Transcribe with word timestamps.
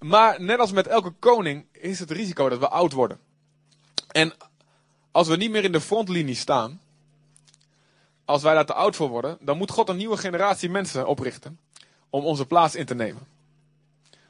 maar 0.00 0.42
net 0.42 0.58
als 0.58 0.72
met 0.72 0.86
elke 0.86 1.10
koning 1.10 1.66
is 1.72 1.98
het 1.98 2.10
risico 2.10 2.48
dat 2.48 2.58
we 2.58 2.68
oud 2.68 2.92
worden. 2.92 3.18
En 4.08 4.32
als 5.10 5.28
we 5.28 5.36
niet 5.36 5.50
meer 5.50 5.64
in 5.64 5.72
de 5.72 5.80
frontlinie 5.80 6.34
staan, 6.34 6.80
als 8.24 8.42
wij 8.42 8.54
daar 8.54 8.66
te 8.66 8.74
oud 8.74 8.96
voor 8.96 9.08
worden, 9.08 9.38
dan 9.40 9.56
moet 9.56 9.70
God 9.70 9.88
een 9.88 9.96
nieuwe 9.96 10.16
generatie 10.16 10.70
mensen 10.70 11.06
oprichten 11.06 11.58
om 12.10 12.24
onze 12.24 12.46
plaats 12.46 12.74
in 12.74 12.86
te 12.86 12.94
nemen. 12.94 13.26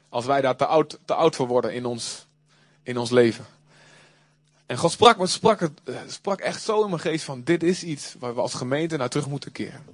Als 0.09 0.25
wij 0.25 0.41
daar 0.41 0.55
te 0.55 0.65
oud, 0.65 0.99
te 1.05 1.13
oud 1.13 1.35
voor 1.35 1.47
worden 1.47 1.73
in 1.73 1.85
ons, 1.85 2.27
in 2.83 2.97
ons 2.97 3.09
leven. 3.09 3.45
En 4.65 4.77
God 4.77 4.91
sprak, 4.91 5.27
sprak, 5.27 5.59
het, 5.59 5.81
eh, 5.83 5.95
sprak 6.07 6.39
echt 6.39 6.61
zo 6.61 6.83
in 6.83 6.89
mijn 6.89 7.01
geest 7.01 7.25
van 7.25 7.43
dit 7.43 7.63
is 7.63 7.83
iets 7.83 8.15
waar 8.19 8.35
we 8.35 8.41
als 8.41 8.53
gemeente 8.53 8.97
naar 8.97 9.09
terug 9.09 9.27
moeten 9.27 9.51
keren. 9.51 9.85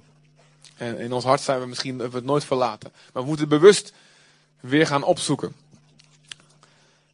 En 0.76 0.98
in 0.98 1.12
ons 1.12 1.24
hart 1.24 1.40
zijn 1.40 1.60
we 1.60 1.66
misschien 1.66 1.96
we 1.96 2.16
het 2.16 2.24
nooit 2.24 2.44
verlaten. 2.44 2.92
Maar 3.12 3.22
we 3.22 3.28
moeten 3.28 3.48
bewust 3.48 3.92
weer 4.60 4.86
gaan 4.86 5.02
opzoeken. 5.02 5.54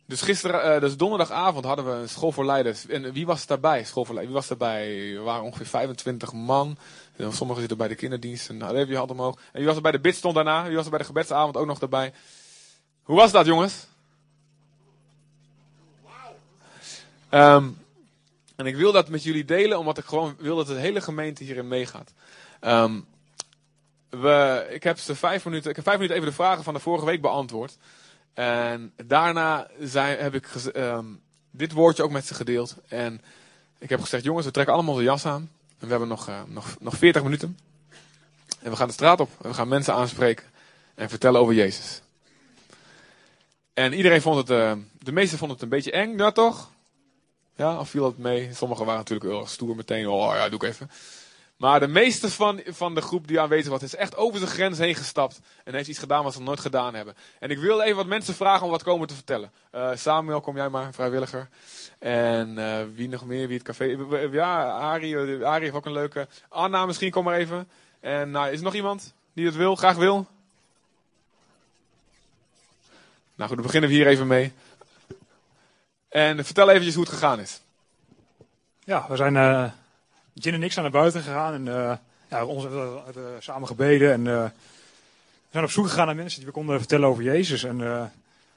Dus 0.07 0.21
gisteren, 0.21 0.75
uh, 0.75 0.81
dus 0.81 0.97
donderdagavond 0.97 1.65
hadden 1.65 1.85
we 1.85 1.91
een 1.91 2.09
school 2.09 2.33
voor 2.33 2.45
leiders. 2.45 2.87
En 2.87 3.13
wie 3.13 3.27
was 3.27 3.47
daarbij? 3.47 3.85
School 3.85 4.05
voor 4.05 4.15
leiders. 4.15 4.35
Wie 4.35 4.49
was 4.49 4.59
daarbij? 4.59 4.87
We 5.15 5.21
waren 5.21 5.45
ongeveer 5.45 5.67
25 5.67 6.33
man. 6.33 6.77
Sommigen 7.19 7.61
zitten 7.61 7.77
bij 7.77 7.89
de 7.89 7.95
kinderdienst. 7.95 8.49
Nou, 8.49 8.71
daar 8.71 8.75
heb 8.75 8.89
je 8.89 8.97
hand 8.97 9.11
omhoog. 9.11 9.35
En 9.35 9.59
wie 9.59 9.67
was 9.67 9.77
er 9.77 9.83
bij 9.83 9.93
de 9.93 10.01
bidstond 10.01 10.35
daarna? 10.35 10.67
Wie 10.67 10.77
was 10.77 10.85
er 10.85 10.91
bij 10.91 10.99
de 10.99 11.05
gebedsavond 11.05 11.57
ook 11.57 11.67
nog 11.67 11.79
daarbij? 11.79 12.13
Hoe 13.03 13.17
was 13.17 13.33
dat, 13.33 13.47
jongens? 13.47 13.87
Um, 17.31 17.79
en 18.57 18.67
ik 18.67 18.77
wil 18.77 18.93
dat 18.93 19.09
met 19.09 19.23
jullie 19.23 19.45
delen, 19.45 19.79
omdat 19.79 19.99
ik 19.99 20.05
gewoon 20.05 20.35
wil 20.39 20.57
dat 20.57 20.67
de 20.67 20.75
hele 20.75 21.01
gemeente 21.01 21.45
hierin 21.45 21.69
meegaat. 21.69 22.13
Um, 22.61 23.07
we, 24.11 24.67
ik, 24.71 24.83
heb 24.83 24.99
ze 24.99 25.15
vijf 25.15 25.45
minuten, 25.45 25.71
ik 25.71 25.77
heb 25.77 25.85
vijf 25.85 25.97
minuten 25.97 26.17
even 26.17 26.29
de 26.29 26.37
vragen 26.37 26.65
van 26.65 26.75
de 26.75 26.81
vorige 26.81 27.05
week 27.05 27.21
beantwoord. 27.21 27.77
En 28.35 28.93
daarna 29.05 29.69
heb 29.95 30.35
ik 30.35 30.49
um, 30.77 31.21
dit 31.51 31.73
woordje 31.73 32.03
ook 32.03 32.11
met 32.11 32.27
ze 32.27 32.35
gedeeld. 32.35 32.77
En 32.89 33.21
ik 33.79 33.91
heb 33.91 34.01
gezegd, 34.01 34.25
jongens, 34.25 34.47
we 34.47 34.53
trekken 34.53 34.75
allemaal 34.75 34.93
onze 34.93 35.05
jas 35.05 35.27
aan. 35.27 35.51
En 35.79 35.87
we 35.87 35.91
hebben 35.91 36.09
nog, 36.09 36.29
uh, 36.29 36.41
nog, 36.47 36.77
nog 36.81 36.97
40 36.97 37.23
minuten. 37.23 37.59
En 38.61 38.71
we 38.71 38.77
gaan 38.77 38.87
de 38.87 38.93
straat 38.93 39.21
op. 39.21 39.31
En 39.43 39.49
we 39.49 39.55
gaan 39.55 39.69
mensen 39.69 39.95
aanspreken. 39.95 40.45
En 40.95 41.09
vertellen 41.09 41.41
over 41.41 41.55
Jezus. 41.55 42.03
En 43.75 43.93
iedereen 43.93 44.23
vond 44.23 44.37
het, 44.37 44.51
uh, 44.51 44.73
de 44.99 45.13
meesten 45.13 45.39
vonden 45.39 45.57
het 45.57 45.65
een 45.65 45.77
beetje 45.77 45.93
eng, 45.93 46.19
ja 46.19 46.31
toch? 46.31 46.71
Ja, 47.57 47.79
of 47.79 47.89
viel 47.89 48.05
het 48.05 48.19
mee? 48.19 48.55
Sommigen 48.55 48.85
waren 48.85 49.01
natuurlijk 49.01 49.31
heel 49.31 49.47
stoer 49.47 49.77
meteen. 49.77 50.09
Oh 50.09 50.35
ja, 50.35 50.49
doe 50.49 50.59
ik 50.59 50.69
even. 50.69 50.91
Maar 51.57 51.81
de 51.81 51.89
meeste 51.89 52.31
van, 52.31 52.63
van 52.67 52.95
de 52.95 53.01
groep 53.01 53.27
die 53.27 53.41
aanwezig 53.41 53.71
was, 53.71 53.83
is 53.83 53.95
echt 53.95 54.17
over 54.17 54.39
zijn 54.39 54.51
grens 54.51 54.79
heen 54.79 54.95
gestapt. 54.95 55.41
En 55.65 55.75
heeft 55.75 55.89
iets 55.89 55.99
gedaan 55.99 56.23
wat 56.23 56.33
ze 56.33 56.39
nog 56.39 56.49
nooit 56.49 56.61
gedaan 56.61 56.95
hebben. 56.95 57.15
En 57.39 57.51
ik 57.51 57.59
wil 57.59 57.81
even 57.81 57.97
wat 57.97 58.07
mensen 58.07 58.35
vragen 58.35 58.65
om 58.65 58.71
wat 58.71 58.83
komen 58.83 59.09
te 59.09 59.15
vertellen. 59.15 59.53
Uh, 59.73 59.91
Samuel, 59.95 60.41
kom 60.41 60.57
jij 60.57 60.69
maar, 60.69 60.93
vrijwilliger. 60.93 61.49
En 61.99 62.59
uh, 62.59 62.77
wie 62.95 63.09
nog 63.09 63.25
meer, 63.25 63.47
wie 63.47 63.57
het 63.57 63.67
café... 63.67 63.85
Ja, 64.31 64.71
Arie, 64.71 65.45
Arie 65.47 65.65
heeft 65.65 65.75
ook 65.75 65.87
een 65.87 65.93
leuke... 65.93 66.29
Anna, 66.49 66.87
misschien 66.87 67.11
kom 67.11 67.25
maar 67.25 67.37
even. 67.37 67.69
En 68.01 68.31
nou, 68.31 68.51
is 68.51 68.59
er 68.59 68.65
nog 68.65 68.75
iemand 68.75 69.15
die 69.33 69.47
het 69.47 69.57
wil, 69.57 69.77
graag 69.77 69.97
wil? 69.97 70.27
Nou 73.35 73.49
goed, 73.49 73.57
dan 73.57 73.67
beginnen 73.67 73.91
we 73.91 73.97
hier 73.97 74.07
even 74.07 74.27
mee. 74.27 74.53
En 76.09 76.45
vertel 76.45 76.69
eventjes 76.69 76.95
hoe 76.95 77.05
het 77.05 77.13
gegaan 77.13 77.41
is. 77.41 77.61
Ja, 78.85 79.07
we 79.09 79.17
zijn... 79.17 79.73
Jin 80.35 80.55
en 80.55 80.63
ik 80.63 80.73
zijn 80.73 80.85
naar 80.85 81.01
buiten 81.01 81.23
gegaan 81.23 81.55
en 81.55 81.67
uh, 81.67 81.97
ja, 82.29 82.45
ons 82.45 82.67
samen 83.39 83.69
gebeden. 83.69 84.13
En 84.13 84.21
uh, 84.21 84.45
we 84.45 85.51
zijn 85.51 85.65
op 85.65 85.71
zoek 85.71 85.89
gegaan 85.89 86.07
naar 86.07 86.17
mensen 86.17 86.39
die 86.39 86.49
we 86.49 86.55
konden 86.55 86.79
vertellen 86.79 87.09
over 87.09 87.23
Jezus. 87.23 87.65
En 87.65 87.79
we 87.79 88.07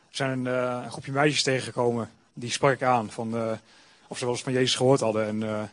zijn 0.10 0.46
een, 0.46 0.92
groepje 0.92 1.12
meisjes 1.12 1.44
tegengekomen, 1.44 2.10
die 2.34 2.52
sprak 2.52 2.74
ik 2.74 2.84
aan 2.84 3.12
van 3.12 3.60
of 4.08 4.18
ze 4.18 4.24
wel 4.24 4.34
eens 4.34 4.44
van 4.44 4.54
Jezus 4.54 4.76
gehoord 4.76 5.00
hadden. 5.00 5.28
En 5.28 5.70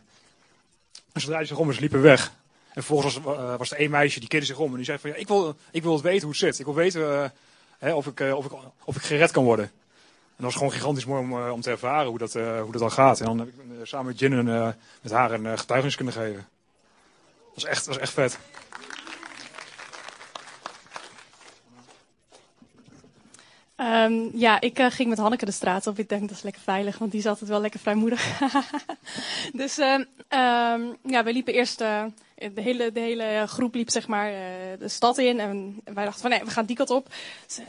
ze 1.14 1.26
draaiden 1.26 1.48
zich 1.48 1.58
om 1.58 1.72
ze 1.72 1.80
liepen 1.80 2.02
weg. 2.02 2.32
En 2.66 2.82
vervolgens 2.82 3.20
was, 3.20 3.56
was 3.56 3.70
er 3.70 3.78
één 3.78 3.90
meisje 3.90 4.20
die 4.20 4.28
keerde 4.28 4.46
zich 4.46 4.58
om 4.58 4.70
en 4.70 4.76
die 4.76 4.84
zei 4.84 4.98
van 4.98 5.10
ja, 5.10 5.16
ik 5.16 5.28
wil, 5.28 5.56
ik 5.70 5.82
wil 5.82 6.02
weten 6.02 6.20
hoe 6.20 6.30
het 6.30 6.38
zit. 6.38 6.58
Ik 6.58 6.64
wil 6.64 6.74
weten 6.74 7.32
hè, 7.78 7.92
of, 7.92 8.06
ik, 8.06 8.20
of, 8.20 8.44
ik, 8.44 8.52
of 8.84 8.96
ik 8.96 9.02
gered 9.02 9.30
kan 9.30 9.44
worden. 9.44 9.70
En 10.36 10.42
dat 10.42 10.52
was 10.52 10.54
gewoon 10.54 10.72
gigantisch 10.72 11.04
mooi 11.04 11.22
om, 11.22 11.50
om 11.50 11.60
te 11.60 11.70
ervaren 11.70 12.08
hoe 12.08 12.18
dat, 12.18 12.34
uh, 12.34 12.60
hoe 12.60 12.72
dat 12.72 12.80
dan 12.80 12.90
gaat. 12.90 13.20
En 13.20 13.26
dan 13.26 13.38
heb 13.38 13.48
ik 13.48 13.54
uh, 13.54 13.76
samen 13.82 14.06
met 14.06 14.18
Jin 14.18 14.32
en 14.32 14.46
uh, 14.46 14.68
met 15.00 15.12
haar 15.12 15.32
een 15.32 15.58
getuigenis 15.58 15.96
kunnen 15.96 16.14
geven. 16.14 16.46
Dat 17.44 17.54
was 17.54 17.64
echt, 17.64 17.86
was 17.86 17.98
echt 17.98 18.12
vet. 18.12 18.38
Um, 23.76 24.30
ja, 24.34 24.60
ik 24.60 24.78
ging 24.78 25.08
met 25.08 25.18
Hanneke 25.18 25.44
de 25.44 25.50
straat 25.50 25.86
op. 25.86 25.98
Ik 25.98 26.08
denk 26.08 26.20
dat 26.20 26.36
is 26.36 26.42
lekker 26.42 26.62
veilig, 26.62 26.98
want 26.98 27.10
die 27.10 27.20
is 27.20 27.26
altijd 27.26 27.50
wel 27.50 27.60
lekker 27.60 27.80
vrijmoedig. 27.80 28.38
dus 29.52 29.78
uh, 29.78 29.98
ja, 31.02 31.24
we 31.24 31.32
liepen 31.32 31.54
eerst, 31.54 31.84
de, 32.34 32.60
hele, 32.60 32.92
de 32.92 33.00
hele 33.00 33.44
groep 33.46 33.74
liep 33.74 33.90
zeg 33.90 34.06
maar 34.06 34.30
de 34.78 34.88
stad 34.88 35.18
in. 35.18 35.40
En 35.40 35.80
wij 35.84 36.04
dachten 36.04 36.20
van 36.20 36.30
nee, 36.30 36.44
we 36.44 36.50
gaan 36.50 36.66
die 36.66 36.76
kant 36.76 36.90
op. 36.90 37.08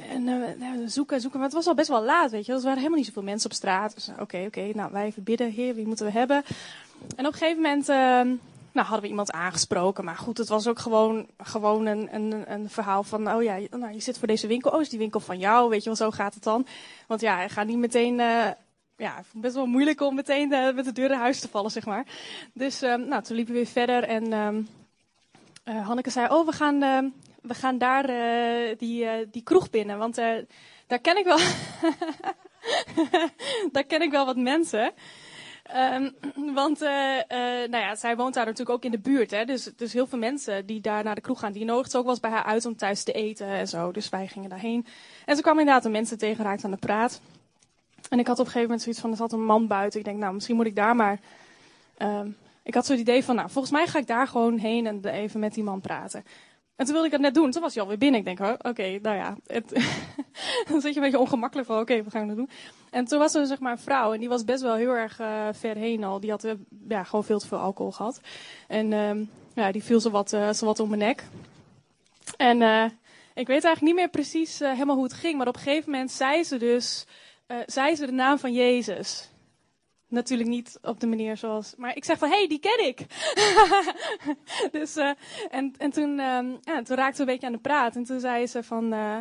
En 0.09 0.23
nou, 0.23 0.89
zoeken, 0.89 1.21
zoeken. 1.21 1.39
Maar 1.39 1.47
het 1.47 1.57
was 1.57 1.67
al 1.67 1.73
best 1.73 1.87
wel 1.87 2.03
laat, 2.03 2.31
weet 2.31 2.45
je. 2.45 2.53
Er 2.53 2.61
waren 2.61 2.77
helemaal 2.77 2.97
niet 2.97 3.07
zoveel 3.07 3.23
mensen 3.23 3.49
op 3.49 3.55
straat. 3.55 3.93
Dus 3.93 4.09
oké, 4.19 4.43
oké, 4.47 4.71
nou 4.73 4.91
wij 4.91 5.05
even 5.05 5.23
bidden, 5.23 5.51
heer, 5.51 5.75
wie 5.75 5.87
moeten 5.87 6.05
we 6.05 6.11
hebben? 6.11 6.43
En 7.15 7.25
op 7.25 7.33
een 7.33 7.39
gegeven 7.39 7.61
moment 7.61 7.87
nou, 8.75 8.87
hadden 8.87 9.01
we 9.01 9.07
iemand 9.07 9.31
aangesproken. 9.31 10.05
Maar 10.05 10.17
goed, 10.17 10.37
het 10.37 10.47
was 10.47 10.67
ook 10.67 10.79
gewoon, 10.79 11.27
gewoon 11.37 11.85
een, 11.85 12.15
een, 12.15 12.51
een 12.51 12.69
verhaal 12.69 13.03
van, 13.03 13.31
oh 13.31 13.43
ja, 13.43 13.57
nou, 13.71 13.93
je 13.93 13.99
zit 13.99 14.17
voor 14.17 14.27
deze 14.27 14.47
winkel. 14.47 14.71
Oh, 14.71 14.81
is 14.81 14.89
die 14.89 14.99
winkel 14.99 15.19
van 15.19 15.39
jou? 15.39 15.69
Weet 15.69 15.79
je 15.79 15.85
wel, 15.85 15.95
zo 15.95 16.11
gaat 16.11 16.33
het 16.33 16.43
dan. 16.43 16.67
Want 17.07 17.21
ja, 17.21 17.35
hij 17.35 17.49
gaat 17.49 17.67
niet 17.67 17.77
meteen, 17.77 18.19
ja, 18.97 19.23
best 19.33 19.55
wel 19.55 19.65
moeilijk 19.65 20.01
om 20.01 20.15
meteen 20.15 20.51
uh, 20.51 20.73
met 20.73 20.85
de 20.85 20.91
deur 20.91 21.11
in 21.11 21.17
huis 21.17 21.39
te 21.39 21.47
vallen, 21.47 21.71
zeg 21.71 21.85
maar. 21.85 22.05
Dus, 22.53 22.81
um, 22.81 23.07
nou, 23.07 23.23
toen 23.23 23.35
liepen 23.35 23.53
we 23.53 23.59
weer 23.59 23.69
verder 23.69 24.03
en 24.03 24.33
um, 24.33 24.67
uh, 25.65 25.87
Hanneke 25.87 26.09
zei, 26.09 26.27
oh, 26.29 26.45
we 26.45 26.51
gaan, 26.51 26.79
we 27.41 27.53
gaan 27.53 27.77
daar 27.77 28.07
die, 28.77 29.29
die 29.31 29.43
kroeg 29.43 29.69
binnen. 29.69 29.97
Want 29.97 30.15
daar 30.87 30.99
ken 31.01 31.17
ik 31.17 31.25
wel, 31.25 31.37
daar 33.71 33.83
ken 33.83 34.01
ik 34.01 34.11
wel 34.11 34.25
wat 34.25 34.35
mensen. 34.35 34.91
Want 36.53 36.79
nou 36.79 37.77
ja, 37.77 37.95
zij 37.95 38.15
woont 38.15 38.33
daar 38.33 38.45
natuurlijk 38.45 38.77
ook 38.77 38.83
in 38.83 38.91
de 38.91 38.99
buurt. 38.99 39.31
Hè? 39.31 39.45
Dus, 39.45 39.63
dus 39.75 39.93
heel 39.93 40.07
veel 40.07 40.19
mensen 40.19 40.65
die 40.65 40.81
daar 40.81 41.03
naar 41.03 41.15
de 41.15 41.21
kroeg 41.21 41.39
gaan, 41.39 41.51
die 41.51 41.65
nodigt 41.65 41.91
ze 41.91 41.97
ook 41.97 42.03
wel 42.03 42.11
eens 42.11 42.21
bij 42.21 42.31
haar 42.31 42.43
uit 42.43 42.65
om 42.65 42.75
thuis 42.75 43.03
te 43.03 43.11
eten 43.11 43.47
en 43.47 43.67
zo. 43.67 43.91
Dus 43.91 44.09
wij 44.09 44.27
gingen 44.27 44.49
daarheen. 44.49 44.85
En 45.25 45.35
ze 45.35 45.41
kwam 45.41 45.59
inderdaad 45.59 45.85
een 45.85 45.91
mensen 45.91 46.17
tegenraakt 46.17 46.63
aan 46.63 46.71
de 46.71 46.77
praat. 46.77 47.21
En 48.09 48.19
ik 48.19 48.27
had 48.27 48.39
op 48.39 48.45
een 48.45 48.51
gegeven 48.51 48.61
moment 48.61 48.81
zoiets 48.81 49.01
van, 49.01 49.11
er 49.11 49.17
zat 49.17 49.31
een 49.31 49.45
man 49.45 49.67
buiten. 49.67 49.99
Ik 49.99 50.05
denk, 50.05 50.17
nou, 50.17 50.33
misschien 50.33 50.55
moet 50.55 50.65
ik 50.65 50.75
daar 50.75 50.95
maar... 50.95 51.19
Um, 51.97 52.37
ik 52.63 52.73
had 52.73 52.85
zo 52.85 52.91
het 52.91 53.01
idee 53.01 53.23
van, 53.23 53.35
nou, 53.35 53.49
volgens 53.49 53.73
mij 53.73 53.87
ga 53.87 53.99
ik 53.99 54.07
daar 54.07 54.27
gewoon 54.27 54.57
heen 54.57 54.87
en 54.87 55.05
even 55.05 55.39
met 55.39 55.53
die 55.53 55.63
man 55.63 55.81
praten. 55.81 56.23
En 56.75 56.85
toen 56.85 56.93
wilde 56.93 57.05
ik 57.05 57.11
dat 57.11 57.21
net 57.21 57.33
doen. 57.33 57.51
Toen 57.51 57.61
was 57.61 57.73
hij 57.73 57.83
alweer 57.83 57.97
binnen. 57.97 58.19
Ik 58.19 58.25
denk, 58.25 58.39
oh, 58.39 58.53
oké, 58.69 58.99
nou 59.01 59.15
ja. 59.15 59.37
Het, 59.47 59.69
dan 60.69 60.81
zit 60.81 60.93
je 60.93 60.95
een 60.95 61.01
beetje 61.01 61.19
ongemakkelijk 61.19 61.67
van, 61.67 61.79
oké, 61.79 62.03
wat 62.03 62.11
gaan 62.11 62.21
we 62.21 62.33
nou 62.33 62.37
doen? 62.37 62.49
En 62.89 63.05
toen 63.05 63.19
was 63.19 63.35
er 63.35 63.45
zeg 63.45 63.59
maar 63.59 63.71
een 63.71 63.77
vrouw. 63.77 64.13
En 64.13 64.19
die 64.19 64.29
was 64.29 64.43
best 64.43 64.61
wel 64.61 64.75
heel 64.75 64.91
erg 64.91 65.19
uh, 65.19 65.47
ver 65.51 65.75
heen 65.75 66.03
al. 66.03 66.19
Die 66.19 66.29
had 66.29 66.43
uh, 66.43 66.51
ja, 66.87 67.03
gewoon 67.03 67.23
veel 67.23 67.39
te 67.39 67.47
veel 67.47 67.57
alcohol 67.57 67.91
gehad. 67.91 68.21
En 68.67 68.93
um, 68.93 69.29
ja, 69.53 69.71
die 69.71 69.83
viel 69.83 69.99
zo 69.99 70.09
wat, 70.09 70.33
uh, 70.33 70.53
zo 70.53 70.65
wat 70.65 70.79
om 70.79 70.89
mijn 70.89 71.01
nek. 71.01 71.23
En 72.37 72.61
ik 73.33 73.47
weet 73.47 73.63
eigenlijk 73.63 73.81
niet 73.81 73.95
meer 73.95 74.09
precies 74.09 74.59
helemaal 74.59 74.95
hoe 74.95 75.03
het 75.03 75.13
ging. 75.13 75.37
Maar 75.37 75.47
op 75.47 75.55
een 75.55 75.61
gegeven 75.61 75.91
moment 75.91 76.11
zei 76.11 76.43
ze 76.43 76.57
dus, 76.57 77.05
zei 77.65 77.95
ze 77.95 78.05
de 78.05 78.11
naam 78.11 78.37
van 78.37 78.53
Jezus. 78.53 79.29
Natuurlijk 80.07 80.49
niet 80.49 80.77
op 80.81 80.99
de 80.99 81.07
manier 81.07 81.37
zoals. 81.37 81.75
Maar 81.77 81.95
ik 81.95 82.05
zeg 82.05 82.17
van, 82.17 82.29
hé, 82.29 82.37
hey, 82.37 82.47
die 82.47 82.59
ken 82.59 82.87
ik. 82.87 83.05
dus, 84.79 84.97
uh, 84.97 85.11
en, 85.49 85.73
en 85.77 85.91
toen, 85.91 86.19
um, 86.19 86.57
ja, 86.61 86.81
toen 86.81 86.95
raakte 86.95 87.15
ze 87.15 87.21
een 87.21 87.27
beetje 87.27 87.47
aan 87.47 87.53
de 87.53 87.59
praat. 87.59 87.95
En 87.95 88.03
toen 88.03 88.19
zei 88.19 88.47
ze 88.47 88.63
van. 88.63 88.83
Uh, 88.83 89.17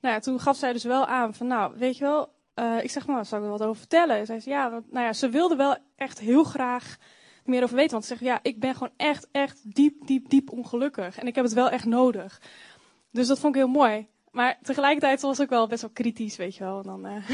nou 0.00 0.16
ja, 0.16 0.18
toen 0.18 0.40
gaf 0.40 0.56
zij 0.56 0.72
dus 0.72 0.84
wel 0.84 1.06
aan 1.06 1.34
van, 1.34 1.46
nou, 1.46 1.74
weet 1.76 1.96
je 1.96 2.04
wel. 2.04 2.32
Uh, 2.54 2.82
ik 2.82 2.90
zeg, 2.90 3.06
nou, 3.06 3.24
zou 3.24 3.40
ik 3.40 3.46
er 3.46 3.58
wat 3.58 3.68
over 3.68 3.76
vertellen? 3.76 4.26
Zij 4.26 4.40
zei, 4.40 4.54
ja, 4.54 4.70
want, 4.70 4.92
nou 4.92 5.06
ja, 5.06 5.12
ze 5.12 5.28
wilde 5.28 5.56
wel 5.56 5.76
echt 5.96 6.18
heel 6.18 6.44
graag 6.44 6.96
meer 7.44 7.62
over 7.62 7.76
weten. 7.76 7.92
Want 7.92 8.04
ze 8.04 8.08
zegt, 8.08 8.24
ja, 8.24 8.38
ik 8.42 8.60
ben 8.60 8.72
gewoon 8.72 8.92
echt, 8.96 9.28
echt 9.32 9.74
diep, 9.74 10.06
diep, 10.06 10.28
diep 10.28 10.50
ongelukkig. 10.50 11.18
En 11.18 11.26
ik 11.26 11.34
heb 11.34 11.44
het 11.44 11.54
wel 11.54 11.70
echt 11.70 11.84
nodig. 11.84 12.40
Dus 13.10 13.26
dat 13.26 13.38
vond 13.38 13.54
ik 13.54 13.60
heel 13.60 13.70
mooi. 13.70 14.08
Maar 14.34 14.58
tegelijkertijd 14.62 15.20
was 15.20 15.38
ik 15.38 15.48
wel 15.48 15.66
best 15.66 15.82
wel 15.82 15.90
kritisch, 15.90 16.36
weet 16.36 16.56
je 16.56 16.64
wel. 16.64 16.76
En 16.78 16.82
dan, 16.82 17.06
uh, 17.06 17.30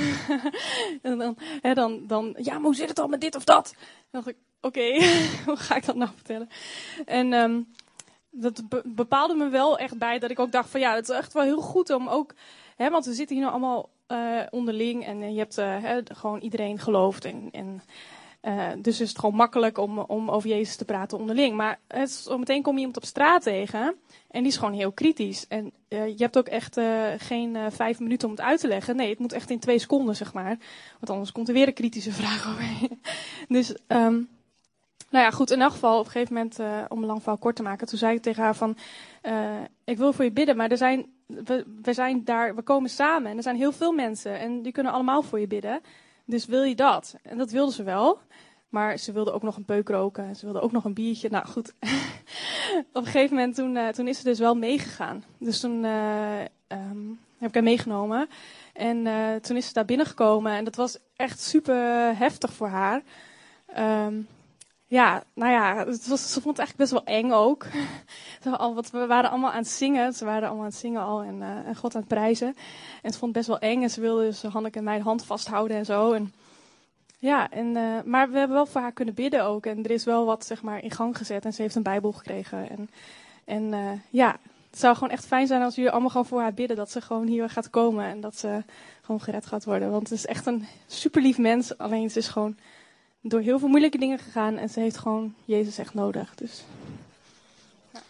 en 1.03 1.19
dan, 1.19 1.37
hè, 1.61 1.75
dan, 1.75 2.07
dan, 2.07 2.35
ja, 2.39 2.53
maar 2.53 2.63
hoe 2.63 2.75
zit 2.75 2.89
het 2.89 2.99
al 2.99 3.09
met 3.09 3.21
dit 3.21 3.37
of 3.37 3.45
dat? 3.45 3.75
Dan 4.11 4.23
dacht 4.23 4.29
ik, 4.29 4.37
oké, 4.61 5.05
hoe 5.47 5.57
ga 5.57 5.77
ik 5.77 5.87
dat 5.87 5.97
nou 5.97 6.11
vertellen? 6.15 6.49
En 7.07 7.33
um, 7.33 7.69
dat 8.31 8.69
be 8.69 8.83
bepaalde 8.85 9.35
me 9.35 9.49
wel 9.49 9.79
echt 9.79 9.99
bij 9.99 10.19
dat 10.19 10.31
ik 10.31 10.39
ook 10.39 10.53
dacht 10.53 10.71
van 10.71 10.81
ja, 10.81 10.95
het 10.95 11.09
is 11.09 11.17
echt 11.17 11.33
wel 11.33 11.43
heel 11.43 11.61
goed 11.61 11.91
om 11.91 12.09
ook, 12.09 12.35
hè, 12.77 12.91
want 12.91 13.05
we 13.05 13.13
zitten 13.13 13.37
hier 13.37 13.45
nou 13.45 13.57
allemaal 13.57 13.89
uh, 14.09 14.43
onderling 14.51 15.07
en 15.07 15.33
je 15.33 15.39
hebt 15.39 15.59
uh, 15.59 15.83
hè, 15.83 16.01
gewoon 16.05 16.41
iedereen 16.41 16.79
gelooft 16.79 17.25
en, 17.25 17.49
en 17.53 17.83
Uh, 18.43 18.69
dus 18.79 19.01
is 19.01 19.09
het 19.09 19.19
gewoon 19.19 19.35
makkelijk 19.35 19.79
om, 19.79 19.99
om 19.99 20.31
over 20.31 20.49
Jezus 20.49 20.77
te 20.77 20.85
praten 20.85 21.19
onderling. 21.19 21.57
Maar 21.57 21.79
het, 21.89 22.11
zo 22.11 22.39
meteen 22.39 22.63
kom 22.63 22.73
je 22.73 22.79
iemand 22.79 22.97
op 22.97 23.05
straat 23.05 23.43
tegen 23.43 23.95
en 24.31 24.43
die 24.43 24.53
is 24.53 24.57
gewoon 24.57 24.75
heel 24.75 24.93
kritisch. 24.93 25.47
En 25.49 25.73
uh, 25.89 26.07
je 26.07 26.17
hebt 26.17 26.39
ook 26.39 26.47
echt 26.47 26.81
geen 27.17 27.57
vijf 27.69 28.01
minuten 28.01 28.29
om 28.29 28.35
het 28.35 28.45
uit 28.45 28.61
te 28.61 28.69
leggen. 28.69 28.97
Nee, 28.97 29.09
het 29.09 29.19
moet 29.19 29.33
echt 29.33 29.51
in 29.51 29.59
twee 29.59 29.79
seconden, 29.79 30.17
zeg 30.17 30.33
maar. 30.33 30.59
Want 30.93 31.11
anders 31.11 31.33
komt 31.33 31.49
er 31.49 31.55
weer 31.55 31.67
een 31.67 31.75
kritische 31.75 32.13
vraag 32.13 32.49
over. 32.51 32.97
dus, 33.49 33.71
um, 33.71 34.29
nou 35.11 35.25
ja, 35.25 35.31
goed. 35.31 35.51
In 35.51 35.61
elk 35.61 35.73
geval, 35.73 35.99
op 35.99 36.05
een 36.05 36.11
gegeven 36.11 36.35
moment, 36.35 36.59
om 36.89 36.99
een 36.99 37.07
lang 37.07 37.19
verhaal 37.19 37.39
kort 37.39 37.57
te 37.57 37.63
maken, 37.63 37.87
toen 37.87 37.99
zei 37.99 38.17
ik 38.17 38.23
tegen 38.23 38.43
haar 38.43 38.57
van, 38.57 38.77
ik 39.85 39.99
wil 39.99 40.13
voor 40.13 40.25
je 40.25 40.33
bidden, 40.33 40.57
maar 40.57 40.71
er 40.71 40.77
zijn, 40.77 41.07
we 41.83 41.93
zijn 41.93 42.25
daar, 42.25 42.55
we 42.55 42.63
komen 42.63 42.91
samen 42.91 43.31
en 43.31 43.37
er 43.37 43.43
zijn 43.43 43.57
heel 43.57 43.73
veel 43.73 43.93
mensen 43.93 44.39
en 44.39 44.63
die 44.63 44.73
kunnen 44.73 44.93
allemaal 44.93 45.23
voor 45.23 45.41
je 45.41 45.47
bidden. 45.47 45.81
Dus 46.31 46.47
wil 46.47 46.63
je 46.63 46.75
dat? 46.75 47.17
En 47.23 47.39
dat 47.39 47.51
wilde 47.51 47.73
ze 47.73 47.83
wel. 47.83 48.19
Maar 48.69 48.97
ze 48.97 49.13
wilde 49.13 49.33
ook 49.33 49.43
nog 49.43 49.57
een 49.57 49.65
peuk 49.65 49.89
roken. 49.89 50.37
Ze 50.37 50.45
wilde 50.45 50.61
ook 50.61 50.73
nog 50.73 50.85
een 50.85 50.95
biertje. 50.95 51.31
Nou 51.31 51.47
goed. 51.47 51.75
Op 52.93 53.05
een 53.05 53.05
gegeven 53.05 53.37
moment 53.37 53.55
toen, 53.55 53.77
uh, 53.77 53.89
toen 53.89 54.09
is 54.09 54.19
ze 54.19 54.25
dus 54.25 54.39
wel 54.39 54.55
meegegaan. 54.55 55.25
Dus 55.39 55.61
toen 55.61 55.85
uh, 55.85 56.41
um, 56.69 57.21
heb 57.39 57.49
ik 57.49 57.55
haar 57.55 57.63
meegenomen. 57.63 58.29
En 58.73 59.07
uh, 59.07 59.35
toen 59.35 59.57
is 59.57 59.67
ze 59.67 59.73
daar 59.73 59.85
binnengekomen. 59.85 60.53
En 60.53 60.65
dat 60.65 60.77
was 60.77 60.99
echt 61.17 61.41
super 61.41 62.17
heftig 62.19 62.53
voor 62.53 62.69
haar. 62.69 63.03
Um, 64.07 64.29
ja, 64.91 65.23
nou 65.35 65.53
ja, 65.53 65.87
het 65.87 66.07
was, 66.07 66.33
ze 66.33 66.41
vond 66.41 66.57
het 66.57 66.67
eigenlijk 66.67 66.77
best 66.77 66.91
wel 66.91 67.17
eng 67.17 67.31
ook. 67.31 67.67
we 68.93 69.07
waren 69.07 69.31
allemaal 69.31 69.51
aan 69.51 69.63
het 69.63 69.69
zingen. 69.69 70.13
Ze 70.13 70.25
waren 70.25 70.43
allemaal 70.43 70.65
aan 70.65 70.71
het 70.71 70.79
zingen 70.79 71.03
al 71.03 71.23
en, 71.23 71.43
en 71.43 71.77
God 71.77 71.95
aan 71.95 72.01
het 72.01 72.09
prijzen. 72.09 72.57
En 73.03 73.13
ze 73.13 73.19
vond 73.19 73.35
het 73.37 73.47
best 73.47 73.47
wel 73.47 73.71
eng. 73.71 73.83
En 73.83 73.91
ze 73.91 74.01
wilde 74.01 74.25
dus 74.25 74.43
Hanneke 74.43 74.79
en 74.79 74.85
mijn 74.85 75.03
hand 75.03 75.25
vasthouden 75.25 75.77
en 75.77 75.85
zo. 75.85 76.13
En, 76.13 76.33
ja, 77.19 77.51
en, 77.51 77.67
uh, 77.67 78.03
maar 78.05 78.31
we 78.31 78.39
hebben 78.39 78.57
wel 78.57 78.67
voor 78.67 78.81
haar 78.81 78.93
kunnen 78.93 79.15
bidden 79.15 79.45
ook. 79.45 79.67
En 79.67 79.85
er 79.85 79.91
is 79.91 80.05
wel 80.05 80.25
wat 80.25 80.45
zeg 80.45 80.63
maar, 80.63 80.83
in 80.83 80.91
gang 80.91 81.17
gezet. 81.17 81.45
En 81.45 81.53
ze 81.53 81.63
heeft 81.63 81.75
een 81.75 81.83
Bijbel 81.83 82.13
gekregen. 82.13 82.71
En, 82.71 82.91
en 83.45 83.73
uh, 83.73 83.91
ja, 84.11 84.39
het 84.71 84.79
zou 84.79 84.95
gewoon 84.95 85.11
echt 85.11 85.27
fijn 85.27 85.47
zijn 85.47 85.63
als 85.63 85.75
jullie 85.75 85.91
allemaal 85.91 86.11
gewoon 86.11 86.27
voor 86.27 86.41
haar 86.41 86.55
bidden. 86.55 86.77
Dat 86.77 86.91
ze 86.91 87.01
gewoon 87.01 87.27
hier 87.27 87.51
gaat 87.51 87.71
komen. 87.71 88.05
En 88.05 88.21
dat 88.21 88.39
ze 88.39 88.63
gewoon 89.03 89.21
gered 89.21 89.47
gaat 89.47 89.65
worden. 89.65 89.91
Want 89.91 90.09
het 90.09 90.19
is 90.19 90.27
echt 90.27 90.47
een 90.47 90.67
super 90.87 91.23
lief 91.23 91.39
mens. 91.39 91.79
Alleen 91.79 92.11
ze 92.11 92.19
is 92.19 92.29
gewoon 92.29 92.57
door 93.21 93.41
heel 93.41 93.59
veel 93.59 93.69
moeilijke 93.69 93.99
dingen 93.99 94.19
gegaan. 94.19 94.57
En 94.57 94.69
ze 94.69 94.81
heeft 94.81 94.99
gewoon 94.99 95.35
Jezus 95.45 95.79
echt 95.79 95.95
nodig. 95.95 96.35
Dus. 96.35 96.65
Ja. 97.93 98.03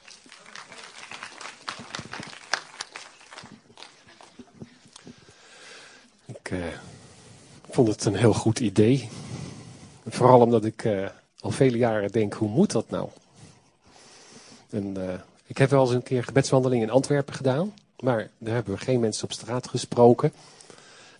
Ik 6.26 6.78
vond 7.70 7.88
het 7.88 8.04
een 8.04 8.14
heel 8.14 8.34
goed 8.34 8.60
idee. 8.60 9.08
Vooral 10.08 10.40
omdat 10.40 10.64
ik 10.64 10.84
uh, 10.84 11.08
al 11.40 11.50
vele 11.50 11.78
jaren 11.78 12.12
denk, 12.12 12.32
hoe 12.32 12.48
moet 12.48 12.70
dat 12.70 12.90
nou? 12.90 13.08
En, 14.70 14.94
uh, 14.98 15.14
ik 15.46 15.58
heb 15.58 15.70
wel 15.70 15.80
eens 15.80 15.90
een 15.90 16.02
keer 16.02 16.24
gebedswandeling 16.24 16.82
in 16.82 16.90
Antwerpen 16.90 17.34
gedaan. 17.34 17.74
Maar 18.00 18.30
daar 18.38 18.54
hebben 18.54 18.74
we 18.74 18.80
geen 18.80 19.00
mensen 19.00 19.24
op 19.24 19.32
straat 19.32 19.68
gesproken. 19.68 20.32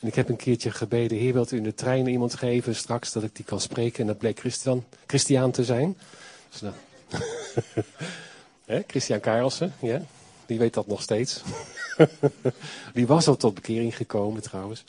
En 0.00 0.08
ik 0.08 0.14
heb 0.14 0.29
een 0.29 0.37
keertje 0.37 0.70
gebeden, 0.70 1.19
heer 1.19 1.32
wilt 1.32 1.52
u 1.52 1.56
in 1.56 1.62
de 1.62 1.75
trein 1.75 2.06
iemand 2.06 2.35
geven 2.35 2.76
straks 2.76 3.12
dat 3.12 3.23
ik 3.23 3.37
die 3.37 3.44
kan 3.44 3.61
spreken. 3.61 4.00
En 4.00 4.06
dat 4.06 4.19
bleek 4.19 4.38
Christian, 4.38 4.85
Christian 5.06 5.50
te 5.50 5.64
zijn. 5.64 5.97
Dus 6.50 6.61
dan... 6.67 6.75
Christian 8.87 9.20
Karelsen, 9.20 9.75
ja, 9.81 10.02
die 10.47 10.58
weet 10.58 10.75
dat 10.75 10.87
nog 10.87 11.02
steeds. 11.02 11.41
die 12.94 13.06
was 13.06 13.26
al 13.26 13.37
tot 13.37 13.55
bekering 13.55 13.97
gekomen 13.97 14.43
trouwens. 14.43 14.85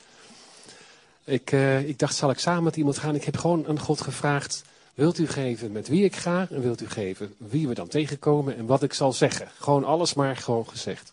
Ik, 1.24 1.52
uh, 1.52 1.88
ik 1.88 2.00
dacht, 2.00 2.16
zal 2.16 2.30
ik 2.30 2.40
samen 2.40 2.63
met 2.63 2.75
iemand 2.75 2.98
gaan? 2.98 3.16
Ik 3.16 3.24
heb 3.24 3.38
gewoon 3.38 3.68
aan 3.68 3.80
God 3.80 4.02
gevraagd, 4.02 4.63
wilt 4.94 5.18
u 5.18 5.28
geven 5.28 5.72
met 5.72 5.88
wie 5.88 6.04
ik 6.04 6.16
ga? 6.16 6.48
En 6.50 6.62
wilt 6.62 6.81
u 6.81 6.90
geven 6.90 7.36
wie 7.38 7.68
we 7.68 7.74
dan 7.74 7.88
tegenkomen 7.88 8.58
en 8.58 8.66
wat 8.66 8.84
ik 8.84 8.94
zal 8.94 9.13
zeggen? 9.13 9.48
Gewoon 9.60 9.84
alles 9.84 10.13
maar 10.13 10.38
gewoon 10.38 10.69
gezegd. 10.69 11.12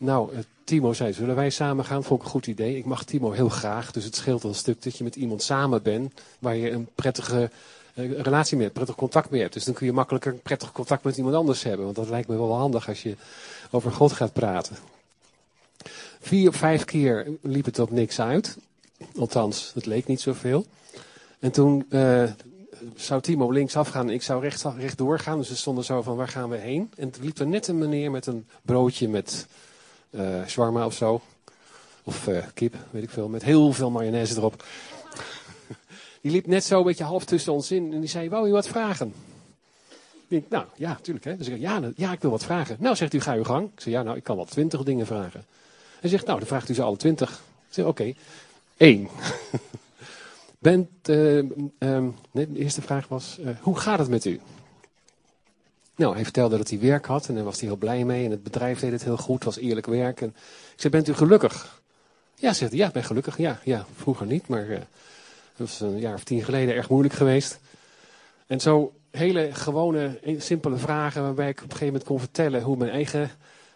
Nou, 0.00 0.32
uh, 0.32 0.38
Timo 0.64 0.92
zei, 0.92 1.12
zullen 1.12 1.34
wij 1.34 1.50
samen 1.50 1.84
gaan? 1.84 2.04
Vond 2.04 2.20
ik 2.20 2.26
een 2.26 2.32
goed 2.32 2.46
idee. 2.46 2.76
Ik 2.76 2.84
mag 2.84 3.04
Timo 3.04 3.30
heel 3.30 3.48
graag, 3.48 3.92
dus 3.92 4.04
het 4.04 4.16
scheelt 4.16 4.44
een 4.44 4.54
stuk 4.54 4.82
dat 4.82 4.96
je 4.96 5.04
met 5.04 5.16
iemand 5.16 5.42
samen 5.42 5.82
bent, 5.82 6.20
waar 6.38 6.56
je 6.56 6.70
een 6.70 6.88
prettige 6.94 7.50
uh, 7.94 8.20
relatie 8.20 8.54
mee 8.54 8.64
hebt, 8.64 8.76
prettig 8.76 8.96
contact 8.96 9.30
mee 9.30 9.40
hebt. 9.40 9.52
Dus 9.52 9.64
dan 9.64 9.74
kun 9.74 9.86
je 9.86 9.92
makkelijker 9.92 10.34
prettig 10.34 10.72
contact 10.72 11.04
met 11.04 11.16
iemand 11.16 11.34
anders 11.34 11.62
hebben, 11.62 11.84
want 11.84 11.96
dat 11.96 12.08
lijkt 12.08 12.28
me 12.28 12.36
wel 12.36 12.56
handig 12.56 12.88
als 12.88 13.02
je 13.02 13.16
over 13.70 13.92
God 13.92 14.12
gaat 14.12 14.32
praten. 14.32 14.76
Vier 16.20 16.48
of 16.48 16.56
vijf 16.56 16.84
keer 16.84 17.26
liep 17.42 17.64
het 17.64 17.78
op 17.78 17.90
niks 17.90 18.20
uit. 18.20 18.58
Althans, 19.16 19.70
het 19.74 19.86
leek 19.86 20.06
niet 20.06 20.20
zoveel. 20.20 20.66
En 21.38 21.50
toen 21.50 21.86
uh, 21.90 22.30
zou 22.96 23.20
Timo 23.20 23.50
linksaf 23.50 23.88
gaan 23.88 24.08
en 24.08 24.14
ik 24.14 24.22
zou 24.22 24.42
recht, 24.42 24.64
rechtdoor 24.76 25.18
gaan. 25.18 25.38
Dus 25.38 25.48
we 25.48 25.54
stonden 25.54 25.84
zo 25.84 26.02
van, 26.02 26.16
waar 26.16 26.28
gaan 26.28 26.48
we 26.48 26.56
heen? 26.56 26.90
En 26.96 27.10
toen 27.10 27.24
liep 27.24 27.38
er 27.38 27.46
net 27.46 27.68
een 27.68 27.78
meneer 27.78 28.10
met 28.10 28.26
een 28.26 28.46
broodje 28.62 29.08
met 29.08 29.46
uh, 30.10 30.46
shawarma 30.46 30.86
of 30.86 30.94
zo. 30.94 31.20
Of 32.04 32.26
uh, 32.26 32.44
kip, 32.54 32.74
weet 32.90 33.02
ik 33.02 33.10
veel. 33.10 33.28
Met 33.28 33.42
heel 33.42 33.72
veel 33.72 33.90
mayonaise 33.90 34.36
erop. 34.36 34.64
die 36.22 36.32
liep 36.32 36.46
net 36.46 36.64
zo 36.64 36.78
een 36.78 36.84
beetje 36.84 37.04
half 37.04 37.24
tussen 37.24 37.52
ons 37.52 37.70
in. 37.70 37.92
En 37.92 38.00
die 38.00 38.08
zei, 38.08 38.28
wou 38.28 38.46
je 38.46 38.52
wat 38.52 38.68
vragen? 38.68 39.14
Ik 39.88 40.36
denk, 40.36 40.48
nou, 40.48 40.64
ja, 40.76 40.88
natuurlijk. 40.88 41.24
Hè. 41.24 41.36
Dus 41.36 41.48
ik 41.48 41.58
ja, 41.58 41.80
ja, 41.96 42.12
ik 42.12 42.20
wil 42.20 42.30
wat 42.30 42.44
vragen. 42.44 42.76
Nou, 42.78 42.96
zegt 42.96 43.14
u, 43.14 43.20
ga 43.20 43.34
uw 43.34 43.44
gang. 43.44 43.70
Ik 43.72 43.80
zeg, 43.80 43.92
ja, 43.92 44.02
nou, 44.02 44.16
ik 44.16 44.24
kan 44.24 44.36
wel 44.36 44.44
twintig 44.44 44.82
dingen 44.82 45.06
vragen. 45.06 45.44
Hij 46.00 46.10
zegt, 46.10 46.26
nou, 46.26 46.38
dan 46.38 46.48
vraagt 46.48 46.68
u 46.68 46.74
ze 46.74 46.82
alle 46.82 46.96
twintig. 46.96 47.30
Ik 47.30 47.74
zeg, 47.74 47.84
oké. 47.84 48.02
Okay. 48.02 48.16
Eén. 48.76 49.08
Bent, 50.58 50.88
uh, 51.08 51.36
um, 51.78 52.16
nee, 52.30 52.52
de 52.52 52.58
eerste 52.58 52.82
vraag 52.82 53.08
was, 53.08 53.38
hoe 53.60 53.78
gaat 53.78 53.98
het 53.98 54.08
met 54.08 54.24
u? 54.24 54.40
Nou, 56.00 56.14
hij 56.14 56.24
vertelde 56.24 56.56
dat 56.56 56.70
hij 56.70 56.80
werk 56.80 57.06
had 57.06 57.28
en 57.28 57.34
daar 57.34 57.44
was 57.44 57.58
hij 57.60 57.68
heel 57.68 57.76
blij 57.76 58.04
mee. 58.04 58.24
En 58.24 58.30
het 58.30 58.42
bedrijf 58.42 58.80
deed 58.80 58.92
het 58.92 59.04
heel 59.04 59.16
goed, 59.16 59.44
was 59.44 59.56
eerlijk 59.56 59.86
werk. 59.86 60.20
En 60.20 60.28
ik 60.74 60.80
zei, 60.80 60.92
bent 60.92 61.08
u 61.08 61.14
gelukkig? 61.14 61.82
Ja, 62.34 62.52
zegt 62.52 62.70
hij, 62.70 62.80
ja, 62.80 62.86
ik 62.86 62.92
ben 62.92 63.04
gelukkig. 63.04 63.38
Ja, 63.38 63.60
ja 63.64 63.86
vroeger 63.96 64.26
niet, 64.26 64.48
maar 64.48 64.66
uh, 64.66 64.76
dat 64.76 64.86
was 65.56 65.80
een 65.80 65.98
jaar 65.98 66.14
of 66.14 66.24
tien 66.24 66.42
geleden 66.42 66.74
erg 66.74 66.88
moeilijk 66.88 67.14
geweest. 67.14 67.58
En 68.46 68.60
zo 68.60 68.92
hele 69.10 69.48
gewone, 69.52 70.18
simpele 70.38 70.76
vragen 70.76 71.22
waarbij 71.22 71.48
ik 71.48 71.56
op 71.56 71.62
een 71.62 71.70
gegeven 71.70 71.86
moment 71.86 72.04
kon 72.04 72.18
vertellen 72.18 72.62
hoe 72.62 72.76
mijn 72.76 72.90
eigen 72.90 73.30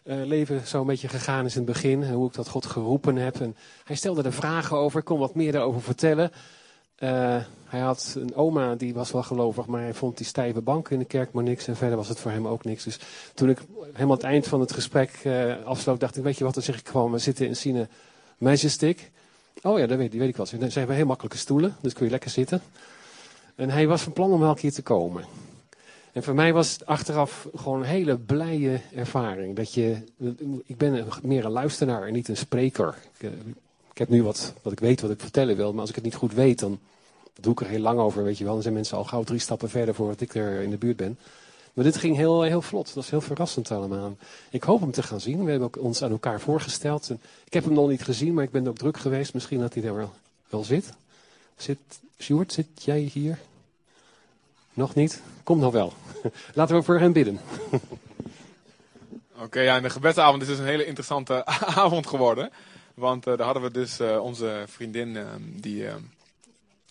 uh, 0.05 0.25
leven 0.25 0.67
zo 0.67 0.81
een 0.81 0.87
beetje 0.87 1.09
gegaan 1.09 1.45
is 1.45 1.57
in 1.57 1.63
het 1.63 1.73
begin. 1.73 2.03
En 2.03 2.13
hoe 2.13 2.29
ik 2.29 2.35
dat 2.35 2.49
God 2.49 2.67
geroepen 2.67 3.17
heb. 3.17 3.41
En 3.41 3.57
hij 3.85 3.97
stelde 3.97 4.23
er 4.23 4.33
vragen 4.33 4.77
over. 4.77 4.99
Ik 4.99 5.05
kon 5.05 5.19
wat 5.19 5.35
meer 5.35 5.53
daarover 5.53 5.83
vertellen. 5.83 6.31
Uh, 7.05 7.37
hij 7.65 7.81
had 7.81 8.15
een 8.19 8.35
oma 8.35 8.75
die 8.75 8.95
was 8.95 9.13
wel 9.13 9.23
gelovig, 9.23 9.67
maar 9.67 9.81
hij 9.81 9.95
vond 9.95 10.17
die 10.17 10.27
stijve 10.27 10.61
banken 10.61 10.93
in 10.93 10.99
de 10.99 11.05
kerk 11.05 11.33
maar 11.33 11.43
niks. 11.43 11.67
En 11.69 11.77
verder 11.77 11.97
was 11.97 12.09
het 12.09 12.21
voor 12.21 12.31
hem 12.31 12.47
ook 12.47 12.65
niks. 12.65 12.85
Dus 12.85 12.99
toen 13.35 13.49
ik 13.49 13.59
helemaal 13.93 14.17
het 14.17 14.25
eind 14.25 14.47
van 14.47 14.61
het 14.61 14.73
gesprek 14.73 15.21
uh, 15.25 15.65
afsloot, 15.65 16.01
dacht 16.01 16.17
ik, 16.17 16.23
weet 16.23 16.39
je 16.39 16.45
wat, 16.45 16.55
dan 16.55 16.63
zeg 16.63 16.79
ik 16.79 16.89
gewoon, 16.89 17.13
we 17.13 17.19
zitten 17.19 17.47
in 17.47 17.57
Sine 17.57 17.89
Majestic. 18.39 19.11
Oh 19.63 19.79
ja, 19.79 19.87
dat 19.87 19.99
weet, 19.99 20.11
die 20.11 20.21
weet 20.21 20.29
ik 20.29 20.37
wel. 20.37 20.47
Dan 20.59 20.71
zijn 20.71 20.91
heel 20.91 21.07
makkelijke 21.07 21.39
stoelen, 21.39 21.77
dus 21.81 21.93
kun 21.93 22.05
je 22.05 22.11
lekker 22.11 22.31
zitten. 22.31 22.63
En 23.55 23.71
hij 23.71 23.87
was 23.87 24.03
van 24.03 24.13
plan 24.13 24.33
om 24.33 24.43
elke 24.43 24.61
keer 24.61 24.73
te 24.73 24.83
komen. 24.83 25.25
En 26.13 26.23
voor 26.23 26.35
mij 26.35 26.53
was 26.53 26.73
het 26.73 26.87
achteraf 26.87 27.49
gewoon 27.55 27.81
een 27.81 27.87
hele 27.87 28.19
blije 28.19 28.81
ervaring. 28.95 29.57
Dat 29.57 29.75
je, 29.75 29.97
ik 30.67 30.77
ben 30.77 31.07
meer 31.23 31.45
een 31.45 31.51
luisteraar 31.51 32.07
en 32.07 32.13
niet 32.13 32.29
een 32.29 32.37
spreker. 32.37 32.97
Ik, 33.19 33.31
ik, 33.91 33.99
heb 33.99 34.09
nu 34.09 34.23
wat, 34.23 34.55
wat 34.63 34.73
ik 34.73 34.81
weet 34.81 35.01
wat 35.01 35.11
ik 35.11 35.21
vertellen 35.21 35.57
wil, 35.57 35.73
maar 35.73 35.81
als 35.81 35.89
ik 35.89 35.95
het 35.95 36.05
niet 36.05 36.15
goed 36.15 36.35
weet, 36.35 36.59
dan 36.59 36.79
doe 37.41 37.53
ik 37.53 37.61
er 37.61 37.67
heel 37.67 37.81
lang 37.81 37.99
over, 37.99 38.25
weet 38.25 38.39
je 38.39 38.45
wel. 38.45 38.53
Dan 38.53 38.63
zijn 38.63 38.75
mensen 38.75 38.97
al 38.97 39.05
gauw 39.05 39.23
drie 39.23 39.39
stappen 39.39 39.71
verder 39.71 39.95
voordat 39.95 40.21
ik 40.21 40.35
er 40.35 40.61
in 40.61 40.71
de 40.71 40.77
buurt 40.77 40.97
ben. 40.97 41.19
Maar 41.73 41.85
dit 41.85 41.97
ging 41.97 42.17
heel, 42.17 42.43
heel 42.43 42.63
vlot. 42.63 42.87
Dat 42.87 42.95
was 42.95 43.11
heel 43.11 43.21
verrassend 43.21 43.71
allemaal. 43.71 44.17
Ik 44.51 44.63
hoop 44.63 44.81
hem 44.81 44.91
te 44.91 45.03
gaan 45.03 45.21
zien. 45.21 45.45
We 45.45 45.51
hebben 45.51 45.69
ook 45.69 45.83
ons 45.83 46.03
aan 46.03 46.11
elkaar 46.11 46.41
voorgesteld. 46.41 47.11
Ik 47.45 47.53
heb 47.53 47.65
hem 47.65 47.73
nog 47.73 47.89
niet 47.89 48.03
gezien, 48.03 48.35
maar 48.35 48.45
ik 48.45 48.51
ben 48.51 48.69
ook 48.69 48.79
druk 48.79 48.97
geweest. 48.97 49.35
Misschien 49.35 49.61
dat 49.61 49.75
hij 49.75 49.83
daar 49.83 49.95
wel, 49.95 50.13
wel 50.49 50.65
zit. 50.65 50.93
Zit, 51.57 51.79
Sjoerd, 52.19 52.53
zit 52.53 52.67
jij 52.75 52.99
hier? 52.99 53.39
Nog 54.75 54.95
niet? 54.95 55.23
Komt 55.43 55.61
nog 55.61 55.73
wel. 55.73 55.93
Laten 56.55 56.77
we 56.77 56.83
voor 56.83 56.99
hem 56.99 57.13
bidden. 57.13 57.41
Oké, 59.39 59.61
ja, 59.61 59.77
en 59.77 59.83
de 59.83 59.91
gebedsavond 59.91 60.43
is 60.43 60.49
dus 60.49 60.59
een 60.59 60.65
hele 60.65 60.87
interessante 60.87 61.47
avond 61.85 62.07
geworden. 62.07 62.51
Want 62.95 63.27
uh, 63.27 63.37
daar 63.37 63.45
hadden 63.45 63.63
we 63.63 63.71
dus 63.71 64.01
uh, 64.01 64.23
onze 64.23 64.65
vriendin, 64.67 65.09
uh, 65.09 65.27
die, 65.41 65.87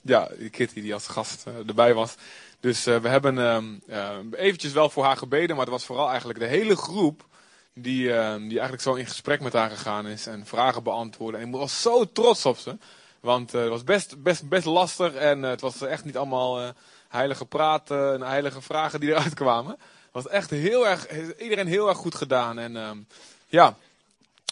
ja, 0.03 0.29
Kitty, 0.51 0.81
die 0.81 0.93
als 0.93 1.07
gast 1.07 1.45
erbij 1.67 1.93
was. 1.93 2.15
Dus 2.59 2.83
we 2.83 3.07
hebben 3.07 3.39
ehm, 3.39 4.31
eventjes 4.31 4.71
wel 4.71 4.89
voor 4.89 5.03
haar 5.03 5.17
gebeden, 5.17 5.55
maar 5.55 5.65
het 5.65 5.73
was 5.73 5.85
vooral 5.85 6.09
eigenlijk 6.09 6.39
de 6.39 6.45
hele 6.45 6.75
groep 6.75 7.25
die, 7.73 8.13
ehm, 8.13 8.39
die 8.39 8.51
eigenlijk 8.51 8.81
zo 8.81 8.93
in 8.93 9.05
gesprek 9.05 9.41
met 9.41 9.53
haar 9.53 9.69
gegaan 9.69 10.07
is 10.07 10.27
en 10.27 10.45
vragen 10.45 10.83
beantwoorden. 10.83 11.41
En 11.41 11.47
ik 11.47 11.53
was 11.53 11.81
zo 11.81 12.11
trots 12.11 12.45
op 12.45 12.57
ze. 12.57 12.77
Want 13.19 13.51
het 13.51 13.69
was 13.69 13.83
best, 13.83 14.23
best, 14.23 14.49
best 14.49 14.65
lastig 14.65 15.13
en 15.13 15.41
het 15.41 15.61
was 15.61 15.81
echt 15.81 16.05
niet 16.05 16.17
allemaal 16.17 16.73
heilige 17.13 17.45
praten 17.45 18.13
en 18.13 18.21
heilige 18.21 18.61
vragen 18.61 18.99
die 18.99 19.09
eruit 19.13 19.33
kwamen. 19.33 19.77
Was 20.11 20.27
echt 20.27 20.49
heel 20.49 20.87
erg, 20.87 21.07
iedereen 21.39 21.67
heel 21.67 21.87
erg 21.87 21.97
goed 21.97 22.15
gedaan. 22.15 22.59
En 22.59 22.75
um, 22.75 23.07
ja, 23.47 23.77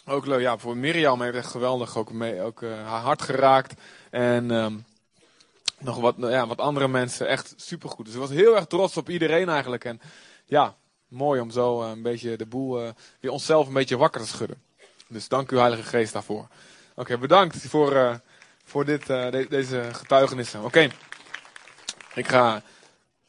ook 0.06 0.26
leuk. 0.26 0.40
Ja, 0.40 0.58
voor 0.58 0.76
Mirjam 0.76 1.22
heeft 1.22 1.36
echt 1.36 1.50
geweldig 1.50 1.96
ook, 1.96 2.12
mee, 2.12 2.42
ook 2.42 2.62
haar 2.62 3.00
hart 3.00 3.22
geraakt. 3.22 3.74
En 4.10 4.50
um, 4.50 4.84
nog 5.84 6.00
wat, 6.00 6.14
ja, 6.18 6.46
wat 6.46 6.58
andere 6.58 6.88
mensen. 6.88 7.28
Echt 7.28 7.54
supergoed. 7.56 8.04
Dus 8.04 8.14
ik 8.14 8.20
was 8.20 8.30
heel 8.30 8.56
erg 8.56 8.66
trots 8.66 8.96
op 8.96 9.08
iedereen 9.08 9.48
eigenlijk. 9.48 9.84
En 9.84 10.00
ja, 10.44 10.76
mooi 11.08 11.40
om 11.40 11.50
zo 11.50 11.82
een 11.82 12.02
beetje 12.02 12.36
de 12.36 12.46
boel, 12.46 12.92
weer 13.20 13.30
onszelf 13.30 13.66
een 13.66 13.72
beetje 13.72 13.96
wakker 13.96 14.20
te 14.20 14.26
schudden. 14.26 14.62
Dus 15.08 15.28
dank 15.28 15.50
u 15.50 15.58
Heilige 15.58 15.82
Geest 15.82 16.12
daarvoor. 16.12 16.46
Oké, 16.94 17.18
bedankt 17.18 17.56
voor, 17.56 18.20
voor 18.64 18.84
dit, 18.84 19.06
deze 19.48 19.88
getuigenissen. 19.92 20.64
Oké, 20.64 20.88
ik 22.14 22.28
ga... 22.28 22.62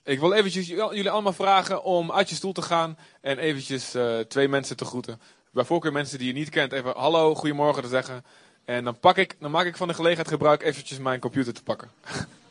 Ik 0.06 0.20
wil 0.20 0.34
eventjes 0.34 0.68
jullie 0.68 1.10
allemaal 1.10 1.34
vragen 1.34 1.84
om 1.84 2.12
uit 2.12 2.30
je 2.30 2.36
stoel 2.36 2.52
te 2.52 2.62
gaan 2.62 2.98
en 3.22 3.38
eventjes 3.38 3.96
uh, 3.96 4.20
twee 4.20 4.48
mensen 4.48 4.78
te 4.78 4.86
groeten. 4.86 5.22
Bij 5.52 5.64
voorkeur 5.64 5.92
mensen 5.92 6.18
die 6.18 6.28
je 6.28 6.34
niet 6.34 6.50
kent, 6.50 6.72
even 6.72 6.94
hallo, 6.96 7.36
goedemorgen 7.36 7.84
te 7.84 7.90
zeggen. 7.90 8.26
En 8.66 8.84
dan, 8.84 9.00
pak 9.00 9.18
ik, 9.18 9.36
dan 9.40 9.52
maak 9.52 9.66
ik 9.66 9.78
van 9.78 9.88
de 9.88 9.94
gelegenheid 9.94 10.28
gebruik 10.28 10.64
eventjes 10.64 10.98
mijn 10.98 11.20
computer 11.20 11.54
te 11.54 11.64
pakken. 11.64 11.92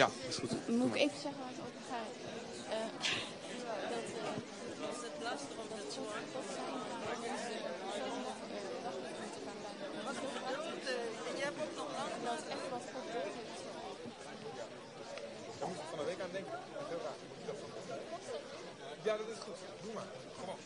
Ja, 0.00 0.08
is 0.28 0.36
goed. 0.36 0.68
Moet 0.68 0.94
ik 0.94 1.00
even 1.00 1.20
zeggen 1.20 1.40
waar 1.40 1.52
het 1.56 1.62
over 1.66 1.82
gaat? 1.92 2.14
Uh, 2.74 2.88
dat, 3.94 4.06
uh, 4.18 4.24
was 4.86 4.98
het 5.06 5.16
lastig 5.28 5.56
om 5.62 5.68
dat 5.76 5.92
zo 5.94 6.00
dat 6.34 6.46
dat 12.24 12.40
echt 12.54 12.66
wat 12.70 12.84
doet. 12.92 13.34
Daar 15.58 15.68
moet 15.68 15.76
ik 15.76 15.88
van 15.90 15.98
de 15.98 16.04
week 16.04 16.20
aan 16.20 16.32
denken. 16.32 16.58
Heel. 16.88 17.00
Ja, 19.02 19.16
dat 19.16 19.28
is 19.34 19.38
goed. 19.46 19.58
Doe 19.82 19.92
maar. 19.92 20.08
Gewoon. 20.38 20.58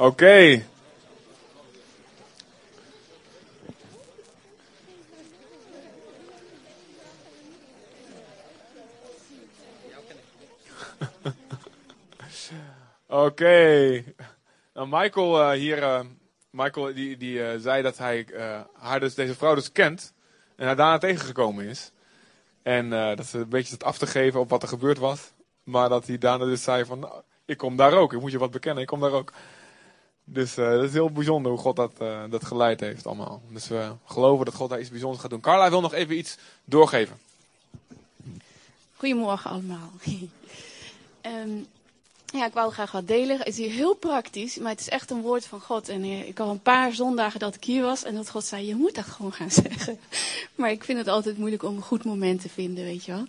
Oké. 0.00 0.62
Oké. 13.06 13.24
Okay. 13.24 14.14
Nou, 14.74 14.88
Michael 14.90 15.40
uh, 15.40 15.50
hier, 15.50 15.78
uh, 15.78 16.00
Michael 16.50 16.94
die, 16.94 17.16
die 17.16 17.38
uh, 17.38 17.48
zei 17.56 17.82
dat 17.82 17.98
hij 17.98 18.26
haar 18.72 19.00
dus, 19.00 19.14
deze 19.14 19.34
vrouw 19.34 19.54
dus 19.54 19.72
kent 19.72 20.12
en 20.56 20.66
haar 20.66 20.76
daarna 20.76 20.98
tegengekomen 20.98 21.64
is. 21.64 21.92
En 22.62 22.90
dat 22.90 23.26
ze 23.26 23.38
een 23.38 23.48
beetje 23.48 23.70
zat 23.70 23.84
af 23.84 23.98
te 23.98 24.06
geven 24.06 24.40
op 24.40 24.50
wat 24.50 24.62
er 24.62 24.68
gebeurd 24.68 24.98
was. 24.98 25.32
Maar 25.64 25.88
dat 25.88 26.06
hij 26.06 26.18
daarna 26.18 26.44
dus 26.44 26.62
zei 26.62 26.84
van, 26.84 26.98
nou, 26.98 27.22
ik 27.44 27.56
kom 27.56 27.76
daar 27.76 27.92
ook, 27.92 28.12
ik 28.12 28.20
moet 28.20 28.30
je 28.30 28.38
wat 28.38 28.50
bekennen, 28.50 28.82
ik 28.82 28.88
kom 28.88 29.00
daar 29.00 29.12
ook. 29.12 29.32
Dus 30.32 30.58
uh, 30.58 30.70
dat 30.70 30.84
is 30.84 30.92
heel 30.92 31.10
bijzonder 31.10 31.52
hoe 31.52 31.60
God 31.60 31.76
dat, 31.76 31.92
uh, 32.02 32.20
dat 32.30 32.44
geleid 32.44 32.80
heeft 32.80 33.06
allemaal. 33.06 33.42
Dus 33.50 33.68
we 33.68 33.92
geloven 34.04 34.44
dat 34.44 34.54
God 34.54 34.70
daar 34.70 34.80
iets 34.80 34.90
bijzonders 34.90 35.20
gaat 35.20 35.30
doen. 35.30 35.40
Carla 35.40 35.70
wil 35.70 35.80
nog 35.80 35.94
even 35.94 36.18
iets 36.18 36.36
doorgeven. 36.64 37.18
Goedemorgen 38.96 39.50
allemaal. 39.50 39.90
um, 41.22 41.66
ja, 42.38 42.46
ik 42.46 42.52
wou 42.52 42.72
graag 42.72 42.92
wat 42.92 43.08
delen. 43.08 43.38
Het 43.38 43.46
is 43.46 43.56
hier 43.56 43.70
heel 43.70 43.94
praktisch, 43.94 44.56
maar 44.56 44.70
het 44.70 44.80
is 44.80 44.88
echt 44.88 45.10
een 45.10 45.20
woord 45.20 45.46
van 45.46 45.60
God. 45.60 45.88
En 45.88 46.04
uh, 46.04 46.28
ik 46.28 46.38
had 46.38 46.48
een 46.48 46.62
paar 46.62 46.92
zondagen 46.92 47.40
dat 47.40 47.54
ik 47.54 47.64
hier 47.64 47.82
was 47.82 48.04
en 48.04 48.14
dat 48.14 48.30
God 48.30 48.44
zei, 48.44 48.66
je 48.66 48.74
moet 48.74 48.94
dat 48.94 49.04
gewoon 49.04 49.32
gaan 49.32 49.50
zeggen. 49.62 49.98
Maar 50.54 50.70
ik 50.70 50.84
vind 50.84 50.98
het 50.98 51.08
altijd 51.08 51.38
moeilijk 51.38 51.62
om 51.62 51.76
een 51.76 51.82
goed 51.82 52.04
moment 52.04 52.40
te 52.40 52.48
vinden, 52.48 52.84
weet 52.84 53.04
je 53.04 53.12
wel. 53.12 53.24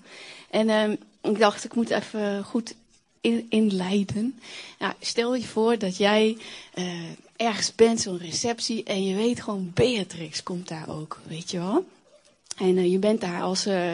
En 0.50 0.70
um, 0.70 0.98
ik 1.22 1.39
dacht, 1.39 1.63
ik 1.63 1.75
moet 1.75 1.89
even 1.89 2.44
goed 2.44 2.75
in, 3.22 3.46
inleiden. 3.50 4.40
Nou, 4.80 4.94
stel 5.00 5.36
je 5.36 5.46
voor 5.46 5.78
dat 5.78 5.98
jij 5.98 6.38
uh, 6.76 6.86
ergens 7.36 7.76
bent, 7.76 8.02
zo'n 8.02 8.18
receptie, 8.18 8.84
en 8.84 9.04
je 9.04 9.16
weet 9.16 9.42
gewoon, 9.42 9.72
Beatrix 9.74 10.44
komt 10.44 10.68
daar 10.68 10.90
ook, 10.90 11.20
weet 11.28 11.52
je 11.52 11.58
wel. 11.58 11.86
En 12.58 12.78
uh, 12.78 12.92
je 12.92 13.00
bent 13.00 13.22
daar 13.22 13.42
als 13.42 13.68
uh, 13.68 13.92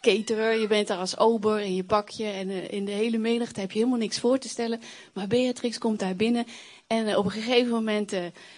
caterer, 0.00 0.60
je 0.60 0.66
bent 0.66 0.86
daar 0.88 0.98
als 0.98 1.18
ober 1.18 1.60
in 1.60 1.74
je 1.74 1.84
pakje. 1.84 2.24
En 2.24 2.70
in 2.70 2.84
de 2.84 2.92
hele 2.92 3.18
menigte 3.18 3.60
heb 3.60 3.70
je 3.70 3.78
helemaal 3.78 3.98
niks 3.98 4.18
voor 4.18 4.38
te 4.38 4.48
stellen. 4.48 4.80
Maar 5.12 5.26
Beatrix 5.26 5.78
komt 5.78 5.98
daar 5.98 6.16
binnen. 6.16 6.46
En 6.86 7.16
op 7.16 7.24
een 7.24 7.30
gegeven 7.30 7.70
moment 7.70 8.12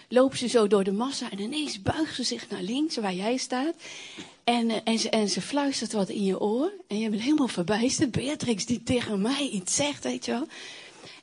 loopt 0.09 0.37
ze 0.37 0.47
zo 0.47 0.67
door 0.67 0.83
de 0.83 0.91
massa. 0.91 1.31
En 1.31 1.39
ineens 1.39 1.81
buigt 1.81 2.15
ze 2.15 2.23
zich 2.23 2.49
naar 2.49 2.61
links, 2.61 2.97
waar 2.97 3.13
jij 3.13 3.37
staat. 3.37 3.73
En, 4.45 4.83
en, 4.83 4.99
ze, 4.99 5.09
en 5.09 5.29
ze 5.29 5.41
fluistert 5.41 5.93
wat 5.93 6.09
in 6.09 6.23
je 6.23 6.39
oor. 6.39 6.71
En 6.87 6.99
je 6.99 7.09
bent 7.09 7.21
helemaal 7.21 7.47
verbijsterd. 7.47 8.11
Beatrix 8.11 8.65
die 8.65 8.83
tegen 8.83 9.21
mij 9.21 9.49
iets 9.51 9.75
zegt, 9.75 10.03
weet 10.03 10.25
je 10.25 10.31
wel. 10.31 10.47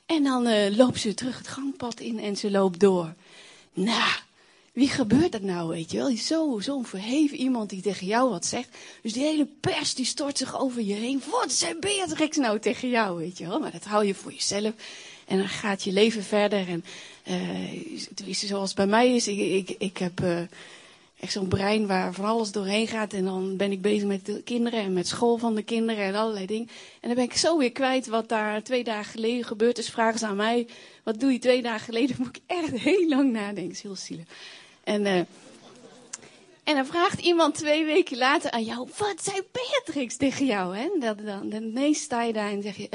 En 0.05 0.23
dan 0.23 0.75
loopt 0.75 0.99
ze 0.99 1.13
terug 1.13 1.37
het 1.37 1.47
gangpad 1.47 1.99
in 1.99 2.19
en 2.19 2.37
ze 2.37 2.51
loopt 2.51 2.79
door. 2.79 3.13
Nou, 3.73 4.11
wie 4.73 4.89
gebeurt 4.89 5.31
dat 5.31 5.41
nou, 5.41 5.69
weet 5.69 5.91
je 5.91 5.97
wel? 5.97 6.17
Zo'n 6.17 6.61
zo 6.61 6.81
verheven 6.81 7.37
iemand 7.37 7.69
die 7.69 7.81
tegen 7.81 8.07
jou 8.07 8.29
wat 8.29 8.45
zegt. 8.45 8.77
Dus 9.01 9.13
die 9.13 9.23
hele 9.23 9.47
pers 9.59 9.93
die 9.93 10.05
stort 10.05 10.37
zich 10.37 10.59
over 10.59 10.81
je 10.81 10.93
heen. 10.93 11.21
Wat 11.29 11.51
zei 11.51 11.79
Beatrix 11.79 12.37
nou 12.37 12.59
tegen 12.59 12.89
jou, 12.89 13.17
weet 13.17 13.37
je 13.37 13.47
wel? 13.47 13.59
Maar 13.59 13.71
dat 13.71 13.83
hou 13.83 14.05
je 14.05 14.15
voor 14.15 14.31
jezelf. 14.31 14.73
En 15.25 15.37
dan 15.37 15.49
gaat 15.49 15.83
je 15.83 15.91
leven 15.91 16.23
verder. 16.23 16.67
En 16.67 16.83
uh, 18.25 18.33
zoals 18.33 18.73
bij 18.73 18.87
mij 18.87 19.15
is, 19.15 19.27
ik, 19.27 19.75
ik, 19.77 19.97
heb 19.97 20.21
uh, 20.21 20.41
echt 21.23 21.31
zo'n 21.31 21.47
brein 21.47 21.87
waar 21.87 22.13
van 22.13 22.25
alles 22.25 22.51
doorheen 22.51 22.87
gaat. 22.87 23.13
En 23.13 23.23
dan 23.23 23.57
ben 23.57 23.71
ik 23.71 23.81
bezig 23.81 24.07
met 24.07 24.25
de 24.25 24.41
kinderen 24.41 24.79
en 24.79 24.93
met 24.93 25.07
school 25.07 25.37
van 25.37 25.55
de 25.55 25.63
kinderen 25.63 26.03
en 26.03 26.15
allerlei 26.15 26.45
dingen. 26.45 26.67
En 26.99 27.07
dan 27.07 27.15
ben 27.15 27.23
ik 27.23 27.37
zo 27.37 27.57
weer 27.57 27.71
kwijt 27.71 28.07
wat 28.07 28.29
daar 28.29 28.63
twee 28.63 28.83
dagen 28.83 29.11
geleden 29.11 29.45
gebeurd 29.45 29.77
is. 29.77 29.89
Vragen 29.89 30.19
ze 30.19 30.25
aan 30.25 30.35
mij, 30.35 30.67
wat 31.03 31.19
doe 31.19 31.31
je 31.31 31.39
twee 31.39 31.61
dagen 31.61 31.85
geleden? 31.85 32.15
Moet 32.19 32.35
ik 32.35 32.41
echt 32.45 32.71
heel 32.71 33.07
lang 33.07 33.31
nadenken. 33.31 33.63
Dat 33.63 33.71
is 33.71 33.81
heel 33.81 33.95
zielig. 33.95 34.25
En, 34.83 35.01
uh, 35.01 35.17
en 36.63 36.75
dan 36.75 36.85
vraagt 36.85 37.19
iemand 37.19 37.55
twee 37.55 37.85
weken 37.85 38.17
later 38.17 38.51
aan 38.51 38.63
jou: 38.63 38.87
Wat 38.97 39.23
zei 39.23 39.41
Beatrix 39.51 40.15
tegen 40.15 40.45
jou? 40.45 40.77
Hè? 40.77 40.89
Dat, 40.99 41.17
dan, 41.25 41.49
dan 41.49 41.63
ineens 41.63 42.01
sta 42.01 42.23
je 42.23 42.33
daar 42.33 42.51
en 42.51 42.61
zeg 42.61 42.77
je: 42.77 42.87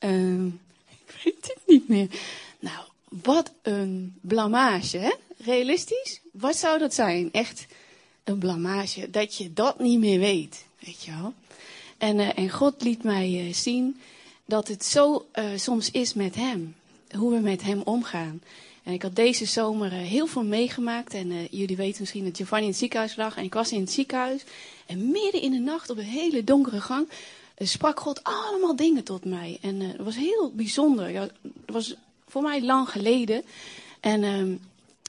uh, 0.00 0.44
Ik 0.88 1.20
weet 1.24 1.54
het 1.54 1.58
niet 1.66 1.88
meer. 1.88 2.08
Nou, 2.58 2.84
wat 3.08 3.52
een 3.62 4.18
blamage, 4.20 4.98
hè? 4.98 5.12
Realistisch? 5.44 6.20
Wat 6.32 6.56
zou 6.56 6.78
dat 6.78 6.94
zijn? 6.94 7.32
Echt 7.32 7.66
een 8.24 8.38
blamage. 8.38 9.10
Dat 9.10 9.36
je 9.36 9.52
dat 9.52 9.78
niet 9.78 9.98
meer 9.98 10.18
weet, 10.18 10.64
weet 10.78 11.04
je 11.04 11.10
wel. 11.10 11.32
En, 11.98 12.36
en 12.36 12.50
God 12.50 12.82
liet 12.82 13.02
mij 13.02 13.52
zien 13.52 14.00
dat 14.44 14.68
het 14.68 14.84
zo 14.84 15.26
soms 15.56 15.90
is 15.90 16.14
met 16.14 16.34
Hem. 16.34 16.74
Hoe 17.16 17.32
we 17.32 17.40
met 17.40 17.62
Hem 17.62 17.80
omgaan. 17.84 18.42
En 18.82 18.92
ik 18.92 19.02
had 19.02 19.16
deze 19.16 19.44
zomer 19.44 19.90
heel 19.90 20.26
veel 20.26 20.44
meegemaakt. 20.44 21.14
En 21.14 21.46
jullie 21.50 21.76
weten 21.76 22.00
misschien 22.00 22.24
dat 22.24 22.36
Giovanni 22.36 22.64
in 22.64 22.70
het 22.70 22.80
ziekenhuis 22.80 23.16
lag. 23.16 23.36
En 23.36 23.44
ik 23.44 23.54
was 23.54 23.72
in 23.72 23.80
het 23.80 23.92
ziekenhuis. 23.92 24.44
En 24.86 25.10
midden 25.10 25.40
in 25.40 25.50
de 25.50 25.58
nacht 25.58 25.90
op 25.90 25.98
een 25.98 26.04
hele 26.04 26.44
donkere 26.44 26.80
gang 26.80 27.08
sprak 27.58 28.00
God 28.00 28.24
allemaal 28.24 28.76
dingen 28.76 29.04
tot 29.04 29.24
mij. 29.24 29.58
En 29.60 29.80
het 29.80 29.96
was 29.96 30.16
heel 30.16 30.52
bijzonder. 30.54 31.10
Ja, 31.10 31.20
het 31.20 31.32
was 31.66 31.94
voor 32.28 32.42
mij 32.42 32.62
lang 32.62 32.88
geleden. 32.88 33.44
En 34.00 34.22
ehm, 34.22 34.54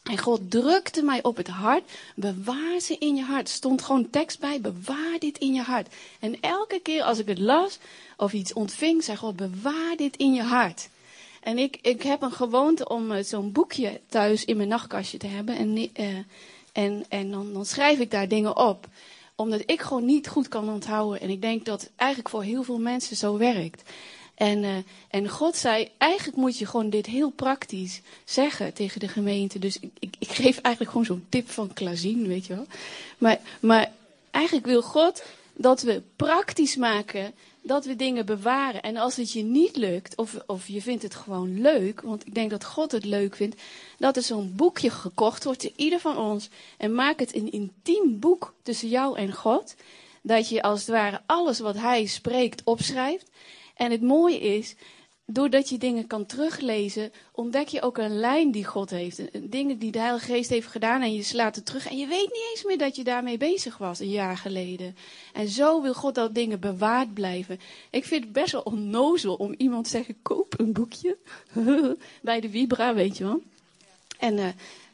En 0.09 0.17
God 0.17 0.51
drukte 0.51 1.03
mij 1.03 1.24
op 1.24 1.38
het 1.38 1.47
hart. 1.47 1.91
Bewaar 2.15 2.79
ze 2.79 2.97
in 2.97 3.15
je 3.15 3.24
hart. 3.24 3.47
Er 3.47 3.53
stond 3.53 3.81
gewoon 3.81 4.09
tekst 4.09 4.39
bij. 4.39 4.62
Bewaar 4.62 5.19
dit 5.19 5.38
in 5.38 5.53
je 5.53 5.62
hart. 5.62 5.93
En 6.19 6.39
elke 6.41 6.79
keer 6.79 7.03
als 7.03 7.19
ik 7.19 7.27
het 7.27 7.39
las 7.39 7.79
of 8.17 8.33
iets 8.33 8.53
ontving, 8.53 9.03
zei 9.03 9.17
God: 9.17 9.35
Bewaar 9.35 9.95
dit 9.95 10.17
in 10.17 10.33
je 10.33 10.41
hart. 10.41 10.89
En 11.41 11.57
ik, 11.57 11.77
ik 11.81 12.01
heb 12.01 12.21
een 12.21 12.31
gewoonte 12.31 12.88
om 12.88 13.12
uh, 13.12 13.24
zo'n 13.24 13.51
boekje 13.51 14.01
thuis 14.09 14.45
in 14.45 14.57
mijn 14.57 14.69
nachtkastje 14.69 15.17
te 15.17 15.27
hebben. 15.27 15.57
En, 15.57 15.77
uh, 15.77 16.17
en, 16.71 17.05
en 17.09 17.31
dan, 17.31 17.53
dan 17.53 17.65
schrijf 17.65 18.00
ik 18.00 18.12
daar 18.12 18.27
dingen 18.27 18.57
op. 18.57 18.88
Omdat 19.35 19.62
ik 19.65 19.81
gewoon 19.81 20.05
niet 20.05 20.27
goed 20.27 20.47
kan 20.47 20.69
onthouden. 20.69 21.21
En 21.21 21.29
ik 21.29 21.41
denk 21.41 21.65
dat 21.65 21.89
eigenlijk 21.95 22.29
voor 22.29 22.43
heel 22.43 22.63
veel 22.63 22.79
mensen 22.79 23.15
zo 23.15 23.38
werkt. 23.38 23.91
En, 24.36 24.63
uh, 24.63 24.75
en 25.10 25.30
God 25.30 25.56
zei, 25.56 25.89
eigenlijk 25.98 26.38
moet 26.38 26.58
je 26.58 26.65
gewoon 26.65 26.89
dit 26.89 27.06
heel 27.06 27.30
praktisch 27.30 28.01
zeggen 28.25 28.74
tegen 28.74 29.00
de 29.00 29.08
gemeente. 29.08 29.60
Dus 29.60 29.80
ik, 29.80 30.15
ik, 30.20 30.30
geef 30.30 30.58
eigenlijk 30.58 30.92
gewoon 30.92 31.06
zo'n 31.06 31.25
tip 31.30 31.50
van 31.50 31.74
Klazien, 31.74 32.27
weet 32.27 32.46
je 32.46 32.56
wel. 32.56 32.65
Maar, 33.18 33.39
maar 33.60 33.92
eigenlijk 34.32 34.65
wil 34.65 34.82
God 34.82 35.24
dat 35.54 35.82
we 35.82 36.01
praktisch 36.15 36.75
maken 36.75 37.34
dat 37.65 37.86
we 37.86 37.96
dingen 37.96 38.25
bewaren. 38.25 38.82
En 38.82 38.98
als 38.98 39.15
het 39.15 39.32
je 39.32 39.44
niet 39.44 39.75
lukt, 39.75 40.18
of, 40.18 40.38
of 40.46 40.68
je 40.68 40.82
vindt 40.82 41.04
het 41.04 41.15
gewoon 41.15 41.62
leuk, 41.62 42.01
want 42.01 42.25
ik 42.25 42.34
denk 42.34 42.50
dat 42.50 42.65
God 42.65 42.92
het 42.92 43.06
leuk 43.06 43.36
vindt, 43.36 43.62
dat 43.98 44.15
er 44.15 44.22
zo'n 44.22 44.54
boekje 44.56 44.89
gekocht 44.89 45.44
wordt 45.44 45.60
te 45.60 45.74
ieder 45.75 46.00
van 46.00 46.18
ons. 46.18 46.50
En 46.77 46.94
maak 46.94 47.20
het 47.20 47.36
een 47.36 47.51
intiem 47.51 48.20
boek 48.20 48.54
tussen 48.62 48.89
jou 48.89 49.18
en 49.18 49.34
God. 49.34 49.75
Dat 50.22 50.50
je 50.50 50.62
als 50.62 50.80
het 50.80 50.89
ware 50.89 51.22
alles 51.25 51.60
wat 51.60 51.75
Hij 51.75 52.06
spreekt 52.06 52.62
opschrijft. 52.63 53.30
En 53.75 53.91
het 53.91 54.01
mooie 54.01 54.39
is, 54.39 54.75
doordat 55.25 55.70
je 55.70 55.77
dingen 55.77 56.08
kan 56.08 56.25
teruglezen, 56.25 57.12
ontdek 57.32 57.67
je 57.67 57.82
ook 57.82 57.98
een 57.98 58.20
lijn 58.20 58.51
die 58.51 58.65
God 58.65 58.89
heeft. 58.89 59.22
Dingen 59.51 59.77
die 59.77 59.91
de 59.91 60.00
Heilige 60.00 60.25
Geest 60.25 60.50
heeft 60.50 60.67
gedaan 60.67 61.01
en 61.01 61.13
je 61.13 61.24
slaat 61.24 61.55
het 61.55 61.65
terug. 61.65 61.88
En 61.89 61.98
je 61.98 62.08
weet 62.08 62.32
niet 62.32 62.48
eens 62.51 62.63
meer 62.63 62.77
dat 62.77 62.96
je 62.96 63.03
daarmee 63.03 63.38
bezig 63.38 63.77
was 63.77 64.00
een 64.00 64.10
jaar 64.10 64.38
geleden. 64.38 64.96
En 65.34 65.48
zo 65.48 65.82
wil 65.82 65.94
God 65.94 66.15
dat 66.15 66.36
dingen 66.36 66.60
bewaard 66.60 67.13
blijven. 67.13 67.60
Ik 67.89 68.05
vind 68.05 68.24
het 68.24 68.34
best 68.34 68.51
wel 68.51 68.62
onnozel 68.62 69.36
om 69.36 69.53
iemand 69.58 69.84
te 69.84 69.89
zeggen, 69.89 70.15
koop 70.22 70.60
een 70.60 70.74
boekje. 70.74 71.17
Bij 72.22 72.39
de 72.39 72.50
Vibra, 72.50 72.94
weet 72.94 73.17
je 73.17 73.24
wel. 73.24 73.41
En, 74.20 74.38
uh, 74.38 74.48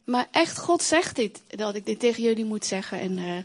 maar 0.04 0.28
echt, 0.32 0.58
God 0.58 0.84
zegt 0.84 1.16
dit, 1.16 1.44
dat 1.48 1.76
ik 1.76 1.86
dit 1.86 2.00
tegen 2.00 2.24
jullie 2.24 2.46
moet 2.46 2.66
zeggen. 2.66 3.00
En 3.00 3.18
uh, 3.18 3.38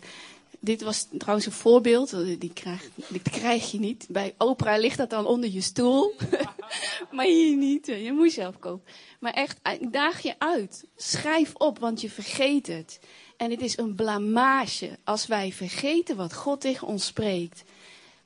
dit 0.60 0.82
was 0.82 1.06
trouwens 1.18 1.46
een 1.46 1.52
voorbeeld, 1.52 2.16
die 2.40 2.52
krijg, 2.52 2.88
krijg 3.22 3.70
je 3.70 3.78
niet. 3.78 4.06
Bij 4.08 4.34
Oprah 4.38 4.78
ligt 4.78 4.98
dat 4.98 5.10
dan 5.10 5.26
onder 5.26 5.50
je 5.50 5.60
stoel. 5.60 6.14
maar 7.12 7.26
hier 7.26 7.56
niet, 7.56 7.86
je 7.86 8.12
moet 8.12 8.32
zelf 8.32 8.58
kopen. 8.58 8.92
Maar 9.20 9.32
echt, 9.32 9.58
ik 9.80 9.92
daag 9.92 10.20
je 10.20 10.34
uit. 10.38 10.84
Schrijf 10.96 11.54
op, 11.54 11.78
want 11.78 12.00
je 12.00 12.10
vergeet 12.10 12.66
het. 12.66 13.00
En 13.36 13.50
het 13.50 13.60
is 13.60 13.76
een 13.76 13.94
blamage 13.94 14.98
als 15.04 15.26
wij 15.26 15.52
vergeten 15.52 16.16
wat 16.16 16.34
God 16.34 16.60
tegen 16.60 16.86
ons 16.86 17.06
spreekt. 17.06 17.62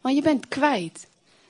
Want 0.00 0.16
je 0.16 0.22
bent 0.22 0.48
kwijt. 0.48 1.08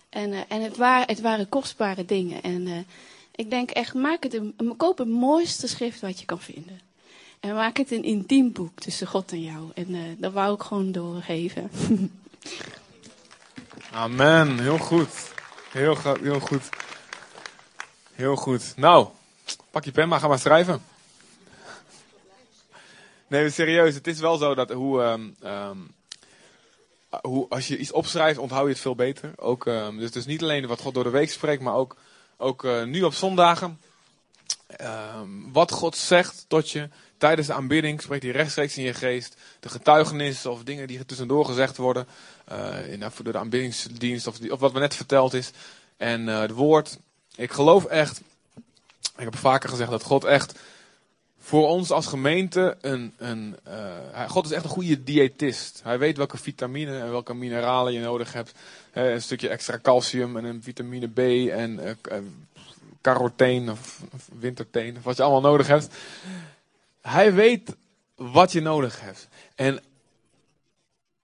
En, 0.08 0.30
uh, 0.32 0.40
en 0.48 0.62
het, 0.62 0.76
waren, 0.76 1.08
het 1.08 1.20
waren 1.20 1.48
kostbare 1.48 2.04
dingen. 2.04 2.42
En 2.42 2.86
ik 3.34 3.50
denk 3.50 3.70
echt, 3.70 3.94
maak 3.94 4.22
het 4.22 4.34
een, 4.34 4.74
koop 4.76 4.98
het 4.98 5.08
mooiste 5.08 5.68
schrift 5.68 6.00
wat 6.00 6.20
je 6.20 6.26
kan 6.26 6.40
vinden. 6.40 6.89
En 7.40 7.54
maak 7.54 7.76
het 7.76 7.90
een 7.90 8.02
intiem 8.02 8.52
boek 8.52 8.80
tussen 8.80 9.06
God 9.06 9.32
en 9.32 9.42
jou. 9.42 9.70
En 9.74 9.90
uh, 9.90 10.02
dat 10.18 10.32
wou 10.32 10.54
ik 10.54 10.62
gewoon 10.62 10.92
doorgeven. 10.92 11.70
Amen, 13.92 14.58
heel 14.58 14.78
goed. 14.78 15.32
Heel, 15.70 15.96
heel 16.22 16.40
goed. 16.40 16.68
Heel 18.12 18.36
goed. 18.36 18.72
Nou, 18.76 19.08
pak 19.70 19.84
je 19.84 19.90
pen 19.90 20.08
maar, 20.08 20.20
ga 20.20 20.28
maar 20.28 20.38
schrijven. 20.38 20.82
Nee, 23.26 23.50
serieus, 23.50 23.94
het 23.94 24.06
is 24.06 24.20
wel 24.20 24.36
zo 24.36 24.54
dat 24.54 24.70
hoe, 24.70 25.02
um, 25.02 25.36
um, 25.44 25.94
hoe 27.22 27.46
als 27.48 27.68
je 27.68 27.78
iets 27.78 27.92
opschrijft, 27.92 28.38
onthoud 28.38 28.64
je 28.64 28.72
het 28.72 28.80
veel 28.80 28.94
beter. 28.94 29.32
Ook, 29.36 29.66
um, 29.66 29.98
dus 29.98 30.26
niet 30.26 30.42
alleen 30.42 30.66
wat 30.66 30.80
God 30.80 30.94
door 30.94 31.04
de 31.04 31.10
week 31.10 31.30
spreekt, 31.30 31.62
maar 31.62 31.74
ook, 31.74 31.96
ook 32.36 32.64
uh, 32.64 32.84
nu 32.84 33.02
op 33.02 33.14
zondagen. 33.14 33.80
wat 35.52 35.70
God 35.70 35.96
zegt 35.96 36.44
tot 36.48 36.70
je, 36.70 36.88
tijdens 37.20 37.46
de 37.46 37.52
aanbidding 37.52 38.02
spreekt 38.02 38.22
hij 38.22 38.32
rechtstreeks 38.32 38.76
in 38.76 38.84
je 38.84 38.94
geest. 38.94 39.36
De 39.60 39.68
getuigenis 39.68 40.46
of 40.46 40.62
dingen 40.62 40.86
die 40.86 40.98
er 40.98 41.06
tussendoor 41.06 41.44
gezegd 41.44 41.76
worden. 41.76 42.06
Uh, 42.52 42.92
in, 42.92 43.00
door 43.22 43.32
de 43.32 43.38
aanbiddingsdienst 43.38 44.26
of, 44.26 44.50
of 44.50 44.60
wat 44.60 44.72
me 44.72 44.80
net 44.80 44.94
verteld 44.94 45.34
is. 45.34 45.50
En 45.96 46.28
uh, 46.28 46.40
het 46.40 46.50
woord. 46.50 46.98
Ik 47.36 47.52
geloof 47.52 47.84
echt. 47.84 48.20
Ik 49.16 49.24
heb 49.24 49.36
vaker 49.36 49.68
gezegd 49.68 49.90
dat 49.90 50.02
God 50.02 50.24
echt 50.24 50.58
voor 51.38 51.68
ons 51.68 51.90
als 51.90 52.06
gemeente 52.06 52.76
een. 52.80 53.14
een 53.16 53.56
God 54.28 54.44
is 54.44 54.52
echt 54.52 54.64
een 54.64 54.70
goede 54.70 55.04
diëtist. 55.04 55.80
Hij 55.84 55.98
weet 55.98 56.16
welke 56.16 56.36
vitamine 56.36 56.98
en 56.98 57.10
welke 57.10 57.34
mineralen 57.34 57.92
je 57.92 58.00
nodig 58.00 58.32
hebt. 58.32 58.52
een 58.92 59.22
stukje 59.22 59.48
extra 59.48 59.78
calcium 59.82 60.36
en 60.36 60.44
een 60.44 60.62
vitamine 60.62 61.08
B 61.08 61.18
en 61.50 61.98
carotene 63.00 63.70
of, 63.70 64.02
of 64.14 64.28
winterteen. 64.38 64.96
Of 64.96 65.02
wat 65.02 65.16
je 65.16 65.22
allemaal 65.22 65.50
nodig 65.50 65.66
hebt. 65.66 65.88
Hij 67.00 67.34
weet 67.34 67.76
wat 68.14 68.52
je 68.52 68.60
nodig 68.60 69.00
hebt. 69.00 69.28
En 69.54 69.82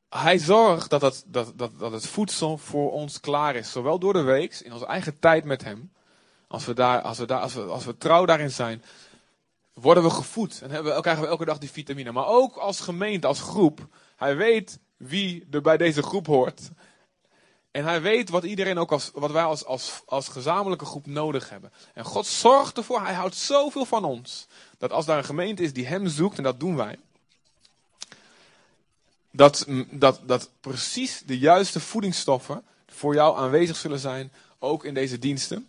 hij 0.08 0.38
zorgt 0.38 0.90
dat 0.90 1.00
het, 1.00 1.24
dat, 1.26 1.52
dat, 1.54 1.78
dat 1.78 1.92
het 1.92 2.06
voedsel 2.06 2.58
voor 2.58 2.92
ons 2.92 3.20
klaar 3.20 3.54
is. 3.56 3.70
Zowel 3.70 3.98
door 3.98 4.12
de 4.12 4.22
week, 4.22 4.54
in 4.54 4.72
onze 4.72 4.86
eigen 4.86 5.18
tijd 5.18 5.44
met 5.44 5.64
hem. 5.64 5.92
Als 6.48 6.64
we, 6.64 6.74
daar, 6.74 7.00
als, 7.00 7.18
we 7.18 7.26
daar, 7.26 7.40
als, 7.40 7.54
we, 7.54 7.62
als 7.62 7.84
we 7.84 7.98
trouw 7.98 8.24
daarin 8.24 8.50
zijn, 8.50 8.82
worden 9.72 10.02
we 10.02 10.10
gevoed. 10.10 10.60
En 10.62 10.70
hebben 10.70 10.94
we, 10.94 11.00
krijgen 11.00 11.22
we 11.22 11.28
elke 11.28 11.44
dag 11.44 11.58
die 11.58 11.70
vitamine. 11.70 12.12
Maar 12.12 12.26
ook 12.26 12.56
als 12.56 12.80
gemeente, 12.80 13.26
als 13.26 13.40
groep. 13.40 13.86
Hij 14.16 14.36
weet 14.36 14.78
wie 14.96 15.46
er 15.50 15.60
bij 15.60 15.76
deze 15.76 16.02
groep 16.02 16.26
hoort. 16.26 16.70
En 17.70 17.84
hij 17.84 18.02
weet 18.02 18.30
wat 18.30 18.44
iedereen 18.44 18.78
ook 18.78 18.92
als, 18.92 19.10
wat 19.14 19.30
wij 19.30 19.42
als, 19.42 19.64
als, 19.64 20.02
als 20.06 20.28
gezamenlijke 20.28 20.84
groep 20.84 21.06
nodig 21.06 21.50
hebben. 21.50 21.72
En 21.94 22.04
God 22.04 22.26
zorgt 22.26 22.76
ervoor, 22.76 23.00
hij 23.00 23.14
houdt 23.14 23.34
zoveel 23.34 23.84
van 23.84 24.04
ons. 24.04 24.46
Dat 24.78 24.90
als 24.90 25.06
daar 25.06 25.18
een 25.18 25.24
gemeente 25.24 25.62
is 25.62 25.72
die 25.72 25.86
hem 25.86 26.08
zoekt, 26.08 26.36
en 26.36 26.42
dat 26.42 26.60
doen 26.60 26.76
wij. 26.76 26.98
Dat, 29.30 29.66
dat, 29.90 30.20
dat 30.26 30.50
precies 30.60 31.22
de 31.26 31.38
juiste 31.38 31.80
voedingsstoffen 31.80 32.62
voor 32.88 33.14
jou 33.14 33.38
aanwezig 33.38 33.76
zullen 33.76 33.98
zijn, 33.98 34.32
ook 34.58 34.84
in 34.84 34.94
deze 34.94 35.18
diensten. 35.18 35.66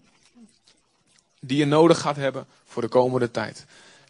Die 1.39 1.57
je 1.57 1.65
nodig 1.65 1.99
gaat 1.99 2.15
hebben 2.15 2.47
voor 2.65 2.81
de 2.81 2.87
komende 2.87 3.31
tijd. 3.31 3.65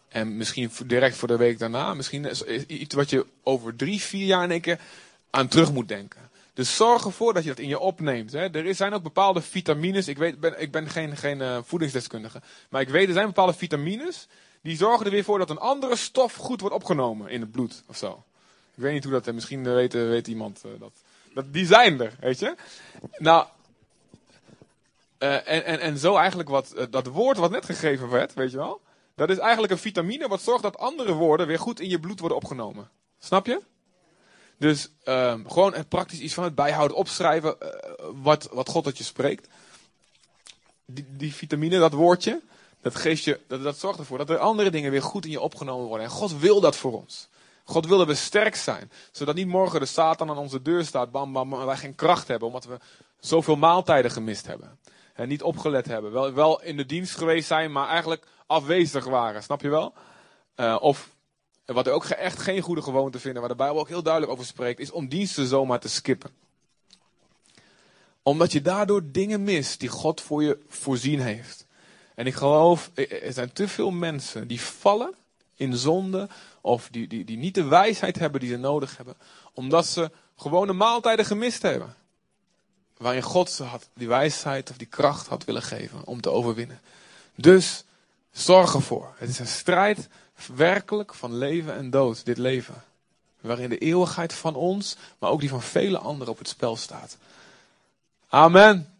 En 0.08 0.36
misschien 0.36 0.70
direct 0.86 1.16
voor 1.16 1.28
de 1.28 1.36
week 1.36 1.58
daarna. 1.58 1.94
Misschien 1.94 2.24
is 2.24 2.44
iets 2.66 2.94
wat 2.94 3.10
je 3.10 3.26
over 3.42 3.76
drie, 3.76 4.00
vier 4.00 4.26
jaar 4.26 4.44
in 4.44 4.50
één 4.50 4.60
keer 4.60 4.80
aan 5.30 5.48
terug 5.48 5.72
moet 5.72 5.88
denken. 5.88 6.30
Dus 6.54 6.76
zorg 6.76 7.04
ervoor 7.04 7.34
dat 7.34 7.42
je 7.42 7.48
dat 7.48 7.58
in 7.58 7.68
je 7.68 7.78
opneemt. 7.78 8.32
Hè. 8.32 8.50
Er 8.50 8.74
zijn 8.74 8.92
ook 8.92 9.02
bepaalde 9.02 9.42
vitamines. 9.42 10.08
Ik, 10.08 10.18
weet, 10.18 10.40
ben, 10.40 10.60
ik 10.60 10.72
ben 10.72 10.88
geen, 10.88 11.16
geen 11.16 11.38
uh, 11.38 11.58
voedingsdeskundige. 11.62 12.42
Maar 12.68 12.80
ik 12.80 12.88
weet, 12.88 13.08
er 13.08 13.14
zijn 13.14 13.26
bepaalde 13.26 13.52
vitamines. 13.52 14.26
Die 14.60 14.76
zorgen 14.76 15.06
er 15.06 15.12
weer 15.12 15.24
voor 15.24 15.38
dat 15.38 15.50
een 15.50 15.58
andere 15.58 15.96
stof 15.96 16.34
goed 16.34 16.60
wordt 16.60 16.74
opgenomen 16.74 17.30
in 17.30 17.40
het 17.40 17.50
bloed. 17.50 17.82
Of 17.86 17.96
zo. 17.96 18.24
Ik 18.74 18.82
weet 18.82 18.92
niet 18.92 19.04
hoe 19.04 19.12
dat 19.12 19.26
is. 19.26 19.32
Misschien 19.32 19.64
weet, 19.74 19.92
weet 19.92 20.28
iemand 20.28 20.62
uh, 20.66 20.72
dat. 20.78 20.92
dat. 21.34 21.52
Die 21.52 21.66
zijn 21.66 22.00
er, 22.00 22.16
weet 22.20 22.38
je. 22.38 22.54
Nou. 23.18 23.46
Uh, 25.18 25.34
en, 25.34 25.64
en, 25.64 25.80
en 25.80 25.98
zo 25.98 26.16
eigenlijk 26.16 26.48
wat, 26.48 26.74
dat 26.90 27.06
woord 27.06 27.36
wat 27.36 27.50
net 27.50 27.64
gegeven 27.64 28.08
werd, 28.08 28.34
weet 28.34 28.50
je 28.50 28.56
wel. 28.56 28.80
Dat 29.14 29.30
is 29.30 29.38
eigenlijk 29.38 29.72
een 29.72 29.78
vitamine 29.78 30.28
wat 30.28 30.42
zorgt 30.42 30.62
dat 30.62 30.78
andere 30.78 31.12
woorden 31.12 31.46
weer 31.46 31.58
goed 31.58 31.80
in 31.80 31.88
je 31.88 32.00
bloed 32.00 32.20
worden 32.20 32.38
opgenomen. 32.38 32.90
Snap 33.18 33.46
je? 33.46 33.60
Dus 34.58 34.90
um, 35.04 35.50
gewoon 35.50 35.74
praktisch 35.88 36.20
iets 36.20 36.34
van 36.34 36.44
het 36.44 36.54
bijhouden, 36.54 36.96
opschrijven 36.96 37.56
wat, 38.22 38.48
wat 38.52 38.68
God 38.68 38.84
tot 38.84 38.98
je 38.98 39.04
spreekt. 39.04 39.48
Die, 40.86 41.06
die 41.08 41.34
vitamine, 41.34 41.78
dat 41.78 41.92
woordje, 41.92 42.40
dat, 42.80 42.94
geeft 42.94 43.24
je, 43.24 43.40
dat, 43.46 43.62
dat 43.62 43.78
zorgt 43.78 43.98
ervoor 43.98 44.18
dat 44.18 44.30
er 44.30 44.38
andere 44.38 44.70
dingen 44.70 44.90
weer 44.90 45.02
goed 45.02 45.24
in 45.24 45.30
je 45.30 45.40
opgenomen 45.40 45.86
worden. 45.86 46.06
En 46.06 46.12
God 46.12 46.38
wil 46.38 46.60
dat 46.60 46.76
voor 46.76 46.92
ons. 46.92 47.28
God 47.64 47.86
wil 47.86 47.98
dat 47.98 48.06
we 48.06 48.14
sterk 48.14 48.54
zijn. 48.54 48.90
Zodat 49.12 49.34
niet 49.34 49.46
morgen 49.46 49.80
de 49.80 49.86
Satan 49.86 50.30
aan 50.30 50.38
onze 50.38 50.62
deur 50.62 50.84
staat, 50.84 51.10
bam 51.10 51.32
bam, 51.32 51.52
en 51.52 51.66
wij 51.66 51.76
geen 51.76 51.94
kracht 51.94 52.28
hebben. 52.28 52.48
Omdat 52.48 52.64
we 52.64 52.78
zoveel 53.20 53.56
maaltijden 53.56 54.10
gemist 54.10 54.46
hebben. 54.46 54.78
En 55.14 55.28
niet 55.28 55.42
opgelet 55.42 55.86
hebben. 55.86 56.12
Wel, 56.12 56.32
wel 56.32 56.62
in 56.62 56.76
de 56.76 56.86
dienst 56.86 57.16
geweest 57.16 57.46
zijn, 57.46 57.72
maar 57.72 57.88
eigenlijk 57.88 58.26
afwezig 58.46 59.04
waren. 59.04 59.42
Snap 59.42 59.60
je 59.60 59.68
wel? 59.68 59.92
Uh, 60.56 60.76
of 60.80 61.08
wat 61.64 61.86
ik 61.86 61.92
ook 61.92 62.04
echt 62.04 62.38
geen 62.38 62.60
goede 62.60 62.82
gewoonte 62.82 63.18
vinden, 63.18 63.40
waar 63.40 63.50
de 63.50 63.56
Bijbel 63.56 63.80
ook 63.80 63.88
heel 63.88 64.02
duidelijk 64.02 64.32
over 64.32 64.44
spreekt, 64.44 64.80
is 64.80 64.90
om 64.90 65.08
diensten 65.08 65.46
zomaar 65.46 65.80
te 65.80 65.88
skippen. 65.88 66.30
Omdat 68.22 68.52
je 68.52 68.62
daardoor 68.62 69.02
dingen 69.04 69.42
mist 69.42 69.80
die 69.80 69.88
God 69.88 70.20
voor 70.20 70.42
je 70.42 70.58
voorzien 70.68 71.20
heeft. 71.20 71.66
En 72.18 72.26
ik 72.26 72.34
geloof, 72.34 72.90
er 72.94 73.32
zijn 73.32 73.52
te 73.52 73.68
veel 73.68 73.90
mensen 73.90 74.46
die 74.46 74.60
vallen 74.60 75.14
in 75.54 75.76
zonde, 75.76 76.28
of 76.60 76.88
die, 76.90 77.08
die, 77.08 77.24
die 77.24 77.36
niet 77.36 77.54
de 77.54 77.64
wijsheid 77.64 78.18
hebben 78.18 78.40
die 78.40 78.50
ze 78.50 78.56
nodig 78.56 78.96
hebben, 78.96 79.16
omdat 79.52 79.86
ze 79.86 80.10
gewone 80.36 80.72
maaltijden 80.72 81.24
gemist 81.24 81.62
hebben. 81.62 81.94
Waarin 82.96 83.22
God 83.22 83.50
ze 83.50 83.62
had 83.62 83.88
die 83.94 84.08
wijsheid 84.08 84.70
of 84.70 84.76
die 84.76 84.86
kracht 84.86 85.26
had 85.26 85.44
willen 85.44 85.62
geven 85.62 86.04
om 86.04 86.20
te 86.20 86.30
overwinnen. 86.30 86.80
Dus 87.34 87.84
zorg 88.30 88.74
ervoor. 88.74 89.14
Het 89.16 89.28
is 89.28 89.38
een 89.38 89.46
strijd 89.46 90.08
werkelijk 90.54 91.14
van 91.14 91.34
leven 91.34 91.74
en 91.74 91.90
dood, 91.90 92.24
dit 92.24 92.38
leven. 92.38 92.84
Waarin 93.40 93.68
de 93.68 93.78
eeuwigheid 93.78 94.32
van 94.32 94.54
ons, 94.54 94.96
maar 95.18 95.30
ook 95.30 95.40
die 95.40 95.48
van 95.48 95.62
vele 95.62 95.98
anderen 95.98 96.32
op 96.32 96.38
het 96.38 96.48
spel 96.48 96.76
staat. 96.76 97.16
Amen. 98.28 98.94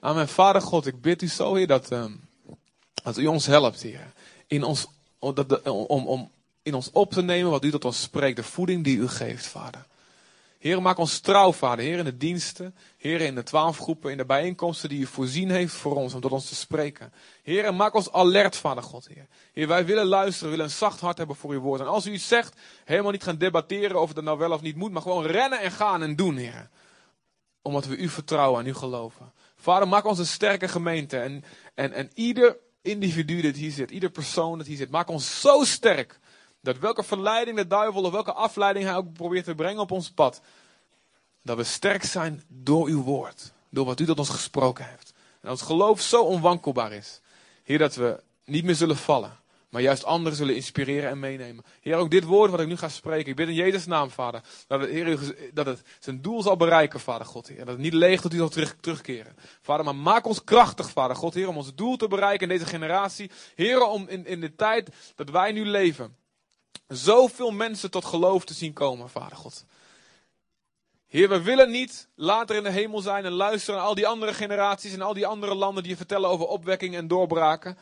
Amen. 0.00 0.28
Vader 0.28 0.62
God, 0.62 0.86
ik 0.86 1.00
bid 1.00 1.22
u 1.22 1.28
zo, 1.28 1.54
Heer, 1.54 1.66
dat, 1.66 1.92
uh, 1.92 2.04
dat 3.06 3.16
u 3.16 3.26
ons 3.26 3.46
helpt, 3.46 3.82
Heer. 3.82 4.12
In 4.46 4.64
ons, 4.64 4.86
om, 5.18 6.06
om 6.06 6.30
in 6.62 6.74
ons 6.74 6.90
op 6.90 7.12
te 7.12 7.22
nemen 7.22 7.50
wat 7.50 7.64
u 7.64 7.70
tot 7.70 7.84
ons 7.84 8.00
spreekt, 8.02 8.36
de 8.36 8.42
voeding 8.42 8.84
die 8.84 8.96
u 8.96 9.08
geeft, 9.08 9.46
Vader. 9.46 9.86
Heer, 10.58 10.82
maak 10.82 10.98
ons 10.98 11.20
trouw, 11.20 11.52
Vader. 11.52 11.84
Heer, 11.84 11.98
in 11.98 12.04
de 12.04 12.16
diensten. 12.16 12.74
Heer, 12.96 13.20
in 13.20 13.34
de 13.34 13.42
twaalf 13.42 13.78
groepen, 13.78 14.10
in 14.10 14.16
de 14.16 14.24
bijeenkomsten 14.24 14.88
die 14.88 15.00
u 15.00 15.06
voorzien 15.06 15.50
heeft 15.50 15.74
voor 15.74 15.96
ons, 15.96 16.14
om 16.14 16.20
tot 16.20 16.32
ons 16.32 16.48
te 16.48 16.54
spreken. 16.54 17.12
Heer, 17.42 17.74
maak 17.74 17.94
ons 17.94 18.12
alert, 18.12 18.56
Vader 18.56 18.82
God, 18.82 19.08
Heer. 19.08 19.26
Heer, 19.52 19.68
wij 19.68 19.84
willen 19.84 20.06
luisteren, 20.06 20.50
willen 20.50 20.64
een 20.64 20.70
zacht 20.70 21.00
hart 21.00 21.18
hebben 21.18 21.36
voor 21.36 21.50
uw 21.50 21.60
woord. 21.60 21.80
En 21.80 21.86
als 21.86 22.06
u 22.06 22.12
iets 22.12 22.28
zegt, 22.28 22.56
helemaal 22.84 23.12
niet 23.12 23.22
gaan 23.22 23.38
debatteren 23.38 24.00
of 24.00 24.14
het 24.14 24.24
nou 24.24 24.38
wel 24.38 24.52
of 24.52 24.60
niet 24.60 24.76
moet, 24.76 24.92
maar 24.92 25.02
gewoon 25.02 25.26
rennen 25.26 25.60
en 25.60 25.70
gaan 25.70 26.02
en 26.02 26.16
doen, 26.16 26.36
Heer. 26.36 26.68
Omdat 27.62 27.86
we 27.86 27.96
u 27.96 28.08
vertrouwen 28.08 28.60
en 28.60 28.66
u 28.66 28.74
geloven. 28.74 29.32
Vader, 29.56 29.88
maak 29.88 30.04
ons 30.04 30.18
een 30.18 30.26
sterke 30.26 30.68
gemeente. 30.68 31.18
En, 31.18 31.44
en, 31.74 31.92
en 31.92 32.10
ieder 32.14 32.56
individu 32.86 33.40
dat 33.40 33.54
hier 33.54 33.70
zit, 33.70 33.90
ieder 33.90 34.10
persoon 34.10 34.58
dat 34.58 34.66
hier 34.66 34.76
zit, 34.76 34.90
maak 34.90 35.08
ons 35.08 35.40
zo 35.40 35.64
sterk 35.64 36.18
dat 36.66 36.78
welke 36.78 37.02
verleiding 37.02 37.56
de 37.56 37.66
duivel 37.66 38.02
of 38.02 38.12
welke 38.12 38.32
afleiding 38.32 38.84
hij 38.84 38.94
ook 38.94 39.12
probeert 39.12 39.44
te 39.44 39.54
brengen 39.54 39.80
op 39.80 39.90
ons 39.90 40.10
pad. 40.10 40.40
Dat 41.42 41.56
we 41.56 41.64
sterk 41.64 42.04
zijn 42.04 42.42
door 42.48 42.86
uw 42.86 43.02
woord. 43.02 43.52
Door 43.68 43.84
wat 43.86 44.00
u 44.00 44.04
tot 44.04 44.18
ons 44.18 44.28
gesproken 44.28 44.88
heeft. 44.88 45.12
En 45.40 45.48
als 45.48 45.62
geloof 45.62 46.00
zo 46.00 46.22
onwankelbaar 46.22 46.92
is. 46.92 47.20
Heer, 47.64 47.78
dat 47.78 47.94
we 47.94 48.22
niet 48.44 48.64
meer 48.64 48.74
zullen 48.74 48.96
vallen. 48.96 49.36
Maar 49.76 49.84
juist 49.84 50.04
anderen 50.04 50.38
zullen 50.38 50.54
inspireren 50.54 51.10
en 51.10 51.18
meenemen. 51.18 51.64
Heer, 51.80 51.96
ook 51.96 52.10
dit 52.10 52.24
woord 52.24 52.50
wat 52.50 52.60
ik 52.60 52.66
nu 52.66 52.76
ga 52.76 52.88
spreken. 52.88 53.30
Ik 53.30 53.36
bid 53.36 53.48
in 53.48 53.54
Jezus' 53.54 53.86
naam, 53.86 54.10
Vader. 54.10 54.42
Dat 54.66 54.80
het, 54.80 54.90
Heer, 54.90 55.34
dat 55.52 55.66
het 55.66 55.82
zijn 55.98 56.22
doel 56.22 56.42
zal 56.42 56.56
bereiken, 56.56 57.00
Vader 57.00 57.26
God. 57.26 57.48
Heer. 57.48 57.58
Dat 57.58 57.68
het 57.68 57.78
niet 57.78 57.92
leeg 57.92 58.20
tot 58.20 58.32
u 58.32 58.36
zal 58.36 58.48
terug, 58.48 58.76
terugkeren. 58.80 59.36
Vader, 59.62 59.84
maar 59.84 59.94
maak 59.94 60.26
ons 60.26 60.44
krachtig, 60.44 60.90
Vader 60.90 61.16
God. 61.16 61.34
Heer, 61.34 61.48
om 61.48 61.56
ons 61.56 61.74
doel 61.74 61.96
te 61.96 62.08
bereiken 62.08 62.50
in 62.50 62.58
deze 62.58 62.70
generatie. 62.70 63.30
Heer, 63.54 63.86
om 63.86 64.08
in, 64.08 64.26
in 64.26 64.40
de 64.40 64.54
tijd 64.54 64.88
dat 65.14 65.30
wij 65.30 65.52
nu 65.52 65.66
leven 65.66 66.16
zoveel 66.88 67.50
mensen 67.50 67.90
tot 67.90 68.04
geloof 68.04 68.44
te 68.44 68.54
zien 68.54 68.72
komen, 68.72 69.08
Vader 69.08 69.36
God. 69.36 69.64
Heer, 71.06 71.28
we 71.28 71.42
willen 71.42 71.70
niet 71.70 72.08
later 72.14 72.56
in 72.56 72.62
de 72.62 72.70
hemel 72.70 73.00
zijn 73.00 73.24
en 73.24 73.32
luisteren 73.32 73.80
naar 73.80 73.88
al 73.88 73.94
die 73.94 74.06
andere 74.06 74.34
generaties 74.34 74.92
en 74.92 75.02
al 75.02 75.14
die 75.14 75.26
andere 75.26 75.54
landen 75.54 75.82
die 75.82 75.92
je 75.92 75.98
vertellen 75.98 76.30
over 76.30 76.46
opwekking 76.46 76.94
en 76.94 77.08
doorbraken. 77.08 77.78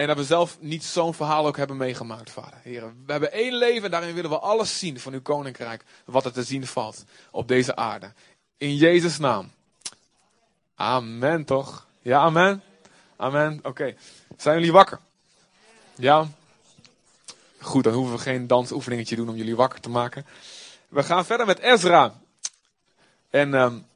En 0.00 0.06
dat 0.06 0.16
we 0.16 0.24
zelf 0.24 0.56
niet 0.60 0.84
zo'n 0.84 1.14
verhaal 1.14 1.46
ook 1.46 1.56
hebben 1.56 1.76
meegemaakt, 1.76 2.30
Vader. 2.30 2.58
Heer, 2.62 2.92
we 3.06 3.12
hebben 3.12 3.32
één 3.32 3.54
leven 3.54 3.84
en 3.84 3.90
daarin 3.90 4.14
willen 4.14 4.30
we 4.30 4.38
alles 4.38 4.78
zien 4.78 5.00
van 5.00 5.12
uw 5.12 5.22
koninkrijk, 5.22 5.84
wat 6.04 6.24
er 6.24 6.32
te 6.32 6.42
zien 6.42 6.66
valt 6.66 7.04
op 7.30 7.48
deze 7.48 7.76
aarde. 7.76 8.12
In 8.56 8.76
Jezus' 8.76 9.18
naam. 9.18 9.50
Amen, 10.74 11.44
toch? 11.44 11.86
Ja, 12.02 12.20
amen. 12.20 12.62
Amen. 13.16 13.60
Oké. 13.62 13.94
Zijn 14.36 14.56
jullie 14.56 14.72
wakker? 14.72 14.98
Ja. 15.94 16.28
Goed, 17.60 17.84
dan 17.84 17.92
hoeven 17.92 18.16
we 18.16 18.22
geen 18.22 18.46
dansoefeningetje 18.46 19.16
doen 19.16 19.28
om 19.28 19.36
jullie 19.36 19.56
wakker 19.56 19.80
te 19.80 19.90
maken. 19.90 20.26
We 20.88 21.02
gaan 21.02 21.24
verder 21.24 21.46
met 21.46 21.58
Ezra. 21.58 22.14
En 23.30 23.54
um, 23.54 23.86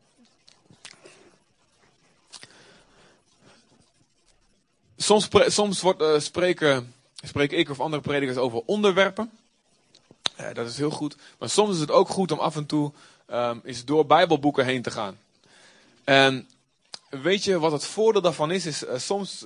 soms, 5.04 5.28
soms 5.46 5.80
wordt, 5.80 6.02
uh, 6.02 6.18
spreken, 6.18 6.94
spreek 7.22 7.52
ik 7.52 7.70
of 7.70 7.80
andere 7.80 8.02
predikers 8.02 8.36
over 8.36 8.62
onderwerpen. 8.66 9.30
Uh, 10.40 10.54
dat 10.54 10.66
is 10.66 10.76
heel 10.76 10.90
goed. 10.90 11.16
Maar 11.38 11.48
soms 11.48 11.74
is 11.74 11.80
het 11.80 11.90
ook 11.90 12.08
goed 12.08 12.32
om 12.32 12.38
af 12.38 12.56
en 12.56 12.66
toe 12.66 12.92
um, 13.30 13.60
eens 13.64 13.84
door 13.84 14.06
Bijbelboeken 14.06 14.64
heen 14.64 14.82
te 14.82 14.90
gaan. 14.90 15.18
En 16.04 16.48
weet 17.08 17.44
je 17.44 17.58
wat 17.58 17.72
het 17.72 17.84
voordeel 17.84 18.22
daarvan 18.22 18.50
is? 18.50 18.66
is 18.66 18.84
uh, 18.84 18.98
soms, 18.98 19.44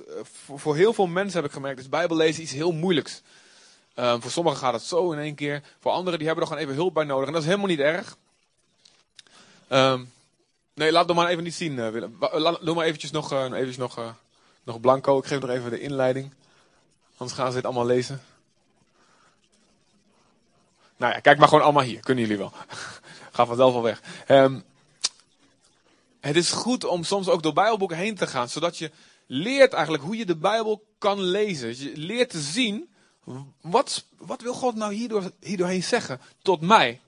voor, 0.55 0.75
heel 0.75 0.93
veel 0.93 1.07
mensen 1.07 1.39
heb 1.41 1.49
ik 1.49 1.55
gemerkt, 1.55 1.79
is 1.79 1.89
Bijbellezen 1.89 2.43
iets 2.43 2.51
heel 2.51 2.71
moeilijks. 2.71 3.21
Um, 3.95 4.21
voor 4.21 4.31
sommigen 4.31 4.59
gaat 4.59 4.73
het 4.73 4.83
zo 4.83 5.11
in 5.11 5.19
één 5.19 5.35
keer. 5.35 5.63
Voor 5.79 5.91
anderen 5.91 6.19
die 6.19 6.27
hebben 6.27 6.45
er 6.45 6.51
gewoon 6.51 6.67
even 6.67 6.79
hulp 6.81 6.93
bij 6.93 7.03
nodig. 7.03 7.27
En 7.27 7.33
dat 7.33 7.41
is 7.41 7.47
helemaal 7.47 7.69
niet 7.69 7.79
erg. 7.79 8.17
Um, 9.69 10.11
nee, 10.73 10.91
laat 10.91 11.07
het 11.07 11.15
maar 11.15 11.29
even 11.29 11.43
niet 11.43 11.53
zien, 11.53 11.91
Willem. 11.91 12.17
Doe 12.61 12.75
maar 12.75 12.85
eventjes 12.85 13.11
nog, 13.11 13.31
eventjes 13.31 13.77
nog, 13.77 14.15
nog 14.69 14.79
blanco. 14.79 15.17
Ik 15.17 15.25
geef 15.25 15.39
nog 15.39 15.49
even 15.49 15.69
de 15.69 15.79
inleiding. 15.79 16.33
Anders 17.17 17.37
gaan 17.37 17.49
ze 17.49 17.55
dit 17.55 17.65
allemaal 17.65 17.85
lezen. 17.85 18.21
Nou 20.97 21.13
ja, 21.13 21.19
kijk 21.19 21.37
maar 21.37 21.47
gewoon 21.47 21.63
allemaal 21.63 21.83
hier. 21.83 21.99
Kunnen 21.99 22.23
jullie 22.23 22.37
wel. 22.37 22.51
Ga 23.35 23.45
vanzelf 23.45 23.73
al 23.73 23.81
weg. 23.81 24.01
Um, 24.27 24.63
het 26.19 26.35
is 26.35 26.51
goed 26.51 26.83
om 26.85 27.03
soms 27.03 27.29
ook 27.29 27.43
door 27.43 27.53
Bijbelboeken 27.53 27.97
heen 27.97 28.15
te 28.15 28.27
gaan. 28.27 28.49
Zodat 28.49 28.77
je 28.77 28.91
leert 29.25 29.73
eigenlijk 29.73 30.03
hoe 30.03 30.17
je 30.17 30.25
de 30.25 30.37
Bijbel 30.37 30.83
kan 30.97 31.21
lezen. 31.21 31.79
Je 31.79 31.91
leert 31.95 32.29
te 32.29 32.39
zien 32.39 32.89
wat, 33.61 34.05
wat 34.17 34.41
wil 34.41 34.53
God 34.53 34.75
nou 34.75 34.93
hierdoor, 34.93 35.31
hierdoorheen 35.39 35.83
zeggen 35.83 36.21
tot 36.41 36.61
mij? 36.61 37.01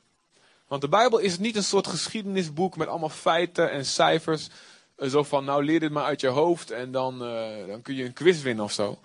Want 0.67 0.81
de 0.81 0.89
Bijbel 0.89 1.19
is 1.19 1.37
niet 1.37 1.55
een 1.55 1.63
soort 1.63 1.87
geschiedenisboek 1.87 2.77
met 2.77 2.87
allemaal 2.87 3.09
feiten 3.09 3.71
en 3.71 3.85
cijfers. 3.85 4.49
Eh, 5.01 5.09
zo 5.09 5.23
van, 5.23 5.45
nou 5.45 5.63
leer 5.63 5.79
dit 5.79 5.91
maar 5.91 6.03
uit 6.03 6.21
je 6.21 6.27
hoofd 6.27 6.71
en 6.71 6.91
dan, 6.91 7.23
uh, 7.23 7.67
dan 7.67 7.81
kun 7.81 7.95
je 7.95 8.05
een 8.05 8.13
quiz 8.13 8.41
winnen 8.41 8.65
of 8.65 8.71
zo. 8.71 8.99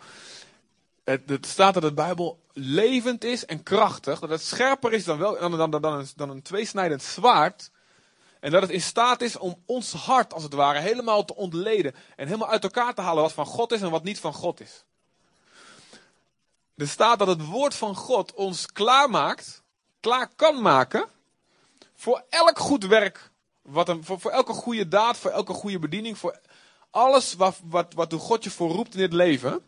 Het, 1.05 1.23
het, 1.27 1.47
staat 1.47 1.75
dat 1.75 1.83
de 1.83 1.93
Bijbel 1.93 2.39
levend 2.53 3.25
is 3.25 3.45
en 3.45 3.63
krachtig. 3.63 4.21
Dat 4.21 4.31
het 4.31 4.43
scherper 4.43 4.93
is 4.93 5.05
dan, 5.05 5.19
wel, 5.19 5.39
dan, 5.39 5.57
dan, 5.57 5.71
dan, 5.71 5.83
dan, 5.83 5.99
een, 5.99 6.09
dan 6.17 6.31
een 6.31 6.43
tweesnijdend 6.43 7.03
zwaard. 7.03 7.71
En 8.41 8.51
dat 8.51 8.63
het 8.63 8.71
in 8.71 8.81
staat 8.81 9.21
is 9.21 9.37
om 9.37 9.63
ons 9.67 9.93
hart, 9.93 10.35
als 10.35 10.43
het 10.43 10.53
ware, 10.53 10.79
helemaal 10.79 11.25
te 11.25 11.37
ontleden. 11.37 11.95
En 12.17 12.27
helemaal 12.27 12.51
uit 12.51 12.63
elkaar 12.63 12.95
te 12.95 13.01
halen 13.01 13.23
wat 13.23 13.33
van 13.33 13.47
God 13.47 13.73
is 13.73 13.81
en 13.83 13.91
wat 13.91 14.05
niet 14.05 14.21
van 14.21 14.33
God 14.33 14.61
is. 14.61 14.85
Er 16.77 16.89
staat 16.89 17.19
dat 17.19 17.29
het 17.29 17.45
woord 17.45 17.75
van 17.75 17.95
God 17.95 18.35
ons 18.35 18.67
klaarmaakt, 18.67 19.63
klaar 20.01 20.29
kan 20.37 20.63
maken 20.63 21.07
voor 21.95 22.25
elk 22.29 22.59
goed 22.59 22.87
werk. 22.87 23.31
Wat 23.67 23.97
voor, 24.01 24.31
elke 24.31 24.53
goede 24.53 24.89
daad, 24.89 25.17
voor 25.17 25.31
elke 25.31 25.53
goede 25.53 25.79
bediening, 25.79 26.19
voor 26.19 26.41
alles 26.91 27.35
wat, 27.35 27.61
wat, 27.65 27.95
wat 27.95 28.13
God 28.13 28.45
je 28.45 28.51
voor 28.51 28.71
roept 28.71 28.95
in 28.95 29.01
dit 29.01 29.13
leven. 29.13 29.65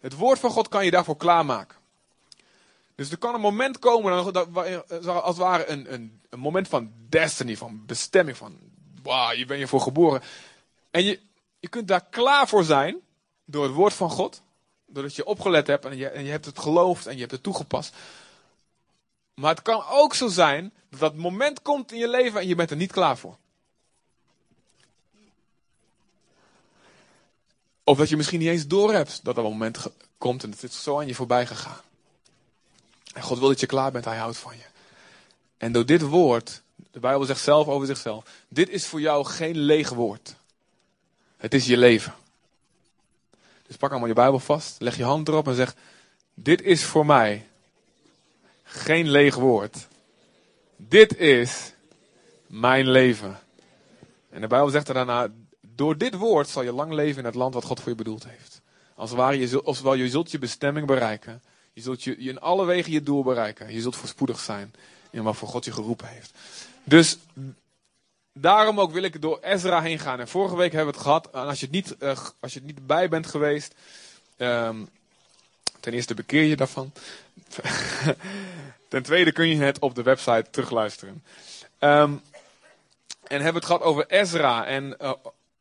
Het 0.00 0.16
woord 0.16 0.38
van 0.38 0.50
God 0.50 0.68
kan 0.68 0.84
je 0.84 0.90
daarvoor 0.90 1.16
klaarmaken. 1.16 1.76
Dus 2.94 3.10
er 3.10 3.18
kan 3.18 3.34
een 3.34 3.40
moment 3.40 3.78
komen, 3.78 4.32
dat, 4.32 4.48
als 5.06 5.26
het 5.26 5.36
ware 5.36 5.66
een, 5.66 5.92
een, 5.92 6.20
een 6.30 6.38
moment 6.38 6.68
van 6.68 6.92
destiny, 7.08 7.56
van 7.56 7.82
bestemming, 7.86 8.36
van 8.36 8.58
wow, 9.02 9.32
je 9.32 9.46
bent 9.46 9.60
je 9.60 9.68
voor 9.68 9.80
geboren. 9.80 10.22
En 10.90 11.04
je, 11.04 11.20
je 11.58 11.68
kunt 11.68 11.88
daar 11.88 12.04
klaar 12.10 12.48
voor 12.48 12.64
zijn 12.64 12.96
door 13.44 13.64
het 13.64 13.72
woord 13.72 13.92
van 13.92 14.10
God 14.10 14.42
doordat 14.86 15.16
je 15.16 15.26
opgelet 15.26 15.66
hebt 15.66 15.84
en 15.84 15.96
je, 15.96 16.08
en 16.08 16.24
je 16.24 16.30
hebt 16.30 16.44
het 16.44 16.58
geloofd 16.58 17.06
en 17.06 17.14
je 17.14 17.20
hebt 17.20 17.32
het 17.32 17.42
toegepast. 17.42 17.94
Maar 19.40 19.50
het 19.50 19.62
kan 19.62 19.84
ook 19.88 20.14
zo 20.14 20.28
zijn 20.28 20.72
dat 20.90 21.00
dat 21.00 21.16
moment 21.16 21.62
komt 21.62 21.92
in 21.92 21.98
je 21.98 22.08
leven 22.08 22.40
en 22.40 22.48
je 22.48 22.54
bent 22.54 22.70
er 22.70 22.76
niet 22.76 22.92
klaar 22.92 23.18
voor. 23.18 23.36
Of 27.84 27.98
dat 27.98 28.08
je 28.08 28.16
misschien 28.16 28.38
niet 28.38 28.48
eens 28.48 28.66
doorhebt 28.66 29.20
dat 29.22 29.34
dat 29.34 29.44
moment 29.44 29.86
komt 30.18 30.42
en 30.42 30.50
het 30.50 30.62
is 30.62 30.82
zo 30.82 30.98
aan 30.98 31.06
je 31.06 31.14
voorbij 31.14 31.46
gegaan. 31.46 31.80
En 33.12 33.22
God 33.22 33.38
wil 33.38 33.48
dat 33.48 33.60
je 33.60 33.66
klaar 33.66 33.92
bent, 33.92 34.04
hij 34.04 34.16
houdt 34.16 34.36
van 34.36 34.56
je. 34.56 34.64
En 35.56 35.72
door 35.72 35.86
dit 35.86 36.02
woord, 36.02 36.62
de 36.90 37.00
Bijbel 37.00 37.24
zegt 37.24 37.40
zelf 37.40 37.66
over 37.66 37.86
zichzelf, 37.86 38.24
dit 38.48 38.68
is 38.68 38.86
voor 38.86 39.00
jou 39.00 39.24
geen 39.24 39.56
leeg 39.56 39.88
woord. 39.88 40.36
Het 41.36 41.54
is 41.54 41.66
je 41.66 41.76
leven. 41.76 42.14
Dus 43.66 43.76
pak 43.76 43.90
allemaal 43.90 44.08
je 44.08 44.14
Bijbel 44.14 44.38
vast, 44.38 44.80
leg 44.80 44.96
je 44.96 45.04
hand 45.04 45.28
erop 45.28 45.46
en 45.46 45.54
zeg: 45.54 45.74
Dit 46.34 46.62
is 46.62 46.84
voor 46.84 47.06
mij 47.06 47.46
geen 48.78 49.10
leeg 49.10 49.34
woord. 49.34 49.88
Dit 50.76 51.16
is 51.16 51.72
mijn 52.46 52.90
leven. 52.90 53.38
En 54.30 54.40
de 54.40 54.46
Bijbel 54.46 54.68
zegt 54.68 54.88
er 54.88 54.94
daarna: 54.94 55.28
Door 55.60 55.98
dit 55.98 56.14
woord 56.14 56.48
zal 56.48 56.62
je 56.62 56.72
lang 56.72 56.92
leven 56.92 57.18
in 57.18 57.24
het 57.24 57.34
land 57.34 57.54
wat 57.54 57.64
God 57.64 57.80
voor 57.80 57.90
je 57.90 57.96
bedoeld 57.96 58.26
heeft. 58.26 58.60
Als 58.94 59.10
ware, 59.10 59.38
je 59.38 59.48
zult, 59.48 59.64
als 59.64 59.80
wel, 59.80 59.94
je 59.94 60.08
zult 60.08 60.30
je 60.30 60.38
bestemming 60.38 60.86
bereiken. 60.86 61.42
Je 61.72 61.82
zult 61.82 62.02
je, 62.02 62.16
je 62.18 62.30
in 62.30 62.40
alle 62.40 62.64
wegen 62.64 62.92
je 62.92 63.02
doel 63.02 63.22
bereiken. 63.22 63.72
Je 63.72 63.80
zult 63.80 63.96
voorspoedig 63.96 64.40
zijn 64.40 64.74
in 65.10 65.22
wat 65.22 65.36
voor 65.36 65.48
God 65.48 65.64
je 65.64 65.72
geroepen 65.72 66.08
heeft. 66.08 66.38
Dus 66.84 67.18
daarom 68.32 68.80
ook 68.80 68.92
wil 68.92 69.02
ik 69.02 69.22
door 69.22 69.38
Ezra 69.40 69.82
heen 69.82 69.98
gaan. 69.98 70.20
En 70.20 70.28
vorige 70.28 70.56
week 70.56 70.72
hebben 70.72 70.92
we 70.92 70.98
het 70.98 71.06
gehad. 71.06 71.30
En 71.30 71.46
als 71.46 71.60
je 71.60 71.66
het 71.66 71.74
niet, 71.74 71.96
uh, 71.98 72.18
als 72.40 72.54
je 72.54 72.60
niet 72.62 72.86
bij 72.86 73.08
bent 73.08 73.26
geweest. 73.26 73.74
Um, 74.38 74.88
ten 75.86 75.94
eerste 75.94 76.14
bekeer 76.14 76.42
je 76.42 76.56
daarvan. 76.56 76.92
ten 78.88 79.02
tweede 79.02 79.32
kun 79.32 79.48
je 79.48 79.56
het 79.56 79.78
op 79.78 79.94
de 79.94 80.02
website 80.02 80.46
terugluisteren. 80.50 81.24
Um, 81.80 82.22
en 83.22 83.40
hebben 83.40 83.54
het 83.54 83.64
gehad 83.64 83.82
over 83.82 84.06
Ezra. 84.06 84.66
En 84.66 84.96
uh, 85.00 85.12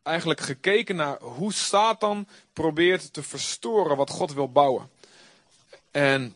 eigenlijk 0.04 0.40
gekeken 0.40 0.96
naar 0.96 1.18
hoe 1.20 1.54
Satan 1.54 2.28
probeert 2.54 3.14
te 3.14 3.24
verstoren 3.24 3.98
wat 3.98 4.10
God 4.10 4.34
wil 4.34 4.52
bouwen. 4.52 4.90
En 5.92 6.36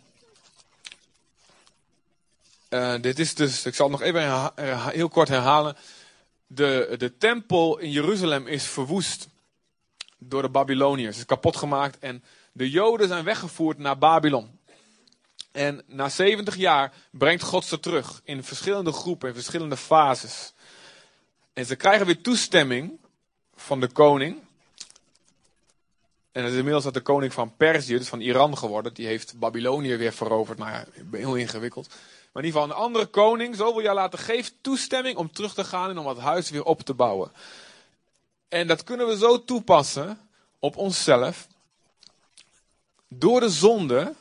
eh, 2.70 2.96
dit 3.02 3.20
is 3.20 3.36
dus, 3.36 3.66
ik 3.66 3.76
zal 3.76 3.90
het 3.90 4.00
nog 4.00 4.08
even 4.08 4.52
heel 4.92 5.10
kort 5.10 5.28
herhalen. 5.28 5.76
De, 6.48 6.96
de 6.98 7.18
tempel 7.18 7.78
in 7.78 7.92
Jeruzalem 7.92 8.48
is 8.48 8.64
verwoest 8.64 9.28
door 10.18 10.42
de 10.42 10.50
Babyloniërs. 10.50 11.18
is 11.18 11.26
kapot 11.26 11.58
gemaakt 11.58 12.00
en 12.00 12.24
de 12.52 12.70
Joden 12.70 13.08
zijn 13.08 13.24
weggevoerd 13.24 13.78
naar 13.78 13.98
Babylon. 13.98 14.60
En 15.52 15.84
na 15.88 16.10
70 16.10 16.56
jaar 16.56 16.94
brengt 17.12 17.44
God 17.44 17.66
ze 17.66 17.80
terug 17.80 18.22
in 18.24 18.44
verschillende 18.44 18.92
groepen, 18.92 19.28
in 19.28 19.34
verschillende 19.34 19.78
fases. 19.78 20.54
En 21.54 21.66
ze 21.66 21.76
krijgen 21.76 22.06
weer 22.06 22.22
toestemming 22.22 23.00
van 23.56 23.80
de 23.80 23.88
koning. 23.88 24.40
En 26.32 26.44
het 26.44 26.52
is 26.52 26.58
inmiddels 26.58 26.84
dat 26.84 26.94
de 26.94 27.02
koning 27.02 27.34
van 27.34 27.56
Perzië, 27.56 27.98
dus 27.98 28.08
van 28.08 28.20
Iran 28.20 28.58
geworden, 28.58 28.94
die 28.94 29.08
heeft 29.08 29.40
Babylonië 29.40 29.96
weer 29.96 30.14
veroverd. 30.14 30.58
Nou 30.58 30.72
ja, 30.72 30.86
heel 31.12 31.36
ingewikkeld. 31.36 31.88
Maar 31.88 32.44
in 32.44 32.50
ieder 32.50 32.62
geval 32.62 32.78
een 32.78 32.84
andere 32.84 33.06
koning, 33.06 33.56
zoveel 33.56 33.82
jaar 33.82 33.94
later, 33.94 34.20
geeft 34.20 34.54
toestemming 34.62 35.18
om 35.18 35.32
terug 35.32 35.54
te 35.54 35.64
gaan 35.64 35.90
en 35.90 35.98
om 35.98 36.08
het 36.08 36.18
huis 36.18 36.50
weer 36.50 36.64
op 36.64 36.82
te 36.82 36.94
bouwen. 36.94 37.32
En 38.48 38.68
dat 38.68 38.84
kunnen 38.84 39.08
we 39.08 39.18
zo 39.18 39.44
toepassen 39.44 40.20
op 40.60 40.78
onszelf. 40.78 41.48
Door 43.10 43.40
de 43.40 43.50
zonde 43.50 44.14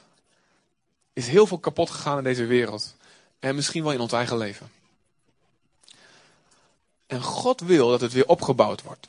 is 1.13 1.29
heel 1.29 1.47
veel 1.47 1.59
kapot 1.59 1.91
gegaan 1.91 2.19
in 2.19 2.25
deze 2.25 2.47
wereld. 2.47 2.97
En 3.39 3.55
misschien 3.55 3.83
wel 3.83 3.93
in 3.93 4.01
ons 4.01 4.13
eigen 4.13 4.37
leven. 4.37 4.71
En 7.07 7.23
God 7.23 7.61
wil 7.61 7.89
dat 7.91 8.01
het 8.01 8.13
weer 8.13 8.27
opgebouwd 8.27 8.83
wordt. 8.83 9.09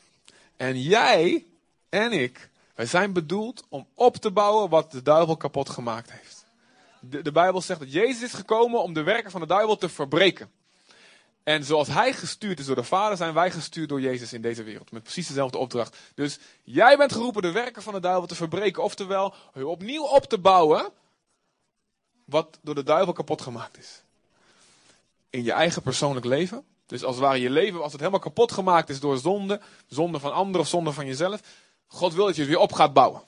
En 0.58 0.82
jij 0.82 1.46
en 1.90 2.12
ik, 2.12 2.50
wij 2.76 2.86
zijn 2.86 3.14
bedoeld 3.14 3.64
om 3.70 3.88
op 3.94 4.16
te 4.16 4.32
bouwen 4.32 4.70
wat 4.70 4.92
de 4.92 5.02
duivel 5.02 5.38
kapot 5.38 5.70
gemaakt 5.70 6.12
heeft. 6.12 6.46
De, 7.00 7.22
de 7.22 7.32
Bijbel 7.32 7.62
zegt 7.62 7.80
dat 7.80 7.92
Jezus 7.92 8.22
is 8.22 8.34
gekomen 8.34 8.82
om 8.82 8.94
de 8.94 9.04
werken 9.04 9.32
van 9.32 9.42
de 9.42 9.48
duivel 9.48 9.78
te 9.78 9.90
verbreken. 9.90 10.52
En 11.50 11.64
zoals 11.64 11.88
hij 11.88 12.14
gestuurd 12.14 12.60
is 12.60 12.66
door 12.66 12.76
de 12.76 12.84
Vader, 12.84 13.18
zijn 13.18 13.34
wij 13.34 13.52
gestuurd 13.52 13.90
door 13.90 14.02
Jezus 14.02 14.34
in 14.34 14.42
deze 14.42 14.64
wereld. 14.64 14.92
Met 14.92 15.04
precies 15.04 15.28
dezelfde 15.28 15.58
opdracht. 15.58 15.98
Dus 16.16 16.40
jij 16.64 16.98
bent 16.98 17.12
geroepen 17.12 17.42
de 17.42 17.52
werken 17.52 17.82
van 17.82 17.94
de 17.94 18.00
duivel 18.00 18.28
te 18.28 18.36
verbreken. 18.36 18.84
Oftewel, 18.84 19.34
opnieuw 19.54 20.04
op 20.04 20.26
te 20.26 20.38
bouwen 20.38 20.90
wat 22.26 22.60
door 22.62 22.76
de 22.76 22.84
duivel 22.84 23.14
kapot 23.14 23.42
gemaakt 23.42 23.78
is. 23.78 24.02
In 25.30 25.44
je 25.44 25.52
eigen 25.52 25.82
persoonlijk 25.82 26.26
leven. 26.26 26.64
Dus 26.86 27.04
als 27.04 27.16
het 27.16 27.26
ware 27.26 27.40
je 27.40 27.50
leven, 27.50 27.82
als 27.82 27.92
het 27.92 28.02
helemaal 28.02 28.22
kapot 28.22 28.52
gemaakt 28.52 28.90
is 28.90 29.00
door 29.00 29.18
zonde, 29.18 29.62
zonde 29.88 30.20
van 30.20 30.34
anderen 30.34 30.62
of 30.62 30.68
zonde 30.68 30.92
van 30.92 31.06
jezelf. 31.06 31.42
God 31.88 32.14
wil 32.14 32.26
dat 32.26 32.36
je 32.36 32.42
het 32.42 32.50
weer 32.50 32.60
op 32.60 32.74
gaat 32.74 32.94
bouwen. 32.94 33.22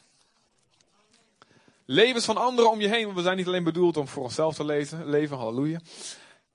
Levens 1.85 2.25
van 2.25 2.37
anderen 2.37 2.71
om 2.71 2.81
je 2.81 2.87
heen, 2.87 3.03
want 3.03 3.17
we 3.17 3.23
zijn 3.23 3.37
niet 3.37 3.47
alleen 3.47 3.63
bedoeld 3.63 3.97
om 3.97 4.07
voor 4.07 4.23
onszelf 4.23 4.55
te 4.55 4.63
leven, 5.05 5.37
halleluja. 5.37 5.79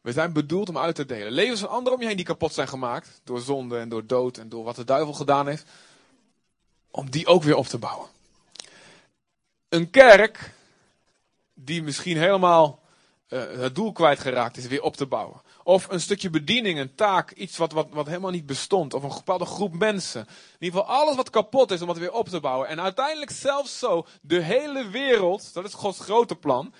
We 0.06 0.12
zijn 0.12 0.32
bedoeld 0.32 0.68
om 0.68 0.78
uit 0.78 0.94
te 0.94 1.06
delen. 1.06 1.32
Levens 1.32 1.60
van 1.60 1.68
anderen 1.68 1.92
om 1.92 2.00
je 2.00 2.06
heen 2.06 2.16
die 2.16 2.26
kapot 2.26 2.54
zijn 2.54 2.68
gemaakt 2.68 3.20
door 3.24 3.40
zonde 3.40 3.78
en 3.78 3.88
door 3.88 4.06
dood 4.06 4.36
en 4.36 4.48
door 4.48 4.64
wat 4.64 4.76
de 4.76 4.84
duivel 4.84 5.12
gedaan 5.12 5.46
heeft. 5.46 5.64
Om 6.90 7.10
die 7.10 7.26
ook 7.26 7.42
weer 7.42 7.56
op 7.56 7.66
te 7.66 7.78
bouwen. 7.78 8.08
Een 9.68 9.90
kerk 9.90 10.52
die 11.54 11.82
misschien 11.82 12.16
helemaal 12.16 12.80
uh, 13.28 13.40
het 13.58 13.74
doel 13.74 13.92
kwijtgeraakt 13.92 14.56
is, 14.56 14.66
weer 14.66 14.82
op 14.82 14.96
te 14.96 15.06
bouwen. 15.06 15.42
Of 15.62 15.88
een 15.88 16.00
stukje 16.00 16.30
bediening, 16.30 16.78
een 16.78 16.94
taak, 16.94 17.30
iets 17.30 17.56
wat, 17.56 17.72
wat, 17.72 17.86
wat 17.90 18.06
helemaal 18.06 18.30
niet 18.30 18.46
bestond. 18.46 18.94
Of 18.94 19.02
een 19.02 19.08
bepaalde 19.08 19.44
groep 19.44 19.74
mensen. 19.74 20.20
In 20.20 20.66
ieder 20.66 20.80
geval 20.80 20.96
alles 20.96 21.16
wat 21.16 21.30
kapot 21.30 21.70
is 21.70 21.82
om 21.82 21.88
het 21.88 21.98
weer 21.98 22.12
op 22.12 22.28
te 22.28 22.40
bouwen. 22.40 22.68
En 22.68 22.80
uiteindelijk 22.80 23.30
zelfs 23.30 23.78
zo, 23.78 24.06
de 24.20 24.40
hele 24.40 24.88
wereld, 24.88 25.54
dat 25.54 25.64
is 25.64 25.74
Gods 25.74 26.00
grote 26.00 26.36
plan. 26.36 26.74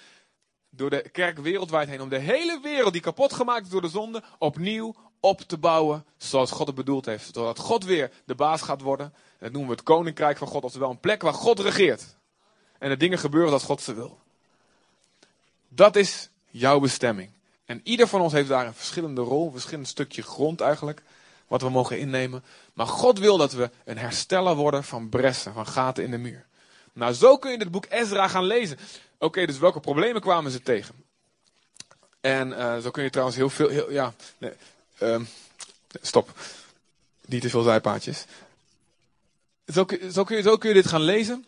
Door 0.77 0.91
de 0.91 1.09
kerk 1.13 1.39
wereldwijd 1.39 1.89
heen, 1.89 2.01
om 2.01 2.09
de 2.09 2.19
hele 2.19 2.61
wereld 2.63 2.93
die 2.93 3.03
kapot 3.03 3.33
gemaakt 3.33 3.65
is 3.65 3.71
door 3.71 3.81
de 3.81 3.89
zonde, 3.89 4.23
opnieuw 4.39 4.95
op 5.21 5.41
te 5.41 5.59
bouwen 5.59 6.05
zoals 6.17 6.51
God 6.51 6.67
het 6.67 6.77
bedoeld 6.77 7.07
heeft. 7.07 7.35
Zodat 7.35 7.59
God 7.59 7.85
weer 7.85 8.11
de 8.25 8.35
baas 8.35 8.63
gaat 8.63 8.81
worden. 8.81 9.15
Dat 9.39 9.53
noemen 9.53 9.71
we 9.71 9.77
het 9.77 9.85
koninkrijk 9.85 10.39
van 10.39 10.49
God, 10.49 10.65
oftewel 10.65 10.91
een 10.91 11.01
plek 11.01 11.23
waar 11.23 11.35
God 11.35 11.61
regeert. 11.61 12.17
En 12.79 12.89
de 12.89 12.97
dingen 12.97 13.19
gebeuren 13.19 13.53
als 13.53 13.63
God 13.63 13.83
ze 13.83 13.95
wil. 13.95 14.19
Dat 15.69 15.97
is 15.97 16.29
jouw 16.51 16.81
bestemming. 16.81 17.31
En 17.65 17.81
ieder 17.85 18.09
van 18.09 18.21
ons 18.21 18.33
heeft 18.33 18.49
daar 18.49 18.67
een 18.67 18.75
verschillende 18.75 19.21
rol, 19.21 19.47
een 19.47 19.53
verschillend 19.53 19.89
stukje 19.89 20.23
grond 20.23 20.61
eigenlijk, 20.61 21.03
wat 21.47 21.63
we 21.63 21.71
mogen 21.71 21.99
innemen. 21.99 22.45
Maar 22.73 22.87
God 22.87 23.19
wil 23.19 23.37
dat 23.37 23.53
we 23.53 23.71
een 23.85 23.99
hersteller 23.99 24.55
worden 24.55 24.85
van 24.85 25.09
bressen, 25.09 25.53
van 25.53 25.67
gaten 25.67 26.05
in 26.05 26.11
de 26.11 26.19
muur. 26.19 26.47
Nou, 26.97 27.13
zo 27.13 27.37
kun 27.39 27.51
je 27.51 27.59
het 27.59 27.71
boek 27.71 27.87
Ezra 27.89 28.29
gaan 28.29 28.45
lezen. 28.45 28.79
Oké, 29.19 29.47
dus 29.47 29.59
welke 29.59 29.81
problemen 29.81 30.21
kwamen 30.21 30.51
ze 30.51 30.63
tegen? 30.63 30.95
En 32.21 32.49
uh, 32.49 32.79
zo 32.79 32.91
kun 32.91 33.03
je 33.03 33.11
trouwens 33.11 33.37
heel 33.37 33.51
veel, 33.51 33.69
heel, 33.69 33.93
ja, 33.93 34.15
nee, 34.39 34.53
um, 35.01 35.29
stop. 36.03 36.31
Niet 37.27 37.43
te 37.43 37.51
veel 37.51 37.63
zijpaadjes. 37.63 38.25
Zo, 39.67 39.87
zo, 40.13 40.25
kun 40.25 40.37
je, 40.37 40.43
zo 40.43 40.57
kun 40.57 40.69
je 40.69 40.75
dit 40.75 40.87
gaan 40.87 41.01
lezen. 41.01 41.45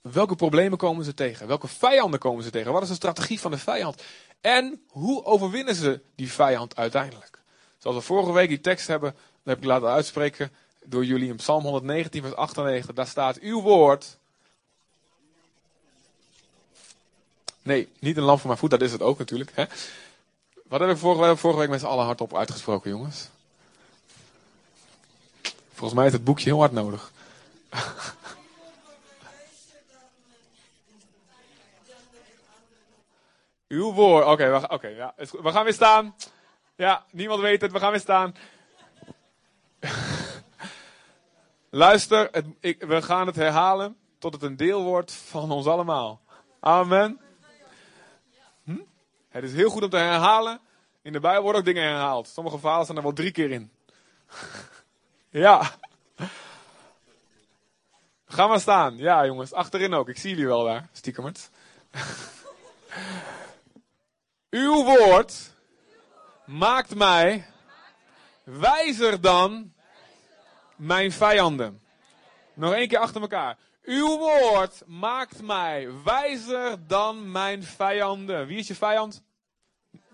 Welke 0.00 0.34
problemen 0.34 0.78
komen 0.78 1.04
ze 1.04 1.14
tegen? 1.14 1.46
Welke 1.46 1.68
vijanden 1.68 2.20
komen 2.20 2.44
ze 2.44 2.50
tegen? 2.50 2.72
Wat 2.72 2.82
is 2.82 2.88
de 2.88 2.94
strategie 2.94 3.40
van 3.40 3.50
de 3.50 3.58
vijand? 3.58 4.02
En 4.40 4.82
hoe 4.88 5.24
overwinnen 5.24 5.74
ze 5.74 6.00
die 6.14 6.32
vijand 6.32 6.76
uiteindelijk? 6.76 7.40
Zoals 7.78 7.96
we 7.96 8.02
vorige 8.02 8.32
week 8.32 8.48
die 8.48 8.60
tekst 8.60 8.86
hebben, 8.86 9.10
dat 9.12 9.54
heb 9.54 9.58
ik 9.58 9.64
laten 9.64 9.88
uitspreken 9.88 10.52
door 10.84 11.04
jullie 11.04 11.28
in 11.28 11.36
Psalm 11.36 11.62
119, 11.62 12.22
vers 12.22 12.34
98. 12.34 12.94
Daar 12.94 13.06
staat: 13.06 13.38
Uw 13.38 13.60
woord. 13.60 14.16
Nee, 17.62 17.88
niet 17.98 18.16
een 18.16 18.22
lamp 18.22 18.38
voor 18.38 18.48
mijn 18.48 18.60
voet, 18.60 18.70
dat 18.70 18.82
is 18.82 18.92
het 18.92 19.02
ook 19.02 19.18
natuurlijk. 19.18 19.50
Hè? 19.54 19.64
Wat 20.68 20.78
hebben 20.80 20.96
we 20.96 21.36
vorige, 21.36 21.58
week, 21.58 21.68
met 21.68 21.80
z'n 21.80 21.86
allen 21.86 22.04
hardop 22.04 22.36
uitgesproken, 22.36 22.90
jongens? 22.90 23.28
Volgens 25.72 25.94
mij 25.94 26.06
is 26.06 26.12
het 26.12 26.24
boekje 26.24 26.44
heel 26.44 26.58
hard 26.58 26.72
nodig. 26.72 27.12
Uw 33.68 33.92
woord. 33.92 34.26
Oké, 34.26 34.64
okay, 34.68 34.94
ja, 34.94 35.14
we 35.16 35.50
gaan 35.50 35.64
weer 35.64 35.72
staan. 35.72 36.14
Ja, 36.76 37.04
niemand 37.10 37.40
weet 37.40 37.60
het, 37.60 37.72
we 37.72 37.78
gaan 37.78 37.90
weer 37.90 38.00
staan. 38.00 38.34
Luister, 41.74 42.30
ik, 42.60 42.82
we 42.82 43.02
gaan 43.02 43.26
het 43.26 43.36
herhalen 43.36 43.96
tot 44.18 44.32
het 44.32 44.42
een 44.42 44.56
deel 44.56 44.82
wordt 44.82 45.12
van 45.12 45.50
ons 45.50 45.66
allemaal. 45.66 46.20
Amen. 46.60 47.20
Hm? 48.64 48.80
Het 49.28 49.44
is 49.44 49.52
heel 49.52 49.70
goed 49.70 49.82
om 49.82 49.90
te 49.90 49.96
herhalen. 49.96 50.60
In 51.02 51.12
de 51.12 51.20
Bijbel 51.20 51.42
worden 51.42 51.60
ook 51.60 51.66
dingen 51.66 51.82
herhaald. 51.82 52.28
Sommige 52.28 52.58
verhalen 52.58 52.84
staan 52.84 52.96
er 52.96 53.02
wel 53.02 53.12
drie 53.12 53.30
keer 53.30 53.50
in. 53.50 53.72
ja. 55.44 55.70
Ga 58.26 58.46
maar 58.46 58.60
staan. 58.60 58.96
Ja, 58.96 59.26
jongens. 59.26 59.52
Achterin 59.52 59.94
ook. 59.94 60.08
Ik 60.08 60.18
zie 60.18 60.30
jullie 60.30 60.46
wel 60.46 60.64
daar. 60.64 60.88
Stiekemert. 60.92 61.50
Uw 64.50 64.84
woord 64.84 65.52
maakt 66.44 66.94
mij 66.94 67.46
wijzer 68.44 69.20
dan 69.20 69.72
mijn 70.82 71.12
vijanden. 71.12 71.80
Nog 72.54 72.72
één 72.72 72.88
keer 72.88 72.98
achter 72.98 73.20
elkaar. 73.20 73.58
Uw 73.82 74.18
woord 74.18 74.82
maakt 74.86 75.42
mij 75.42 75.88
wijzer 76.04 76.86
dan 76.86 77.30
mijn 77.30 77.62
vijanden. 77.62 78.46
Wie 78.46 78.58
is 78.58 78.66
je 78.66 78.74
vijand? 78.74 79.22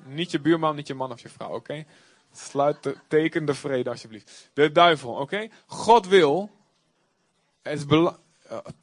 Niet 0.04 0.31
je 0.31 0.40
buurman, 0.40 0.76
niet 0.76 0.87
je 0.87 0.94
man 0.94 1.12
of 1.12 1.20
je 1.20 1.28
vrouw, 1.28 1.54
oké? 1.54 1.85
Sluit 2.33 2.83
de, 2.83 2.96
teken 3.09 3.44
de 3.44 3.54
vrede 3.54 3.90
alsjeblieft. 3.90 4.50
De 4.52 4.72
duivel, 4.72 5.12
oké? 5.12 5.48
God 5.66 6.07
wil. 6.07 6.50
Het 7.62 7.78
is 7.78 7.87
belangrijk. 7.87 8.26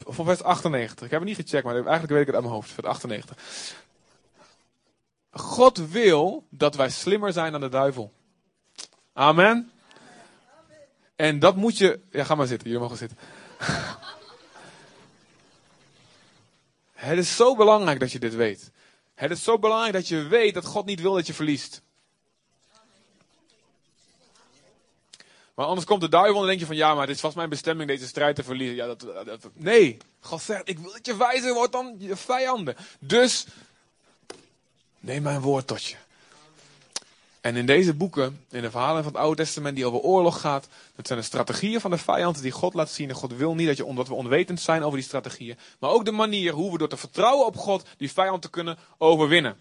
Of 0.05 0.15
vers 0.15 0.43
98. 0.43 1.05
Ik 1.05 1.11
heb 1.11 1.19
het 1.19 1.29
niet 1.29 1.47
gecheckt, 1.47 1.65
maar 1.65 1.75
eigenlijk 1.75 2.11
weet 2.11 2.21
ik 2.21 2.25
het 2.25 2.35
uit 2.35 2.43
mijn 2.43 2.55
hoofd. 2.55 2.71
Vers 2.71 2.87
98. 2.87 3.37
God 5.31 5.77
wil 5.77 6.45
dat 6.49 6.75
wij 6.75 6.89
slimmer 6.89 7.33
zijn 7.33 7.51
dan 7.51 7.61
de 7.61 7.69
duivel. 7.69 8.13
Amen. 9.13 9.71
En 11.15 11.39
dat 11.39 11.55
moet 11.55 11.77
je. 11.77 11.99
Ja, 12.11 12.23
ga 12.23 12.35
maar 12.35 12.47
zitten. 12.47 12.67
Jullie 12.67 12.81
mogen 12.81 12.97
zitten. 12.97 13.17
Het 16.93 17.17
is 17.17 17.35
zo 17.35 17.55
belangrijk 17.55 17.99
dat 17.99 18.11
je 18.11 18.19
dit 18.19 18.35
weet. 18.35 18.71
Het 19.15 19.31
is 19.31 19.43
zo 19.43 19.59
belangrijk 19.59 19.93
dat 19.93 20.07
je 20.07 20.23
weet 20.23 20.53
dat 20.53 20.65
God 20.65 20.85
niet 20.85 21.01
wil 21.01 21.13
dat 21.13 21.27
je 21.27 21.33
verliest. 21.33 21.81
Maar 25.53 25.65
anders 25.65 25.85
komt 25.85 26.01
de 26.01 26.09
duivel 26.09 26.41
en 26.41 26.47
denk 26.47 26.59
je 26.59 26.65
van 26.65 26.75
ja, 26.75 26.95
maar 26.95 27.05
dit 27.05 27.15
is 27.15 27.21
vast 27.21 27.35
mijn 27.35 27.49
bestemming 27.49 27.89
deze 27.89 28.07
strijd 28.07 28.35
te 28.35 28.43
verliezen. 28.43 28.75
Ja, 28.75 28.95
nee, 29.53 29.97
God 30.19 30.41
zegt 30.41 30.69
ik 30.69 30.79
wil 30.79 30.91
dat 30.91 31.05
je 31.05 31.17
wijzer 31.17 31.53
wordt 31.53 31.71
dan 31.71 31.95
je 31.97 32.15
vijanden. 32.15 32.75
Dus 32.99 33.45
neem 34.99 35.23
mijn 35.23 35.41
woord 35.41 35.67
tot 35.67 35.83
je. 35.83 35.95
En 37.45 37.55
in 37.55 37.65
deze 37.65 37.93
boeken, 37.93 38.45
in 38.49 38.61
de 38.61 38.71
verhalen 38.71 39.03
van 39.03 39.11
het 39.11 39.21
Oude 39.21 39.43
Testament 39.43 39.75
die 39.75 39.85
over 39.85 39.99
oorlog 39.99 40.41
gaat, 40.41 40.67
dat 40.95 41.07
zijn 41.07 41.19
de 41.19 41.25
strategieën 41.25 41.81
van 41.81 41.91
de 41.91 41.97
vijand 41.97 42.41
die 42.41 42.51
God 42.51 42.73
laat 42.73 42.89
zien. 42.89 43.09
En 43.09 43.15
God 43.15 43.35
wil 43.35 43.55
niet 43.55 43.67
dat, 43.67 43.77
je, 43.77 43.85
omdat 43.85 44.07
we 44.07 44.13
onwetend 44.13 44.61
zijn 44.61 44.83
over 44.83 44.97
die 44.97 45.07
strategieën. 45.07 45.57
Maar 45.79 45.89
ook 45.89 46.05
de 46.05 46.11
manier 46.11 46.53
hoe 46.53 46.71
we 46.71 46.77
door 46.77 46.87
te 46.87 46.97
vertrouwen 46.97 47.45
op 47.45 47.57
God 47.57 47.85
die 47.97 48.11
vijand 48.11 48.41
te 48.41 48.49
kunnen 48.49 48.77
overwinnen. 48.97 49.57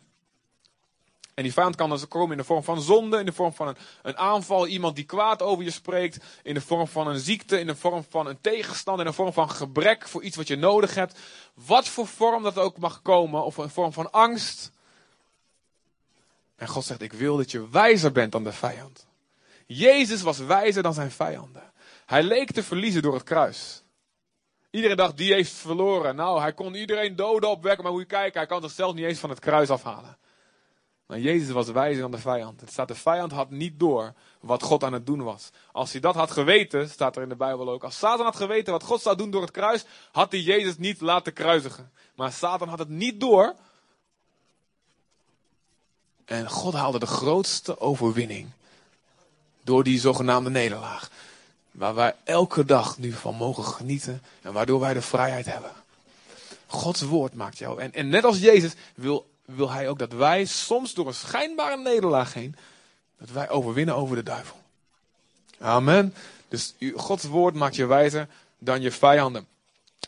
En 1.35 1.43
die 1.43 1.53
vijand 1.53 1.77
kan 1.77 1.91
dus 1.91 2.09
komen 2.09 2.31
in 2.31 2.37
de 2.37 2.45
vorm 2.45 2.63
van 2.63 2.81
zonde, 2.81 3.19
in 3.19 3.27
de 3.27 3.33
vorm 3.33 3.53
van 3.53 3.69
een, 3.69 3.77
een 4.03 4.17
aanval, 4.17 4.67
iemand 4.67 4.97
die 4.97 5.05
kwaad 5.05 5.43
over 5.43 5.65
je 5.65 5.71
spreekt, 5.71 6.25
in 6.43 6.55
de 6.55 6.61
vorm 6.61 6.87
van 6.87 7.07
een 7.07 7.19
ziekte, 7.19 7.61
in 7.61 7.67
de 7.67 7.77
vorm 7.77 8.05
van 8.09 8.27
een 8.27 8.41
tegenstand, 8.41 8.99
in 8.99 9.05
de 9.05 9.13
vorm 9.13 9.33
van 9.33 9.51
gebrek 9.51 10.09
voor 10.09 10.23
iets 10.23 10.37
wat 10.37 10.49
je 10.49 10.57
nodig 10.57 10.95
hebt. 10.95 11.19
Wat 11.55 11.89
voor 11.89 12.07
vorm 12.07 12.43
dat 12.43 12.59
ook 12.59 12.79
mag 12.79 13.03
komen, 13.03 13.45
of 13.45 13.57
een 13.57 13.71
vorm 13.71 13.93
van 13.93 14.11
angst. 14.11 14.73
En 16.57 16.69
God 16.69 16.85
zegt, 16.85 17.03
ik 17.03 17.13
wil 17.13 17.37
dat 17.37 17.51
je 17.51 17.69
wijzer 17.69 18.13
bent 18.13 18.33
dan 18.33 18.45
de 18.45 18.53
vijand. 18.53 19.07
Jezus 19.67 20.23
was 20.23 20.39
wijzer 20.39 20.83
dan 20.83 20.95
zijn 20.95 21.11
vijanden. 21.11 21.73
Hij 22.07 22.23
leek 22.23 22.53
te 22.53 22.63
verliezen 22.63 23.03
door 23.03 23.15
het 23.15 23.23
kruis. 23.23 23.83
Iedereen 24.71 24.97
dacht, 24.97 25.17
die 25.17 25.33
heeft 25.33 25.53
verloren. 25.53 26.17
Nou, 26.17 26.41
hij 26.41 26.53
kon 26.53 26.75
iedereen 26.75 27.17
doden 27.17 27.51
opwekken, 27.51 27.83
maar 27.85 27.93
moet 27.93 28.01
je 28.01 28.07
kijken, 28.07 28.39
hij 28.39 28.49
kan 28.49 28.63
zichzelf 28.63 28.95
niet 28.95 29.05
eens 29.05 29.19
van 29.19 29.31
het 29.31 29.39
kruis 29.39 29.71
afhalen. 29.71 30.19
Maar 31.07 31.19
Jezus 31.19 31.51
was 31.51 31.71
wijzer 31.71 32.03
dan 32.03 32.11
de 32.11 32.19
vijand. 32.19 32.61
Het 32.61 32.71
staat, 32.71 32.89
de 32.89 32.95
vijand 32.95 33.33
had 33.33 33.51
niet 33.51 33.79
door 33.79 34.13
wat 34.41 34.63
God 34.63 34.85
aan 34.85 34.93
het 34.93 35.07
doen 35.07 35.23
was. 35.23 35.51
Als 35.73 35.93
hij 35.93 36.01
dat 36.01 36.15
had 36.15 36.31
geweten, 36.31 36.89
staat 36.89 37.17
er 37.17 37.23
in 37.23 37.29
de 37.29 37.37
Bijbel 37.37 37.71
ook. 37.71 37.85
Als 37.85 37.99
Satan 37.99 38.25
had 38.25 38.37
geweten 38.37 38.73
wat 38.73 38.83
God 38.83 39.01
zou 39.01 39.17
doen 39.17 39.31
door 39.31 39.43
het 39.43 39.51
kruis, 39.51 39.85
had 40.13 40.33
hij 40.33 40.41
Jezus 40.41 40.77
niet 40.77 41.01
laten 41.01 41.33
kruisigen. 41.33 41.93
Maar 42.15 42.33
Satan 42.33 42.69
had 42.69 42.79
het 42.79 42.89
niet 42.89 43.21
door. 43.21 43.55
En 46.25 46.51
God 46.51 46.75
haalde 46.75 46.99
de 46.99 47.07
grootste 47.07 47.81
overwinning. 47.81 48.49
Door 49.63 49.85
die 49.85 50.01
zogenaamde 50.01 50.51
nederlaag. 50.51 51.11
Waar 51.71 51.95
wij 51.95 52.15
elke 52.25 52.65
dag 52.65 52.99
nu 52.99 53.13
van 53.13 53.35
mogen 53.35 53.65
genieten. 53.65 54.23
En 54.43 54.53
waardoor 54.53 54.81
wij 54.81 54.95
de 54.95 55.03
vrijheid 55.03 55.47
hebben. 55.47 55.73
Gods 56.67 57.03
woord 57.03 57.35
maakt 57.35 57.59
jou. 57.59 57.81
En, 57.81 57.93
en 57.93 58.09
net 58.09 58.25
als 58.25 58.39
Jezus 58.39 58.73
wil 58.95 59.27
wil 59.45 59.71
hij 59.71 59.89
ook 59.89 59.99
dat 59.99 60.13
wij 60.13 60.45
soms 60.45 60.95
door 60.95 61.07
een 61.07 61.15
schijnbare 61.15 61.77
nederlaag 61.77 62.35
heen, 62.35 62.57
dat 63.19 63.31
wij 63.31 63.51
overwinnen 63.51 63.95
over 63.95 64.17
de 64.17 64.23
duivel. 64.23 64.57
Amen. 65.59 66.15
Dus 66.49 66.75
Gods 66.95 67.25
woord 67.25 67.55
maakt 67.55 67.77
je 67.77 67.87
wijzer 67.87 68.29
dan 68.59 68.81
je 68.81 68.91
vijanden. 68.91 69.47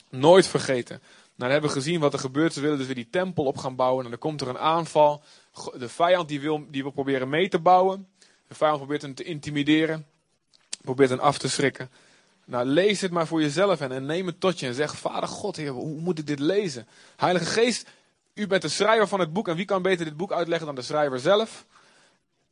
Nooit 0.09 0.46
vergeten. 0.46 0.96
Nou, 0.98 1.50
dan 1.50 1.50
hebben 1.50 1.70
we 1.70 1.76
gezien 1.76 2.00
wat 2.00 2.12
er 2.12 2.18
gebeurt. 2.18 2.52
Ze 2.52 2.61
willen 2.61 2.79
dus 2.79 2.87
weer 2.87 2.94
die 2.94 3.11
tempel 3.11 3.44
op 3.44 3.57
gaan 3.57 3.76
bouwen. 3.76 4.05
En 4.05 4.11
dan 4.11 4.18
komt 4.18 4.40
er 4.40 4.48
een 4.48 4.59
aanval. 4.59 5.22
De 5.79 5.88
vijand 5.88 6.29
die 6.29 6.40
wil, 6.40 6.66
die 6.71 6.83
wil 6.83 6.90
proberen 6.90 7.29
mee 7.29 7.49
te 7.49 7.59
bouwen. 7.59 8.09
De 8.49 8.55
vijand 8.55 8.79
probeert 8.79 9.03
hem 9.03 9.14
te 9.14 9.23
intimideren. 9.23 10.07
Probeert 10.81 11.11
hem 11.11 11.19
af 11.19 11.38
te 11.38 11.49
schrikken. 11.49 11.90
Nou, 12.45 12.66
lees 12.66 13.01
het 13.01 13.11
maar 13.11 13.27
voor 13.27 13.40
jezelf 13.40 13.81
en, 13.81 13.92
en 13.92 14.07
neem 14.07 14.27
het 14.27 14.40
tot 14.40 14.61
je 14.61 14.66
en 14.66 14.75
zeg: 14.75 14.97
Vader 14.97 15.29
God, 15.29 15.57
hoe 15.57 16.01
moet 16.01 16.19
ik 16.19 16.27
dit 16.27 16.38
lezen? 16.38 16.87
Heilige 17.16 17.45
Geest, 17.45 17.88
u 18.35 18.47
bent 18.47 18.62
de 18.62 18.69
schrijver 18.69 19.09
van 19.09 19.21
het 19.21 19.33
boek 19.33 19.49
en 19.49 19.57
wie 19.57 19.64
kan 19.64 19.83
beter 19.83 20.05
dit 20.05 20.16
boek 20.16 20.33
uitleggen 20.33 20.66
dan 20.66 20.75
de 20.75 20.83
schrijver 20.83 21.19
zelf? 21.19 21.64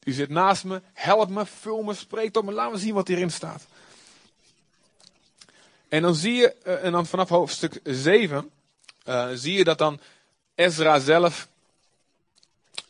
U 0.05 0.13
zit 0.13 0.29
naast 0.29 0.65
me, 0.65 0.83
help 0.93 1.29
me, 1.29 1.47
vul 1.47 1.83
me, 1.83 1.95
spreek 1.95 2.33
tot 2.33 2.45
me, 2.45 2.53
laat 2.53 2.73
me 2.73 2.79
zien 2.79 2.95
wat 2.95 3.09
hierin 3.09 3.31
staat. 3.31 3.67
En 5.89 6.03
dan 6.03 6.15
zie 6.15 6.35
je, 6.35 6.55
eh, 6.55 6.85
en 6.85 6.93
dan 6.93 7.07
vanaf 7.07 7.29
hoofdstuk 7.29 7.81
7, 7.83 8.51
uh, 9.09 9.23
eh, 9.23 9.39
zie 9.39 9.53
je 9.53 9.65
dat 9.65 9.79
dan 9.79 10.01
Ezra 10.55 10.99
zelf 10.99 11.49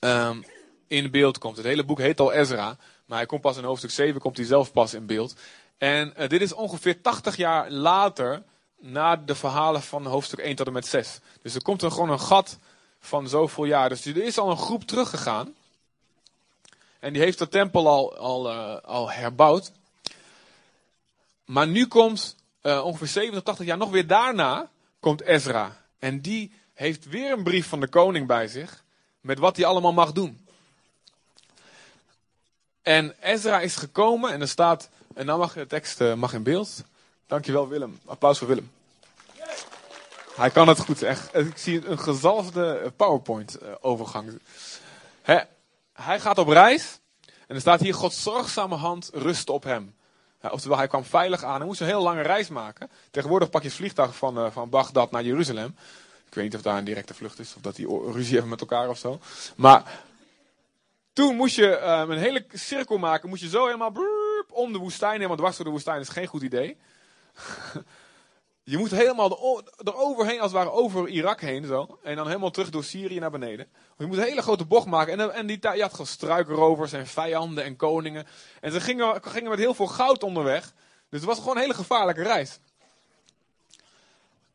um, 0.05 0.45
in 0.87 1.11
beeld 1.11 1.39
komt. 1.39 1.57
Het 1.57 1.67
hele 1.67 1.85
boek 1.85 1.99
heet 1.99 2.21
al 2.21 2.33
Ezra, 2.33 2.77
maar 3.07 3.19
hij 3.19 3.27
komt 3.27 3.41
pas 3.41 3.57
in 3.57 3.65
hoofdstuk 3.65 3.91
7, 3.91 4.21
komt 4.21 4.37
hij 4.37 4.47
zelf 4.47 4.73
pas 4.73 4.95
in 4.95 5.07
beeld. 5.07 5.35
En 5.79 6.15
uh, 6.19 6.29
dit 6.29 6.41
is 6.41 6.53
ongeveer 6.53 7.01
80 7.01 7.37
jaar 7.37 7.71
later, 7.71 8.43
na 8.79 9.17
de 9.17 9.35
verhalen 9.35 9.83
van 9.83 10.07
hoofdstuk 10.07 10.39
1 10.39 10.57
tot 10.57 10.67
en 10.67 10.73
met 10.73 10.87
6. 10.87 11.19
Dus 11.43 11.55
er 11.55 11.63
komt 11.63 11.83
er 11.83 11.91
gewoon 11.91 12.11
een 12.11 12.21
gat 12.21 12.59
van 13.01 13.29
zoveel 13.29 13.65
jaar. 13.65 13.89
Dus 13.89 14.05
er 14.05 14.25
is 14.25 14.39
al 14.39 14.51
een 14.51 14.57
groep 14.57 14.85
teruggegaan. 14.85 15.55
En 17.01 17.13
die 17.13 17.23
heeft 17.23 17.39
de 17.39 17.49
tempel 17.49 17.89
al, 17.89 18.17
al, 18.17 18.51
uh, 18.51 18.77
al 18.77 19.11
herbouwd. 19.11 19.73
Maar 21.45 21.67
nu 21.67 21.87
komt 21.87 22.37
uh, 22.63 22.85
ongeveer 22.85 23.07
70, 23.07 23.43
80 23.43 23.67
jaar 23.67 23.77
nog 23.77 23.91
weer 23.91 24.07
daarna 24.07 24.71
komt 25.01 25.23
Ezra. 25.23 25.77
En 25.99 26.21
die 26.21 26.53
heeft 26.75 27.09
weer 27.09 27.33
een 27.33 27.43
brief 27.43 27.69
van 27.69 27.81
de 27.81 27.89
koning 27.89 28.27
bij 28.27 28.49
zich. 28.49 28.84
Met 29.25 29.39
wat 29.39 29.57
hij 29.57 29.67
allemaal 29.67 29.93
mag 29.93 30.13
doen. 30.13 30.47
En 32.83 33.15
Ezra 33.21 33.61
is 33.61 33.77
gekomen 33.77 34.33
en 34.33 34.41
er 34.41 34.49
staat. 34.49 34.89
En 35.15 35.27
dan 35.27 35.39
mag 35.39 35.53
de 35.53 35.67
tekst 35.67 36.01
uh, 36.01 36.15
mag 36.15 36.33
in 36.33 36.43
beeld. 36.43 36.83
Dankjewel 37.27 37.69
Willem. 37.69 38.01
Applaus 38.05 38.39
voor 38.39 38.49
Willem. 38.49 38.71
Hij 40.37 40.51
kan 40.51 40.69
het 40.69 40.79
goed, 40.79 41.03
echt. 41.03 41.35
Ik 41.35 41.59
zie 41.59 41.87
een 41.87 41.99
gezalfde 41.99 42.93
PowerPoint-overgang. 42.97 44.41
hij 45.93 46.21
gaat 46.21 46.39
op 46.39 46.49
reis. 46.49 46.99
En 47.47 47.55
er 47.55 47.61
staat 47.61 47.81
hier: 47.81 47.95
Gods 47.95 48.23
zorgzame 48.23 48.75
hand 48.75 49.11
rust 49.13 49.51
op 49.51 49.65
hem. 49.65 49.95
oftewel, 50.41 50.79
hij 50.79 50.89
kwam 50.89 51.05
veilig 51.05 51.45
aan. 51.45 51.57
Hij 51.57 51.67
moest 51.67 51.81
een 51.81 51.87
heel 51.87 52.03
lange 52.03 52.23
reis 52.23 52.49
maken. 52.49 52.91
Tegenwoordig 53.11 53.51
pak 53.51 53.63
je 53.63 53.69
het 53.69 53.77
vliegtuig 53.77 54.17
van, 54.17 54.53
van 54.53 54.69
Bagdad 54.69 55.11
naar 55.11 55.25
Jeruzalem. 55.25 55.77
Ik 56.35 56.41
weet 56.41 56.53
niet 56.53 56.59
of 56.59 56.63
daar 56.63 56.79
een 56.79 56.85
directe 56.85 57.15
vlucht 57.15 57.39
is. 57.39 57.55
Of 57.57 57.63
dat 57.63 57.77
die 57.77 57.87
ruzie 58.13 58.33
hebben 58.33 58.51
met 58.51 58.61
elkaar 58.61 58.89
of 58.89 58.99
zo. 58.99 59.21
Maar 59.57 60.01
toen 61.13 61.37
moest 61.37 61.57
je 61.57 61.81
um, 61.81 62.11
een 62.11 62.19
hele 62.19 62.45
cirkel 62.53 62.99
maken. 62.99 63.29
Moest 63.29 63.43
je 63.43 63.49
zo 63.49 63.65
helemaal 63.65 63.93
om 64.51 64.73
de 64.73 64.79
woestijn. 64.79 65.27
Want 65.27 65.39
dwars 65.39 65.57
door 65.57 65.65
de 65.65 65.71
woestijn 65.71 66.01
is 66.01 66.09
geen 66.09 66.27
goed 66.27 66.43
idee. 66.43 66.77
Je 68.63 68.79
moet 68.79 68.91
helemaal 68.91 69.63
eroverheen, 69.77 70.41
als 70.41 70.53
het 70.53 70.61
ware 70.61 70.71
over 70.71 71.09
Irak 71.09 71.41
heen 71.41 71.65
zo. 71.65 71.99
En 72.03 72.17
dan 72.17 72.27
helemaal 72.27 72.51
terug 72.51 72.71
door 72.71 72.85
Syrië 72.85 73.19
naar 73.19 73.31
beneden. 73.31 73.67
Je 73.99 74.07
moet 74.07 74.17
een 74.17 74.23
hele 74.23 74.43
grote 74.43 74.65
bocht 74.65 74.87
maken. 74.87 75.21
En, 75.21 75.35
en 75.35 75.47
die, 75.47 75.59
je 75.61 75.83
had 75.83 75.91
gewoon 75.91 76.07
struikrovers 76.07 76.93
en 76.93 77.07
vijanden 77.07 77.65
en 77.65 77.77
koningen. 77.77 78.27
En 78.61 78.73
ze 78.73 78.81
gingen, 78.81 79.23
gingen 79.25 79.51
met 79.51 79.59
heel 79.59 79.75
veel 79.75 79.87
goud 79.87 80.23
onderweg. 80.23 80.73
Dus 81.09 81.21
het 81.21 81.25
was 81.25 81.39
gewoon 81.39 81.55
een 81.57 81.63
hele 81.63 81.75
gevaarlijke 81.75 82.23
reis. 82.23 82.59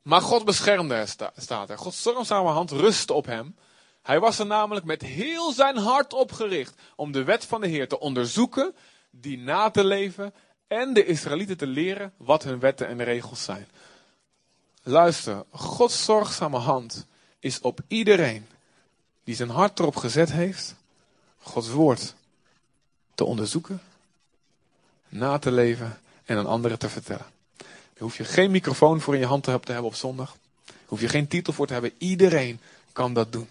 Maar 0.01 0.21
God 0.21 0.45
beschermde 0.45 1.05
staat 1.35 1.69
er. 1.69 1.77
Gods 1.77 1.99
stormzame 1.99 2.49
hand 2.49 2.71
rustte 2.71 3.13
op 3.13 3.25
hem. 3.25 3.55
Hij 4.01 4.19
was 4.19 4.39
er 4.39 4.45
namelijk 4.45 4.85
met 4.85 5.01
heel 5.01 5.51
zijn 5.51 5.77
hart 5.77 6.13
opgericht 6.13 6.81
om 6.95 7.12
de 7.12 7.23
wet 7.23 7.45
van 7.45 7.62
de 7.62 7.67
Heer 7.67 7.88
te 7.88 7.99
onderzoeken, 7.99 8.75
die 9.09 9.38
na 9.38 9.69
te 9.69 9.83
leven 9.83 10.33
en 10.67 10.93
de 10.93 11.05
Israëlieten 11.05 11.57
te 11.57 11.67
leren 11.67 12.13
wat 12.17 12.43
hun 12.43 12.59
wetten 12.59 12.88
en 12.88 13.03
regels 13.03 13.43
zijn. 13.43 13.67
Luister, 14.83 15.43
Gods 15.51 16.05
zorgzame 16.05 16.57
hand 16.57 17.05
is 17.39 17.62
op 17.62 17.79
iedereen 17.88 18.47
die 19.23 19.35
zijn 19.35 19.49
hart 19.49 19.79
erop 19.79 19.95
gezet 19.95 20.31
heeft, 20.31 20.75
Gods 21.39 21.69
woord 21.69 22.15
te 23.15 23.23
onderzoeken, 23.23 23.81
na 25.09 25.39
te 25.39 25.51
leven 25.51 25.99
en 26.25 26.38
aan 26.38 26.45
anderen 26.45 26.79
te 26.79 26.89
vertellen. 26.89 27.25
Daar 27.99 28.07
hoef 28.07 28.17
je 28.17 28.23
geen 28.23 28.51
microfoon 28.51 29.01
voor 29.01 29.13
in 29.13 29.19
je 29.19 29.25
hand 29.25 29.43
te 29.43 29.49
hebben 29.49 29.83
op 29.83 29.95
zondag. 29.95 30.35
Daar 30.65 30.75
hoef 30.85 31.01
je 31.01 31.09
geen 31.09 31.27
titel 31.27 31.53
voor 31.53 31.67
te 31.67 31.73
hebben. 31.73 31.91
Iedereen 31.97 32.59
kan 32.93 33.13
dat 33.13 33.31
doen. 33.31 33.47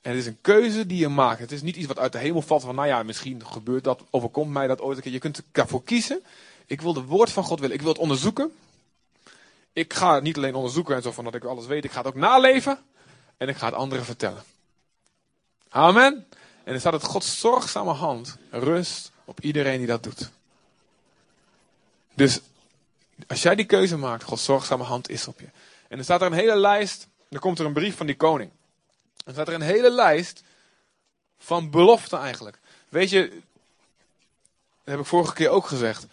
En 0.00 0.10
het 0.10 0.20
is 0.20 0.26
een 0.26 0.38
keuze 0.40 0.86
die 0.86 0.98
je 0.98 1.08
maakt. 1.08 1.40
Het 1.40 1.52
is 1.52 1.62
niet 1.62 1.76
iets 1.76 1.86
wat 1.86 1.98
uit 1.98 2.12
de 2.12 2.18
hemel 2.18 2.42
valt 2.42 2.62
van, 2.62 2.74
nou 2.74 2.88
ja, 2.88 3.02
misschien 3.02 3.46
gebeurt 3.46 3.84
dat, 3.84 4.02
overkomt 4.10 4.52
mij 4.52 4.66
dat 4.66 4.80
ooit 4.80 4.96
een 4.96 5.02
keer. 5.02 5.12
Je 5.12 5.18
kunt 5.18 5.42
ervoor 5.52 5.84
kiezen. 5.84 6.22
Ik 6.66 6.80
wil 6.80 6.92
de 6.92 7.04
woord 7.04 7.30
van 7.30 7.44
God 7.44 7.60
willen. 7.60 7.74
Ik 7.74 7.82
wil 7.82 7.92
het 7.92 8.00
onderzoeken 8.00 8.52
ik 9.78 9.94
ga 9.94 10.14
het 10.14 10.22
niet 10.22 10.36
alleen 10.36 10.54
onderzoeken 10.54 10.96
en 10.96 11.02
zo 11.02 11.12
van 11.12 11.24
dat 11.24 11.34
ik 11.34 11.44
alles 11.44 11.66
weet. 11.66 11.84
Ik 11.84 11.90
ga 11.90 11.98
het 11.98 12.06
ook 12.06 12.14
naleven. 12.14 12.78
En 13.36 13.48
ik 13.48 13.56
ga 13.56 13.66
het 13.66 13.74
anderen 13.74 14.04
vertellen. 14.04 14.42
Amen. 15.68 16.26
En 16.64 16.74
er 16.74 16.80
staat 16.80 16.92
het 16.92 17.02
Gods 17.02 17.40
zorgzame 17.40 17.92
hand 17.92 18.36
rust 18.50 19.10
op 19.24 19.40
iedereen 19.40 19.78
die 19.78 19.86
dat 19.86 20.02
doet. 20.02 20.30
Dus 22.14 22.40
als 23.26 23.42
jij 23.42 23.54
die 23.54 23.64
keuze 23.64 23.96
maakt, 23.96 24.22
Gods 24.22 24.44
zorgzame 24.44 24.84
hand 24.84 25.08
is 25.08 25.28
op 25.28 25.40
je. 25.40 25.48
En 25.88 25.98
er 25.98 26.04
staat 26.04 26.20
er 26.20 26.26
een 26.26 26.32
hele 26.32 26.56
lijst. 26.56 27.08
Dan 27.28 27.40
komt 27.40 27.58
er 27.58 27.66
een 27.66 27.72
brief 27.72 27.96
van 27.96 28.06
die 28.06 28.16
koning. 28.16 28.50
Er 29.24 29.32
staat 29.32 29.48
er 29.48 29.54
een 29.54 29.60
hele 29.60 29.90
lijst 29.90 30.42
van 31.38 31.70
beloften 31.70 32.18
eigenlijk. 32.18 32.58
Weet 32.88 33.10
je, 33.10 33.28
dat 33.28 34.94
heb 34.94 34.98
ik 34.98 35.06
vorige 35.06 35.34
keer 35.34 35.48
ook 35.48 35.66
gezegd. 35.66 36.06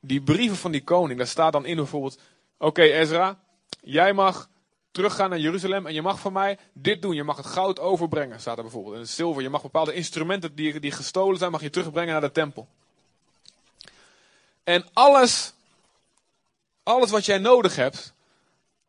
Die 0.00 0.22
brieven 0.22 0.56
van 0.56 0.70
die 0.70 0.84
koning, 0.84 1.18
daar 1.18 1.28
staat 1.28 1.52
dan 1.52 1.66
in 1.66 1.76
bijvoorbeeld 1.76 2.18
Oké, 2.58 2.82
Ezra, 2.82 3.38
jij 3.80 4.12
mag 4.12 4.48
teruggaan 4.90 5.30
naar 5.30 5.38
Jeruzalem 5.38 5.86
en 5.86 5.94
je 5.94 6.02
mag 6.02 6.20
van 6.20 6.32
mij 6.32 6.58
dit 6.72 7.02
doen. 7.02 7.14
Je 7.14 7.24
mag 7.24 7.36
het 7.36 7.46
goud 7.46 7.78
overbrengen, 7.78 8.40
staat 8.40 8.56
er 8.56 8.62
bijvoorbeeld. 8.62 8.94
En 8.94 9.00
het 9.00 9.10
zilver. 9.10 9.42
Je 9.42 9.48
mag 9.48 9.62
bepaalde 9.62 9.92
instrumenten 9.92 10.54
die, 10.54 10.80
die 10.80 10.90
gestolen 10.90 11.38
zijn, 11.38 11.50
mag 11.50 11.62
je 11.62 11.70
terugbrengen 11.70 12.12
naar 12.12 12.20
de 12.20 12.32
tempel. 12.32 12.68
En 14.64 14.86
alles, 14.92 15.52
alles 16.86 17.10
wat 17.10 17.24
jij 17.24 17.38
nodig 17.38 17.76
hebt, 17.76 18.14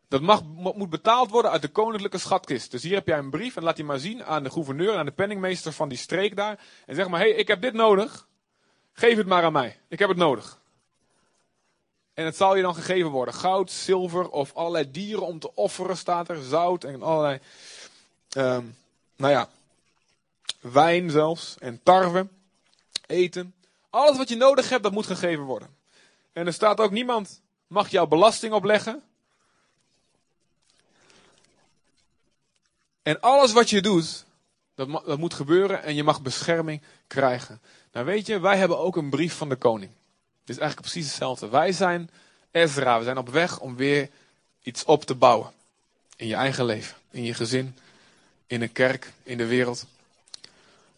Dat 0.08 0.22
mag, 0.22 0.44
moet 0.54 0.90
betaald 0.90 1.30
worden 1.30 1.52
uit 1.52 1.62
de 1.62 1.68
koninklijke 1.68 2.18
schatkist. 2.18 2.72
Dus 2.72 2.84
hier 2.84 2.94
heb 2.94 3.08
jij 3.08 3.18
een 3.18 3.30
brief 3.30 3.56
en 3.56 3.64
laat 3.64 3.76
die 3.76 3.86
maar 3.86 4.00
zien 4.00 4.24
aan 4.24 4.44
de 4.44 4.50
gouverneur 4.50 4.94
en 4.94 5.00
aan 5.00 5.06
de 5.06 5.12
penningmeester 5.12 5.72
van 5.72 5.90
die 5.90 5.98
streek 5.98 6.36
daar. 6.36 6.60
En 6.86 6.96
zeg 6.96 7.08
maar, 7.08 7.20
hé, 7.20 7.30
hey, 7.30 7.38
ik 7.38 7.48
heb 7.48 7.62
dit 7.62 7.74
nodig. 7.74 8.28
Geef 8.94 9.18
het 9.18 9.28
maar 9.28 9.44
aan 9.44 9.52
mij. 9.52 9.80
Ik 9.88 10.00
heb 10.00 10.10
het 10.10 10.18
nodig. 10.18 10.60
En 12.14 12.26
het 12.26 12.36
zal 12.36 12.56
je 12.56 12.62
dan 12.62 12.76
gegeven 12.76 13.10
worden. 13.10 13.34
Goud, 13.34 13.72
zilver 13.72 14.30
of 14.30 14.54
allerlei 14.54 14.92
dieren 14.92 15.26
om 15.26 15.40
te 15.40 15.56
offeren 15.56 15.98
staat 15.98 16.30
er. 16.30 16.44
Zout 16.44 16.84
en 16.84 17.02
allerlei, 17.02 17.40
um, 18.38 18.78
nou 19.16 19.34
ja, 19.34 19.50
wijn 20.60 21.10
zelfs. 21.10 21.56
En 21.60 21.80
tarwe. 21.84 22.28
Eten. 23.08 23.54
Alles 23.90 24.18
wat 24.18 24.30
je 24.30 24.36
nodig 24.36 24.70
hebt, 24.70 24.84
dat 24.84 24.92
moet 24.92 25.06
gegeven 25.06 25.44
worden. 25.44 25.76
En 26.34 26.46
er 26.46 26.54
staat 26.54 26.80
ook 26.80 26.92
niemand 26.92 27.42
mag 27.68 27.90
jouw 27.90 28.08
belasting 28.08 28.54
opleggen. 28.54 29.04
En 33.02 33.20
alles 33.20 33.54
wat 33.54 33.70
je 33.70 33.82
doet, 33.82 34.26
dat, 34.76 35.06
dat 35.06 35.18
moet 35.18 35.34
gebeuren 35.34 35.84
en 35.84 35.96
je 35.96 36.04
mag 36.04 36.22
bescherming 36.22 36.82
krijgen. 37.08 37.62
Nou 37.92 38.06
weet 38.06 38.26
je, 38.26 38.40
wij 38.40 38.58
hebben 38.58 38.80
ook 38.80 38.96
een 38.96 39.10
brief 39.10 39.34
van 39.34 39.50
de 39.50 39.56
koning. 39.56 39.92
Het 40.40 40.50
is 40.50 40.58
eigenlijk 40.58 40.92
precies 40.92 41.10
hetzelfde. 41.10 41.50
Wij 41.50 41.72
zijn 41.72 42.10
Ezra, 42.52 42.98
we 42.98 43.04
zijn 43.04 43.18
op 43.18 43.30
weg 43.30 43.60
om 43.60 43.76
weer 43.76 44.10
iets 44.62 44.84
op 44.84 45.04
te 45.04 45.16
bouwen. 45.16 45.52
In 46.16 46.28
je 46.28 46.36
eigen 46.36 46.66
leven, 46.66 46.98
in 47.12 47.24
je 47.24 47.34
gezin, 47.34 47.78
in 48.48 48.62
een 48.62 48.72
kerk, 48.72 49.14
in 49.24 49.38
de 49.38 49.46
wereld. 49.46 49.86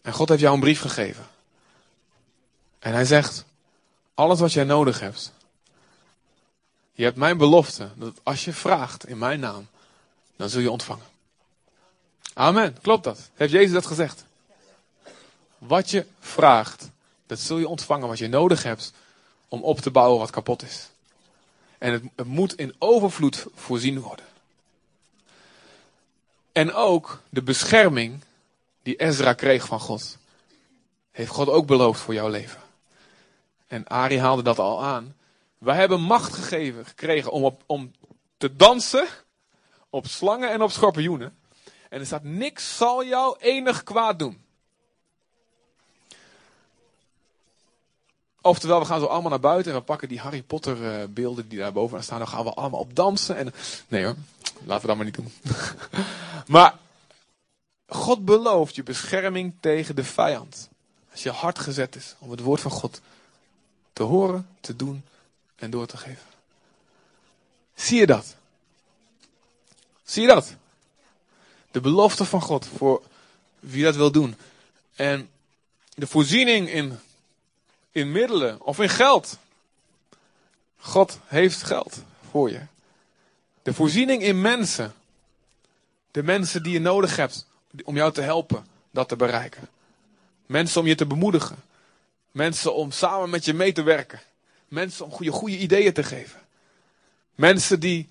En 0.02 0.12
God 0.12 0.28
heeft 0.28 0.40
jou 0.40 0.54
een 0.54 0.60
brief 0.60 0.80
gegeven. 0.80 1.26
En 2.78 2.92
hij 2.92 3.04
zegt, 3.04 3.44
alles 4.14 4.40
wat 4.40 4.52
jij 4.52 4.64
nodig 4.64 5.00
hebt. 5.00 5.32
Je 7.00 7.06
hebt 7.06 7.18
mijn 7.18 7.38
belofte, 7.38 7.90
dat 7.94 8.20
als 8.22 8.44
je 8.44 8.52
vraagt 8.52 9.06
in 9.06 9.18
mijn 9.18 9.40
naam, 9.40 9.68
dan 10.36 10.48
zul 10.48 10.60
je 10.60 10.70
ontvangen. 10.70 11.04
Amen. 12.34 12.76
Klopt 12.82 13.04
dat? 13.04 13.30
Heeft 13.34 13.52
Jezus 13.52 13.72
dat 13.72 13.86
gezegd? 13.86 14.24
Wat 15.58 15.90
je 15.90 16.06
vraagt, 16.18 16.90
dat 17.26 17.38
zul 17.38 17.58
je 17.58 17.68
ontvangen 17.68 18.08
wat 18.08 18.18
je 18.18 18.28
nodig 18.28 18.62
hebt 18.62 18.92
om 19.48 19.62
op 19.62 19.80
te 19.80 19.90
bouwen 19.90 20.18
wat 20.18 20.30
kapot 20.30 20.62
is. 20.62 20.88
En 21.78 21.92
het, 21.92 22.26
moet 22.26 22.54
in 22.54 22.74
overvloed 22.78 23.46
voorzien 23.54 24.00
worden. 24.00 24.26
En 26.52 26.72
ook 26.72 27.22
de 27.28 27.42
bescherming 27.42 28.20
die 28.82 28.96
Ezra 28.96 29.32
kreeg 29.32 29.66
van 29.66 29.80
God, 29.80 30.16
heeft 31.10 31.30
God 31.30 31.48
ook 31.48 31.66
beloofd 31.66 32.00
voor 32.00 32.14
jouw 32.14 32.28
leven. 32.28 32.60
En 33.66 33.86
Ari 33.88 34.18
haalde 34.18 34.42
dat 34.42 34.58
al 34.58 34.84
aan. 34.84 35.14
Wij 35.60 35.76
hebben 35.76 36.00
macht 36.00 36.34
gegeven, 36.34 36.86
gekregen 36.86 37.32
om, 37.32 37.44
op, 37.44 37.62
om 37.66 37.92
te 38.36 38.56
dansen 38.56 39.06
op 39.90 40.06
slangen 40.06 40.50
en 40.50 40.62
op 40.62 40.70
schorpioenen. 40.70 41.36
En 41.88 42.00
er 42.00 42.06
staat, 42.06 42.22
niks 42.22 42.76
zal 42.76 43.04
jou 43.04 43.36
enig 43.38 43.82
kwaad 43.82 44.18
doen. 44.18 44.44
Oftewel, 48.40 48.78
we 48.78 48.84
gaan 48.84 49.00
zo 49.00 49.06
allemaal 49.06 49.30
naar 49.30 49.40
buiten 49.40 49.72
en 49.72 49.78
we 49.78 49.84
pakken 49.84 50.08
die 50.08 50.20
Harry 50.20 50.42
Potter 50.42 51.00
uh, 51.00 51.04
beelden 51.08 51.48
die 51.48 51.58
daar 51.58 51.72
bovenaan 51.72 52.02
staan. 52.02 52.18
Dan 52.18 52.28
gaan 52.28 52.44
we 52.44 52.54
allemaal 52.54 52.80
op 52.80 52.96
dansen. 52.96 53.36
En... 53.36 53.52
Nee 53.88 54.04
hoor, 54.04 54.16
laten 54.64 54.80
we 54.80 54.86
dat 54.86 54.96
maar 54.96 55.04
niet 55.04 55.14
doen. 55.14 55.32
maar 56.54 56.78
God 57.86 58.24
belooft 58.24 58.74
je 58.74 58.82
bescherming 58.82 59.54
tegen 59.60 59.96
de 59.96 60.04
vijand. 60.04 60.68
Als 61.10 61.22
je 61.22 61.30
hart 61.30 61.58
gezet 61.58 61.96
is 61.96 62.14
om 62.18 62.30
het 62.30 62.40
woord 62.40 62.60
van 62.60 62.70
God 62.70 63.00
te 63.92 64.02
horen, 64.02 64.48
te 64.60 64.76
doen 64.76 65.04
en 65.60 65.70
door 65.70 65.86
te 65.86 65.96
geven. 65.96 66.26
Zie 67.74 67.98
je 67.98 68.06
dat? 68.06 68.36
Zie 70.04 70.22
je 70.22 70.28
dat? 70.28 70.54
De 71.70 71.80
belofte 71.80 72.24
van 72.24 72.40
God 72.40 72.66
voor 72.76 73.02
wie 73.58 73.84
dat 73.84 73.96
wil 73.96 74.12
doen. 74.12 74.36
En 74.94 75.30
de 75.94 76.06
voorziening 76.06 76.70
in, 76.70 76.98
in 77.90 78.12
middelen 78.12 78.62
of 78.62 78.78
in 78.78 78.88
geld. 78.88 79.38
God 80.78 81.18
heeft 81.26 81.62
geld 81.62 82.02
voor 82.30 82.50
je. 82.50 82.60
De 83.62 83.74
voorziening 83.74 84.22
in 84.22 84.40
mensen. 84.40 84.94
De 86.10 86.22
mensen 86.22 86.62
die 86.62 86.72
je 86.72 86.80
nodig 86.80 87.16
hebt 87.16 87.46
om 87.84 87.96
jou 87.96 88.12
te 88.12 88.20
helpen 88.20 88.66
dat 88.90 89.08
te 89.08 89.16
bereiken. 89.16 89.68
Mensen 90.46 90.80
om 90.80 90.86
je 90.86 90.94
te 90.94 91.06
bemoedigen. 91.06 91.56
Mensen 92.30 92.74
om 92.74 92.90
samen 92.90 93.30
met 93.30 93.44
je 93.44 93.54
mee 93.54 93.72
te 93.72 93.82
werken. 93.82 94.20
Mensen 94.70 95.04
om 95.04 95.10
goede, 95.10 95.32
goede 95.32 95.58
ideeën 95.58 95.92
te 95.92 96.02
geven. 96.02 96.40
Mensen 97.34 97.80
die 97.80 98.08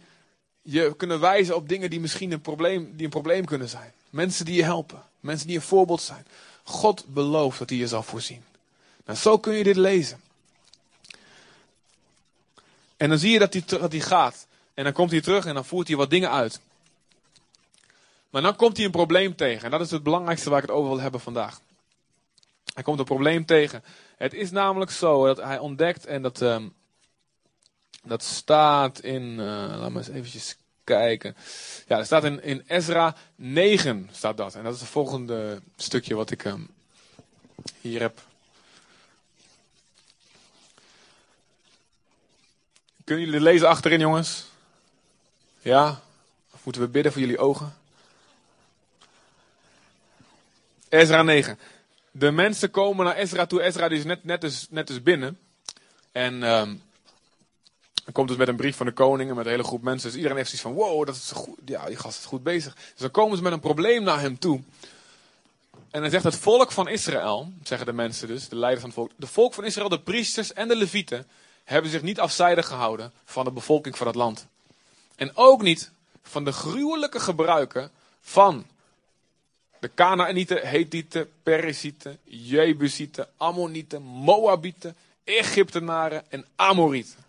je 0.62 0.96
kunnen 0.96 1.20
wijzen 1.20 1.56
op 1.56 1.70
dingen 1.70 1.90
die 1.90 2.00
misschien 2.00 2.32
een 2.32 2.42
probleem, 2.42 2.92
die 2.96 3.04
een 3.04 3.10
probleem 3.10 3.46
kunnen 3.46 3.70
zijn. 3.70 3.94
Mensen 4.10 4.46
die 4.46 4.56
je 4.56 4.64
helpen. 4.64 5.04
Mensen 5.20 5.48
die 5.48 5.56
een 5.56 5.62
voorbeeld 5.62 6.02
zijn. 6.02 6.26
God 6.64 7.06
belooft 7.08 7.60
dat 7.60 7.70
hij 7.70 7.78
je 7.78 7.88
zal 7.88 8.04
voorzien. 8.04 8.44
Nou, 9.06 9.18
zo 9.18 9.38
kun 9.38 9.54
je 9.54 9.64
dit 9.64 9.76
lezen. 9.76 10.22
En 12.98 13.10
dan 13.10 13.18
zie 13.18 13.32
je 13.32 13.40
dat 13.40 13.54
hij, 13.54 13.64
dat 13.66 13.92
hij 13.92 14.02
gaat. 14.02 14.48
En 14.74 14.84
dan 14.84 14.94
komt 14.94 15.12
hij 15.12 15.22
terug 15.22 15.46
en 15.46 15.54
dan 15.54 15.66
voert 15.66 15.88
hij 15.88 15.98
wat 15.98 16.10
dingen 16.10 16.32
uit. 16.32 16.60
Maar 18.30 18.42
dan 18.42 18.56
komt 18.56 18.76
hij 18.78 18.86
een 18.86 18.92
probleem 18.92 19.36
tegen. 19.36 19.64
En 19.64 19.72
dat 19.72 19.82
is 19.82 19.92
het 19.92 20.04
belangrijkste 20.04 20.50
waar 20.50 20.62
ik 20.62 20.68
het 20.68 20.78
over 20.78 20.90
wil 20.90 21.00
hebben 21.00 21.20
vandaag. 21.20 21.62
Hij 22.74 22.84
komt 22.84 23.00
een 23.00 23.06
probleem 23.06 23.46
tegen. 23.46 23.84
Het 24.20 24.34
is 24.34 24.52
namelijk 24.52 24.92
zo 24.92 25.26
dat 25.26 25.38
hij 25.38 25.60
ontdekt, 25.60 26.06
en 26.06 26.22
dat, 26.22 26.42
um, 26.42 26.74
dat 28.04 28.24
staat 28.24 29.00
in, 29.00 29.24
uh, 29.24 29.38
laat 29.80 29.90
me 29.92 29.98
eens 29.98 30.08
eventjes 30.08 30.58
kijken. 30.84 31.36
Ja, 31.88 31.98
dat 31.98 32.06
staat 32.06 32.24
in, 32.24 32.44
in 32.44 32.64
Ezra 32.68 33.16
9, 33.36 34.10
staat 34.12 34.38
dat. 34.38 34.56
En 34.56 34.64
dat 34.64 34.74
is 34.74 34.80
het 34.80 34.90
volgende 34.90 35.62
stukje 35.76 36.16
wat 36.16 36.32
ik 36.32 36.46
um, 36.46 36.70
hier 37.82 38.02
heb. 38.02 38.22
Kunnen 43.04 43.26
jullie 43.26 43.42
lezen 43.42 43.68
achterin, 43.68 44.00
jongens? 44.00 44.46
Ja? 45.60 46.02
Of 46.54 46.64
moeten 46.64 46.82
we 46.82 46.88
bidden 46.88 47.12
voor 47.12 47.22
jullie 47.22 47.40
ogen? 47.40 47.78
Ezra 50.90 51.24
9 51.24 51.60
de 52.20 52.32
mensen 52.32 52.72
komen 52.72 53.06
naar 53.06 53.16
Ezra 53.16 53.46
toe. 53.46 53.62
Ezra 53.62 53.88
die 53.88 53.98
is 53.98 54.04
net, 54.04 54.24
net, 54.24 54.42
dus, 54.42 54.68
net 54.70 54.88
dus 54.88 55.04
binnen. 55.04 55.40
En 56.12 56.44
um, 56.44 56.82
komt 58.12 58.28
dus 58.28 58.38
met 58.38 58.48
een 58.48 58.56
brief 58.56 58.76
van 58.76 58.86
de 58.86 58.92
koning 58.92 59.30
en 59.30 59.36
met 59.36 59.46
een 59.46 59.52
hele 59.52 59.64
groep 59.64 59.82
mensen. 59.82 60.08
Dus 60.08 60.18
iedereen 60.18 60.38
heeft 60.38 60.50
zoiets 60.50 60.68
van, 60.68 60.90
wow, 60.90 61.06
dat 61.06 61.16
is 61.16 61.32
goed. 61.32 61.58
Ja, 61.66 61.86
die 61.86 61.98
gast 61.98 62.20
is 62.20 62.26
goed 62.26 62.44
bezig. 62.44 62.76
Dus 62.76 62.94
dan 62.98 63.12
komen 63.12 63.38
ze 63.38 63.44
met 63.44 63.52
een 63.52 63.60
probleem 63.60 64.04
naar 64.04 64.20
hem 64.20 64.40
toe. 64.40 64.62
En 65.92 66.02
dan 66.02 66.10
zegt 66.10 66.24
het 66.24 66.36
volk 66.36 66.72
van 66.72 66.88
Israël, 66.88 67.52
zeggen 67.64 67.88
de 67.88 67.94
mensen 67.94 68.28
dus, 68.28 68.50
de 68.50 68.56
leiders 68.56 68.82
van 68.82 68.90
het 68.90 69.00
volk. 69.00 69.12
De 69.16 69.34
volk 69.34 69.54
van 69.54 69.66
Israël, 69.66 69.90
de 69.90 70.02
priesters 70.02 70.54
en 70.54 70.68
de 70.68 70.76
levieten, 70.76 71.28
hebben 71.64 71.92
zich 71.92 72.02
niet 72.02 72.20
afzijdig 72.20 72.68
gehouden 72.68 73.12
van 73.26 73.46
de 73.46 73.52
bevolking 73.52 73.98
van 73.98 74.08
het 74.08 74.16
land. 74.16 74.48
En 75.16 75.32
ook 75.36 75.62
niet 75.62 75.92
van 76.24 76.44
de 76.44 76.52
gruwelijke 76.52 77.20
gebruiken 77.20 77.92
van 78.22 78.66
de 79.80 79.94
Canaanieten, 79.94 80.68
Hethieten, 80.68 81.30
Perizieten, 81.44 82.20
Jebusieten, 82.24 83.28
Ammonieten, 83.38 84.02
Moabieten, 84.02 84.96
Egyptenaren 85.24 86.32
en 86.32 86.46
Amorieten. 86.56 87.28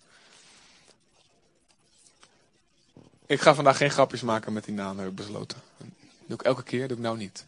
Ik 3.27 3.41
ga 3.41 3.55
vandaag 3.55 3.77
geen 3.77 3.91
grapjes 3.91 4.21
maken 4.21 4.53
met 4.53 4.65
die 4.65 4.75
namen, 4.75 4.99
heb 4.99 5.11
ik 5.11 5.17
besloten. 5.17 5.63
Dat 5.77 5.87
doe 6.27 6.39
ik 6.39 6.43
elke 6.43 6.63
keer, 6.63 6.89
doe 6.89 6.97
ik 6.97 7.03
nou 7.03 7.17
niet. 7.17 7.45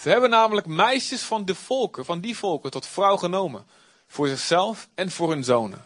Ze 0.00 0.08
hebben 0.08 0.30
namelijk 0.30 0.66
meisjes 0.66 1.22
van 1.22 1.44
de 1.44 1.54
volken, 1.54 2.04
van 2.04 2.20
die 2.20 2.36
volken, 2.36 2.70
tot 2.70 2.86
vrouw 2.86 3.16
genomen. 3.16 3.66
Voor 4.08 4.28
zichzelf 4.28 4.88
en 4.94 5.10
voor 5.10 5.30
hun 5.30 5.44
zonen. 5.44 5.84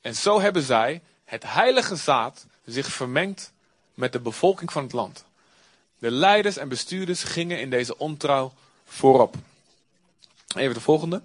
En 0.00 0.14
zo 0.14 0.40
hebben 0.40 0.62
zij, 0.62 1.02
het 1.24 1.42
heilige 1.42 1.96
zaad, 1.96 2.46
zich 2.64 2.86
vermengd 2.86 3.52
met 3.94 4.12
de 4.12 4.20
bevolking 4.20 4.72
van 4.72 4.82
het 4.82 4.92
land. 4.92 5.24
De 6.00 6.10
leiders 6.10 6.56
en 6.56 6.68
bestuurders 6.68 7.22
gingen 7.22 7.60
in 7.60 7.70
deze 7.70 7.98
ontrouw 7.98 8.52
voorop. 8.84 9.34
Even 10.56 10.74
de 10.74 10.80
volgende. 10.80 11.22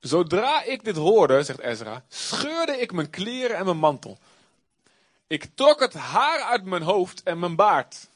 Zodra 0.00 0.62
ik 0.62 0.84
dit 0.84 0.96
hoorde, 0.96 1.42
zegt 1.42 1.60
Ezra, 1.60 2.04
scheurde 2.08 2.80
ik 2.80 2.92
mijn 2.92 3.10
kleren 3.10 3.56
en 3.56 3.64
mijn 3.64 3.78
mantel. 3.78 4.18
Ik 5.26 5.48
trok 5.54 5.80
het 5.80 5.92
haar 5.92 6.40
uit 6.40 6.64
mijn 6.64 6.82
hoofd 6.82 7.22
en 7.22 7.38
mijn 7.38 7.56
baard. 7.56 8.06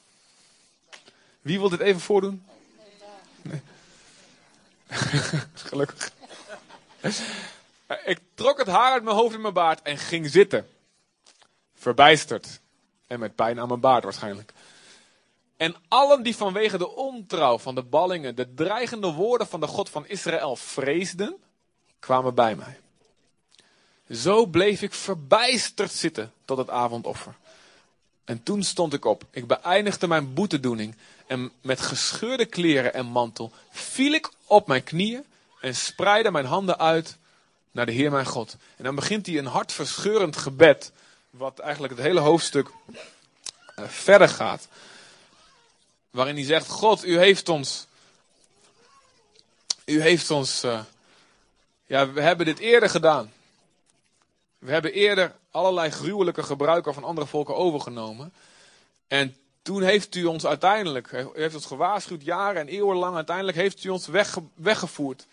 Wie 1.40 1.58
wil 1.58 1.68
dit 1.68 1.80
even 1.80 2.00
voordoen? 2.00 2.46
Gelukkig. 5.68 6.12
Ik 8.04 8.20
trok 8.34 8.58
het 8.58 8.66
haar 8.66 8.92
uit 8.92 9.02
mijn 9.02 9.16
hoofd 9.16 9.34
en 9.34 9.40
mijn 9.40 9.54
baard 9.54 9.82
en 9.82 9.98
ging 9.98 10.30
zitten. 10.30 10.68
Verbijsterd. 11.74 12.60
En 13.08 13.18
met 13.18 13.34
pijn 13.34 13.60
aan 13.60 13.68
mijn 13.68 13.80
baard 13.80 14.04
waarschijnlijk. 14.04 14.52
En 15.56 15.74
allen 15.88 16.22
die 16.22 16.36
vanwege 16.36 16.78
de 16.78 16.94
ontrouw 16.94 17.58
van 17.58 17.74
de 17.74 17.82
ballingen 17.82 18.34
de 18.34 18.54
dreigende 18.54 19.12
woorden 19.12 19.46
van 19.46 19.60
de 19.60 19.66
God 19.66 19.90
van 19.90 20.06
Israël 20.06 20.56
vreesden, 20.56 21.36
kwamen 21.98 22.34
bij 22.34 22.54
mij. 22.54 22.80
Zo 24.10 24.46
bleef 24.46 24.82
ik 24.82 24.94
verbijsterd 24.94 25.92
zitten 25.92 26.32
tot 26.44 26.58
het 26.58 26.70
avondoffer. 26.70 27.34
En 28.24 28.42
toen 28.42 28.62
stond 28.62 28.92
ik 28.92 29.04
op. 29.04 29.24
Ik 29.30 29.46
beëindigde 29.46 30.06
mijn 30.06 30.34
boetedoening. 30.34 30.96
En 31.26 31.52
met 31.60 31.80
gescheurde 31.80 32.46
kleren 32.46 32.94
en 32.94 33.06
mantel 33.06 33.52
viel 33.70 34.12
ik 34.12 34.30
op 34.46 34.66
mijn 34.66 34.84
knieën 34.84 35.24
en 35.60 35.74
spreidde 35.74 36.30
mijn 36.30 36.44
handen 36.44 36.78
uit 36.78 37.16
naar 37.70 37.86
de 37.86 37.92
Heer 37.92 38.10
mijn 38.10 38.26
God. 38.26 38.56
En 38.76 38.84
dan 38.84 38.94
begint 38.94 39.26
hij 39.26 39.38
een 39.38 39.46
hartverscheurend 39.46 40.36
gebed, 40.36 40.92
wat 41.30 41.58
eigenlijk 41.58 41.96
het 41.96 42.02
hele 42.02 42.20
hoofdstuk 42.20 42.70
uh, 43.78 43.88
verder 43.88 44.28
gaat. 44.28 44.68
Waarin 46.10 46.34
hij 46.34 46.44
zegt, 46.44 46.68
God, 46.68 47.04
u 47.04 47.18
heeft 47.18 47.48
ons, 47.48 47.86
u 49.84 50.00
heeft 50.00 50.30
ons, 50.30 50.64
uh, 50.64 50.80
ja, 51.86 52.12
we 52.12 52.20
hebben 52.20 52.46
dit 52.46 52.58
eerder 52.58 52.90
gedaan. 52.90 53.32
We 54.58 54.72
hebben 54.72 54.92
eerder 54.92 55.34
allerlei 55.50 55.90
gruwelijke 55.90 56.42
gebruiken 56.42 56.94
van 56.94 57.04
andere 57.04 57.26
volken 57.26 57.56
overgenomen. 57.56 58.32
En 59.08 59.36
toen 59.62 59.82
heeft 59.82 60.14
u 60.14 60.24
ons 60.24 60.46
uiteindelijk, 60.46 61.12
u 61.12 61.28
heeft 61.34 61.54
ons 61.54 61.66
gewaarschuwd, 61.66 62.24
jaren 62.24 62.60
en 62.60 62.68
eeuwen 62.68 62.96
lang, 62.96 63.16
uiteindelijk 63.16 63.56
heeft 63.56 63.84
u 63.84 63.88
ons 63.88 64.06
wegge 64.06 64.42
weggevoerd 64.54 65.26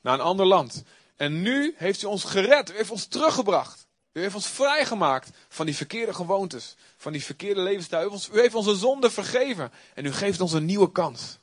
naar 0.00 0.14
een 0.14 0.20
ander 0.20 0.46
land. 0.46 0.82
En 1.16 1.42
nu 1.42 1.74
heeft 1.76 2.02
u 2.02 2.06
ons 2.06 2.24
gered, 2.24 2.70
u 2.70 2.76
heeft 2.76 2.90
ons 2.90 3.06
teruggebracht. 3.06 3.86
U 4.12 4.20
heeft 4.20 4.34
ons 4.34 4.46
vrijgemaakt 4.46 5.30
van 5.48 5.66
die 5.66 5.76
verkeerde 5.76 6.14
gewoontes, 6.14 6.76
van 6.96 7.12
die 7.12 7.24
verkeerde 7.24 7.60
levensstijl. 7.60 8.20
U, 8.32 8.40
heeft 8.40 8.54
onze 8.54 8.76
zonde 8.76 9.10
vergeven 9.10 9.72
en 9.94 10.04
u 10.04 10.12
geeft 10.12 10.40
ons 10.40 10.52
een 10.52 10.64
nieuwe 10.64 10.92
kans. 10.92 11.38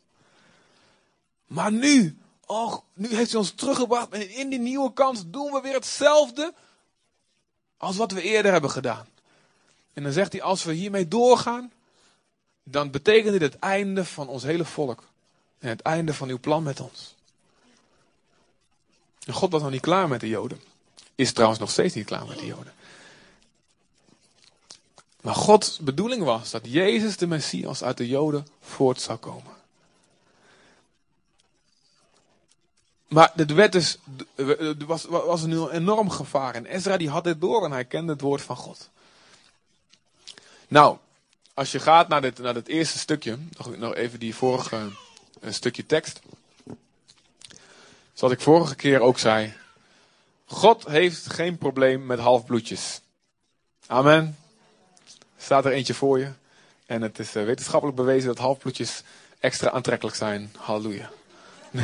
Maar 1.45 1.71
nu, 1.71 2.17
oh, 2.45 2.77
nu 2.93 3.15
heeft 3.15 3.33
u 3.33 3.37
ons 3.37 3.51
teruggebracht 3.51 4.09
en 4.09 4.29
in 4.29 4.49
die 4.49 4.59
nieuwe 4.59 4.93
kans 4.93 5.23
doen 5.27 5.51
we 5.51 5.61
weer 5.61 5.73
hetzelfde 5.73 6.53
als 7.77 7.97
wat 7.97 8.11
we 8.11 8.21
eerder 8.21 8.51
hebben 8.51 8.69
gedaan. 8.69 9.07
En 9.93 10.03
dan 10.03 10.11
zegt 10.11 10.31
hij, 10.31 10.41
als 10.41 10.63
we 10.63 10.73
hiermee 10.73 11.07
doorgaan, 11.07 11.71
dan 12.63 12.91
betekent 12.91 13.31
dit 13.31 13.41
het 13.41 13.59
einde 13.59 14.05
van 14.05 14.27
ons 14.27 14.43
hele 14.43 14.65
volk. 14.65 15.03
En 15.59 15.69
het 15.69 15.81
einde 15.81 16.13
van 16.13 16.29
uw 16.29 16.39
plan 16.39 16.63
met 16.63 16.79
ons. 16.79 17.15
En 19.25 19.33
God 19.33 19.51
was 19.51 19.61
nog 19.61 19.71
niet 19.71 19.81
klaar 19.81 20.07
met 20.07 20.19
de 20.19 20.27
Joden. 20.27 20.74
Is 21.15 21.33
trouwens 21.33 21.59
nog 21.59 21.71
steeds 21.71 21.93
niet 21.93 22.05
klaar 22.05 22.25
met 22.25 22.39
de 22.39 22.45
Joden. 22.45 22.73
Maar 25.21 25.35
Gods 25.35 25.79
bedoeling 25.79 26.23
was 26.23 26.51
dat 26.51 26.61
Jezus 26.63 27.17
de 27.17 27.27
Messias 27.27 27.83
uit 27.83 27.97
de 27.97 28.07
Joden 28.07 28.47
voort 28.61 29.01
zou 29.01 29.17
komen. 29.17 29.53
Maar 33.07 33.31
werd 33.55 33.71
dus, 33.71 33.97
er 34.35 34.85
was, 34.85 35.05
was 35.05 35.43
een 35.43 35.69
enorm 35.69 36.09
gevaar. 36.09 36.55
En 36.55 36.65
Ezra 36.65 36.97
die 36.97 37.09
had 37.09 37.23
dit 37.23 37.41
door 37.41 37.65
en 37.65 37.71
hij 37.71 37.85
kende 37.85 38.11
het 38.11 38.21
woord 38.21 38.41
van 38.41 38.55
God. 38.55 38.89
Nou, 40.67 40.97
als 41.53 41.71
je 41.71 41.79
gaat 41.79 42.07
naar 42.07 42.21
dit, 42.21 42.37
naar 42.37 42.53
eerste 42.67 42.99
stukje, 42.99 43.37
nog, 43.57 43.77
nog 43.77 43.95
even 43.95 44.19
die 44.19 44.35
vorige 44.35 44.91
een 45.39 45.53
stukje 45.53 45.85
tekst. 45.85 46.19
Zoals 48.13 48.33
ik 48.33 48.41
vorige 48.41 48.75
keer 48.75 48.99
ook 48.99 49.19
zei. 49.19 49.53
God 50.45 50.87
heeft 50.87 51.33
geen 51.33 51.57
probleem 51.57 52.05
met 52.05 52.19
halfbloedjes. 52.19 53.01
Amen. 53.87 54.37
Staat 55.37 55.65
er 55.65 55.71
eentje 55.71 55.93
voor 55.93 56.19
je. 56.19 56.31
En 56.85 57.01
het 57.01 57.19
is 57.19 57.31
wetenschappelijk 57.31 57.97
bewezen 57.97 58.27
dat 58.27 58.37
halfbloedjes 58.37 59.03
extra 59.39 59.69
aantrekkelijk 59.69 60.15
zijn. 60.15 60.53
Halleluja. 60.57 61.09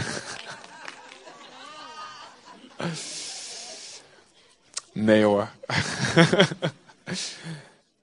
Nee 4.94 5.24
hoor. 5.24 5.50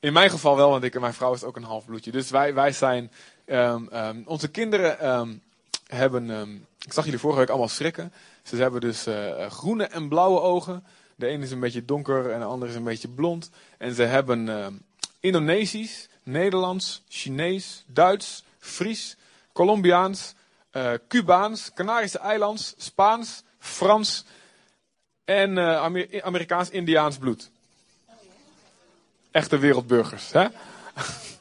In 0.00 0.12
mijn 0.12 0.30
geval 0.30 0.56
wel, 0.56 0.70
want 0.70 0.84
ik 0.84 0.94
en 0.94 1.00
mijn 1.00 1.14
vrouw 1.14 1.34
is 1.34 1.44
ook 1.44 1.56
een 1.56 1.62
halfbloedje. 1.62 2.10
Dus 2.10 2.30
wij, 2.30 2.54
wij 2.54 2.72
zijn. 2.72 3.10
Um, 3.46 3.88
um, 3.92 4.22
onze 4.26 4.48
kinderen 4.48 5.08
um, 5.08 5.42
hebben. 5.86 6.66
Ik 6.84 6.92
zag 6.92 7.04
jullie 7.04 7.20
vorige 7.20 7.38
week 7.38 7.48
allemaal 7.48 7.68
schrikken. 7.68 8.12
Ze 8.42 8.56
hebben 8.56 8.80
dus 8.80 9.06
uh, 9.06 9.46
groene 9.46 9.84
en 9.84 10.08
blauwe 10.08 10.40
ogen. 10.40 10.84
De 11.14 11.26
ene 11.26 11.44
is 11.44 11.50
een 11.50 11.60
beetje 11.60 11.84
donker 11.84 12.30
en 12.30 12.38
de 12.38 12.44
andere 12.44 12.70
is 12.70 12.76
een 12.76 12.84
beetje 12.84 13.08
blond. 13.08 13.50
En 13.78 13.94
ze 13.94 14.02
hebben 14.02 14.82
Indonesisch, 15.20 16.08
Nederlands, 16.22 17.02
Chinees, 17.08 17.84
Duits, 17.86 18.44
Fries, 18.58 19.16
Colombiaans, 19.52 20.34
uh, 20.72 20.92
Cubaans, 21.08 21.70
Canarische 21.74 22.18
eilands, 22.18 22.74
Spaans, 22.76 23.42
Frans 23.58 24.24
en 25.24 25.58
Amer 25.58 26.22
Amerikaans-Indiaans 26.22 27.18
bloed. 27.18 27.50
Echte 29.30 29.58
wereldburgers. 29.58 30.32
Hè? 30.32 30.46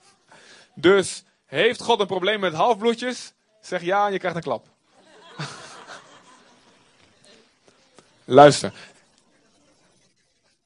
dus 0.74 1.24
heeft 1.46 1.82
God 1.82 2.00
een 2.00 2.08
probleem 2.08 2.40
met 2.40 2.54
halfbloedjes? 2.54 3.34
Zeg 3.62 3.82
ja 3.82 4.06
en 4.06 4.12
je 4.12 4.20
krijgt 4.20 4.38
een 4.38 4.44
klap. 4.44 4.68
Luister. 8.30 8.74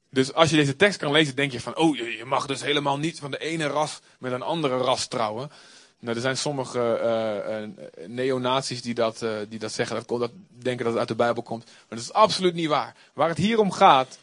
Dus 0.08 0.32
als 0.32 0.50
je 0.50 0.56
deze 0.56 0.76
tekst 0.76 0.98
kan 0.98 1.12
lezen, 1.12 1.36
denk 1.36 1.52
je 1.52 1.60
van, 1.60 1.76
oh, 1.76 1.96
je 1.96 2.24
mag 2.24 2.46
dus 2.46 2.62
helemaal 2.62 2.98
niet 2.98 3.18
van 3.18 3.30
de 3.30 3.38
ene 3.38 3.66
ras 3.66 4.00
met 4.18 4.32
een 4.32 4.42
andere 4.42 4.76
ras 4.76 5.06
trouwen. 5.06 5.50
Nou, 5.98 6.14
er 6.16 6.22
zijn 6.22 6.36
sommige 6.36 7.00
uh, 7.02 7.60
uh, 7.60 8.08
neonazies 8.08 8.82
die 8.82 8.94
dat, 8.94 9.22
uh, 9.22 9.36
die 9.48 9.58
dat 9.58 9.72
zeggen, 9.72 9.96
dat, 9.96 10.20
dat 10.20 10.30
denken 10.48 10.84
dat 10.84 10.92
het 10.92 10.98
uit 10.98 11.08
de 11.08 11.14
Bijbel 11.14 11.42
komt. 11.42 11.64
Maar 11.64 11.84
dat 11.88 11.98
is 11.98 12.12
absoluut 12.12 12.54
niet 12.54 12.68
waar. 12.68 12.96
Waar 13.12 13.28
het 13.28 13.38
hier 13.38 13.58
om 13.58 13.70
gaat. 13.70 14.18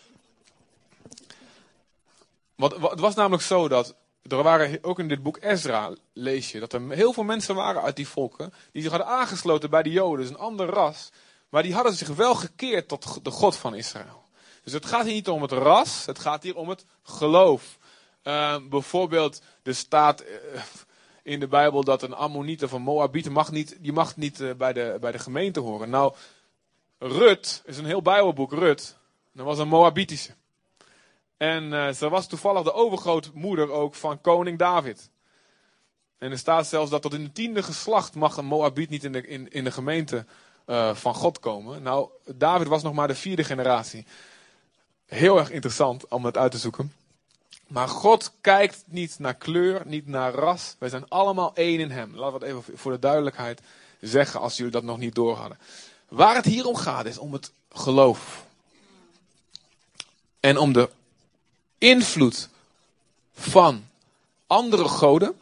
Want, 2.55 2.73
het 2.73 2.99
was 2.99 3.15
namelijk 3.15 3.43
zo 3.43 3.67
dat. 3.67 3.95
Er 4.21 4.43
waren 4.43 4.79
ook 4.81 4.99
in 4.99 5.07
dit 5.07 5.23
boek 5.23 5.37
Ezra, 5.41 5.93
lees 6.13 6.51
je, 6.51 6.59
dat 6.59 6.73
er 6.73 6.89
heel 6.89 7.13
veel 7.13 7.23
mensen 7.23 7.55
waren 7.55 7.81
uit 7.81 7.95
die 7.95 8.07
volken. 8.07 8.53
die 8.71 8.81
zich 8.81 8.91
hadden 8.91 9.09
aangesloten 9.09 9.69
bij 9.69 9.83
de 9.83 9.91
Joden, 9.91 10.19
dus 10.19 10.29
een 10.29 10.37
ander 10.37 10.67
ras. 10.67 11.11
Maar 11.49 11.63
die 11.63 11.73
hadden 11.73 11.93
zich 11.93 12.07
wel 12.07 12.35
gekeerd 12.35 12.87
tot 12.87 13.23
de 13.23 13.31
God 13.31 13.55
van 13.55 13.75
Israël. 13.75 14.27
Dus 14.63 14.73
het 14.73 14.85
gaat 14.85 15.05
hier 15.05 15.13
niet 15.13 15.29
om 15.29 15.41
het 15.41 15.51
ras, 15.51 16.05
het 16.05 16.19
gaat 16.19 16.43
hier 16.43 16.55
om 16.55 16.69
het 16.69 16.85
geloof. 17.03 17.77
bijvoorbeeld, 18.69 19.41
er 19.63 19.75
staat 19.75 20.23
in 21.29 21.39
de 21.39 21.47
Bijbel 21.47 21.83
dat 21.83 22.01
een 22.01 22.13
Ammonite 22.13 22.65
of 22.65 22.71
een 22.71 22.81
Moabite 22.81 23.31
mag 23.31 23.51
niet, 23.51 23.77
die 23.79 23.93
mag 23.93 24.17
niet 24.17 24.39
uh, 24.39 24.53
bij, 24.53 24.73
de, 24.73 24.97
bij 24.99 25.11
de 25.11 25.19
gemeente 25.19 25.59
horen. 25.59 25.89
Nou, 25.89 26.13
Rut 26.97 27.61
is 27.65 27.77
een 27.77 27.85
heel 27.85 28.01
Bijbelboek, 28.01 28.53
Rut. 28.53 28.97
Dat 29.33 29.45
was 29.45 29.59
een 29.59 29.67
Moabitische. 29.67 30.35
En 31.37 31.63
uh, 31.63 31.89
ze 31.89 32.09
was 32.09 32.27
toevallig 32.27 32.63
de 32.63 32.73
overgrootmoeder 32.73 33.71
ook 33.71 33.95
van 33.95 34.21
koning 34.21 34.57
David. 34.57 35.09
En 36.17 36.31
er 36.31 36.37
staat 36.37 36.67
zelfs 36.67 36.91
dat 36.91 37.01
tot 37.01 37.13
in 37.13 37.23
de 37.23 37.31
tiende 37.31 37.63
geslacht 37.63 38.15
mag 38.15 38.37
een 38.37 38.45
Moabit 38.45 38.89
niet 38.89 39.03
in 39.03 39.11
de, 39.11 39.27
in, 39.27 39.51
in 39.51 39.63
de 39.63 39.71
gemeente 39.71 40.25
uh, 40.69 40.95
van 40.95 41.13
God 41.13 41.39
komen. 41.39 41.81
Nou, 41.81 42.09
David 42.35 42.67
was 42.67 42.83
nog 42.83 42.93
maar 42.93 43.07
de 43.07 43.15
vierde 43.15 43.43
generatie. 43.43 44.05
Heel 45.05 45.37
erg 45.37 45.51
interessant 45.51 46.07
om 46.07 46.25
het 46.25 46.37
uit 46.37 46.51
te 46.51 46.57
zoeken. 46.57 46.93
Maar 47.67 47.87
God 47.87 48.31
kijkt 48.41 48.83
niet 48.85 49.19
naar 49.19 49.35
kleur, 49.35 49.81
niet 49.85 50.07
naar 50.07 50.33
ras. 50.33 50.75
Wij 50.79 50.89
zijn 50.89 51.09
allemaal 51.09 51.51
één 51.55 51.79
in 51.79 51.91
Hem. 51.91 52.15
Laten 52.15 52.39
we 52.39 52.45
het 52.45 52.55
even 52.55 52.77
voor 52.77 52.91
de 52.91 52.99
duidelijkheid 52.99 53.61
zeggen 54.01 54.39
als 54.39 54.57
jullie 54.57 54.71
dat 54.71 54.83
nog 54.83 54.97
niet 54.97 55.15
door 55.15 55.35
hadden. 55.35 55.57
Waar 56.07 56.35
het 56.35 56.45
hier 56.45 56.65
om 56.65 56.75
gaat 56.75 57.05
is 57.05 57.17
om 57.17 57.33
het 57.33 57.51
geloof. 57.71 58.45
En 60.39 60.57
om 60.57 60.73
de 60.73 60.89
invloed 61.77 62.49
van 63.33 63.87
andere 64.47 64.87
goden. 64.87 65.39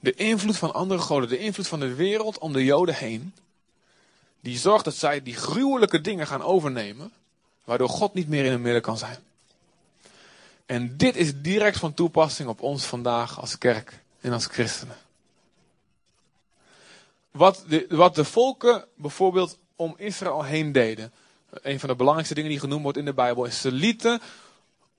De 0.00 0.14
invloed 0.14 0.56
van 0.56 0.74
andere 0.74 1.00
goden, 1.00 1.28
de 1.28 1.38
invloed 1.38 1.68
van 1.68 1.80
de 1.80 1.94
wereld 1.94 2.38
om 2.38 2.52
de 2.52 2.64
Joden 2.64 2.94
heen. 2.94 3.34
Die 4.40 4.58
zorgt 4.58 4.84
dat 4.84 4.94
zij 4.94 5.22
die 5.22 5.34
gruwelijke 5.34 6.00
dingen 6.00 6.26
gaan 6.26 6.42
overnemen. 6.42 7.12
Waardoor 7.64 7.88
God 7.88 8.14
niet 8.14 8.28
meer 8.28 8.44
in 8.44 8.50
hun 8.50 8.60
midden 8.60 8.82
kan 8.82 8.98
zijn. 8.98 9.18
En 10.66 10.96
dit 10.96 11.16
is 11.16 11.40
direct 11.40 11.78
van 11.78 11.94
toepassing 11.94 12.48
op 12.48 12.60
ons 12.60 12.84
vandaag 12.84 13.40
als 13.40 13.58
kerk 13.58 14.00
en 14.20 14.32
als 14.32 14.46
christenen. 14.46 14.96
Wat 17.30 17.64
de, 17.68 17.86
wat 17.88 18.14
de 18.14 18.24
volken 18.24 18.84
bijvoorbeeld 18.94 19.58
om 19.76 19.94
Israël 19.96 20.44
heen 20.44 20.72
deden. 20.72 21.12
Een 21.50 21.80
van 21.80 21.88
de 21.88 21.94
belangrijkste 21.94 22.34
dingen 22.34 22.50
die 22.50 22.60
genoemd 22.60 22.82
wordt 22.82 22.98
in 22.98 23.04
de 23.04 23.14
Bijbel 23.14 23.44
is 23.44 23.60
ze 23.60 23.72
lieten 23.72 24.20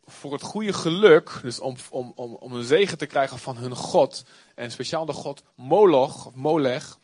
voor 0.06 0.32
het 0.34 0.42
goede 0.42 0.74
geluk, 0.74 1.40
dus 1.42 1.60
om, 1.60 1.76
om, 1.90 2.12
om, 2.16 2.36
om 2.36 2.54
een 2.54 2.64
zegen 2.64 2.98
te 2.98 3.06
krijgen 3.06 3.40
van 3.40 3.58
hun 3.58 3.76
God, 3.76 4.24
en 4.56 4.72
speciaal 4.72 5.06
de 5.06 5.14
God 5.14 5.44
Moloch, 5.56 6.26
of 6.26 6.34
Molech, 6.34 7.00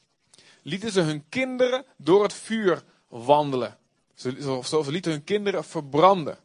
lieten 0.61 0.91
ze 0.91 1.01
hun 1.01 1.25
kinderen 1.29 1.85
door 1.97 2.23
het 2.23 2.33
vuur 2.33 2.83
wandelen. 3.07 3.77
Ze, 4.15 4.35
ze, 4.41 4.81
ze 4.83 4.91
lieten 4.91 5.11
hun 5.11 5.23
kinderen 5.23 5.63
verbranden. 5.63 6.37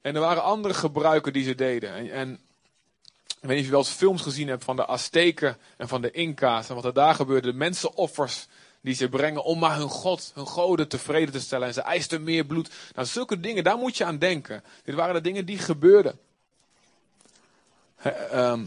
En 0.00 0.14
er 0.14 0.20
waren 0.20 0.42
andere 0.42 0.74
gebruiken 0.74 1.32
die 1.32 1.44
ze 1.44 1.54
deden. 1.54 1.94
En, 1.94 2.10
en 2.10 2.40
ik 3.40 3.48
weet 3.48 3.50
niet 3.50 3.58
of 3.58 3.64
je 3.64 3.70
wel 3.70 3.80
eens 3.80 3.90
films 3.90 4.22
gezien 4.22 4.48
hebt 4.48 4.64
van 4.64 4.76
de 4.76 4.86
Azteken 4.86 5.58
en 5.76 5.88
van 5.88 6.02
de 6.02 6.10
Inca's. 6.10 6.68
En 6.68 6.74
wat 6.74 6.84
er 6.84 6.92
daar 6.92 7.14
gebeurde. 7.14 7.50
De 7.50 7.56
mensenoffers 7.56 8.46
die 8.88 8.96
die 8.96 9.06
ze 9.06 9.08
brengen 9.08 9.44
om 9.44 9.58
maar 9.58 9.76
hun 9.76 9.88
God, 9.88 10.30
hun 10.34 10.46
goden 10.46 10.88
tevreden 10.88 11.32
te 11.32 11.40
stellen. 11.40 11.66
En 11.66 11.74
ze 11.74 11.80
eisten 11.80 12.22
meer 12.22 12.44
bloed. 12.44 12.70
Nou, 12.94 13.06
zulke 13.06 13.40
dingen, 13.40 13.64
daar 13.64 13.78
moet 13.78 13.96
je 13.96 14.04
aan 14.04 14.18
denken. 14.18 14.64
Dit 14.84 14.94
waren 14.94 15.14
de 15.14 15.20
dingen 15.20 15.46
die 15.46 15.58
gebeurden. 15.58 16.18
Ehm, 18.02 18.64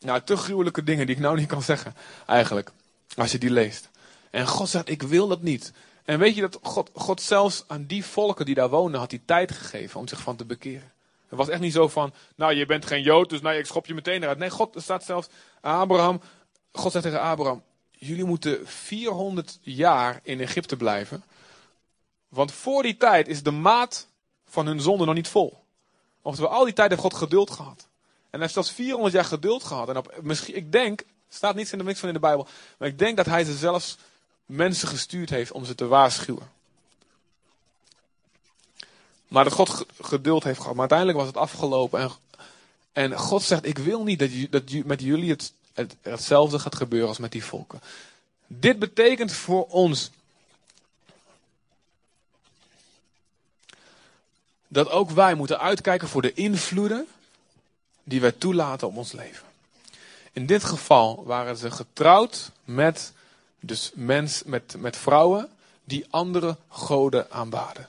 nou, 0.00 0.20
te 0.24 0.36
gruwelijke 0.36 0.82
dingen 0.82 1.06
die 1.06 1.14
ik 1.14 1.20
nou 1.20 1.36
niet 1.36 1.48
kan 1.48 1.62
zeggen, 1.62 1.94
eigenlijk. 2.26 2.70
Als 3.16 3.32
je 3.32 3.38
die 3.38 3.50
leest. 3.50 3.90
En 4.30 4.46
God 4.46 4.68
zegt, 4.68 4.88
ik 4.88 5.02
wil 5.02 5.28
dat 5.28 5.42
niet. 5.42 5.72
En 6.04 6.18
weet 6.18 6.34
je 6.34 6.40
dat 6.40 6.58
God, 6.62 6.90
God 6.94 7.22
zelfs 7.22 7.64
aan 7.66 7.84
die 7.84 8.04
volken 8.04 8.46
die 8.46 8.54
daar 8.54 8.70
woonden, 8.70 9.00
had 9.00 9.10
hij 9.10 9.20
tijd 9.24 9.52
gegeven 9.52 10.00
om 10.00 10.08
zich 10.08 10.20
van 10.20 10.36
te 10.36 10.44
bekeren. 10.44 10.92
Het 11.28 11.38
was 11.38 11.48
echt 11.48 11.60
niet 11.60 11.72
zo 11.72 11.88
van, 11.88 12.12
nou 12.36 12.54
je 12.54 12.66
bent 12.66 12.86
geen 12.86 13.02
Jood, 13.02 13.30
dus 13.30 13.40
nou 13.40 13.56
ik 13.56 13.66
schop 13.66 13.86
je 13.86 13.94
meteen 13.94 14.22
eruit. 14.22 14.38
Nee, 14.38 14.50
God, 14.50 14.74
staat 14.76 15.04
zelfs, 15.04 15.28
Abraham, 15.60 16.20
God 16.72 16.92
zegt 16.92 17.04
tegen 17.04 17.20
Abraham, 17.20 17.62
jullie 18.06 18.24
moeten 18.24 18.66
400 18.66 19.58
jaar 19.60 20.20
in 20.22 20.40
Egypte 20.40 20.76
blijven. 20.76 21.24
Want 22.28 22.52
voor 22.52 22.82
die 22.82 22.96
tijd 22.96 23.28
is 23.28 23.42
de 23.42 23.50
maat 23.50 24.06
van 24.48 24.66
hun 24.66 24.80
zonde 24.80 25.04
nog 25.04 25.14
niet 25.14 25.28
vol. 25.28 25.62
Oftewel, 26.22 26.50
al 26.50 26.64
die 26.64 26.72
tijd 26.72 26.90
heeft 26.90 27.02
God 27.02 27.14
geduld 27.14 27.50
gehad. 27.50 27.86
En 28.24 28.30
hij 28.30 28.40
heeft 28.40 28.52
zelfs 28.52 28.70
400 28.70 29.14
jaar 29.14 29.24
geduld 29.24 29.64
gehad. 29.64 29.88
En 29.88 29.96
op, 29.96 30.18
misschien, 30.22 30.56
ik 30.56 30.72
denk, 30.72 31.02
staat 31.28 31.54
niets 31.54 31.72
in 31.72 31.78
de 31.78 31.84
mix 31.84 31.98
van 31.98 32.08
in 32.08 32.14
de 32.14 32.20
Bijbel, 32.20 32.46
maar 32.78 32.88
ik 32.88 32.98
denk 32.98 33.16
dat 33.16 33.26
hij 33.26 33.44
ze 33.44 33.56
zelfs 33.56 33.96
mensen 34.46 34.88
gestuurd 34.88 35.30
heeft 35.30 35.52
om 35.52 35.64
ze 35.64 35.74
te 35.74 35.86
waarschuwen. 35.86 36.52
Maar 39.28 39.44
dat 39.44 39.52
God 39.52 39.86
geduld 40.00 40.44
heeft 40.44 40.58
gehad. 40.58 40.72
Maar 40.72 40.90
uiteindelijk 40.90 41.18
was 41.18 41.26
het 41.26 41.36
afgelopen. 41.36 42.00
En, 42.00 42.10
en 42.92 43.18
God 43.18 43.42
zegt, 43.42 43.66
ik 43.66 43.78
wil 43.78 44.04
niet 44.04 44.18
dat, 44.18 44.30
dat 44.50 44.84
met 44.84 45.00
jullie 45.00 45.30
het, 45.30 45.52
het, 45.74 45.96
hetzelfde 46.02 46.58
gaat 46.58 46.74
gebeuren 46.74 47.08
als 47.08 47.18
met 47.18 47.32
die 47.32 47.44
volken. 47.44 47.80
Dit 48.46 48.78
betekent 48.78 49.32
voor 49.32 49.66
ons 49.66 50.10
dat 54.68 54.90
ook 54.90 55.10
wij 55.10 55.34
moeten 55.34 55.60
uitkijken 55.60 56.08
voor 56.08 56.22
de 56.22 56.32
invloeden 56.32 57.06
die 58.04 58.20
wij 58.20 58.32
toelaten 58.32 58.86
op 58.86 58.96
ons 58.96 59.12
leven. 59.12 59.46
In 60.32 60.46
dit 60.46 60.64
geval 60.64 61.24
waren 61.24 61.56
ze 61.56 61.70
getrouwd 61.70 62.50
met, 62.64 63.12
dus 63.60 63.92
mens, 63.94 64.42
met, 64.42 64.74
met 64.78 64.96
vrouwen 64.96 65.48
die 65.84 66.06
andere 66.10 66.56
goden 66.68 67.30
aanbaden. 67.30 67.88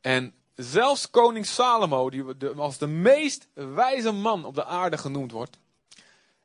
En 0.00 0.32
zelfs 0.56 1.10
koning 1.10 1.46
Salomo, 1.46 2.10
die 2.10 2.24
als 2.56 2.78
de 2.78 2.86
meest 2.86 3.46
wijze 3.52 4.10
man 4.10 4.44
op 4.44 4.54
de 4.54 4.64
aarde 4.64 4.98
genoemd 4.98 5.32
wordt. 5.32 5.56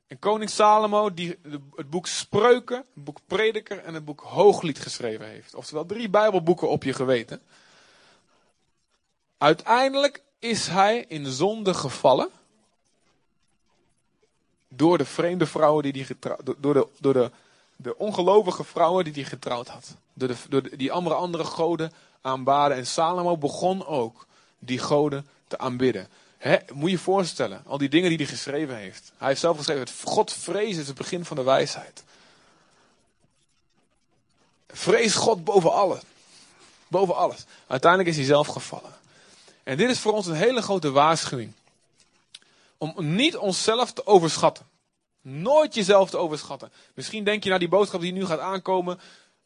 En 0.07 0.19
koning 0.19 0.49
Salomo, 0.49 1.13
die 1.13 1.37
het 1.75 1.89
boek 1.89 2.07
Spreuken, 2.07 2.77
het 2.77 3.03
boek 3.03 3.19
Prediker 3.27 3.77
en 3.77 3.93
het 3.93 4.05
boek 4.05 4.21
Hooglied 4.21 4.79
geschreven 4.79 5.27
heeft. 5.27 5.55
Oftewel 5.55 5.85
drie 5.85 6.09
Bijbelboeken 6.09 6.69
op 6.69 6.83
je 6.83 6.93
geweten. 6.93 7.41
Uiteindelijk 9.37 10.23
is 10.39 10.67
hij 10.67 11.05
in 11.07 11.25
zonde 11.25 11.73
gevallen. 11.73 12.29
Door 14.67 14.97
de 14.97 15.05
vreemde 15.05 15.45
vrouwen 15.45 15.83
die 15.83 15.91
hij 15.91 16.03
getrouwd, 16.03 16.41
door 16.57 16.73
de, 16.73 16.87
door 16.99 17.13
de, 17.13 17.31
de 17.75 17.97
ongelovige 17.97 18.63
vrouwen 18.63 19.03
die 19.03 19.13
hij 19.13 19.23
getrouwd 19.23 19.67
had. 19.67 19.95
Door, 20.13 20.27
de, 20.27 20.35
door 20.49 20.77
die 20.77 20.91
andere, 20.91 21.15
andere 21.15 21.43
goden 21.43 21.91
aanbaden. 22.21 22.77
En 22.77 22.87
Salomo 22.87 23.37
begon 23.37 23.85
ook 23.85 24.25
die 24.59 24.79
goden 24.79 25.27
te 25.47 25.57
aanbidden. 25.57 26.07
Moet 26.73 26.89
je 26.89 26.89
je 26.89 26.97
voorstellen, 26.97 27.63
al 27.65 27.77
die 27.77 27.89
dingen 27.89 28.09
die 28.09 28.17
hij 28.17 28.27
geschreven 28.27 28.75
heeft. 28.75 29.11
Hij 29.17 29.27
heeft 29.27 29.39
zelf 29.39 29.57
geschreven, 29.57 29.87
God 30.03 30.33
vrezen 30.33 30.81
is 30.81 30.87
het 30.87 30.97
begin 30.97 31.25
van 31.25 31.37
de 31.37 31.43
wijsheid. 31.43 32.03
Vrees 34.67 35.15
God 35.15 35.43
boven 35.43 35.73
alles. 35.73 36.01
Boven 36.87 37.15
alles. 37.15 37.45
Uiteindelijk 37.67 38.09
is 38.09 38.15
hij 38.15 38.25
zelf 38.25 38.47
gevallen. 38.47 38.93
En 39.63 39.77
dit 39.77 39.89
is 39.89 39.99
voor 39.99 40.13
ons 40.13 40.27
een 40.27 40.35
hele 40.35 40.61
grote 40.61 40.91
waarschuwing. 40.91 41.51
Om 42.77 42.93
niet 42.97 43.37
onszelf 43.37 43.91
te 43.93 44.05
overschatten. 44.05 44.65
Nooit 45.21 45.73
jezelf 45.73 46.09
te 46.09 46.17
overschatten. 46.17 46.71
Misschien 46.93 47.23
denk 47.23 47.43
je 47.43 47.49
naar 47.49 47.59
die 47.59 47.67
boodschap 47.67 48.01
die 48.01 48.13
nu 48.13 48.25
gaat 48.25 48.39
aankomen. 48.39 48.99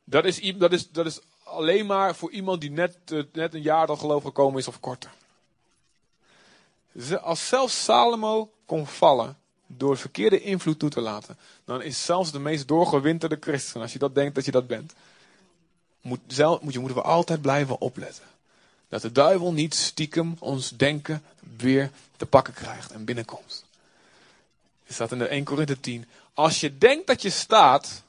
Dat 0.04 0.26
is, 0.26 0.54
dat 0.58 0.72
is, 0.72 0.90
dat 0.90 1.06
is 1.06 1.20
alleen 1.44 1.86
maar 1.86 2.16
voor 2.16 2.32
iemand 2.32 2.62
die 2.62 2.72
net, 2.72 2.98
uh, 3.12 3.24
net 3.34 3.54
een 3.54 3.62
jaar 3.62 3.88
tot 3.88 4.00
geloof 4.00 4.24
gekomen 4.24 4.60
is 4.60 4.68
of 4.68 4.80
korter. 4.80 5.12
Als 7.22 7.48
zelfs 7.48 7.84
Salomo 7.84 8.52
kon 8.66 8.88
vallen 8.88 9.38
door 9.68 9.98
verkeerde 9.98 10.42
invloed 10.42 10.80
toe 10.80 10.90
te 10.90 11.02
laten, 11.02 11.38
dan 11.66 11.82
is 11.82 12.06
zelfs 12.06 12.32
de 12.32 12.40
meest 12.40 12.68
doorgewinterde 12.68 13.38
christen, 13.40 13.82
als 13.82 13.94
je 13.94 14.00
dat 14.00 14.16
denkt 14.16 14.36
dat 14.36 14.46
je 14.46 14.52
dat 14.52 14.68
bent, 14.68 14.94
moet, 16.02 16.20
zelf, 16.28 16.62
moet, 16.62 16.78
moeten 16.78 16.98
we 16.98 17.04
altijd 17.04 17.42
blijven 17.42 17.82
opletten. 17.82 18.24
Dat 18.88 19.02
de 19.02 19.12
duivel 19.12 19.54
niet 19.54 19.76
stiekem 19.76 20.36
ons 20.40 20.70
denken 20.70 21.24
weer 21.58 21.92
te 22.18 22.26
pakken 22.26 22.54
krijgt 22.54 22.92
en 22.92 23.06
binnenkomt. 23.06 23.66
Er 24.86 24.94
staat 24.94 25.12
in 25.12 25.18
de 25.18 25.28
1 25.28 25.44
Korinthe 25.44 25.80
10. 25.80 26.06
Als 26.34 26.60
je 26.60 26.78
denkt 26.78 27.08
dat 27.08 27.22
je 27.22 27.30
staat, 27.30 28.04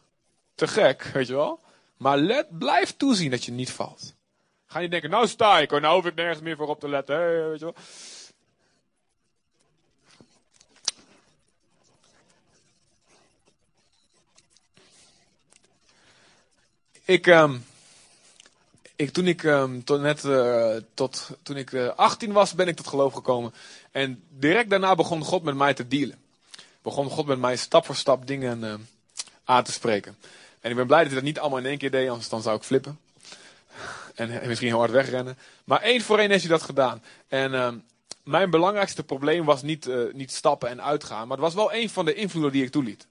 te 0.55 0.69
gek, 0.69 1.03
weet 1.03 1.27
je 1.27 1.35
wel. 1.35 1.61
Maar 1.97 2.19
let, 2.19 2.59
blijf 2.59 2.97
toezien 2.97 3.31
dat 3.31 3.45
je 3.45 3.53
niet 3.53 3.71
valt. 3.71 4.15
Ga 4.67 4.79
niet 4.79 4.91
denken, 4.91 5.11
nou 5.11 5.29
sta 5.29 5.59
ik 5.59 5.71
hoor, 5.71 5.81
nou 5.81 5.95
hoef 5.95 6.07
ik 6.07 6.15
nergens 6.15 6.41
meer 6.41 6.57
voor 6.57 6.69
op 6.69 6.81
te 6.81 6.89
letten. 6.89 7.49
weet 7.51 7.59
je 7.59 7.65
wel. 7.65 7.75
Ik, 17.11 17.27
um, 17.27 17.65
ik, 18.97 19.11
toen 19.11 19.27
ik 19.27 19.43
um, 19.43 19.85
tot, 19.85 20.01
net 20.01 20.25
uh, 20.25 20.77
tot, 20.95 21.31
toen 21.43 21.57
ik 21.57 21.73
uh, 21.73 21.89
18 21.97 22.33
was, 22.33 22.55
ben 22.55 22.69
ik 22.69 22.77
tot 22.77 22.87
geloof 22.87 23.13
gekomen. 23.13 23.55
En 23.91 24.23
direct 24.29 24.71
daarna 24.71 24.95
begon 24.95 25.25
God 25.25 25.43
met 25.43 25.55
mij 25.55 25.75
te 25.75 25.89
dealen. 25.89 26.19
Begon 26.83 27.11
God 27.11 27.27
met 27.27 27.39
mij 27.39 27.57
stap 27.57 27.87
voor 27.87 27.97
stap 27.97 28.27
dingen 28.27 28.63
uh, 28.63 28.75
aan 29.45 29.65
te 29.65 29.73
spreken. 29.73 30.17
En 30.61 30.71
ik 30.71 30.77
ben 30.77 30.87
blij 30.87 30.99
dat 30.99 31.07
hij 31.07 31.17
dat 31.17 31.25
niet 31.25 31.39
allemaal 31.39 31.59
in 31.59 31.67
één 31.67 31.79
keer 31.79 31.91
deed, 31.91 32.09
anders 32.09 32.29
dan 32.29 32.43
zou 32.43 32.57
ik 32.57 32.63
flippen. 32.63 32.99
En, 34.15 34.41
misschien 34.47 34.69
heel 34.69 34.79
hard 34.79 34.91
wegrennen. 34.91 35.39
Maar 35.65 35.81
één 35.81 36.01
voor 36.01 36.19
één 36.19 36.31
heeft 36.31 36.43
hij 36.43 36.53
dat 36.53 36.63
gedaan. 36.63 37.03
En 37.29 37.85
mijn 38.23 38.51
belangrijkste 38.51 39.03
probleem 39.03 39.45
was 39.45 39.63
niet, 39.63 39.89
niet 40.13 40.33
stappen 40.33 40.69
en 40.69 40.83
uitgaan. 40.83 41.29
Maar 41.29 41.37
het 41.37 41.47
was 41.47 41.55
wel 41.55 41.73
een 41.73 41.91
van 41.91 42.05
de 42.05 42.15
invloeden 42.15 42.53
die 42.53 42.65
ik 42.65 42.71
toeliet. 42.71 43.07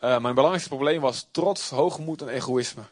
Mijn 0.00 0.34
belangrijkste 0.34 0.68
probleem 0.68 1.00
was 1.00 1.28
trots, 1.30 1.70
hoogmoed 1.70 2.22
en 2.22 2.28
egoïsme. 2.28 2.82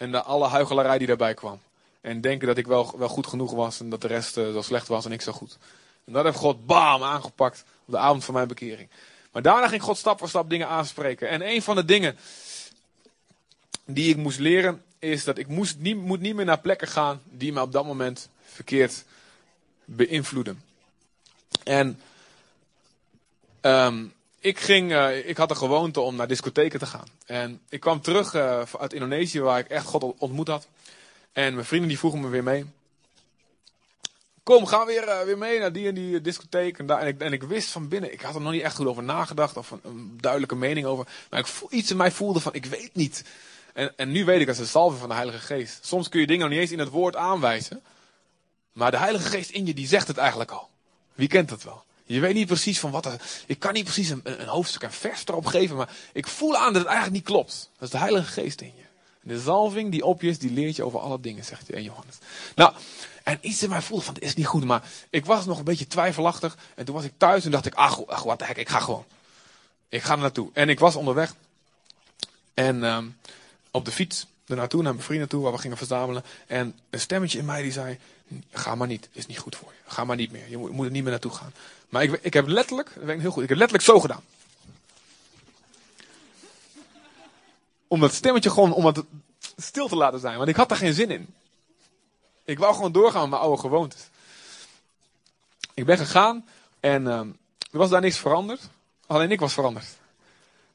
En 0.00 0.10
de, 0.12 0.22
alle 0.22 0.48
huichelarij 0.48 0.98
die 0.98 1.06
daarbij 1.06 1.34
kwam. 1.34 1.60
En 2.00 2.20
denken 2.20 2.46
dat 2.46 2.58
ik 2.58 2.66
wel, 2.66 2.98
wel 2.98 3.08
goed 3.08 3.26
genoeg 3.26 3.52
was 3.52 3.80
en 3.80 3.90
dat 3.90 4.00
de 4.00 4.06
rest 4.06 4.34
zo 4.34 4.62
slecht 4.62 4.88
was 4.88 5.04
en 5.04 5.12
ik 5.12 5.20
zo 5.20 5.32
goed. 5.32 5.58
En 6.04 6.12
dat 6.12 6.24
heeft 6.24 6.36
God 6.36 6.66
bam 6.66 7.02
aangepakt 7.02 7.64
op 7.84 7.92
de 7.92 7.98
avond 7.98 8.24
van 8.24 8.34
mijn 8.34 8.48
bekering. 8.48 8.88
Maar 9.32 9.42
daarna 9.42 9.68
ging 9.68 9.82
God 9.82 9.98
stap 9.98 10.18
voor 10.18 10.28
stap 10.28 10.50
dingen 10.50 10.68
aanspreken. 10.68 11.28
En 11.28 11.48
een 11.48 11.62
van 11.62 11.76
de 11.76 11.84
dingen 11.84 12.16
die 13.84 14.08
ik 14.08 14.16
moest 14.16 14.38
leren, 14.38 14.84
is 14.98 15.24
dat 15.24 15.38
ik 15.38 15.48
moest 15.48 15.78
niet, 15.78 15.96
moet 15.96 16.20
niet 16.20 16.34
meer 16.34 16.44
naar 16.44 16.60
plekken 16.60 16.88
gaan 16.88 17.22
die 17.24 17.52
me 17.52 17.60
op 17.60 17.72
dat 17.72 17.84
moment 17.84 18.28
verkeerd 18.44 19.04
beïnvloeden. 19.84 20.62
En 21.64 22.00
um, 23.60 24.12
ik, 24.40 24.60
ging, 24.60 24.92
uh, 24.92 25.28
ik 25.28 25.36
had 25.36 25.50
een 25.50 25.56
gewoonte 25.56 26.00
om 26.00 26.16
naar 26.16 26.28
discotheken 26.28 26.78
te 26.78 26.86
gaan. 26.86 27.06
En 27.26 27.60
ik 27.68 27.80
kwam 27.80 28.00
terug 28.00 28.34
uh, 28.34 28.62
uit 28.78 28.92
Indonesië, 28.92 29.40
waar 29.40 29.58
ik 29.58 29.68
echt 29.68 29.86
God 29.86 30.14
ontmoet 30.18 30.48
had. 30.48 30.66
En 31.32 31.54
mijn 31.54 31.66
vrienden 31.66 31.88
die 31.88 31.98
vroegen 31.98 32.20
me 32.20 32.28
weer 32.28 32.42
mee. 32.42 32.64
Kom, 34.42 34.64
we 34.64 34.82
weer, 34.86 35.08
uh, 35.08 35.20
weer 35.20 35.38
mee 35.38 35.58
naar 35.58 35.72
die 35.72 35.88
en 35.88 35.94
die 35.94 36.20
discotheek. 36.20 36.78
En, 36.78 36.86
daar, 36.86 37.00
en, 37.00 37.06
ik, 37.06 37.20
en 37.20 37.32
ik 37.32 37.42
wist 37.42 37.68
van 37.68 37.88
binnen, 37.88 38.12
ik 38.12 38.20
had 38.20 38.34
er 38.34 38.40
nog 38.40 38.52
niet 38.52 38.62
echt 38.62 38.76
goed 38.76 38.86
over 38.86 39.02
nagedacht. 39.02 39.56
Of 39.56 39.70
een, 39.70 39.80
een 39.82 40.18
duidelijke 40.20 40.56
mening 40.56 40.86
over. 40.86 41.06
Maar 41.30 41.40
ik 41.40 41.46
voel, 41.46 41.68
iets 41.72 41.90
in 41.90 41.96
mij 41.96 42.10
voelde 42.10 42.40
van, 42.40 42.54
ik 42.54 42.64
weet 42.64 42.94
niet. 42.94 43.24
En, 43.72 43.92
en 43.96 44.10
nu 44.10 44.24
weet 44.24 44.40
ik, 44.40 44.46
dat 44.46 44.54
is 44.54 44.60
de 44.60 44.68
salve 44.68 44.96
van 44.96 45.08
de 45.08 45.14
Heilige 45.14 45.38
Geest. 45.38 45.86
Soms 45.86 46.08
kun 46.08 46.20
je 46.20 46.26
dingen 46.26 46.42
nog 46.42 46.50
niet 46.50 46.60
eens 46.60 46.72
in 46.72 46.78
het 46.78 46.88
woord 46.88 47.16
aanwijzen. 47.16 47.82
Maar 48.72 48.90
de 48.90 48.98
Heilige 48.98 49.28
Geest 49.28 49.50
in 49.50 49.66
je, 49.66 49.74
die 49.74 49.86
zegt 49.86 50.08
het 50.08 50.16
eigenlijk 50.16 50.50
al. 50.50 50.68
Wie 51.14 51.28
kent 51.28 51.48
dat 51.48 51.62
wel? 51.62 51.84
Je 52.14 52.20
weet 52.20 52.34
niet 52.34 52.46
precies 52.46 52.80
van 52.80 52.90
wat 52.90 53.06
er. 53.06 53.20
Ik 53.46 53.58
kan 53.58 53.72
niet 53.72 53.84
precies 53.84 54.08
een, 54.08 54.46
hoofdstuk, 54.46 54.82
een 54.82 54.92
vers 54.92 55.22
erop 55.26 55.46
geven, 55.46 55.76
maar 55.76 55.88
ik 56.12 56.26
voel 56.26 56.56
aan 56.56 56.72
dat 56.72 56.82
het 56.82 56.90
eigenlijk 56.90 57.16
niet 57.16 57.24
klopt. 57.24 57.70
Dat 57.72 57.82
is 57.82 57.90
de 57.90 57.98
Heilige 57.98 58.32
Geest 58.32 58.60
in 58.60 58.72
je. 58.76 58.82
De 59.22 59.40
zalving 59.40 59.90
die 59.90 60.04
op 60.04 60.22
je 60.22 60.28
is, 60.28 60.38
die 60.38 60.50
leert 60.50 60.76
je 60.76 60.84
over 60.84 61.00
alle 61.00 61.20
dingen, 61.20 61.44
zegt 61.44 61.70
in 61.70 61.82
Johannes. 61.82 62.18
Nou, 62.54 62.72
en 63.22 63.38
iets 63.40 63.62
in 63.62 63.68
mij 63.68 63.82
voelde 63.82 64.04
van, 64.04 64.14
dit 64.14 64.22
is 64.22 64.34
niet 64.34 64.46
goed, 64.46 64.64
maar 64.64 64.82
ik 65.10 65.24
was 65.24 65.46
nog 65.46 65.58
een 65.58 65.64
beetje 65.64 65.86
twijfelachtig. 65.86 66.56
En 66.74 66.84
toen 66.84 66.94
was 66.94 67.04
ik 67.04 67.12
thuis 67.16 67.44
en 67.44 67.50
dacht 67.50 67.66
ik, 67.66 67.74
ach, 67.74 68.06
ach 68.06 68.22
wat 68.22 68.38
de 68.38 68.44
hek, 68.44 68.56
ik 68.56 68.68
ga 68.68 68.80
gewoon. 68.80 69.04
Ik 69.88 70.02
ga 70.02 70.12
er 70.12 70.18
naartoe. 70.18 70.50
En 70.52 70.68
ik 70.68 70.78
was 70.78 70.96
onderweg. 70.96 71.34
En 72.54 72.82
um, 72.82 73.16
op 73.70 73.84
de 73.84 73.92
fiets 73.92 74.26
er 74.46 74.56
naartoe, 74.56 74.82
naar 74.82 74.92
mijn 74.92 75.04
vrienden 75.04 75.28
toe, 75.28 75.42
waar 75.42 75.52
we 75.52 75.58
gingen 75.58 75.76
verzamelen. 75.76 76.24
En 76.46 76.78
een 76.90 77.00
stemmetje 77.00 77.38
in 77.38 77.44
mij 77.44 77.62
die 77.62 77.72
zei, 77.72 77.98
ga 78.52 78.74
maar 78.74 78.86
niet, 78.86 79.08
is 79.12 79.26
niet 79.26 79.38
goed 79.38 79.56
voor 79.56 79.72
je. 79.72 79.90
Ga 79.90 80.04
maar 80.04 80.16
niet 80.16 80.32
meer, 80.32 80.48
je 80.48 80.56
moet, 80.56 80.70
moet 80.70 80.86
er 80.86 80.92
niet 80.92 81.02
meer 81.02 81.12
naartoe 81.12 81.32
gaan. 81.32 81.52
Maar 81.90 82.02
ik, 82.02 82.18
ik 82.22 82.34
heb 82.34 82.46
letterlijk, 82.46 82.90
dat 82.94 83.04
weet 83.04 83.14
ik 83.16 83.20
heel 83.20 83.30
goed, 83.30 83.42
ik 83.42 83.48
heb 83.48 83.58
letterlijk 83.58 83.88
zo 83.88 84.00
gedaan. 84.00 84.22
Om 87.88 88.00
dat 88.00 88.14
stemmetje 88.14 88.50
gewoon, 88.50 88.72
om 88.72 88.86
het 88.86 89.02
stil 89.56 89.88
te 89.88 89.96
laten 89.96 90.20
zijn, 90.20 90.36
want 90.36 90.48
ik 90.48 90.56
had 90.56 90.70
er 90.70 90.76
geen 90.76 90.94
zin 90.94 91.10
in. 91.10 91.34
Ik 92.44 92.58
wou 92.58 92.74
gewoon 92.74 92.92
doorgaan 92.92 93.20
met 93.20 93.30
mijn 93.30 93.42
oude 93.42 93.60
gewoontes. 93.60 94.08
Ik 95.74 95.84
ben 95.84 95.98
gegaan 95.98 96.46
en 96.80 97.06
ehm, 97.06 97.28
er 97.70 97.78
was 97.78 97.90
daar 97.90 98.00
niks 98.00 98.18
veranderd. 98.18 98.60
Alleen 99.06 99.30
ik 99.30 99.40
was 99.40 99.52
veranderd. 99.52 99.86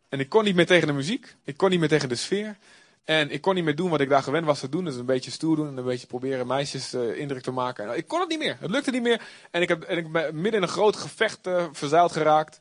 En 0.10 0.20
ik 0.20 0.30
kon 0.30 0.44
niet 0.44 0.56
meer 0.56 0.66
tegen 0.66 0.88
de 0.88 0.94
muziek. 0.94 1.36
Ik 1.44 1.58
kon 1.58 1.70
niet 1.70 1.80
meer 1.80 1.90
tegen 1.90 2.10
de 2.10 2.16
sfeer. 2.16 2.58
En 3.06 3.32
ik 3.32 3.42
kon 3.42 3.56
niet 3.56 3.64
meer 3.64 3.76
doen 3.76 3.90
wat 3.90 4.02
ik 4.02 4.10
daar 4.10 4.24
gewend 4.24 4.46
was 4.46 4.60
te 4.60 4.70
doen. 4.70 4.86
Dus 4.86 4.96
een 4.96 5.06
beetje 5.06 5.32
stoer 5.32 5.56
doen 5.56 5.68
en 5.68 5.78
een 5.78 5.84
beetje 5.84 6.08
proberen 6.08 6.48
meisjes 6.48 6.94
uh, 6.94 7.18
indruk 7.18 7.42
te 7.42 7.52
maken. 7.52 7.90
En 7.90 7.98
ik 7.98 8.08
kon 8.08 8.20
het 8.20 8.30
niet 8.30 8.40
meer. 8.40 8.58
Het 8.60 8.70
lukte 8.70 8.92
niet 8.92 9.02
meer. 9.02 9.22
En 9.52 9.62
ik, 9.62 9.68
heb, 9.68 9.84
en 9.84 9.98
ik 9.98 10.12
ben 10.12 10.36
midden 10.36 10.54
in 10.54 10.62
een 10.62 10.74
groot 10.74 10.96
gevecht 10.96 11.48
uh, 11.48 11.66
verzeild 11.72 12.12
geraakt. 12.12 12.60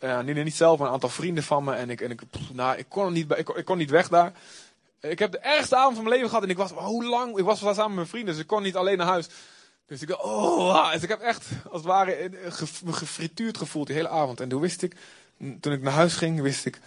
Uh, 0.00 0.20
niet, 0.20 0.44
niet 0.44 0.54
zelf, 0.54 0.78
maar 0.78 0.86
een 0.86 0.92
aantal 0.92 1.08
vrienden 1.08 1.44
van 1.44 1.64
me. 1.64 1.74
En 1.74 1.90
ik, 1.90 2.00
en 2.00 2.10
ik, 2.10 2.22
nou, 2.52 2.76
ik, 2.76 2.86
kon 2.88 3.12
niet, 3.12 3.30
ik, 3.38 3.48
ik 3.48 3.64
kon 3.64 3.78
niet 3.78 3.90
weg 3.90 4.08
daar. 4.08 4.32
Ik 5.00 5.18
heb 5.18 5.32
de 5.32 5.38
ergste 5.38 5.76
avond 5.76 5.94
van 5.94 6.04
mijn 6.04 6.14
leven 6.14 6.28
gehad. 6.28 6.44
En 6.44 6.50
ik 6.50 6.56
was, 6.56 6.70
hoe 6.70 7.04
lang? 7.04 7.38
Ik 7.38 7.44
was 7.44 7.60
wel 7.60 7.74
samen 7.74 7.88
met 7.88 7.96
mijn 7.96 8.08
vrienden, 8.08 8.32
dus 8.32 8.42
ik 8.42 8.48
kon 8.48 8.62
niet 8.62 8.76
alleen 8.76 8.98
naar 8.98 9.06
huis. 9.06 9.28
Dus 9.86 10.02
ik 10.02 10.24
oh, 10.24 10.92
dus 10.92 11.02
ik 11.02 11.08
heb 11.08 11.20
echt, 11.20 11.48
als 11.64 11.80
het 11.80 11.84
ware, 11.84 12.30
me 12.84 12.92
gefrituurd 12.92 13.56
gevoeld 13.58 13.86
die 13.86 13.96
hele 13.96 14.08
avond. 14.08 14.40
En 14.40 14.48
toen 14.48 14.60
wist 14.60 14.82
ik, 14.82 14.96
toen 15.60 15.72
ik 15.72 15.82
naar 15.82 15.92
huis 15.92 16.14
ging, 16.14 16.40
wist 16.40 16.66
ik, 16.66 16.80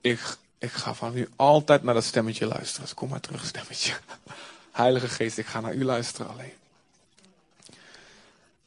ik, 0.00 0.20
ik 0.64 0.72
ga 0.72 0.94
van 0.94 1.14
nu 1.14 1.28
altijd 1.36 1.82
naar 1.82 1.94
dat 1.94 2.04
stemmetje 2.04 2.46
luisteren. 2.46 2.82
Dus 2.82 2.94
kom 2.94 3.08
maar 3.08 3.20
terug, 3.20 3.44
stemmetje. 3.44 3.94
Heilige 4.72 5.08
Geest, 5.08 5.38
ik 5.38 5.46
ga 5.46 5.60
naar 5.60 5.74
u 5.74 5.84
luisteren 5.84 6.30
alleen. 6.30 6.52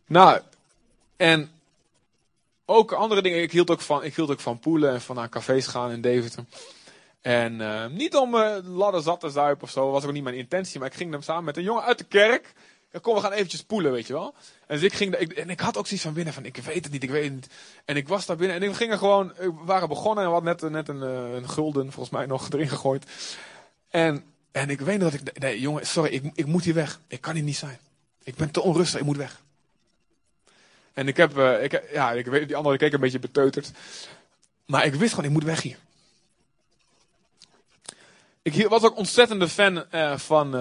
Nou, 0.06 0.42
en 1.18 1.52
ook 2.66 2.92
andere 2.92 3.22
dingen. 3.22 3.42
Ik 3.42 3.52
hield 3.52 3.70
ook 3.70 3.82
van, 3.82 4.04
ik 4.04 4.16
hield 4.16 4.30
ook 4.30 4.40
van 4.40 4.60
poelen 4.60 4.94
en 4.94 5.02
van 5.02 5.16
naar 5.16 5.30
cafés 5.30 5.68
gaan 5.68 5.92
in 5.92 6.02
Deventer. 6.02 6.44
En 7.22 7.60
uh, 7.60 7.86
niet 7.86 8.16
om 8.16 8.36
uh, 8.36 8.56
ladder 8.64 9.02
zat 9.02 9.20
te 9.20 9.30
zuipen 9.30 9.64
of 9.64 9.70
zo, 9.70 9.92
was 9.92 10.06
ook 10.06 10.12
niet 10.12 10.24
mijn 10.24 10.36
intentie. 10.36 10.80
Maar 10.80 10.90
ik 10.90 10.96
ging 10.96 11.12
dan 11.12 11.24
samen 11.24 11.44
met 11.44 11.58
een 11.58 11.64
jongen 11.64 11.84
uit 11.84 11.98
de 11.98 12.04
kerk. 12.04 12.54
Kom, 13.02 13.16
we 13.16 13.22
gaan 13.22 13.32
eventjes 13.32 13.64
poelen, 13.64 13.92
weet 13.92 14.08
je 14.08 14.14
wel. 14.14 14.34
En 14.68 14.76
dus 14.76 14.84
ik 14.84 14.94
ging, 14.94 15.14
en 15.14 15.50
ik 15.50 15.60
had 15.60 15.78
ook 15.78 15.88
zoiets 15.88 16.06
van 16.06 16.14
binnen 16.14 16.34
van, 16.34 16.46
ik 16.46 16.58
weet 16.58 16.84
het 16.84 16.92
niet, 16.94 17.04
ik 17.04 17.10
weet 17.10 17.24
het 17.24 17.34
niet. 17.34 17.48
En 17.86 17.96
ik 17.96 18.08
was 18.08 18.26
daar 18.26 18.36
binnen 18.36 18.62
en 18.62 18.70
we 18.70 18.76
gingen 18.76 18.98
gewoon, 18.98 19.34
we 19.38 19.54
waren 19.66 19.88
begonnen 19.88 20.26
en 20.26 20.34
we 20.34 20.42
net, 20.42 20.62
net 20.62 20.88
een, 20.88 21.04
uh, 21.04 21.34
een 21.34 21.50
gulden, 21.50 21.92
volgens 21.92 22.16
mij 22.16 22.26
nog, 22.26 22.50
erin 22.50 22.70
gegooid. 22.70 23.06
En, 23.90 24.24
en 24.52 24.70
ik 24.70 24.80
weet 24.80 25.00
dat 25.00 25.14
ik, 25.14 25.40
nee 25.40 25.60
jongen, 25.60 25.88
sorry, 25.88 26.14
ik, 26.14 26.32
ik 26.34 26.46
moet 26.46 26.64
hier 26.64 26.74
weg. 26.74 27.00
Ik 27.08 27.22
kan 27.22 27.34
hier 27.34 27.44
niet 27.44 27.58
zijn. 27.58 27.80
Ik 28.24 28.36
ben 28.36 28.52
te 28.52 28.62
onrustig, 28.62 29.00
ik 29.00 29.06
moet 29.06 29.18
weg. 29.18 29.42
En 30.94 31.08
ik 31.08 31.18
heb, 31.18 31.38
uh, 31.38 31.64
ik, 31.64 31.84
ja, 31.94 32.12
ik 32.12 32.26
weet, 32.26 32.48
die 32.48 32.56
andere 32.56 32.78
keek 32.78 32.94
een 32.94 33.00
beetje 33.00 33.20
beteuterd. 33.20 33.72
Maar 34.66 34.86
ik 34.86 34.94
wist 34.94 35.14
gewoon, 35.14 35.26
ik 35.26 35.36
moet 35.36 35.44
weg 35.44 35.62
hier. 35.62 35.78
Ik 38.42 38.68
was 38.68 38.84
ook 38.84 38.98
ontzettende 38.98 39.50
fan 39.50 39.86
van, 40.18 40.56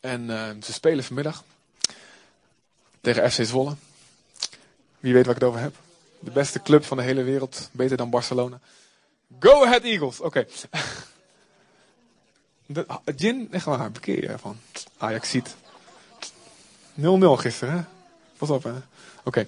en 0.00 0.26
ze 0.62 0.72
spelen 0.72 1.04
vanmiddag 1.04 1.44
tegen 3.04 3.30
FC 3.30 3.44
Zwolle. 3.44 3.76
Wie 5.00 5.12
weet 5.12 5.26
waar 5.26 5.34
ik 5.34 5.40
het 5.40 5.48
over 5.48 5.60
heb. 5.60 5.74
De 6.18 6.30
beste 6.30 6.62
club 6.62 6.84
van 6.84 6.96
de 6.96 7.02
hele 7.02 7.22
wereld, 7.22 7.68
beter 7.72 7.96
dan 7.96 8.10
Barcelona. 8.10 8.60
Go 9.40 9.64
Ahead 9.64 9.82
Eagles, 9.82 10.20
oké. 10.20 10.46
Okay. 12.66 12.86
Gin, 13.16 13.48
echt 13.50 13.64
waar, 13.64 13.90
bekeer 13.90 14.20
je 14.20 14.28
ervan. 14.28 14.56
Ajax 14.96 15.30
ziet. 15.30 15.54
0-0 17.00 17.02
gisteren, 17.20 17.74
hè? 17.74 17.82
Pas 18.36 18.50
op, 18.50 18.62
hè? 18.62 18.72
Oké. 19.24 19.46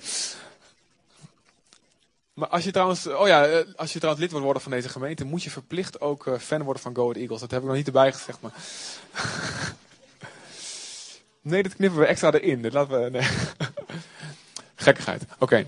Maar 2.35 2.49
als 2.49 2.65
je 2.65 2.71
trouwens, 2.71 3.07
oh 3.07 3.27
ja, 3.27 3.65
als 3.77 3.93
je 3.93 3.99
trouwens 3.99 4.21
lid 4.21 4.31
wordt 4.31 4.45
worden 4.45 4.63
van 4.63 4.73
deze 4.73 4.89
gemeente, 4.89 5.25
moet 5.25 5.43
je 5.43 5.51
verplicht 5.51 6.01
ook 6.01 6.37
fan 6.41 6.63
worden 6.63 6.83
van 6.83 6.95
Go 6.95 7.03
Ahead 7.03 7.17
Eagles. 7.17 7.41
Dat 7.41 7.51
heb 7.51 7.61
ik 7.61 7.67
nog 7.67 7.77
niet 7.77 7.87
erbij 7.87 8.13
gezegd, 8.13 8.41
maar. 8.41 8.53
nee, 11.47 11.63
dat 11.63 11.75
knippen 11.75 11.99
we 11.99 12.07
extra 12.07 12.33
erin. 12.33 12.63
Dat 12.63 12.73
laten 12.73 13.13
we. 13.13 13.21
Gekkigheid. 14.75 15.23
Oké. 15.39 15.67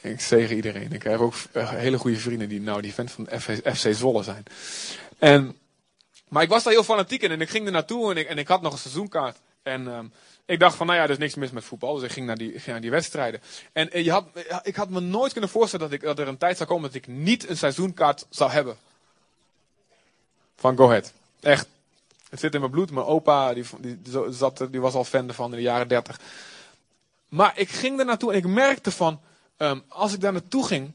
Ik 0.00 0.20
zegen 0.20 0.56
iedereen. 0.56 0.92
Ik 0.92 1.02
heb 1.02 1.20
ook 1.20 1.34
hele 1.52 1.98
goede 1.98 2.16
vrienden 2.16 2.48
die 2.48 2.60
nou 2.60 2.82
die 2.82 2.92
fan 2.92 3.08
van 3.08 3.28
FC, 3.74 3.94
Zwolle 3.94 4.22
zijn. 4.22 4.44
En, 5.18 5.56
maar 6.28 6.42
ik 6.42 6.48
was 6.48 6.62
daar 6.62 6.72
heel 6.72 6.84
fanatiek 6.84 7.22
in 7.22 7.30
en 7.30 7.40
ik 7.40 7.50
ging 7.50 7.66
er 7.66 7.72
naartoe 7.72 8.10
en 8.10 8.16
ik, 8.16 8.28
en 8.28 8.38
ik 8.38 8.48
had 8.48 8.62
nog 8.62 8.72
een 8.72 8.78
seizoenkaart. 8.78 9.36
En 9.62 9.86
um, 9.86 10.12
ik 10.46 10.58
dacht 10.58 10.76
van, 10.76 10.86
nou 10.86 10.98
ja, 10.98 11.04
er 11.04 11.10
is 11.10 11.18
niks 11.18 11.34
mis 11.34 11.50
met 11.50 11.64
voetbal. 11.64 11.94
Dus 11.94 12.02
ik 12.02 12.12
ging 12.12 12.26
naar 12.26 12.36
die, 12.36 12.50
ging 12.50 12.66
naar 12.66 12.80
die 12.80 12.90
wedstrijden. 12.90 13.40
En, 13.72 13.92
en 13.92 14.04
je 14.04 14.10
had, 14.10 14.26
ik 14.62 14.76
had 14.76 14.88
me 14.88 15.00
nooit 15.00 15.32
kunnen 15.32 15.50
voorstellen 15.50 15.90
dat, 15.90 15.94
ik, 15.94 16.04
dat 16.04 16.18
er 16.18 16.28
een 16.28 16.38
tijd 16.38 16.56
zou 16.56 16.68
komen 16.68 16.84
dat 16.84 16.94
ik 16.94 17.06
niet 17.06 17.48
een 17.48 17.56
seizoenkaart 17.56 18.26
zou 18.30 18.50
hebben. 18.50 18.76
Van 20.56 20.76
Go 20.76 20.86
Ahead. 20.86 21.12
Echt. 21.40 21.66
Het 22.34 22.42
zit 22.42 22.54
in 22.54 22.60
mijn 22.60 22.72
bloed. 22.72 22.90
Mijn 22.90 23.06
opa, 23.06 23.54
die, 23.54 23.64
die, 23.78 23.96
zat, 24.30 24.66
die 24.70 24.80
was 24.80 24.94
al 24.94 25.04
fan 25.04 25.28
ervan 25.28 25.50
in 25.50 25.56
de 25.56 25.62
jaren 25.62 25.88
dertig. 25.88 26.20
Maar 27.28 27.52
ik 27.56 27.68
ging 27.68 27.98
er 27.98 28.04
naartoe 28.04 28.32
en 28.32 28.38
ik 28.38 28.46
merkte 28.46 28.90
van, 28.90 29.20
um, 29.58 29.82
als 29.88 30.12
ik 30.12 30.20
daar 30.20 30.32
naartoe 30.32 30.66
ging, 30.66 30.92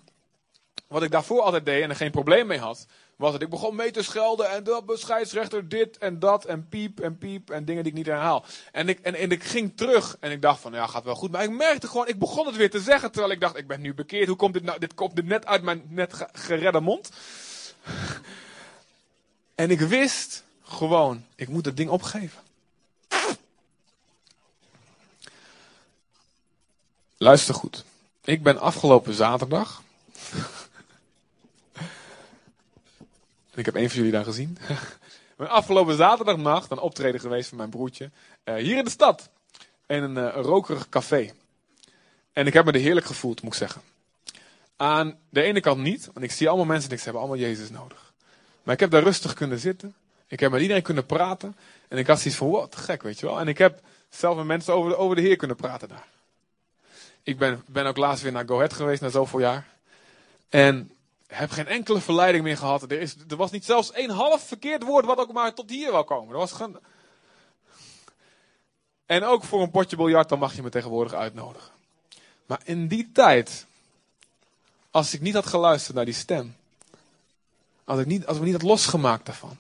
wat 0.87 1.03
ik 1.03 1.11
daarvoor 1.11 1.41
altijd 1.41 1.65
deed 1.65 1.83
en 1.83 1.89
er 1.89 1.95
geen 1.95 2.11
probleem 2.11 2.47
mee 2.47 2.59
had, 2.59 2.87
was 3.15 3.31
dat 3.31 3.41
ik 3.41 3.49
begon 3.49 3.75
mee 3.75 3.91
te 3.91 4.03
schelden 4.03 4.49
en 4.49 4.63
dat 4.63 4.83
scheidsrechter 4.93 5.69
dit 5.69 5.97
en 5.97 6.19
dat 6.19 6.45
en 6.45 6.67
piep 6.69 6.99
en 6.99 7.17
piep 7.17 7.49
en 7.49 7.65
dingen 7.65 7.83
die 7.83 7.91
ik 7.91 7.97
niet 7.97 8.07
herhaal. 8.07 8.45
En 8.71 8.89
ik, 8.89 8.99
en, 8.99 9.15
en 9.15 9.31
ik 9.31 9.43
ging 9.43 9.77
terug 9.77 10.17
en 10.19 10.31
ik 10.31 10.41
dacht 10.41 10.61
van 10.61 10.71
ja, 10.73 10.87
gaat 10.87 11.03
wel 11.03 11.15
goed. 11.15 11.31
Maar 11.31 11.43
ik 11.43 11.49
merkte 11.49 11.87
gewoon, 11.87 12.07
ik 12.07 12.19
begon 12.19 12.45
het 12.45 12.55
weer 12.55 12.69
te 12.69 12.79
zeggen 12.79 13.11
terwijl 13.11 13.33
ik 13.33 13.39
dacht, 13.39 13.57
ik 13.57 13.67
ben 13.67 13.81
nu 13.81 13.93
bekeerd. 13.93 14.27
Hoe 14.27 14.37
komt 14.37 14.53
dit 14.53 14.63
nou? 14.63 14.79
Dit 14.79 14.93
komt 14.93 15.15
dit 15.15 15.25
net 15.25 15.45
uit 15.45 15.61
mijn 15.61 15.83
net 15.89 16.27
geredde 16.31 16.79
mond. 16.79 17.09
en 19.55 19.71
ik 19.71 19.79
wist 19.79 20.47
gewoon, 20.69 21.25
ik 21.35 21.47
moet 21.47 21.65
het 21.65 21.77
ding 21.77 21.89
opgeven. 21.89 22.41
Luister 27.17 27.53
goed. 27.53 27.83
Ik 28.23 28.43
ben 28.43 28.59
afgelopen 28.59 29.13
zaterdag 29.13 29.81
Ik 33.59 33.65
heb 33.65 33.75
één 33.75 33.89
van 33.89 33.97
jullie 33.97 34.11
daar 34.11 34.23
gezien. 34.23 34.57
Ben 35.37 35.49
afgelopen 35.49 35.95
zaterdagnacht 35.95 36.71
een 36.71 36.79
optreden 36.79 37.19
geweest 37.19 37.49
van 37.49 37.57
mijn 37.57 37.69
broertje. 37.69 38.09
Uh, 38.45 38.55
hier 38.55 38.77
in 38.77 38.83
de 38.83 38.89
stad. 38.89 39.29
In 39.87 40.03
een, 40.03 40.15
een 40.15 40.31
rokerig 40.31 40.89
café. 40.89 41.31
En 42.33 42.47
ik 42.47 42.53
heb 42.53 42.65
me 42.65 42.71
er 42.71 42.79
heerlijk 42.79 43.05
gevoeld, 43.05 43.41
moet 43.41 43.51
ik 43.51 43.57
zeggen. 43.57 43.81
Aan 44.75 45.17
de 45.29 45.41
ene 45.41 45.59
kant 45.59 45.81
niet, 45.81 46.05
want 46.05 46.25
ik 46.25 46.31
zie 46.31 46.47
allemaal 46.47 46.65
mensen 46.65 46.87
en 46.89 46.93
ik 46.93 46.97
ze 46.99 47.03
hebben 47.03 47.21
allemaal 47.23 47.41
Jezus 47.41 47.69
nodig. 47.69 48.13
Maar 48.63 48.73
ik 48.73 48.79
heb 48.79 48.91
daar 48.91 49.03
rustig 49.03 49.33
kunnen 49.33 49.59
zitten. 49.59 49.95
Ik 50.29 50.39
heb 50.39 50.51
met 50.51 50.61
iedereen 50.61 50.83
kunnen 50.83 51.05
praten. 51.05 51.55
En 51.87 51.97
ik 51.97 52.07
had 52.07 52.19
zoiets 52.19 52.39
van, 52.39 52.49
wat 52.49 52.75
gek, 52.75 53.01
weet 53.01 53.19
je 53.19 53.25
wel. 53.25 53.39
En 53.39 53.47
ik 53.47 53.57
heb 53.57 53.81
zelf 54.09 54.35
met 54.35 54.45
mensen 54.45 54.73
over 54.73 54.89
de, 54.89 54.97
over 54.97 55.15
de 55.15 55.21
Heer 55.21 55.35
kunnen 55.35 55.55
praten 55.55 55.87
daar. 55.87 56.07
Ik 57.23 57.37
ben, 57.37 57.63
ben 57.67 57.85
ook 57.85 57.97
laatst 57.97 58.23
weer 58.23 58.31
naar 58.31 58.47
Go 58.47 58.55
Ahead 58.55 58.73
geweest, 58.73 59.01
na 59.01 59.09
zoveel 59.09 59.39
jaar. 59.39 59.67
En 60.49 60.91
heb 61.27 61.51
geen 61.51 61.67
enkele 61.67 62.01
verleiding 62.01 62.43
meer 62.43 62.57
gehad. 62.57 62.81
Er, 62.81 63.01
is, 63.01 63.15
er 63.27 63.35
was 63.35 63.51
niet 63.51 63.65
zelfs 63.65 63.91
één 63.91 64.09
half 64.09 64.47
verkeerd 64.47 64.83
woord 64.83 65.05
wat 65.05 65.17
ook 65.17 65.33
maar 65.33 65.53
tot 65.53 65.69
hier 65.69 65.91
wou 65.91 66.05
komen. 66.05 66.33
Er 66.33 66.39
was 66.39 66.51
geen... 66.51 66.77
En 69.05 69.23
ook 69.23 69.43
voor 69.43 69.61
een 69.61 69.71
potje 69.71 69.95
biljart, 69.95 70.29
dan 70.29 70.39
mag 70.39 70.55
je 70.55 70.61
me 70.61 70.69
tegenwoordig 70.69 71.13
uitnodigen. 71.13 71.71
Maar 72.45 72.61
in 72.63 72.87
die 72.87 73.11
tijd, 73.11 73.65
als 74.91 75.13
ik 75.13 75.21
niet 75.21 75.33
had 75.33 75.45
geluisterd 75.45 75.95
naar 75.95 76.05
die 76.05 76.13
stem, 76.13 76.55
als 77.83 77.99
ik, 77.99 78.05
niet, 78.05 78.25
als 78.25 78.37
me 78.37 78.43
niet 78.43 78.53
had 78.53 78.61
losgemaakt 78.61 79.25
daarvan, 79.25 79.57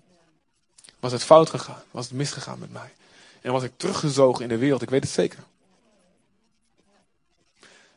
was 0.99 1.11
het 1.11 1.23
fout 1.23 1.49
gegaan, 1.49 1.83
was 1.91 2.05
het 2.05 2.13
misgegaan 2.13 2.59
met 2.59 2.71
mij. 2.71 2.93
En 3.41 3.51
was 3.51 3.63
ik 3.63 3.71
teruggezogen 3.77 4.43
in 4.43 4.49
de 4.49 4.57
wereld, 4.57 4.81
ik 4.81 4.89
weet 4.89 5.03
het 5.03 5.11
zeker. 5.11 5.39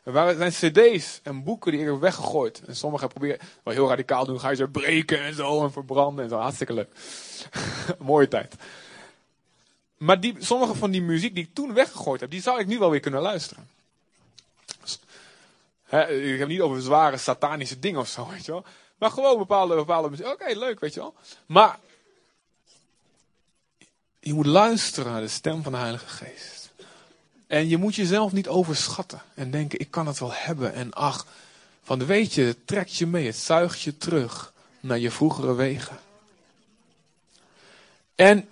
Er 0.03 0.35
zijn 0.35 0.51
cd's 0.51 1.19
en 1.23 1.43
boeken 1.43 1.71
die 1.71 1.81
ik 1.81 1.87
heb 1.87 1.99
weggegooid. 1.99 2.61
En 2.65 2.75
sommigen 2.75 3.07
proberen, 3.07 3.39
wel 3.63 3.73
heel 3.73 3.87
radicaal 3.87 4.25
doen, 4.25 4.39
ga 4.39 4.49
je 4.49 4.55
ze 4.55 4.67
breken 4.67 5.19
en 5.19 5.33
zo 5.33 5.63
en 5.63 5.71
verbranden 5.71 6.23
en 6.23 6.29
zo. 6.29 6.37
Hartstikke 6.37 6.73
leuk. 6.73 6.89
Mooie 7.99 8.27
tijd. 8.27 8.55
Maar 9.97 10.19
die, 10.19 10.35
sommige 10.39 10.75
van 10.75 10.91
die 10.91 11.01
muziek 11.01 11.35
die 11.35 11.43
ik 11.43 11.53
toen 11.53 11.73
weggegooid 11.73 12.19
heb, 12.19 12.29
die 12.29 12.41
zou 12.41 12.59
ik 12.59 12.67
nu 12.67 12.79
wel 12.79 12.89
weer 12.89 12.99
kunnen 12.99 13.21
luisteren. 13.21 13.69
Ik 16.09 16.39
heb 16.39 16.47
niet 16.47 16.61
over 16.61 16.81
zware 16.81 17.17
satanische 17.17 17.79
dingen 17.79 17.99
of 17.99 18.07
zo, 18.07 18.27
weet 18.29 18.45
je 18.45 18.51
wel. 18.51 18.65
Maar 18.97 19.11
gewoon 19.11 19.37
bepaalde, 19.37 19.75
bepaalde 19.75 20.09
muziek. 20.09 20.27
Oké, 20.27 20.53
leuk, 20.53 20.79
weet 20.79 20.93
je 20.93 20.99
wel. 20.99 21.13
Maar 21.45 21.79
je 24.23 24.33
moet 24.33 24.45
luisteren 24.45 25.11
naar 25.11 25.21
de 25.21 25.27
stem 25.27 25.63
van 25.63 25.71
de 25.71 25.77
Heilige 25.77 26.07
Geest. 26.07 26.71
En 27.47 27.69
je 27.69 27.77
moet 27.77 27.95
jezelf 27.95 28.31
niet 28.31 28.47
overschatten 28.47 29.21
en 29.33 29.51
denken, 29.51 29.79
ik 29.79 29.91
kan 29.91 30.07
het 30.07 30.19
wel 30.19 30.33
hebben. 30.33 30.73
En 30.73 30.93
ach, 30.93 31.27
van 31.83 31.99
de 31.99 32.05
weet 32.05 32.33
je, 32.33 32.41
het 32.41 32.67
trekt 32.67 32.95
je 32.95 33.07
mee, 33.07 33.25
het 33.25 33.37
zuigt 33.37 33.81
je 33.81 33.97
terug 33.97 34.53
naar 34.79 34.99
je 34.99 35.11
vroegere 35.11 35.53
wegen. 35.53 35.99
En 38.15 38.47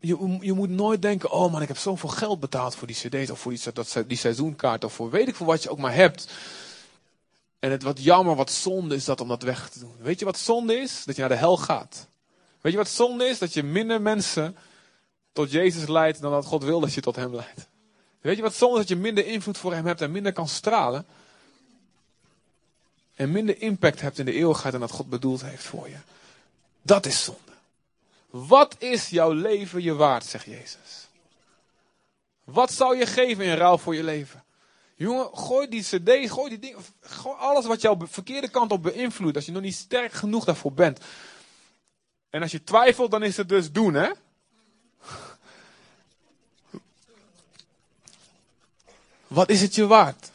je, 0.00 0.38
je 0.40 0.52
moet 0.52 0.70
nooit 0.70 1.02
denken, 1.02 1.30
oh 1.30 1.52
man, 1.52 1.62
ik 1.62 1.68
heb 1.68 1.78
zoveel 1.78 2.08
geld 2.08 2.40
betaald 2.40 2.74
voor 2.74 2.86
die 2.86 2.96
cd's 2.96 3.30
of 3.30 3.40
voor 3.40 3.52
die, 3.52 3.72
dat, 3.72 4.04
die 4.06 4.16
seizoenkaart 4.16 4.84
of 4.84 4.92
voor 4.92 5.10
weet 5.10 5.28
ik 5.28 5.36
veel 5.36 5.46
wat 5.46 5.62
je 5.62 5.70
ook 5.70 5.78
maar 5.78 5.94
hebt. 5.94 6.32
En 7.58 7.70
het 7.70 7.82
wat 7.82 8.02
jammer, 8.02 8.36
wat 8.36 8.50
zonde 8.50 8.94
is 8.94 9.04
dat 9.04 9.20
om 9.20 9.28
dat 9.28 9.42
weg 9.42 9.68
te 9.68 9.78
doen. 9.78 9.94
Weet 10.00 10.18
je 10.18 10.24
wat 10.24 10.38
zonde 10.38 10.74
is? 10.74 11.04
Dat 11.04 11.14
je 11.14 11.20
naar 11.20 11.30
de 11.30 11.36
hel 11.36 11.56
gaat. 11.56 12.06
Weet 12.60 12.72
je 12.72 12.78
wat 12.78 12.88
zonde 12.88 13.24
is? 13.24 13.38
Dat 13.38 13.54
je 13.54 13.62
minder 13.62 14.02
mensen 14.02 14.56
tot 15.32 15.50
Jezus 15.50 15.88
leidt 15.88 16.20
dan 16.20 16.32
dat 16.32 16.44
God 16.44 16.64
wil 16.64 16.80
dat 16.80 16.94
je 16.94 17.00
tot 17.00 17.16
hem 17.16 17.34
leidt. 17.34 17.68
Weet 18.20 18.36
je 18.36 18.42
wat 18.42 18.54
zonde 18.54 18.74
is? 18.74 18.86
Dat 18.86 18.96
je 18.96 19.02
minder 19.02 19.26
invloed 19.26 19.58
voor 19.58 19.72
hem 19.72 19.86
hebt 19.86 20.00
en 20.00 20.10
minder 20.10 20.32
kan 20.32 20.48
stralen. 20.48 21.06
En 23.14 23.30
minder 23.30 23.62
impact 23.62 24.00
hebt 24.00 24.18
in 24.18 24.24
de 24.24 24.32
eeuwigheid 24.32 24.72
dan 24.72 24.80
dat 24.80 24.90
God 24.90 25.08
bedoeld 25.08 25.42
heeft 25.42 25.64
voor 25.64 25.88
je. 25.88 25.96
Dat 26.82 27.06
is 27.06 27.24
zonde. 27.24 27.52
Wat 28.30 28.76
is 28.78 29.08
jouw 29.08 29.32
leven 29.32 29.82
je 29.82 29.94
waard, 29.94 30.24
zegt 30.24 30.44
Jezus. 30.44 31.08
Wat 32.44 32.72
zou 32.72 32.96
je 32.96 33.06
geven 33.06 33.44
in 33.44 33.54
ruil 33.54 33.78
voor 33.78 33.94
je 33.94 34.04
leven? 34.04 34.44
Jongen, 34.94 35.30
gooi 35.32 35.68
die 35.68 35.82
cd, 35.82 36.30
gooi 36.30 36.48
die 36.48 36.58
dingen, 36.58 36.78
gooi 37.00 37.36
alles 37.38 37.66
wat 37.66 37.80
jouw 37.80 37.96
verkeerde 38.04 38.48
kant 38.48 38.72
op 38.72 38.82
beïnvloedt. 38.82 39.36
Als 39.36 39.46
je 39.46 39.52
nog 39.52 39.62
niet 39.62 39.74
sterk 39.74 40.12
genoeg 40.12 40.44
daarvoor 40.44 40.72
bent. 40.72 41.00
En 42.30 42.42
als 42.42 42.50
je 42.50 42.64
twijfelt, 42.64 43.10
dan 43.10 43.22
is 43.22 43.36
het 43.36 43.48
dus 43.48 43.72
doen, 43.72 43.94
hè? 43.94 44.10
Wat 49.32 49.48
is 49.48 49.60
het 49.60 49.74
je 49.74 49.86
waard? 49.86 50.30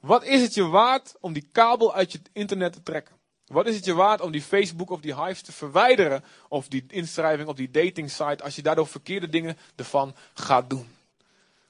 Wat 0.00 0.24
is 0.24 0.42
het 0.42 0.54
je 0.54 0.66
waard 0.66 1.14
om 1.20 1.32
die 1.32 1.48
kabel 1.52 1.94
uit 1.94 2.12
je 2.12 2.20
internet 2.32 2.72
te 2.72 2.82
trekken? 2.82 3.14
Wat 3.46 3.66
is 3.66 3.74
het 3.74 3.84
je 3.84 3.94
waard 3.94 4.20
om 4.20 4.30
die 4.30 4.42
Facebook 4.42 4.90
of 4.90 5.00
die 5.00 5.14
Hives 5.14 5.42
te 5.42 5.52
verwijderen? 5.52 6.24
Of 6.48 6.68
die 6.68 6.84
inschrijving 6.88 7.48
op 7.48 7.56
die 7.56 7.70
dating 7.70 8.10
site 8.10 8.42
als 8.42 8.56
je 8.56 8.62
daardoor 8.62 8.86
verkeerde 8.86 9.28
dingen 9.28 9.58
ervan 9.76 10.14
gaat 10.34 10.70
doen? 10.70 10.96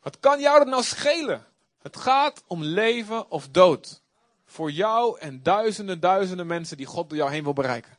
Wat 0.03 0.21
kan 0.21 0.41
jou 0.41 0.59
dat 0.59 0.69
nou 0.69 0.83
schelen? 0.83 1.45
Het 1.83 1.97
gaat 1.97 2.43
om 2.47 2.63
leven 2.63 3.31
of 3.31 3.49
dood. 3.49 4.03
Voor 4.45 4.71
jou 4.71 5.19
en 5.19 5.43
duizenden, 5.43 6.01
duizenden 6.01 6.47
mensen 6.47 6.77
die 6.77 6.87
God 6.87 7.09
door 7.09 7.19
jou 7.19 7.31
heen 7.31 7.45
wil 7.45 7.53
bereiken. 7.53 7.99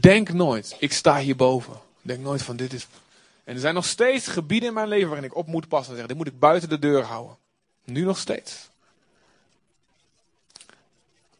Denk 0.00 0.32
nooit, 0.32 0.76
ik 0.78 0.92
sta 0.92 1.18
hierboven. 1.18 1.80
Denk 2.02 2.20
nooit 2.20 2.42
van 2.42 2.56
dit 2.56 2.72
is. 2.72 2.86
En 3.44 3.54
er 3.54 3.60
zijn 3.60 3.74
nog 3.74 3.86
steeds 3.86 4.26
gebieden 4.26 4.68
in 4.68 4.74
mijn 4.74 4.88
leven 4.88 5.08
waarin 5.08 5.26
ik 5.26 5.36
op 5.36 5.46
moet 5.46 5.68
passen 5.68 5.92
en 5.92 5.98
zeggen: 5.98 6.08
dit 6.08 6.24
moet 6.24 6.34
ik 6.34 6.40
buiten 6.40 6.68
de 6.68 6.78
deur 6.78 7.02
houden. 7.02 7.36
Nu 7.84 8.04
nog 8.04 8.18
steeds. 8.18 8.70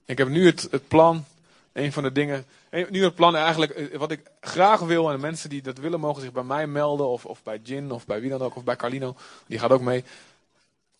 Ik 0.05 0.19
heb 0.19 0.29
nu 0.29 0.47
het, 0.47 0.69
het 0.71 0.89
plan, 0.89 1.25
een 1.73 1.93
van 1.93 2.03
de 2.03 2.13
dingen. 2.13 2.45
Nu 2.89 3.05
het 3.05 3.15
plan 3.15 3.37
eigenlijk, 3.37 3.73
eh, 3.73 3.99
wat 3.99 4.11
ik 4.11 4.21
graag 4.41 4.81
wil, 4.81 5.11
en 5.11 5.21
mensen 5.21 5.51
die 5.51 5.63
dat 5.63 5.79
willen 5.79 6.01
mogen 6.01 6.23
zich 6.23 6.33
bij 6.33 6.43
mij 6.43 6.67
melden, 6.67 7.09
of, 7.09 7.25
of 7.25 7.43
bij 7.43 7.61
Jin, 7.63 7.91
of 7.91 8.07
bij 8.07 8.21
wie 8.21 8.31
dan 8.31 8.43
ook, 8.43 8.57
of 8.57 8.65
bij 8.65 8.77
Carlino, 8.77 9.17
die 9.47 9.59
gaat 9.59 9.71
ook 9.71 9.81
mee. 9.81 10.05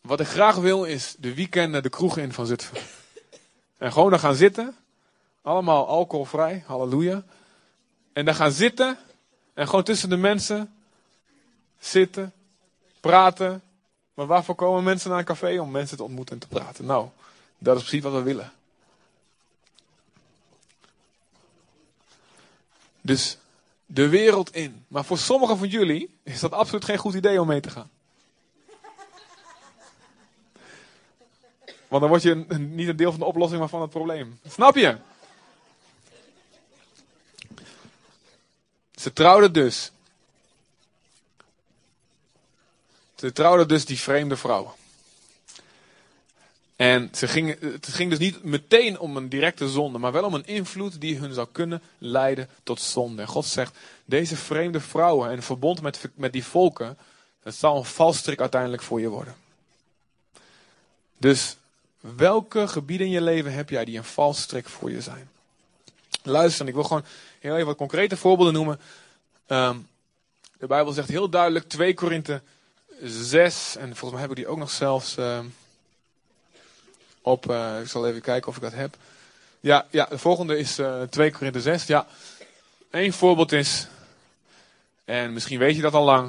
Wat 0.01 0.21
ik 0.21 0.27
graag 0.27 0.57
wil 0.57 0.85
is 0.85 1.15
de 1.19 1.35
weekenden 1.35 1.83
de 1.83 1.89
kroeg 1.89 2.17
in 2.17 2.33
van 2.33 2.47
Zutphen. 2.47 2.79
En 3.79 3.93
gewoon 3.93 4.11
daar 4.11 4.19
gaan 4.19 4.35
zitten, 4.35 4.77
allemaal 5.43 5.87
alcoholvrij, 5.87 6.63
halleluja. 6.67 7.25
En 8.13 8.25
dan 8.25 8.35
gaan 8.35 8.53
zitten 8.53 8.99
en 9.55 9.67
gewoon 9.69 9.85
tussen 9.85 10.09
de 10.09 10.17
mensen 10.17 10.75
zitten, 11.79 12.33
praten. 13.01 13.63
Maar 14.15 14.27
waarvoor 14.27 14.55
komen 14.55 14.85
mensen 14.85 15.11
naar 15.11 15.19
een 15.19 15.25
café? 15.25 15.61
Om 15.61 15.71
mensen 15.71 15.97
te 15.97 16.03
ontmoeten 16.03 16.35
en 16.35 16.41
te 16.41 16.49
praten. 16.49 16.87
Nou, 16.87 17.09
dat 17.59 17.77
is 17.77 17.83
precies 17.83 18.03
wat 18.03 18.13
we 18.13 18.23
willen. 18.23 18.53
Dus 23.01 23.39
de 23.87 24.09
wereld 24.09 24.55
in. 24.55 24.85
Maar 24.89 25.05
voor 25.05 25.19
sommigen 25.19 25.59
van 25.59 25.69
jullie 25.69 26.19
is 26.23 26.41
dat 26.41 26.53
absoluut 26.53 26.85
geen 26.85 26.99
goed 26.99 27.15
idee 27.15 27.41
om 27.41 27.47
mee 27.47 27.61
te 27.61 27.71
gaan. 27.71 27.91
Want 31.89 32.03
dan 32.05 32.09
word 32.09 32.23
je 32.23 32.35
niet 32.59 32.89
een 32.89 32.97
deel 32.97 33.11
van 33.11 33.21
de 33.21 33.27
oplossing, 33.27 33.61
maar 33.61 33.69
van 33.69 33.81
het 33.81 33.91
probleem. 33.91 34.39
Snap 34.49 34.77
je? 34.77 34.97
Ze 39.03 39.13
trouwden 39.13 39.53
dus. 39.53 39.91
Ze 43.15 43.33
trouwden 43.33 43.69
dus 43.69 43.85
die 43.85 43.99
vreemde 43.99 44.37
vrouw. 44.37 44.77
En 46.77 47.11
ze 47.13 47.29
gingen, 47.29 47.57
het 47.61 47.87
ging 47.89 48.11
dus 48.11 48.19
niet 48.19 48.45
meteen 48.45 48.99
om 48.99 49.17
een 49.17 49.29
directe 49.29 49.69
zonde, 49.69 49.99
maar 49.99 50.13
wel 50.13 50.25
om 50.25 50.35
een 50.35 50.47
invloed 50.47 51.01
die 51.01 51.19
hun 51.19 51.33
zou 51.33 51.49
kunnen 51.53 51.83
leiden 51.99 52.49
tot 52.63 52.81
zonde. 52.81 53.23
En 53.23 53.29
God 53.29 53.47
zegt, 53.47 53.79
deze 54.05 54.37
vreemde 54.37 54.81
vrouwen 54.81 55.31
en 55.31 55.43
verbond 55.43 55.81
met, 55.81 56.01
met 56.15 56.33
die 56.33 56.45
volken, 56.45 56.99
dat 57.43 57.55
zal 57.55 57.77
een 57.77 57.85
valstrik 57.85 58.41
uiteindelijk 58.41 58.83
voor 58.83 59.01
je 59.01 59.09
worden. 59.09 59.35
Dus 61.19 61.57
welke 62.01 62.69
gebieden 62.69 63.07
in 63.07 63.13
je 63.13 63.23
leven 63.23 63.53
heb 63.53 63.69
jij 63.69 63.85
die 63.85 63.97
een 63.97 64.05
valstrik 64.05 64.69
voor 64.69 64.91
je 64.91 65.01
zijn? 65.01 65.31
Luister, 66.23 66.69
ik 66.69 66.75
wil 66.75 66.85
gewoon 66.85 67.05
heel 67.43 67.55
even 67.55 67.67
wat 67.67 67.77
concrete 67.77 68.17
voorbeelden 68.17 68.55
noemen. 68.55 68.81
Ehm, 69.47 69.77
de 70.59 70.67
Bijbel 70.67 70.93
zegt 70.93 71.09
heel 71.09 71.29
duidelijk 71.29 71.69
2 71.69 71.95
Korinthe 71.95 72.43
6, 73.03 73.77
en 73.77 73.87
volgens 73.87 74.11
mij 74.11 74.19
hebben 74.19 74.37
we 74.37 74.43
die 74.43 74.47
ook 74.47 74.59
nog 74.59 74.71
zelfs 74.71 75.17
ehm, 75.17 75.47
op. 77.23 77.51
Uh, 77.51 77.81
ik 77.81 77.89
zal 77.89 78.07
even 78.07 78.21
kijken 78.21 78.49
of 78.49 78.57
ik 78.57 78.63
dat 78.63 78.73
heb. 78.73 78.97
Ja, 79.61 79.87
ja 79.91 80.05
de 80.05 80.19
volgende 80.19 80.59
is 80.59 80.79
uh, 80.79 81.03
2 81.03 81.33
Korinthe 81.33 81.61
6. 81.61 81.87
Ja, 81.87 82.07
één 82.91 83.13
voorbeeld 83.13 83.53
is, 83.53 83.87
en 85.05 85.33
misschien 85.33 85.59
weet 85.59 85.77
je 85.77 85.83
dat 85.83 85.95
al 85.95 86.05
lang, 86.05 86.29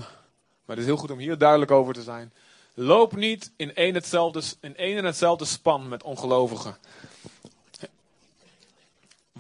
maar 0.66 0.76
het 0.76 0.80
is 0.80 0.86
heel 0.86 0.98
goed 0.98 1.12
om 1.12 1.18
hier 1.18 1.38
duidelijk 1.38 1.72
over 1.72 1.94
te 1.94 2.04
zijn. 2.04 2.34
Loop 2.74 3.16
niet 3.16 3.52
in 3.56 3.76
één, 3.76 3.94
hetzelfde, 3.94 4.42
in 4.62 4.78
één 4.78 4.98
en 4.98 5.06
hetzelfde 5.06 5.46
span 5.46 5.88
met 5.88 6.04
ongelovigen. 6.04 6.78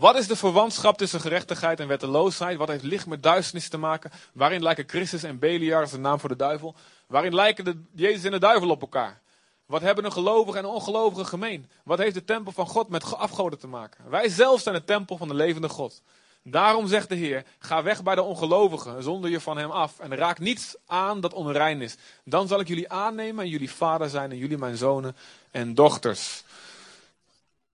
Wat 0.03 0.15
is 0.15 0.27
de 0.27 0.35
verwantschap 0.35 0.97
tussen 0.97 1.19
gerechtigheid 1.19 1.79
en 1.79 1.87
wetteloosheid? 1.87 2.57
Wat 2.57 2.67
heeft 2.67 2.83
licht 2.83 3.05
met 3.05 3.23
duisternis 3.23 3.69
te 3.69 3.77
maken? 3.77 4.11
Waarin 4.33 4.63
lijken 4.63 4.83
Christus 4.87 5.23
en 5.23 5.39
Beliar, 5.39 5.89
de 5.89 5.97
naam 5.97 6.19
voor 6.19 6.29
de 6.29 6.35
duivel. 6.35 6.75
Waarin 7.07 7.35
lijken 7.35 7.65
de, 7.65 7.81
Jezus 7.93 8.23
en 8.23 8.31
de 8.31 8.39
duivel 8.39 8.69
op 8.69 8.81
elkaar? 8.81 9.21
Wat 9.65 9.81
hebben 9.81 10.05
een 10.05 10.11
gelovige 10.11 10.57
en 10.57 10.65
ongelovige 10.65 11.25
gemeen? 11.25 11.69
Wat 11.83 11.97
heeft 11.97 12.13
de 12.13 12.23
tempel 12.23 12.51
van 12.51 12.67
God 12.67 12.89
met 12.89 13.15
afgoden 13.15 13.59
te 13.59 13.67
maken? 13.67 14.09
Wij 14.09 14.29
zelf 14.29 14.61
zijn 14.61 14.75
de 14.75 14.83
tempel 14.83 15.17
van 15.17 15.27
de 15.27 15.33
levende 15.33 15.69
God. 15.69 16.01
Daarom 16.41 16.87
zegt 16.87 17.09
de 17.09 17.15
Heer, 17.15 17.45
ga 17.59 17.83
weg 17.83 18.03
bij 18.03 18.15
de 18.15 18.23
ongelovigen, 18.23 19.03
zonder 19.03 19.29
je 19.29 19.39
van 19.39 19.57
hem 19.57 19.71
af. 19.71 19.99
En 19.99 20.15
raak 20.15 20.39
niets 20.39 20.75
aan 20.85 21.21
dat 21.21 21.33
onrein 21.33 21.81
is. 21.81 21.95
Dan 22.23 22.47
zal 22.47 22.59
ik 22.59 22.67
jullie 22.67 22.89
aannemen 22.89 23.43
en 23.43 23.49
jullie 23.49 23.71
vader 23.71 24.09
zijn 24.09 24.31
en 24.31 24.37
jullie 24.37 24.57
mijn 24.57 24.77
zonen 24.77 25.15
en 25.51 25.73
dochters. 25.73 26.43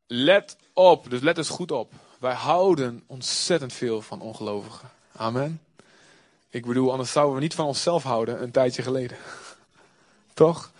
Let 0.07 0.57
op, 0.73 1.09
dus 1.09 1.21
let 1.21 1.37
eens 1.37 1.49
goed 1.49 1.71
op. 1.71 1.91
Wij 2.19 2.33
houden 2.33 3.03
ontzettend 3.07 3.73
veel 3.73 4.01
van 4.01 4.21
ongelovigen. 4.21 4.89
Amen. 5.15 5.61
Ik 6.49 6.65
bedoel, 6.65 6.91
anders 6.91 7.11
zouden 7.11 7.35
we 7.35 7.41
niet 7.41 7.53
van 7.53 7.65
onszelf 7.65 8.03
houden 8.03 8.41
een 8.41 8.51
tijdje 8.51 8.81
geleden. 8.81 9.17
Toch? 10.33 10.71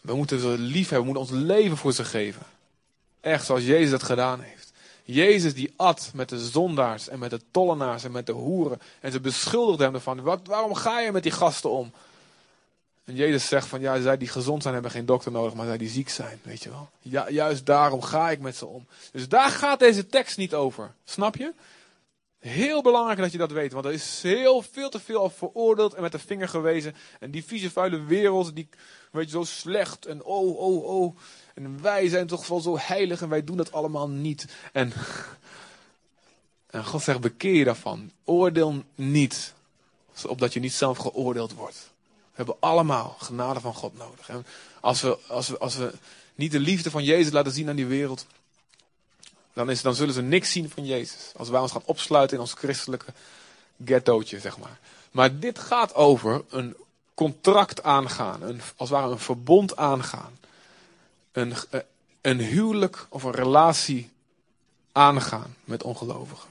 We 0.00 0.14
moeten 0.14 0.40
ze 0.40 0.48
lief 0.48 0.88
hebben, 0.88 1.08
we 1.08 1.12
moeten 1.12 1.36
ons 1.36 1.46
leven 1.46 1.76
voor 1.76 1.92
ze 1.92 2.04
geven. 2.04 2.42
Echt 3.20 3.46
zoals 3.46 3.64
Jezus 3.64 3.90
dat 3.90 4.02
gedaan 4.02 4.40
heeft. 4.40 4.72
Jezus 5.02 5.54
die 5.54 5.72
at 5.76 6.10
met 6.14 6.28
de 6.28 6.38
zondaars 6.38 7.08
en 7.08 7.18
met 7.18 7.30
de 7.30 7.40
tollenaars 7.50 8.04
en 8.04 8.12
met 8.12 8.26
de 8.26 8.32
hoeren. 8.32 8.80
En 9.00 9.12
ze 9.12 9.20
beschuldigden 9.20 9.86
hem 9.86 9.94
ervan. 9.94 10.20
Wat, 10.20 10.40
waarom 10.44 10.74
ga 10.74 11.00
je 11.00 11.12
met 11.12 11.22
die 11.22 11.32
gasten 11.32 11.70
om? 11.70 11.92
En 13.08 13.14
Jezus 13.14 13.46
zegt 13.46 13.66
van 13.66 13.80
ja, 13.80 14.00
zij 14.00 14.16
die 14.16 14.28
gezond 14.28 14.62
zijn 14.62 14.74
hebben 14.74 14.92
geen 14.92 15.06
dokter 15.06 15.32
nodig, 15.32 15.54
maar 15.54 15.66
zij 15.66 15.78
die 15.78 15.88
ziek 15.88 16.08
zijn, 16.08 16.40
weet 16.42 16.62
je 16.62 16.70
wel. 16.70 16.90
Ja, 17.00 17.30
juist 17.30 17.66
daarom 17.66 18.02
ga 18.02 18.30
ik 18.30 18.40
met 18.40 18.56
ze 18.56 18.66
om. 18.66 18.86
Dus 19.12 19.28
daar 19.28 19.50
gaat 19.50 19.78
deze 19.78 20.06
tekst 20.06 20.36
niet 20.36 20.54
over. 20.54 20.94
Snap 21.04 21.36
je? 21.36 21.52
Heel 22.38 22.82
belangrijk 22.82 23.18
dat 23.18 23.32
je 23.32 23.38
dat 23.38 23.50
weet, 23.50 23.72
want 23.72 23.84
er 23.84 23.92
is 23.92 24.22
heel 24.22 24.62
veel 24.62 24.88
te 24.88 25.00
veel 25.00 25.30
veroordeeld 25.30 25.94
en 25.94 26.02
met 26.02 26.12
de 26.12 26.18
vinger 26.18 26.48
gewezen. 26.48 26.94
En 27.20 27.30
die 27.30 27.44
vieze 27.44 27.70
vuile 27.70 28.04
wereld, 28.04 28.54
die, 28.54 28.68
weet 29.12 29.24
je, 29.24 29.30
zo 29.30 29.44
slecht 29.44 30.06
en 30.06 30.24
oh, 30.24 30.58
oh, 30.58 30.84
oh. 30.84 31.16
En 31.54 31.82
wij 31.82 32.08
zijn 32.08 32.26
toch 32.26 32.46
wel 32.46 32.60
zo 32.60 32.78
heilig 32.78 33.22
en 33.22 33.28
wij 33.28 33.44
doen 33.44 33.56
dat 33.56 33.72
allemaal 33.72 34.08
niet. 34.08 34.46
En, 34.72 34.92
en 36.70 36.84
God 36.84 37.02
zegt, 37.02 37.20
bekeer 37.20 37.54
je 37.54 37.64
daarvan. 37.64 38.10
Oordeel 38.24 38.82
niet, 38.94 39.54
opdat 40.26 40.52
je 40.52 40.60
niet 40.60 40.72
zelf 40.72 40.98
geoordeeld 40.98 41.54
wordt. 41.54 41.96
We 42.38 42.44
hebben 42.44 42.68
allemaal 42.68 43.16
genade 43.18 43.60
van 43.60 43.74
God 43.74 43.96
nodig. 43.96 44.28
En 44.28 44.46
als 44.80 45.00
we, 45.00 45.18
als, 45.28 45.48
we, 45.48 45.58
als 45.58 45.76
we 45.76 45.92
niet 46.34 46.52
de 46.52 46.60
liefde 46.60 46.90
van 46.90 47.04
Jezus 47.04 47.32
laten 47.32 47.52
zien 47.52 47.68
aan 47.68 47.76
die 47.76 47.86
wereld, 47.86 48.26
dan, 49.52 49.70
is, 49.70 49.82
dan 49.82 49.94
zullen 49.94 50.14
ze 50.14 50.22
niks 50.22 50.52
zien 50.52 50.70
van 50.70 50.86
Jezus. 50.86 51.32
Als 51.36 51.48
wij 51.48 51.60
ons 51.60 51.72
gaan 51.72 51.82
opsluiten 51.84 52.36
in 52.36 52.42
ons 52.42 52.52
christelijke 52.52 53.12
ghettootje, 53.84 54.40
zeg 54.40 54.58
maar. 54.58 54.78
Maar 55.10 55.38
dit 55.38 55.58
gaat 55.58 55.94
over 55.94 56.44
een 56.48 56.76
contract 57.14 57.82
aangaan, 57.82 58.42
een, 58.42 58.60
als 58.76 58.88
het 58.88 58.98
ware 58.98 59.12
een 59.12 59.18
verbond 59.18 59.76
aangaan. 59.76 60.38
Een, 61.32 61.54
eh, 61.70 61.80
een 62.20 62.38
huwelijk 62.38 63.06
of 63.08 63.22
een 63.22 63.34
relatie 63.34 64.10
aangaan 64.92 65.56
met 65.64 65.82
ongelovigen. 65.82 66.48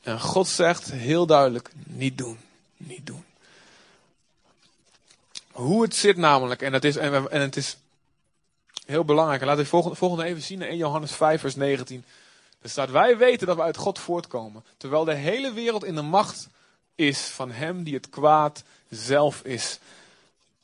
En 0.00 0.20
God 0.20 0.48
zegt 0.48 0.90
heel 0.90 1.26
duidelijk: 1.26 1.70
niet 1.84 2.18
doen, 2.18 2.38
niet 2.76 3.06
doen. 3.06 3.24
Hoe 5.52 5.82
het 5.82 5.94
zit 5.94 6.16
namelijk, 6.16 6.62
en 6.62 6.72
het 6.72 6.84
is, 6.84 6.96
en 6.96 7.40
het 7.40 7.56
is 7.56 7.76
Heel 8.86 9.04
belangrijk. 9.04 9.40
En 9.40 9.46
laten 9.46 9.62
we 9.62 9.68
volgende, 9.68 9.96
volgende 9.96 10.24
even 10.24 10.42
zien 10.42 10.62
in 10.62 10.68
1 10.68 10.76
Johannes 10.76 11.12
5, 11.12 11.40
vers 11.40 11.54
19. 11.54 12.04
Er 12.60 12.70
staat, 12.70 12.90
wij 12.90 13.16
weten 13.16 13.46
dat 13.46 13.56
we 13.56 13.62
uit 13.62 13.76
God 13.76 13.98
voortkomen. 13.98 14.64
Terwijl 14.76 15.04
de 15.04 15.14
hele 15.14 15.52
wereld 15.52 15.84
in 15.84 15.94
de 15.94 16.02
macht 16.02 16.48
is 16.94 17.18
van 17.18 17.50
hem 17.50 17.82
die 17.82 17.94
het 17.94 18.08
kwaad 18.08 18.62
zelf 18.88 19.42
is. 19.42 19.78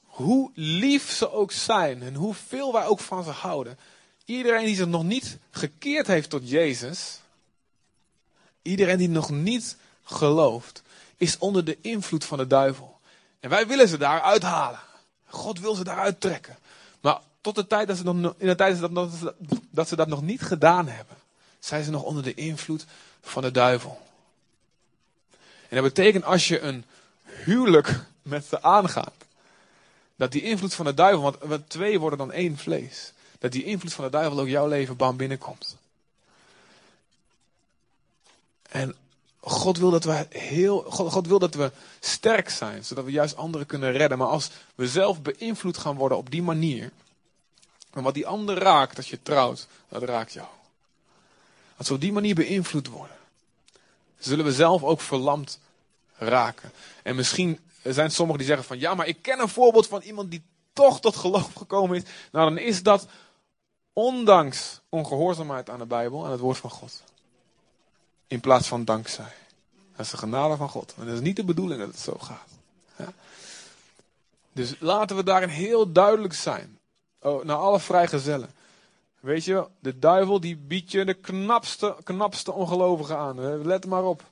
Hoe 0.02 0.50
lief 0.54 1.10
ze 1.10 1.32
ook 1.32 1.52
zijn 1.52 2.02
en 2.02 2.14
hoeveel 2.14 2.72
wij 2.72 2.86
ook 2.86 3.00
van 3.00 3.24
ze 3.24 3.30
houden. 3.30 3.78
Iedereen 4.24 4.64
die 4.64 4.74
zich 4.74 4.86
nog 4.86 5.04
niet 5.04 5.38
gekeerd 5.50 6.06
heeft 6.06 6.30
tot 6.30 6.50
Jezus. 6.50 7.20
Iedereen 8.62 8.98
die 8.98 9.08
nog 9.08 9.30
niet 9.30 9.76
gelooft. 10.04 10.82
Is 11.16 11.38
onder 11.38 11.64
de 11.64 11.78
invloed 11.80 12.24
van 12.24 12.38
de 12.38 12.46
duivel. 12.46 12.97
En 13.40 13.50
wij 13.50 13.66
willen 13.66 13.88
ze 13.88 13.98
daar 13.98 14.20
uithalen. 14.20 14.80
God 15.26 15.60
wil 15.60 15.74
ze 15.74 15.84
daaruit 15.84 16.20
trekken. 16.20 16.58
Maar 17.00 17.20
tot 17.40 17.54
de 17.54 17.66
tijd 17.66 17.88
dat 17.88 17.96
ze, 17.96 18.02
nog, 18.04 18.34
in 18.38 18.46
de 18.46 18.54
tijd 18.54 18.80
dat, 18.80 18.94
dat, 18.94 19.34
dat 19.70 19.88
ze 19.88 19.96
dat 19.96 20.08
nog 20.08 20.22
niet 20.22 20.42
gedaan 20.42 20.88
hebben, 20.88 21.16
zijn 21.58 21.84
ze 21.84 21.90
nog 21.90 22.02
onder 22.02 22.22
de 22.22 22.34
invloed 22.34 22.86
van 23.20 23.42
de 23.42 23.50
duivel. 23.50 24.00
En 25.68 25.76
dat 25.76 25.82
betekent 25.82 26.24
als 26.24 26.48
je 26.48 26.60
een 26.60 26.84
huwelijk 27.24 28.04
met 28.22 28.44
ze 28.44 28.62
aangaat, 28.62 29.12
dat 30.16 30.32
die 30.32 30.42
invloed 30.42 30.74
van 30.74 30.84
de 30.84 30.94
duivel, 30.94 31.36
want, 31.40 31.70
twee 31.70 32.00
worden 32.00 32.18
dan 32.18 32.32
één 32.32 32.56
vlees, 32.56 33.12
dat 33.38 33.52
die 33.52 33.64
invloed 33.64 33.92
van 33.92 34.04
de 34.04 34.10
duivel 34.10 34.40
ook 34.40 34.48
jouw 34.48 34.68
leven 34.68 34.96
bam 34.96 35.16
binnenkomt. 35.16 35.76
En 38.62 38.96
God 39.48 39.78
wil 39.78 39.90
dat 39.90 40.04
we 40.04 40.26
heel, 40.30 40.82
God, 40.88 41.26
wil 41.26 41.38
dat 41.38 41.54
we 41.54 41.72
sterk 42.00 42.48
zijn, 42.48 42.84
zodat 42.84 43.04
we 43.04 43.10
juist 43.10 43.36
anderen 43.36 43.66
kunnen 43.66 43.92
redden. 43.92 44.18
Maar 44.18 44.26
als 44.26 44.50
we 44.74 44.88
zelf 44.88 45.22
beïnvloed 45.22 45.78
gaan 45.78 45.96
worden 45.96 46.18
op 46.18 46.30
die 46.30 46.42
manier, 46.42 46.90
en 47.90 48.02
wat 48.02 48.14
die 48.14 48.26
ander 48.26 48.58
raakt 48.58 48.96
als 48.96 49.10
je 49.10 49.22
trouwt, 49.22 49.66
dat 49.88 50.02
raakt 50.02 50.32
jou. 50.32 50.46
Als 51.76 51.88
we 51.88 51.94
op 51.94 52.00
die 52.00 52.12
manier 52.12 52.34
beïnvloed 52.34 52.88
worden, 52.88 53.16
zullen 54.18 54.44
we 54.44 54.52
zelf 54.52 54.82
ook 54.82 55.00
verlamd 55.00 55.58
raken. 56.16 56.72
En 57.02 57.16
misschien 57.16 57.58
zijn 57.82 58.10
sommigen 58.10 58.38
die 58.38 58.48
zeggen 58.48 58.66
van, 58.66 58.78
ja, 58.78 58.94
maar 58.94 59.06
ik 59.06 59.22
ken 59.22 59.40
een 59.40 59.48
voorbeeld 59.48 59.86
van 59.86 60.02
iemand 60.02 60.30
die 60.30 60.42
toch 60.72 61.00
tot 61.00 61.16
geloof 61.16 61.54
gekomen 61.54 61.96
is. 61.96 62.02
Nou, 62.32 62.48
dan 62.48 62.58
is 62.58 62.82
dat 62.82 63.06
ondanks 63.92 64.80
ongehoorzaamheid 64.88 65.70
aan 65.70 65.78
de 65.78 65.86
Bijbel, 65.86 66.24
aan 66.24 66.30
het 66.30 66.40
woord 66.40 66.58
van 66.58 66.70
God. 66.70 67.02
In 68.28 68.40
plaats 68.40 68.68
van 68.68 68.84
dankzij. 68.84 69.32
Dat 69.96 70.06
is 70.06 70.10
de 70.10 70.16
genade 70.16 70.56
van 70.56 70.68
God. 70.68 70.94
En 70.98 71.06
dat 71.06 71.14
is 71.14 71.20
niet 71.20 71.36
de 71.36 71.44
bedoeling 71.44 71.80
dat 71.80 71.88
het 71.88 71.98
zo 71.98 72.18
gaat. 72.18 72.48
Ja? 72.96 73.12
Dus 74.52 74.74
laten 74.78 75.16
we 75.16 75.22
daarin 75.22 75.48
heel 75.48 75.92
duidelijk 75.92 76.34
zijn. 76.34 76.78
Oh, 77.20 77.44
naar 77.44 77.56
alle 77.56 77.80
vrijgezellen. 77.80 78.50
Weet 79.20 79.44
je, 79.44 79.66
de 79.80 79.98
duivel 79.98 80.40
die 80.40 80.56
biedt 80.56 80.90
je 80.90 81.04
de 81.04 81.14
knapste, 81.14 81.96
knapste 82.02 82.52
ongelovigen 82.52 83.16
aan. 83.16 83.66
Let 83.66 83.86
maar 83.86 84.04
op. 84.04 84.22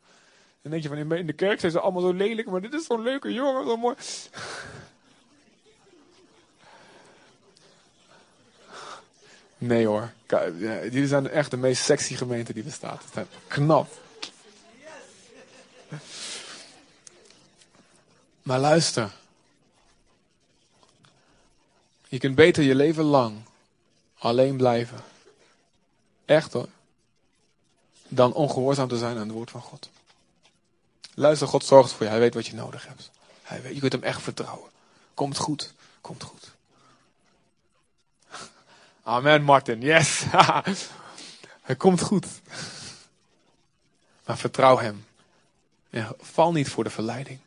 Dan 0.62 0.70
denk 0.70 0.82
je 0.82 0.88
van 0.88 1.12
in 1.12 1.26
de 1.26 1.32
kerk 1.32 1.60
zijn 1.60 1.72
ze 1.72 1.80
allemaal 1.80 2.02
zo 2.02 2.12
lelijk, 2.12 2.50
maar 2.50 2.60
dit 2.60 2.74
is 2.74 2.84
zo'n 2.84 3.02
leuke 3.02 3.32
jongen, 3.32 3.66
zo 3.66 3.76
mooi. 3.76 3.94
Nee 9.58 9.86
hoor. 9.86 10.12
Jullie 10.58 11.06
zijn 11.06 11.28
echt 11.30 11.50
de 11.50 11.56
meest 11.56 11.84
sexy 11.84 12.14
gemeente 12.14 12.52
die 12.52 12.62
bestaat. 12.62 13.02
Knap. 13.46 13.88
Maar 18.42 18.58
luister. 18.58 19.12
Je 22.08 22.18
kunt 22.18 22.34
beter 22.34 22.62
je 22.62 22.74
leven 22.74 23.04
lang 23.04 23.36
alleen 24.18 24.56
blijven. 24.56 25.00
Echt 26.24 26.52
hoor. 26.52 26.68
Dan 28.08 28.32
ongehoorzaam 28.32 28.88
te 28.88 28.98
zijn 28.98 29.16
aan 29.16 29.22
het 29.22 29.30
woord 29.30 29.50
van 29.50 29.60
God. 29.60 29.90
Luister, 31.14 31.48
God 31.48 31.64
zorgt 31.64 31.92
voor 31.92 32.04
je. 32.04 32.10
Hij 32.10 32.20
weet 32.20 32.34
wat 32.34 32.46
je 32.46 32.54
nodig 32.54 32.86
hebt. 32.86 33.10
Hij 33.42 33.62
weet, 33.62 33.74
je 33.74 33.80
kunt 33.80 33.92
hem 33.92 34.02
echt 34.02 34.22
vertrouwen. 34.22 34.70
Komt 35.14 35.36
goed. 35.36 35.74
Komt 36.00 36.22
goed. 36.22 36.54
Amen, 39.06 39.42
Martin. 39.42 39.80
Yes. 39.80 40.24
Hij 41.68 41.76
komt 41.76 42.00
goed. 42.00 42.26
Maar 44.24 44.38
vertrouw 44.38 44.78
hem. 44.78 45.06
En 45.90 46.08
val 46.20 46.52
niet 46.52 46.68
voor 46.68 46.84
de 46.84 46.90
verleiding. 46.90 47.38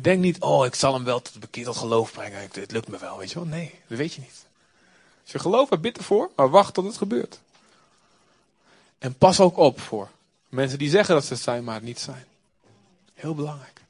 Denk 0.00 0.20
niet, 0.20 0.40
oh, 0.40 0.66
ik 0.66 0.74
zal 0.74 0.94
hem 0.94 1.04
wel 1.04 1.22
tot 1.22 1.40
bekeerd 1.40 1.76
geloof 1.76 2.12
brengen. 2.12 2.48
Het 2.52 2.70
lukt 2.70 2.88
me 2.88 2.98
wel, 2.98 3.18
weet 3.18 3.30
je 3.30 3.34
wel. 3.34 3.48
Nee, 3.48 3.74
dat 3.86 3.98
weet 3.98 4.14
je 4.14 4.20
niet. 4.20 4.44
Als 5.22 5.32
je 5.32 5.38
gelooft, 5.38 5.70
hebt, 5.70 5.82
bid 5.82 5.98
ervoor, 5.98 6.30
maar 6.36 6.50
wacht 6.50 6.74
tot 6.74 6.84
het 6.84 6.96
gebeurt. 6.96 7.40
En 8.98 9.14
pas 9.14 9.40
ook 9.40 9.56
op 9.56 9.80
voor 9.80 10.08
mensen 10.48 10.78
die 10.78 10.90
zeggen 10.90 11.14
dat 11.14 11.24
ze 11.24 11.32
het 11.32 11.42
zijn, 11.42 11.64
maar 11.64 11.74
het 11.74 11.84
niet 11.84 12.00
zijn. 12.00 12.24
Heel 13.14 13.34
belangrijk. 13.34 13.80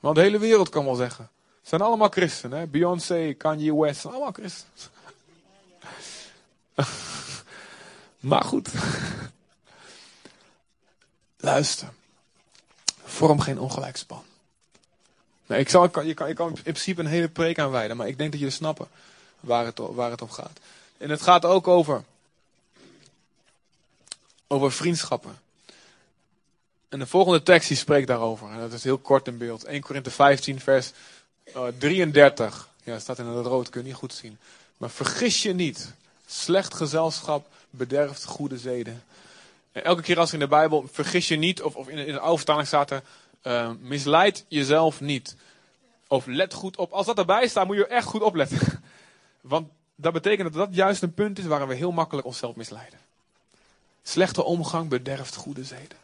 Want 0.00 0.16
de 0.16 0.22
hele 0.22 0.38
wereld 0.38 0.68
kan 0.68 0.84
wel 0.84 0.94
zeggen. 0.94 1.28
Ze 1.62 1.68
zijn 1.68 1.80
allemaal 1.80 2.08
christenen. 2.08 2.70
Beyoncé, 2.70 3.32
Kanye 3.32 3.74
West, 3.74 4.06
allemaal 4.06 4.32
christenen. 4.32 4.92
maar 8.20 8.44
goed. 8.44 8.68
Luister. 11.36 11.88
Vorm 13.04 13.40
geen 13.40 13.58
ongelijkspan. 13.58 14.24
Nee, 15.46 15.60
ik, 15.60 15.68
zal, 15.68 16.02
je, 16.04 16.14
kan, 16.14 16.34
kan 16.34 16.48
in 16.48 16.62
principe 16.62 17.00
een 17.00 17.06
hele 17.06 17.28
preek 17.28 17.58
aanwijden, 17.58 17.96
maar 17.96 18.08
ik 18.08 18.18
denk 18.18 18.30
dat 18.30 18.40
jullie 18.40 18.54
snappen 18.54 18.88
waar 19.40 19.64
het, 19.64 19.78
waar 19.78 20.10
het 20.10 20.22
om 20.22 20.30
gaat. 20.30 20.58
En 20.98 21.10
het 21.10 21.22
gaat 21.22 21.44
ook 21.44 21.68
over, 21.68 22.04
over 24.46 24.72
vriendschappen. 24.72 25.38
En 26.88 26.98
de 26.98 27.06
volgende 27.06 27.42
tekst 27.42 27.68
die 27.68 27.76
spreekt 27.76 28.06
daarover. 28.06 28.50
En 28.50 28.58
dat 28.58 28.72
is 28.72 28.84
heel 28.84 28.98
kort 28.98 29.26
in 29.26 29.38
beeld. 29.38 29.64
1 29.64 29.80
Korinthe 29.80 30.10
15 30.10 30.60
vers 30.60 30.92
uh, 31.56 31.66
33. 31.78 32.68
Ja, 32.82 32.98
staat 32.98 33.18
in 33.18 33.26
het 33.26 33.46
rood, 33.46 33.68
kun 33.68 33.80
je 33.80 33.86
niet 33.86 33.96
goed 33.96 34.14
zien. 34.14 34.38
Maar 34.76 34.90
vergis 34.90 35.42
je 35.42 35.54
niet. 35.54 35.94
Slecht 36.34 36.74
gezelschap 36.74 37.46
bederft 37.70 38.24
goede 38.24 38.58
zeden. 38.58 39.02
En 39.72 39.84
elke 39.84 40.02
keer 40.02 40.18
als 40.18 40.32
in 40.32 40.38
de 40.38 40.48
Bijbel 40.48 40.88
vergis 40.92 41.28
je 41.28 41.36
niet, 41.36 41.62
of, 41.62 41.76
of 41.76 41.88
in, 41.88 41.98
in 41.98 42.12
de 42.12 42.18
oude 42.18 42.36
vertaling 42.36 42.66
staat 42.66 42.90
er, 42.90 43.02
uh, 43.42 43.70
misleid 43.80 44.44
jezelf 44.48 45.00
niet. 45.00 45.36
Of 46.08 46.26
let 46.26 46.54
goed 46.54 46.76
op. 46.76 46.92
Als 46.92 47.06
dat 47.06 47.18
erbij 47.18 47.48
staat, 47.48 47.66
moet 47.66 47.76
je 47.76 47.86
echt 47.86 48.06
goed 48.06 48.22
opletten. 48.22 48.82
Want 49.40 49.68
dat 49.94 50.12
betekent 50.12 50.52
dat 50.52 50.66
dat 50.66 50.74
juist 50.74 51.02
een 51.02 51.14
punt 51.14 51.38
is 51.38 51.44
waar 51.44 51.68
we 51.68 51.74
heel 51.74 51.92
makkelijk 51.92 52.26
onszelf 52.26 52.56
misleiden. 52.56 52.98
Slechte 54.02 54.42
omgang 54.42 54.88
bederft 54.88 55.34
goede 55.34 55.64
zeden. 55.64 55.98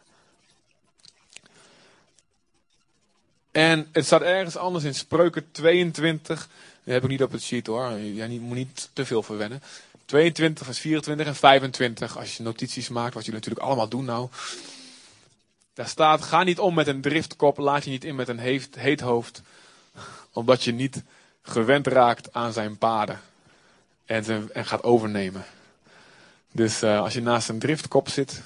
En 3.51 3.89
het 3.91 4.05
staat 4.05 4.21
ergens 4.21 4.57
anders 4.57 4.83
in 4.83 4.95
Spreuken 4.95 5.51
22. 5.51 6.49
Dat 6.83 6.93
heb 6.93 7.03
ik 7.03 7.09
niet 7.09 7.23
op 7.23 7.31
het 7.31 7.41
sheet 7.41 7.67
hoor. 7.67 7.91
Je 7.91 8.39
moet 8.39 8.57
niet 8.57 8.89
te 8.93 9.05
veel 9.05 9.23
verwennen. 9.23 9.61
22 10.11 10.65
vers 10.65 10.79
24 10.79 11.27
en 11.27 11.35
25. 11.35 12.17
Als 12.17 12.37
je 12.37 12.43
notities 12.43 12.89
maakt, 12.89 13.13
wat 13.13 13.25
jullie 13.25 13.39
natuurlijk 13.39 13.65
allemaal 13.65 13.87
doen 13.87 14.05
nou. 14.05 14.29
Daar 15.73 15.87
staat, 15.87 16.21
ga 16.21 16.43
niet 16.43 16.59
om 16.59 16.73
met 16.73 16.87
een 16.87 17.01
driftkop, 17.01 17.57
laat 17.57 17.83
je 17.83 17.89
niet 17.89 18.03
in 18.03 18.15
met 18.15 18.27
een 18.27 18.39
heet, 18.39 18.75
heet 18.75 18.99
hoofd. 18.99 19.41
Omdat 20.31 20.63
je 20.63 20.71
niet 20.71 21.03
gewend 21.41 21.87
raakt 21.87 22.33
aan 22.33 22.53
zijn 22.53 22.77
paden. 22.77 23.19
En, 24.05 24.49
en 24.53 24.65
gaat 24.65 24.83
overnemen. 24.83 25.45
Dus 26.51 26.83
uh, 26.83 26.99
als 26.99 27.13
je 27.13 27.21
naast 27.21 27.49
een 27.49 27.59
driftkop 27.59 28.09
zit. 28.09 28.41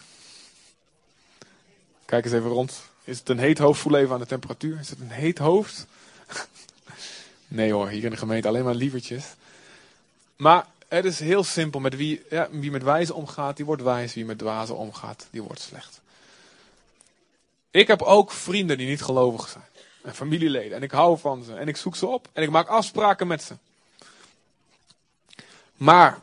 Kijk 2.06 2.26
eens 2.26 2.34
even 2.34 2.50
rond. 2.50 2.82
Is 3.04 3.20
het 3.20 3.30
een 3.30 3.40
heet 3.40 3.58
hoofd? 3.58 3.80
Voel 3.80 3.98
even 3.98 4.14
aan 4.14 4.20
de 4.20 4.26
temperatuur. 4.26 4.80
Is 4.80 4.90
het 4.90 5.00
een 5.00 5.12
heet 5.12 5.38
hoofd? 5.38 5.86
nee 7.48 7.72
hoor, 7.72 7.88
hier 7.88 8.04
in 8.04 8.10
de 8.10 8.18
gemeente 8.18 8.48
alleen 8.48 8.64
maar 8.64 8.76
lievertjes. 8.76 9.26
Maar 10.36 10.66
het 10.96 11.06
is 11.06 11.20
heel 11.20 11.44
simpel. 11.44 11.80
Met 11.80 11.96
wie, 11.96 12.24
ja, 12.30 12.48
wie 12.52 12.72
met 12.72 12.84
wijze 12.84 13.14
omgaat, 13.14 13.56
die 13.56 13.66
wordt 13.66 13.82
wijs. 13.82 14.14
Wie 14.14 14.26
met 14.26 14.38
dwazen 14.38 14.78
omgaat, 14.78 15.28
die 15.32 15.42
wordt 15.42 15.62
slecht. 15.62 16.02
Ik 17.72 17.88
heb 17.88 18.02
ook 18.02 18.32
vrienden 18.32 18.78
die 18.78 18.88
niet 18.88 19.02
gelovig 19.02 19.50
zijn. 19.50 19.64
En 20.02 20.16
familieleden. 20.16 20.78
En 20.78 20.84
ik 20.84 20.92
hou 20.92 21.18
van 21.20 21.44
ze. 21.44 21.54
En 21.54 21.68
ik 21.68 21.78
zoek 21.78 21.96
ze 21.96 22.08
op. 22.08 22.28
En 22.34 22.44
ik 22.44 22.50
maak 22.50 22.68
afspraken 22.68 23.28
met 23.28 23.44
ze. 23.44 23.56
Maar, 25.76 26.20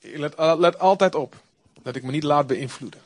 let, 0.00 0.34
let 0.38 0.78
altijd 0.78 1.14
op. 1.14 1.36
Dat 1.82 1.96
ik 1.96 2.02
me 2.02 2.10
niet 2.10 2.22
laat 2.22 2.46
beïnvloeden. 2.46 3.00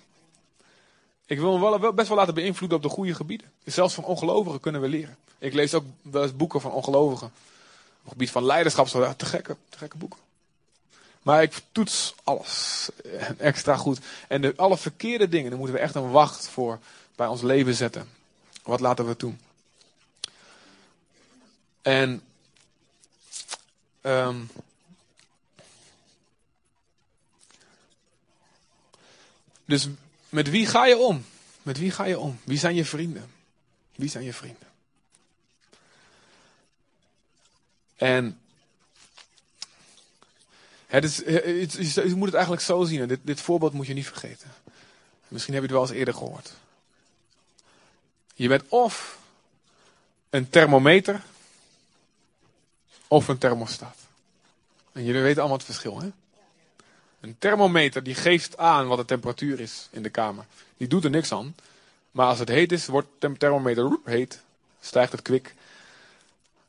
Ik 1.27 1.39
wil 1.39 1.59
me 1.59 1.79
wel, 1.79 1.93
best 1.93 2.09
wel 2.09 2.17
laten 2.17 2.35
beïnvloeden 2.35 2.77
op 2.77 2.83
de 2.83 2.89
goede 2.89 3.15
gebieden. 3.15 3.53
Zelfs 3.65 3.95
van 3.95 4.05
ongelovigen 4.05 4.61
kunnen 4.61 4.81
we 4.81 4.89
leren. 4.89 5.17
Ik 5.39 5.53
lees 5.53 5.75
ook 5.75 5.85
wel 6.03 6.23
eens 6.23 6.37
boeken 6.37 6.61
van 6.61 6.73
ongelovigen. 6.73 7.27
Op 7.27 8.03
het 8.03 8.13
gebied 8.13 8.31
van 8.31 8.45
leiderschap, 8.45 8.89
zo, 8.89 9.15
te 9.17 9.27
gekke, 9.27 9.57
te 9.69 9.79
gekke 9.79 9.97
boeken. 9.97 10.19
Maar 11.23 11.43
ik 11.43 11.61
toets 11.73 12.15
alles 12.25 12.89
eh, 13.05 13.31
extra 13.39 13.77
goed. 13.77 13.99
En 14.29 14.41
de, 14.41 14.53
alle 14.57 14.79
verkeerde 14.79 15.29
dingen, 15.29 15.51
daar 15.51 15.59
moeten 15.59 15.77
we 15.77 15.83
echt 15.83 15.95
een 15.95 16.11
wacht 16.11 16.49
voor 16.49 16.79
bij 17.17 17.27
ons 17.27 17.43
leven 17.43 17.75
zetten. 17.75 18.09
Wat 18.63 18.81
laten 18.81 19.07
we 19.07 19.17
toe? 19.17 19.35
En 21.83 22.23
ehm, 24.01 24.41
dus 29.65 29.89
met 30.29 30.51
wie 30.51 30.67
ga 30.67 30.87
je 30.87 30.97
om? 30.97 31.25
Met 31.63 31.79
wie 31.79 31.91
ga 31.91 32.05
je 32.05 32.19
om? 32.19 32.39
Wie 32.45 32.59
zijn 32.59 32.75
je 32.75 32.85
vrienden? 32.85 33.31
Wie 33.95 34.09
zijn 34.09 34.25
je 34.25 34.33
vrienden? 34.33 34.67
En 37.97 38.41
het 40.89 41.05
het, 41.05 41.73
het, 41.77 41.95
je 41.95 42.15
moet 42.15 42.27
het 42.27 42.35
eigenlijk 42.35 42.65
zo 42.65 42.85
zien. 42.85 43.09
Dit, 43.09 43.21
dit 43.23 43.41
voorbeeld 43.41 43.73
moet 43.73 43.87
je 43.87 43.95
niet 43.95 44.07
vergeten. 44.07 44.51
Misschien 45.29 45.55
heb 45.55 45.63
je 45.63 45.69
het 45.69 45.79
wel 45.79 45.89
eens 45.89 45.99
eerder 45.99 46.15
gehoord. 46.15 46.53
Je 48.35 48.49
bent 48.49 48.63
of 48.69 49.19
een 50.31 50.51
thermometer 50.51 51.23
of 53.09 53.29
een 53.29 53.39
thermostaat. 53.39 53.97
En 54.93 55.05
jullie 55.05 55.23
weten 55.23 55.39
allemaal 55.39 55.57
het 55.57 55.67
verschil, 55.67 56.01
hè? 56.01 56.11
Een 57.21 57.37
thermometer 57.39 58.03
die 58.03 58.15
geeft 58.15 58.57
aan 58.57 58.87
wat 58.87 58.99
de 58.99 59.05
temperatuur 59.05 59.61
is 59.61 59.89
in 59.91 60.03
de 60.03 60.11
kamer. 60.11 60.45
Die 60.77 60.89
doet 60.89 61.05
er 61.05 61.11
niks 61.11 61.33
aan. 61.33 61.55
Maar 62.11 62.27
als 62.27 62.39
het 62.39 62.49
heet 62.49 62.73
is, 62.73 62.87
wordt 62.87 63.09
de 63.19 63.37
thermometer 63.37 63.99
heet, 64.05 64.41
stijgt 64.81 65.13
het 65.13 65.23
kwik. 65.23 65.55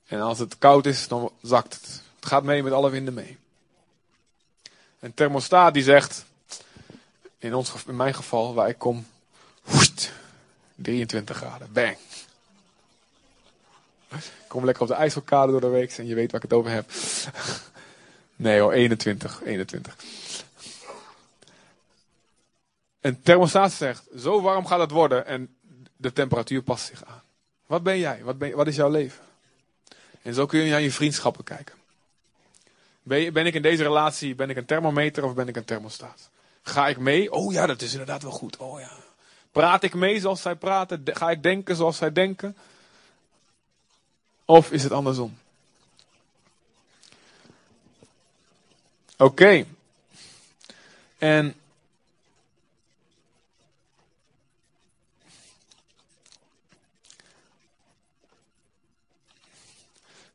En 0.05 0.22
als 0.22 0.39
het 0.39 0.57
koud 0.57 0.86
is, 0.86 1.07
dan 1.07 1.32
zakt 1.41 1.74
het. 1.74 2.01
Het 2.15 2.26
gaat 2.26 2.43
mee 2.43 2.63
met 2.63 2.74
alle 2.74 2.89
winden 2.89 3.13
mee. 3.13 3.38
Een 5.00 5.14
thermostaat 5.14 5.74
die 5.74 5.84
zegt, 5.84 6.26
in, 7.38 7.54
ons, 7.54 7.74
in 7.88 7.95
mijn 7.95 8.14
geval, 8.14 8.54
waar 8.54 8.70
ik 8.70 8.78
kom, 8.78 9.06
23 10.76 11.38
graden, 11.38 11.72
bang. 11.72 11.97
Ik 14.12 14.47
kom 14.47 14.66
lekker 14.66 14.84
op 14.84 14.89
de 14.89 14.93
IJsselkade 14.93 15.52
door 15.52 15.62
de 15.62 15.68
week 15.68 15.97
en 15.97 16.08
je 16.08 16.16
weet 16.16 16.32
waar 16.32 16.43
ik 16.43 16.50
het 16.50 16.60
over 16.60 16.72
heb. 16.72 16.91
Nee 18.39 18.60
hoor, 18.60 18.72
21, 18.72 19.41
21. 19.45 19.95
Een 23.02 23.22
thermostaat 23.22 23.72
zegt, 23.72 24.04
zo 24.18 24.41
warm 24.41 24.66
gaat 24.66 24.80
het 24.80 24.91
worden 24.91 25.26
en 25.26 25.56
de 25.97 26.14
temperatuur 26.14 26.62
past 26.62 26.86
zich 26.86 27.06
aan. 27.06 27.22
Wat 27.66 27.84
ben 27.84 28.00
jij? 28.00 28.24
Wat, 28.24 28.38
ben, 28.38 28.56
wat 28.56 28.68
is 28.68 28.76
jouw 28.76 28.89
leven? 28.89 29.24
En 30.22 30.34
zo 30.34 30.45
kun 30.45 30.60
je 30.60 30.72
naar 30.72 30.82
je 30.82 30.91
vriendschappen 30.91 31.43
kijken. 31.43 31.76
Ben, 33.10 33.45
ik 33.45 33.53
in 33.53 33.62
deze 33.62 33.84
relatie, 33.84 34.36
ben 34.36 34.49
ik 34.49 34.57
een 34.57 34.66
thermometer 34.66 35.24
of 35.24 35.34
ben 35.34 35.47
ik 35.47 35.55
een 35.55 35.66
thermostaat? 35.66 36.30
Ga 36.62 36.88
ik 36.88 36.97
mee? 36.97 37.32
Oh 37.32 37.53
ja, 37.53 37.66
dat 37.66 37.82
is 37.82 37.91
inderdaad 37.91 38.22
wel 38.22 38.32
goed. 38.32 38.57
Oh 38.57 38.80
ja. 38.80 38.91
Praat 39.51 39.84
ik 39.84 39.93
mee 39.93 40.20
zoals 40.20 40.41
zij 40.41 40.55
praten? 40.55 41.03
Ga 41.05 41.32
ik 41.32 41.43
denken 41.43 41.76
zoals 41.76 41.97
zij 41.97 42.12
denken? 42.12 42.57
Of 44.45 44.72
is 44.72 44.84
het 44.84 44.91
andersom? 44.91 45.38
Oké. 49.18 49.66
En 51.18 51.53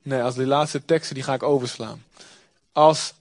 Nee, 0.03 0.23
als 0.23 0.35
die 0.35 0.47
laatste 0.47 0.85
teksten 0.85 1.15
die 1.15 1.25
ga 1.25 1.35
ik 1.35 1.43
overslaan. 1.43 2.05
Als 2.75 3.15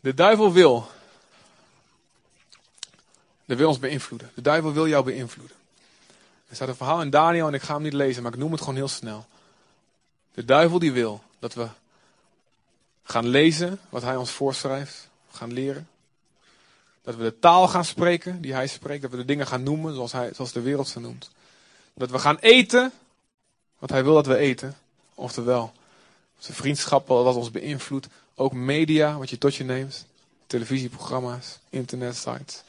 de 0.00 0.14
duivel 0.14 0.52
wil, 0.52 0.88
de 3.44 3.56
wil 3.56 3.68
ons 3.68 3.78
beïnvloeden. 3.78 4.30
De 4.34 4.40
duivel 4.40 4.72
wil 4.72 4.88
jou 4.88 5.04
beïnvloeden. 5.04 5.56
Er 6.48 6.54
staat 6.54 6.68
een 6.68 6.76
verhaal 6.76 7.02
in 7.02 7.10
Daniel 7.10 7.46
en 7.46 7.54
ik 7.54 7.62
ga 7.62 7.74
hem 7.74 7.82
niet 7.82 7.92
lezen, 7.92 8.22
maar 8.22 8.32
ik 8.32 8.38
noem 8.38 8.52
het 8.52 8.60
gewoon 8.60 8.74
heel 8.74 8.88
snel. 8.88 9.26
De 10.34 10.44
duivel 10.44 10.78
die 10.78 10.92
wil 10.92 11.22
dat 11.38 11.54
we 11.54 11.68
gaan 13.02 13.28
lezen 13.28 13.80
wat 13.88 14.02
hij 14.02 14.16
ons 14.16 14.30
voorschrijft, 14.30 15.08
gaan 15.30 15.52
leren. 15.52 15.88
Dat 17.02 17.16
we 17.16 17.22
de 17.22 17.38
taal 17.38 17.68
gaan 17.68 17.84
spreken 17.84 18.40
die 18.40 18.52
hij 18.52 18.66
spreekt, 18.66 19.02
dat 19.02 19.10
we 19.10 19.16
de 19.16 19.24
dingen 19.24 19.46
gaan 19.46 19.62
noemen 19.62 19.94
zoals, 19.94 20.12
hij, 20.12 20.30
zoals 20.34 20.52
de 20.52 20.60
wereld 20.60 20.88
ze 20.88 21.00
noemt. 21.00 21.30
Dat 21.94 22.10
we 22.10 22.18
gaan 22.18 22.38
eten 22.38 22.92
wat 23.78 23.90
hij 23.90 24.04
wil 24.04 24.14
dat 24.14 24.26
we 24.26 24.36
eten. 24.36 24.76
Oftewel, 25.14 25.72
zijn 26.38 26.56
vriendschappen 26.56 27.24
wat 27.24 27.36
ons 27.36 27.50
beïnvloedt. 27.50 28.06
Ook 28.34 28.52
media, 28.52 29.18
wat 29.18 29.30
je 29.30 29.38
tot 29.38 29.54
je 29.54 29.64
neemt. 29.64 30.06
Televisieprogramma's, 30.46 31.58
internetsites. 31.68 32.62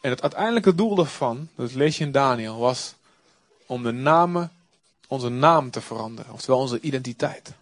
En 0.00 0.10
het 0.10 0.22
uiteindelijke 0.22 0.74
doel 0.74 0.94
daarvan, 0.94 1.48
dat 1.54 1.74
lees 1.74 1.98
je 1.98 2.04
in 2.04 2.12
Daniel, 2.12 2.58
was 2.58 2.94
om 3.66 3.82
de 3.82 3.92
namen, 3.92 4.52
onze 5.08 5.28
naam 5.28 5.70
te 5.70 5.80
veranderen. 5.80 6.32
Oftewel 6.32 6.60
onze 6.60 6.80
identiteit. 6.80 7.52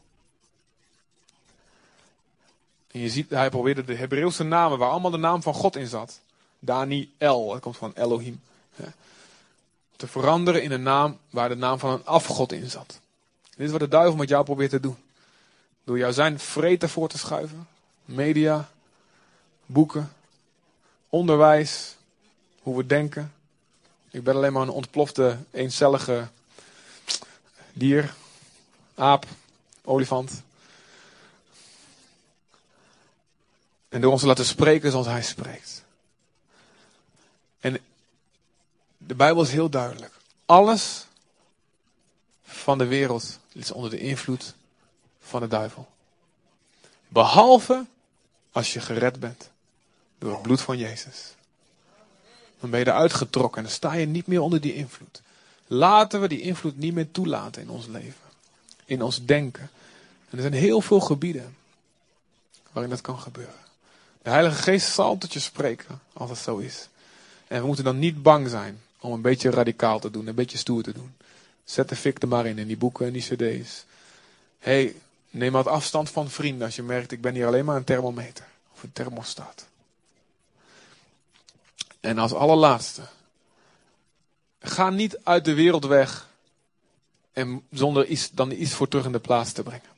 En 2.90 3.00
je 3.00 3.08
ziet, 3.08 3.30
hij 3.30 3.50
probeerde 3.50 3.84
de 3.84 3.94
Hebreeuwse 3.94 4.44
namen, 4.44 4.78
waar 4.78 4.90
allemaal 4.90 5.10
de 5.10 5.16
naam 5.16 5.42
van 5.42 5.54
God 5.54 5.76
in 5.76 5.86
zat. 5.86 6.20
Daniel, 6.58 7.48
dat 7.48 7.60
komt 7.60 7.76
van 7.76 7.92
Elohim 7.94 8.40
te 9.96 10.06
veranderen 10.06 10.62
in 10.62 10.72
een 10.72 10.82
naam 10.82 11.18
waar 11.30 11.48
de 11.48 11.54
naam 11.54 11.78
van 11.78 11.90
een 11.90 12.06
afgod 12.06 12.52
in 12.52 12.70
zat. 12.70 13.00
Dit 13.56 13.66
is 13.66 13.70
wat 13.70 13.80
de 13.80 13.88
duivel 13.88 14.16
met 14.16 14.28
jou 14.28 14.44
probeert 14.44 14.70
te 14.70 14.80
doen. 14.80 14.96
Door 15.84 15.98
jou 15.98 16.12
zijn 16.12 16.38
vreten 16.38 16.88
voor 16.88 17.08
te 17.08 17.18
schuiven. 17.18 17.68
Media, 18.04 18.70
boeken, 19.66 20.12
onderwijs, 21.08 21.96
hoe 22.62 22.76
we 22.76 22.86
denken. 22.86 23.32
Ik 24.10 24.24
ben 24.24 24.34
alleen 24.34 24.52
maar 24.52 24.62
een 24.62 24.68
ontplofte, 24.68 25.38
eencellige 25.50 26.28
dier, 27.72 28.14
aap, 28.94 29.26
olifant. 29.84 30.42
En 33.88 34.00
door 34.00 34.12
ons 34.12 34.20
te 34.20 34.26
laten 34.26 34.44
spreken 34.44 34.90
zoals 34.90 35.06
hij 35.06 35.22
spreekt. 35.22 35.84
En 37.60 37.78
de 38.96 39.14
Bijbel 39.14 39.42
is 39.42 39.50
heel 39.50 39.68
duidelijk. 39.70 40.12
Alles 40.46 41.06
van 42.44 42.78
de 42.78 42.86
wereld 42.86 43.38
is 43.62 43.70
onder 43.70 43.90
de 43.90 43.98
invloed 43.98 44.54
van 45.20 45.40
de 45.40 45.46
duivel. 45.46 45.88
Behalve 47.08 47.84
als 48.52 48.72
je 48.72 48.80
gered 48.80 49.20
bent 49.20 49.50
door 50.18 50.32
het 50.32 50.42
bloed 50.42 50.60
van 50.60 50.78
Jezus. 50.78 51.34
Dan 52.60 52.70
ben 52.70 52.80
je 52.80 52.86
eruit 52.86 53.12
getrokken 53.12 53.56
en 53.56 53.62
dan 53.62 53.76
sta 53.76 53.92
je 53.92 54.06
niet 54.06 54.26
meer 54.26 54.40
onder 54.40 54.60
die 54.60 54.74
invloed. 54.74 55.22
Laten 55.66 56.20
we 56.20 56.28
die 56.28 56.40
invloed 56.40 56.78
niet 56.78 56.94
meer 56.94 57.10
toelaten 57.10 57.62
in 57.62 57.70
ons 57.70 57.86
leven. 57.86 58.22
In 58.84 59.02
ons 59.02 59.24
denken. 59.24 59.70
En 60.30 60.36
er 60.36 60.40
zijn 60.40 60.52
heel 60.52 60.80
veel 60.80 61.00
gebieden 61.00 61.56
waarin 62.72 62.90
dat 62.90 63.00
kan 63.00 63.18
gebeuren. 63.18 63.54
De 64.22 64.30
Heilige 64.30 64.62
Geest 64.62 64.92
zal 64.92 65.18
tot 65.18 65.32
je 65.32 65.40
spreken 65.40 66.00
als 66.12 66.30
het 66.30 66.38
zo 66.38 66.56
is. 66.56 66.88
En 67.46 67.60
we 67.60 67.66
moeten 67.66 67.84
dan 67.84 67.98
niet 67.98 68.22
bang 68.22 68.48
zijn 68.48 68.80
om 69.00 69.12
een 69.12 69.20
beetje 69.20 69.50
radicaal 69.50 69.98
te 69.98 70.10
doen, 70.10 70.26
een 70.26 70.34
beetje 70.34 70.58
stoer 70.58 70.82
te 70.82 70.92
doen. 70.92 71.14
Zet 71.64 71.88
de 71.88 71.96
fik 71.96 72.22
er 72.22 72.28
maar 72.28 72.46
in, 72.46 72.58
in 72.58 72.66
die 72.66 72.76
boeken 72.76 73.06
en 73.06 73.12
die 73.12 73.22
cd's. 73.22 73.84
hey, 74.58 74.94
neem 75.30 75.52
wat 75.52 75.66
afstand 75.66 76.10
van 76.10 76.30
vrienden 76.30 76.66
als 76.66 76.76
je 76.76 76.82
merkt, 76.82 77.12
ik 77.12 77.20
ben 77.20 77.34
hier 77.34 77.46
alleen 77.46 77.64
maar 77.64 77.76
een 77.76 77.84
thermometer. 77.84 78.44
Of 78.72 78.82
een 78.82 78.92
thermostaat. 78.92 79.66
En 82.00 82.18
als 82.18 82.32
allerlaatste. 82.32 83.02
Ga 84.60 84.90
niet 84.90 85.18
uit 85.22 85.44
de 85.44 85.54
wereld 85.54 85.84
weg. 85.84 86.28
En 87.32 87.62
zonder 87.70 88.06
iets, 88.06 88.30
dan 88.30 88.50
iets 88.50 88.72
voor 88.72 88.88
terug 88.88 89.04
in 89.04 89.12
de 89.12 89.18
plaats 89.18 89.52
te 89.52 89.62
brengen. 89.62 89.92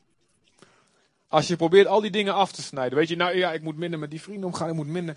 Als 1.29 1.47
je 1.47 1.57
probeert 1.57 1.87
al 1.87 2.01
die 2.01 2.11
dingen 2.11 2.35
af 2.35 2.53
te 2.53 2.63
snijden. 2.63 2.99
Weet 2.99 3.09
je, 3.09 3.17
nou 3.17 3.37
ja, 3.37 3.53
ik 3.53 3.63
moet 3.63 3.76
minder 3.76 3.99
met 3.99 4.11
die 4.11 4.21
vrienden 4.21 4.45
omgaan. 4.45 4.68
Ik 4.68 4.75
moet 4.75 4.87
minder, 4.87 5.17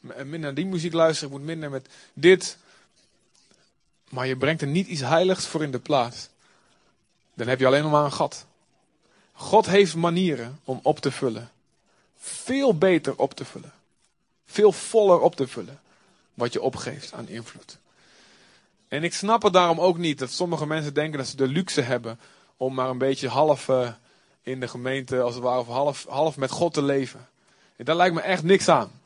minder 0.00 0.38
naar 0.38 0.54
die 0.54 0.66
muziek 0.66 0.92
luisteren. 0.92 1.32
Ik 1.32 1.38
moet 1.38 1.46
minder 1.46 1.70
met 1.70 1.88
dit. 2.12 2.58
Maar 4.10 4.26
je 4.26 4.36
brengt 4.36 4.62
er 4.62 4.68
niet 4.68 4.86
iets 4.86 5.00
heiligs 5.00 5.46
voor 5.46 5.62
in 5.62 5.70
de 5.70 5.78
plaats. 5.78 6.28
Dan 7.34 7.48
heb 7.48 7.58
je 7.58 7.66
alleen 7.66 7.82
nog 7.82 7.92
maar 7.92 8.04
een 8.04 8.12
gat. 8.12 8.46
God 9.32 9.66
heeft 9.66 9.94
manieren 9.94 10.60
om 10.64 10.80
op 10.82 10.98
te 10.98 11.10
vullen. 11.10 11.50
Veel 12.16 12.78
beter 12.78 13.16
op 13.16 13.34
te 13.34 13.44
vullen. 13.44 13.72
Veel 14.46 14.72
voller 14.72 15.20
op 15.20 15.36
te 15.36 15.46
vullen. 15.46 15.80
Wat 16.34 16.52
je 16.52 16.62
opgeeft 16.62 17.12
aan 17.12 17.28
invloed. 17.28 17.78
En 18.88 19.04
ik 19.04 19.14
snap 19.14 19.42
het 19.42 19.52
daarom 19.52 19.80
ook 19.80 19.98
niet 19.98 20.18
dat 20.18 20.30
sommige 20.30 20.66
mensen 20.66 20.94
denken 20.94 21.18
dat 21.18 21.26
ze 21.26 21.36
de 21.36 21.48
luxe 21.48 21.80
hebben 21.80 22.20
om 22.56 22.74
maar 22.74 22.88
een 22.88 22.98
beetje 22.98 23.28
half 23.28 23.68
uh, 23.68 23.92
in 24.42 24.60
de 24.60 24.68
gemeente, 24.68 25.20
als 25.20 25.34
het 25.34 25.42
ware, 25.42 25.58
of 25.58 25.66
half, 25.66 26.06
half 26.08 26.36
met 26.36 26.50
God 26.50 26.74
te 26.74 26.82
leven. 26.82 27.28
En 27.76 27.84
daar 27.84 27.96
lijkt 27.96 28.14
me 28.14 28.20
echt 28.20 28.42
niks 28.42 28.68
aan. 28.68 29.00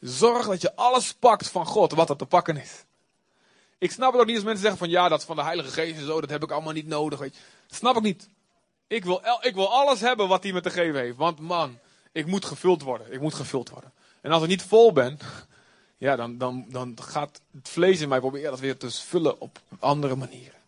Zorg 0.00 0.46
dat 0.46 0.60
je 0.60 0.76
alles 0.76 1.14
pakt 1.14 1.48
van 1.48 1.66
God 1.66 1.92
wat 1.92 2.10
er 2.10 2.16
te 2.16 2.26
pakken 2.26 2.56
is. 2.56 2.84
Ik 3.78 3.90
snap 3.90 4.12
het 4.12 4.20
ook 4.20 4.26
niet 4.26 4.36
als 4.36 4.44
mensen 4.44 4.62
zeggen 4.62 4.78
van 4.78 4.90
ja, 4.90 5.08
dat 5.08 5.24
van 5.24 5.36
de 5.36 5.42
Heilige 5.42 5.70
Geest 5.70 5.98
en 5.98 6.06
zo, 6.06 6.20
dat 6.20 6.30
heb 6.30 6.42
ik 6.42 6.50
allemaal 6.50 6.72
niet 6.72 6.86
nodig. 6.86 7.18
Weet 7.18 7.36
je. 7.36 7.42
Snap 7.74 7.96
ik 7.96 8.02
niet. 8.02 8.28
Ik 8.86 9.04
wil, 9.04 9.22
ik 9.40 9.54
wil 9.54 9.72
alles 9.72 10.00
hebben 10.00 10.28
wat 10.28 10.42
hij 10.42 10.52
me 10.52 10.60
te 10.60 10.70
geven 10.70 11.00
heeft. 11.00 11.16
Want 11.16 11.40
man, 11.40 11.78
ik 12.12 12.26
moet 12.26 12.44
gevuld 12.44 12.82
worden. 12.82 13.12
Ik 13.12 13.20
moet 13.20 13.34
gevuld 13.34 13.68
worden. 13.68 13.92
En 14.20 14.32
als 14.32 14.42
ik 14.42 14.48
niet 14.48 14.62
vol 14.62 14.92
ben, 14.92 15.18
ja, 15.96 16.16
dan, 16.16 16.38
dan, 16.38 16.64
dan 16.68 16.96
gaat 17.02 17.40
het 17.52 17.68
vlees 17.68 18.00
in 18.00 18.08
mij 18.08 18.20
proberen 18.20 18.50
dat 18.50 18.60
weer 18.60 18.76
te 18.76 18.90
vullen 18.90 19.40
op 19.40 19.60
andere 19.78 20.16
manieren. 20.16 20.58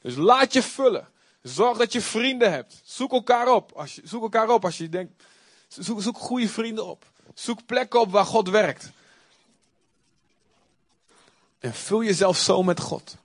Dus 0.00 0.16
laat 0.16 0.52
je 0.52 0.62
vullen. 0.62 1.08
Zorg 1.42 1.78
dat 1.78 1.92
je 1.92 2.00
vrienden 2.00 2.52
hebt. 2.52 2.80
Zoek 2.84 3.12
elkaar 3.12 3.52
op. 3.54 3.72
Als 3.72 3.94
je, 3.94 4.02
zoek 4.04 4.22
elkaar 4.22 4.48
op 4.48 4.64
als 4.64 4.78
je 4.78 4.88
denkt, 4.88 5.22
Zoek, 5.68 6.02
zoek 6.02 6.18
goede 6.18 6.48
vrienden 6.48 6.86
op. 6.86 7.04
Zoek 7.34 7.66
plekken 7.66 8.00
op 8.00 8.10
waar 8.10 8.24
God 8.24 8.48
werkt. 8.48 8.90
En 11.58 11.74
vul 11.74 12.04
jezelf 12.04 12.38
zo 12.38 12.62
met 12.62 12.80
God. 12.80 13.16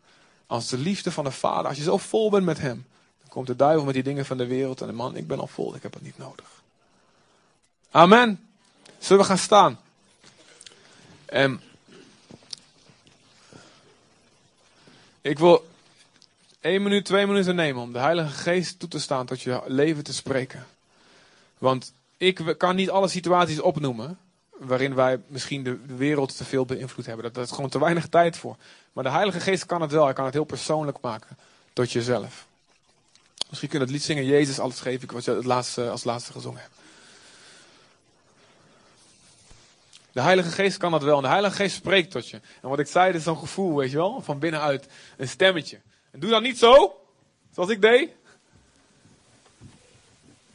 Als 0.45 0.67
de 0.69 0.77
liefde 0.77 1.11
van 1.11 1.23
de 1.23 1.31
Vader. 1.31 1.67
Als 1.67 1.77
je 1.77 1.83
zo 1.83 1.97
vol 1.97 2.29
bent 2.29 2.45
met 2.45 2.59
Hem. 2.59 2.85
Dan 3.19 3.29
komt 3.29 3.47
de 3.47 3.55
duivel 3.55 3.85
met 3.85 3.93
die 3.93 4.03
dingen 4.03 4.25
van 4.25 4.37
de 4.37 4.47
wereld. 4.47 4.81
En 4.81 4.87
de 4.87 4.93
man, 4.93 5.15
ik 5.15 5.27
ben 5.27 5.39
al 5.39 5.47
vol. 5.47 5.75
Ik 5.75 5.83
heb 5.83 5.93
het 5.93 6.03
niet 6.03 6.17
nodig. 6.17 6.61
Amen. 7.91 8.47
Zullen 8.99 9.21
we 9.21 9.27
gaan 9.27 9.37
staan? 9.37 9.79
En 11.25 11.61
ik 15.21 15.39
wil 15.39 15.67
één 16.59 16.83
minuut, 16.83 17.05
twee 17.05 17.27
minuten 17.27 17.55
nemen 17.55 17.81
om 17.81 17.93
de 17.93 17.99
Heilige 17.99 18.29
Geest 18.29 18.79
toe 18.79 18.89
te 18.89 18.99
staan 18.99 19.25
tot 19.25 19.41
je 19.41 19.61
leven 19.65 20.03
te 20.03 20.13
spreken. 20.13 20.67
Want 21.57 21.93
ik 22.17 22.55
kan 22.57 22.75
niet 22.75 22.89
alle 22.89 23.07
situaties 23.07 23.59
opnoemen 23.59 24.17
waarin 24.59 24.95
wij 24.95 25.21
misschien 25.27 25.63
de 25.63 25.79
wereld 25.85 26.37
te 26.37 26.43
veel 26.43 26.65
beïnvloed 26.65 27.05
hebben. 27.05 27.33
Dat, 27.33 27.45
is 27.45 27.51
gewoon 27.51 27.69
te 27.69 27.79
weinig 27.79 28.07
tijd 28.07 28.37
voor. 28.37 28.55
Maar 28.93 29.03
de 29.03 29.09
Heilige 29.09 29.39
Geest 29.39 29.65
kan 29.65 29.81
het 29.81 29.91
wel. 29.91 30.05
Hij 30.05 30.13
kan 30.13 30.25
het 30.25 30.33
heel 30.33 30.43
persoonlijk 30.43 30.97
maken 31.01 31.37
tot 31.73 31.91
jezelf. 31.91 32.45
Misschien 33.49 33.69
kun 33.69 33.79
je 33.79 33.85
het 33.85 33.93
lied 33.93 34.03
zingen, 34.03 34.25
Jezus, 34.25 34.59
alles 34.59 34.79
geef 34.79 35.03
ik, 35.03 35.11
wat 35.11 35.23
je 35.23 35.31
het 35.31 35.45
laatste, 35.45 35.89
als 35.89 36.03
laatste 36.03 36.31
gezongen 36.31 36.61
hebt. 36.61 36.73
De 40.11 40.21
Heilige 40.21 40.49
Geest 40.49 40.77
kan 40.77 40.91
dat 40.91 41.03
wel. 41.03 41.15
En 41.15 41.21
de 41.21 41.27
Heilige 41.27 41.55
Geest 41.55 41.75
spreekt 41.75 42.11
tot 42.11 42.29
je. 42.29 42.41
En 42.61 42.69
wat 42.69 42.79
ik 42.79 42.87
zei, 42.87 43.13
is 43.13 43.23
zo'n 43.23 43.37
gevoel, 43.37 43.75
weet 43.75 43.91
je 43.91 43.97
wel, 43.97 44.21
van 44.21 44.39
binnenuit. 44.39 44.87
Een 45.17 45.27
stemmetje. 45.27 45.79
En 46.11 46.19
doe 46.19 46.29
dan 46.29 46.43
niet 46.43 46.57
zo, 46.57 46.99
zoals 47.53 47.69
ik 47.69 47.81
deed. 47.81 48.09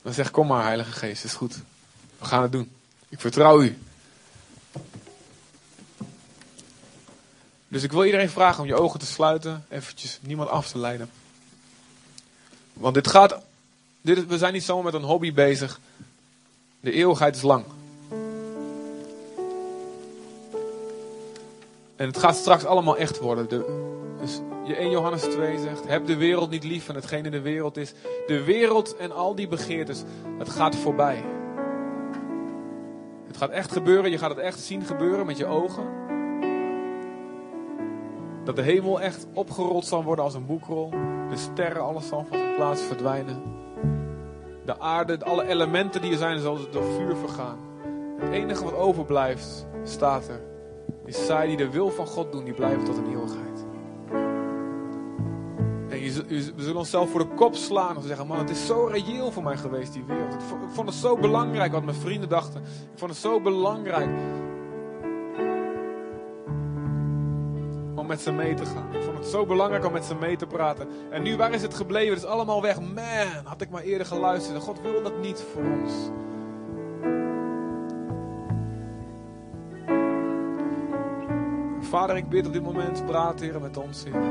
Dan 0.02 0.12
zeg, 0.12 0.30
kom 0.30 0.46
maar 0.46 0.64
Heilige 0.64 0.92
Geest, 0.92 1.24
is 1.24 1.34
goed. 1.34 1.54
We 2.18 2.24
gaan 2.24 2.42
het 2.42 2.52
doen. 2.52 2.72
Ik 3.08 3.20
vertrouw 3.20 3.62
u. 3.62 3.78
Dus 7.68 7.82
ik 7.82 7.92
wil 7.92 8.04
iedereen 8.04 8.30
vragen 8.30 8.62
om 8.62 8.66
je 8.66 8.74
ogen 8.74 9.00
te 9.00 9.06
sluiten. 9.06 9.64
Eventjes 9.68 10.18
niemand 10.22 10.48
af 10.48 10.68
te 10.68 10.78
leiden. 10.78 11.10
Want 12.72 12.94
dit 12.94 13.08
gaat. 13.08 13.38
Dit, 14.00 14.26
we 14.26 14.38
zijn 14.38 14.52
niet 14.52 14.62
zomaar 14.62 14.84
met 14.84 14.94
een 14.94 15.08
hobby 15.08 15.32
bezig. 15.32 15.80
De 16.80 16.92
eeuwigheid 16.92 17.36
is 17.36 17.42
lang. 17.42 17.64
En 21.96 22.06
het 22.06 22.18
gaat 22.18 22.36
straks 22.36 22.64
allemaal 22.64 22.96
echt 22.96 23.18
worden. 23.18 23.48
De, 23.48 23.86
dus 24.20 24.40
je 24.64 24.74
1 24.74 24.90
Johannes 24.90 25.22
2 25.22 25.58
zegt: 25.58 25.86
Heb 25.86 26.06
de 26.06 26.16
wereld 26.16 26.50
niet 26.50 26.64
lief 26.64 26.84
van 26.84 26.94
hetgeen 26.94 27.24
in 27.24 27.30
de 27.30 27.40
wereld 27.40 27.76
is. 27.76 27.92
De 28.26 28.42
wereld 28.42 28.96
en 28.96 29.12
al 29.12 29.34
die 29.34 29.48
begeertes, 29.48 30.02
het 30.38 30.48
gaat 30.48 30.76
voorbij. 30.76 31.24
Het 33.26 33.36
gaat 33.36 33.50
echt 33.50 33.72
gebeuren, 33.72 34.10
je 34.10 34.18
gaat 34.18 34.30
het 34.30 34.38
echt 34.38 34.60
zien 34.60 34.84
gebeuren 34.84 35.26
met 35.26 35.36
je 35.36 35.46
ogen. 35.46 36.07
Dat 38.48 38.56
de 38.56 38.62
hemel 38.62 39.00
echt 39.00 39.26
opgerold 39.34 39.84
zal 39.84 40.04
worden 40.04 40.24
als 40.24 40.34
een 40.34 40.46
boekrol. 40.46 40.90
De 41.30 41.36
sterren, 41.36 41.82
alles 41.82 42.08
zal 42.08 42.24
van 42.28 42.38
zijn 42.38 42.54
plaats 42.54 42.82
verdwijnen. 42.82 43.42
De 44.64 44.80
aarde, 44.80 45.24
alle 45.24 45.46
elementen 45.46 46.00
die 46.00 46.10
er 46.10 46.18
zijn, 46.18 46.38
zullen 46.38 46.72
door 46.72 46.84
vuur 46.84 47.16
vergaan. 47.16 47.58
Het 48.18 48.32
enige 48.32 48.64
wat 48.64 48.74
overblijft, 48.74 49.66
staat 49.82 50.28
er, 50.28 50.40
is 51.04 51.26
zij 51.26 51.46
die 51.46 51.56
de 51.56 51.70
wil 51.70 51.90
van 51.90 52.06
God 52.06 52.32
doen, 52.32 52.44
die 52.44 52.54
blijven 52.54 52.84
tot 52.84 52.96
een 52.96 53.10
eeuwigheid. 53.10 53.66
En 55.88 56.26
we 56.56 56.62
zullen 56.62 56.76
onszelf 56.76 57.10
voor 57.10 57.20
de 57.20 57.34
kop 57.34 57.54
slaan 57.54 57.96
en 57.96 58.02
zeggen: 58.02 58.26
Man, 58.26 58.38
het 58.38 58.50
is 58.50 58.66
zo 58.66 58.84
reëel 58.84 59.32
voor 59.32 59.42
mij 59.42 59.56
geweest, 59.56 59.92
die 59.92 60.04
wereld. 60.04 60.34
Ik 60.34 60.40
vond 60.68 60.88
het 60.88 60.98
zo 60.98 61.16
belangrijk 61.16 61.72
wat 61.72 61.84
mijn 61.84 61.96
vrienden 61.96 62.28
dachten. 62.28 62.60
Ik 62.62 62.98
vond 62.98 63.10
het 63.10 63.20
zo 63.20 63.40
belangrijk 63.40 64.10
met 68.08 68.20
ze 68.20 68.32
mee 68.32 68.54
te 68.54 68.66
gaan. 68.66 68.94
Ik 68.94 69.02
vond 69.02 69.18
het 69.18 69.26
zo 69.26 69.46
belangrijk 69.46 69.84
om 69.84 69.92
met 69.92 70.04
ze 70.04 70.14
mee 70.14 70.36
te 70.36 70.46
praten. 70.46 70.88
En 71.10 71.22
nu, 71.22 71.36
waar 71.36 71.52
is 71.52 71.62
het 71.62 71.74
gebleven? 71.74 72.14
Het 72.14 72.22
is 72.22 72.28
allemaal 72.28 72.62
weg. 72.62 72.80
Man, 72.80 73.44
had 73.44 73.60
ik 73.60 73.70
maar 73.70 73.82
eerder 73.82 74.06
geluisterd. 74.06 74.62
God 74.62 74.80
wil 74.80 75.02
dat 75.02 75.18
niet 75.20 75.44
voor 75.52 75.62
ons. 75.62 75.92
Vader, 81.80 82.16
ik 82.16 82.28
bid 82.28 82.46
op 82.46 82.52
dit 82.52 82.62
moment, 82.62 83.06
praat 83.06 83.40
Heer 83.40 83.60
met 83.60 83.76
ons, 83.76 84.04
Heer. 84.04 84.22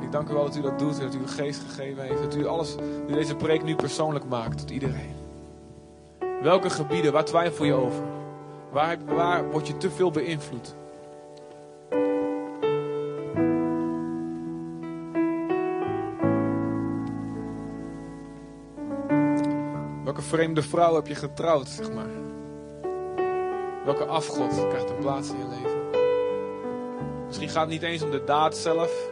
Ik 0.00 0.12
dank 0.12 0.28
u 0.28 0.32
wel 0.32 0.44
dat 0.44 0.56
u 0.56 0.60
dat 0.60 0.78
doet, 0.78 1.00
dat 1.00 1.14
u 1.14 1.18
uw 1.18 1.26
geest 1.26 1.60
gegeven 1.60 2.02
heeft. 2.02 2.22
Dat 2.22 2.36
u 2.36 2.46
alles, 2.46 2.76
u 3.08 3.12
deze 3.12 3.36
preek 3.36 3.62
nu 3.62 3.74
persoonlijk 3.74 4.24
maakt 4.24 4.58
tot 4.58 4.70
iedereen. 4.70 5.14
Welke 6.42 6.70
gebieden, 6.70 7.12
waar 7.12 7.24
twijfel 7.24 7.64
je 7.64 7.72
over? 7.72 8.02
Waar, 8.72 8.96
waar 9.04 9.50
word 9.50 9.66
je 9.66 9.76
te 9.76 9.90
veel 9.90 10.10
beïnvloed? 10.10 10.78
Welke 20.20 20.36
vreemde 20.36 20.62
vrouw 20.62 20.94
heb 20.94 21.06
je 21.06 21.14
getrouwd, 21.14 21.68
zeg 21.68 21.92
maar? 21.92 22.10
Welke 23.84 24.04
afgod 24.04 24.68
krijgt 24.68 24.90
een 24.90 24.98
plaats 24.98 25.30
in 25.30 25.38
je 25.38 25.46
leven? 25.48 25.80
Misschien 27.26 27.48
gaat 27.48 27.62
het 27.62 27.70
niet 27.70 27.82
eens 27.82 28.02
om 28.02 28.10
de 28.10 28.24
daad 28.24 28.56
zelf. 28.56 29.10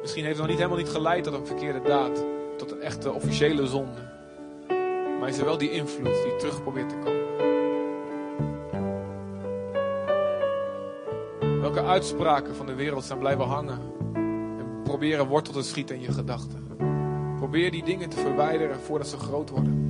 Misschien 0.00 0.24
heeft 0.24 0.36
het 0.38 0.46
nog 0.46 0.56
niet 0.56 0.64
helemaal 0.64 0.84
niet 0.84 0.94
geleid 0.94 1.24
tot 1.24 1.34
een 1.34 1.46
verkeerde 1.46 1.80
daad. 1.82 2.24
Tot 2.56 2.70
een 2.70 2.80
echte 2.80 3.12
officiële 3.12 3.66
zonde. 3.66 4.08
Maar 5.20 5.28
is 5.28 5.38
er 5.38 5.44
wel 5.44 5.58
die 5.58 5.70
invloed 5.70 6.22
die 6.22 6.36
terug 6.36 6.62
probeert 6.62 6.88
te 6.88 6.96
komen. 7.04 7.28
Welke 11.60 11.82
uitspraken 11.82 12.54
van 12.54 12.66
de 12.66 12.74
wereld 12.74 13.04
zijn 13.04 13.18
blijven 13.18 13.44
hangen. 13.44 13.78
En 14.58 14.80
proberen 14.84 15.26
wortel 15.26 15.52
te 15.52 15.62
schieten 15.62 15.96
in 15.96 16.02
je 16.02 16.12
gedachten. 16.12 16.66
Probeer 17.36 17.70
die 17.70 17.84
dingen 17.84 18.08
te 18.08 18.16
verwijderen 18.16 18.80
voordat 18.80 19.08
ze 19.08 19.16
groot 19.16 19.50
worden. 19.50 19.89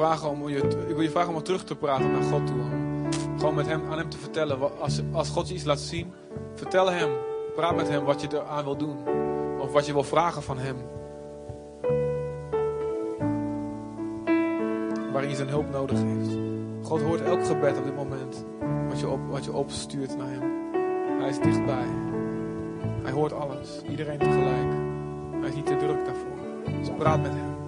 Vragen 0.00 0.28
om 0.28 0.48
je, 0.48 0.56
ik 0.88 0.94
wil 0.94 1.00
je 1.00 1.10
vragen 1.10 1.34
om 1.34 1.42
terug 1.42 1.64
te 1.64 1.76
praten 1.76 2.12
naar 2.12 2.22
God 2.22 2.46
toe. 2.46 2.62
gewoon 3.38 3.54
met 3.54 3.66
hem, 3.66 3.82
aan 3.90 3.98
hem 3.98 4.08
te 4.08 4.18
vertellen. 4.18 4.80
Als, 4.80 5.00
als 5.12 5.28
God 5.28 5.48
je 5.48 5.54
iets 5.54 5.64
laat 5.64 5.78
zien, 5.78 6.12
vertel 6.54 6.90
hem. 6.90 7.10
Praat 7.54 7.76
met 7.76 7.88
hem 7.88 8.04
wat 8.04 8.20
je 8.20 8.28
eraan 8.32 8.64
wil 8.64 8.76
doen. 8.76 8.96
Of 9.58 9.72
wat 9.72 9.86
je 9.86 9.92
wil 9.92 10.02
vragen 10.02 10.42
van 10.42 10.58
hem. 10.58 10.76
Waarin 15.12 15.30
je 15.30 15.36
zijn 15.36 15.48
hulp 15.48 15.70
nodig 15.70 16.02
heeft. 16.02 16.30
God 16.82 17.02
hoort 17.02 17.20
elk 17.20 17.44
gebed 17.46 17.78
op 17.78 17.84
dit 17.84 17.96
moment. 17.96 18.44
Wat 18.88 19.00
je, 19.00 19.08
op, 19.08 19.20
wat 19.28 19.44
je 19.44 19.52
opstuurt 19.52 20.16
naar 20.16 20.30
hem. 20.30 20.42
Hij 21.20 21.28
is 21.28 21.38
dichtbij. 21.38 21.88
Hij 23.02 23.12
hoort 23.12 23.32
alles. 23.32 23.82
Iedereen 23.90 24.18
tegelijk. 24.18 24.72
Hij 25.40 25.48
is 25.48 25.54
niet 25.54 25.66
te 25.66 25.76
druk 25.76 26.04
daarvoor. 26.04 26.78
Dus 26.78 26.90
praat 26.98 27.22
met 27.22 27.32
hem. 27.32 27.59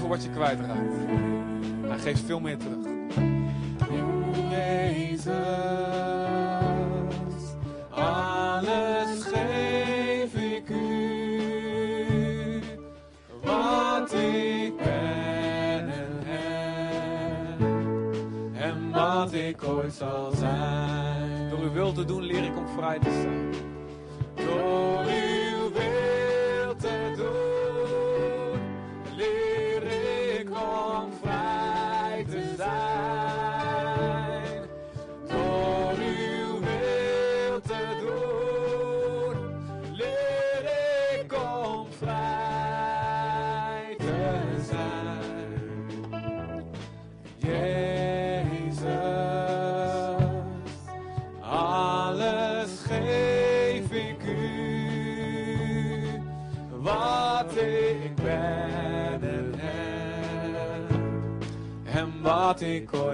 Voor 0.00 0.08
wat 0.08 0.22
je 0.22 0.30
kwijtraakt. 0.30 0.96
Hij 1.86 1.98
geeft 1.98 2.20
veel 2.20 2.40
meer 2.40 2.56
terug. 2.56 2.79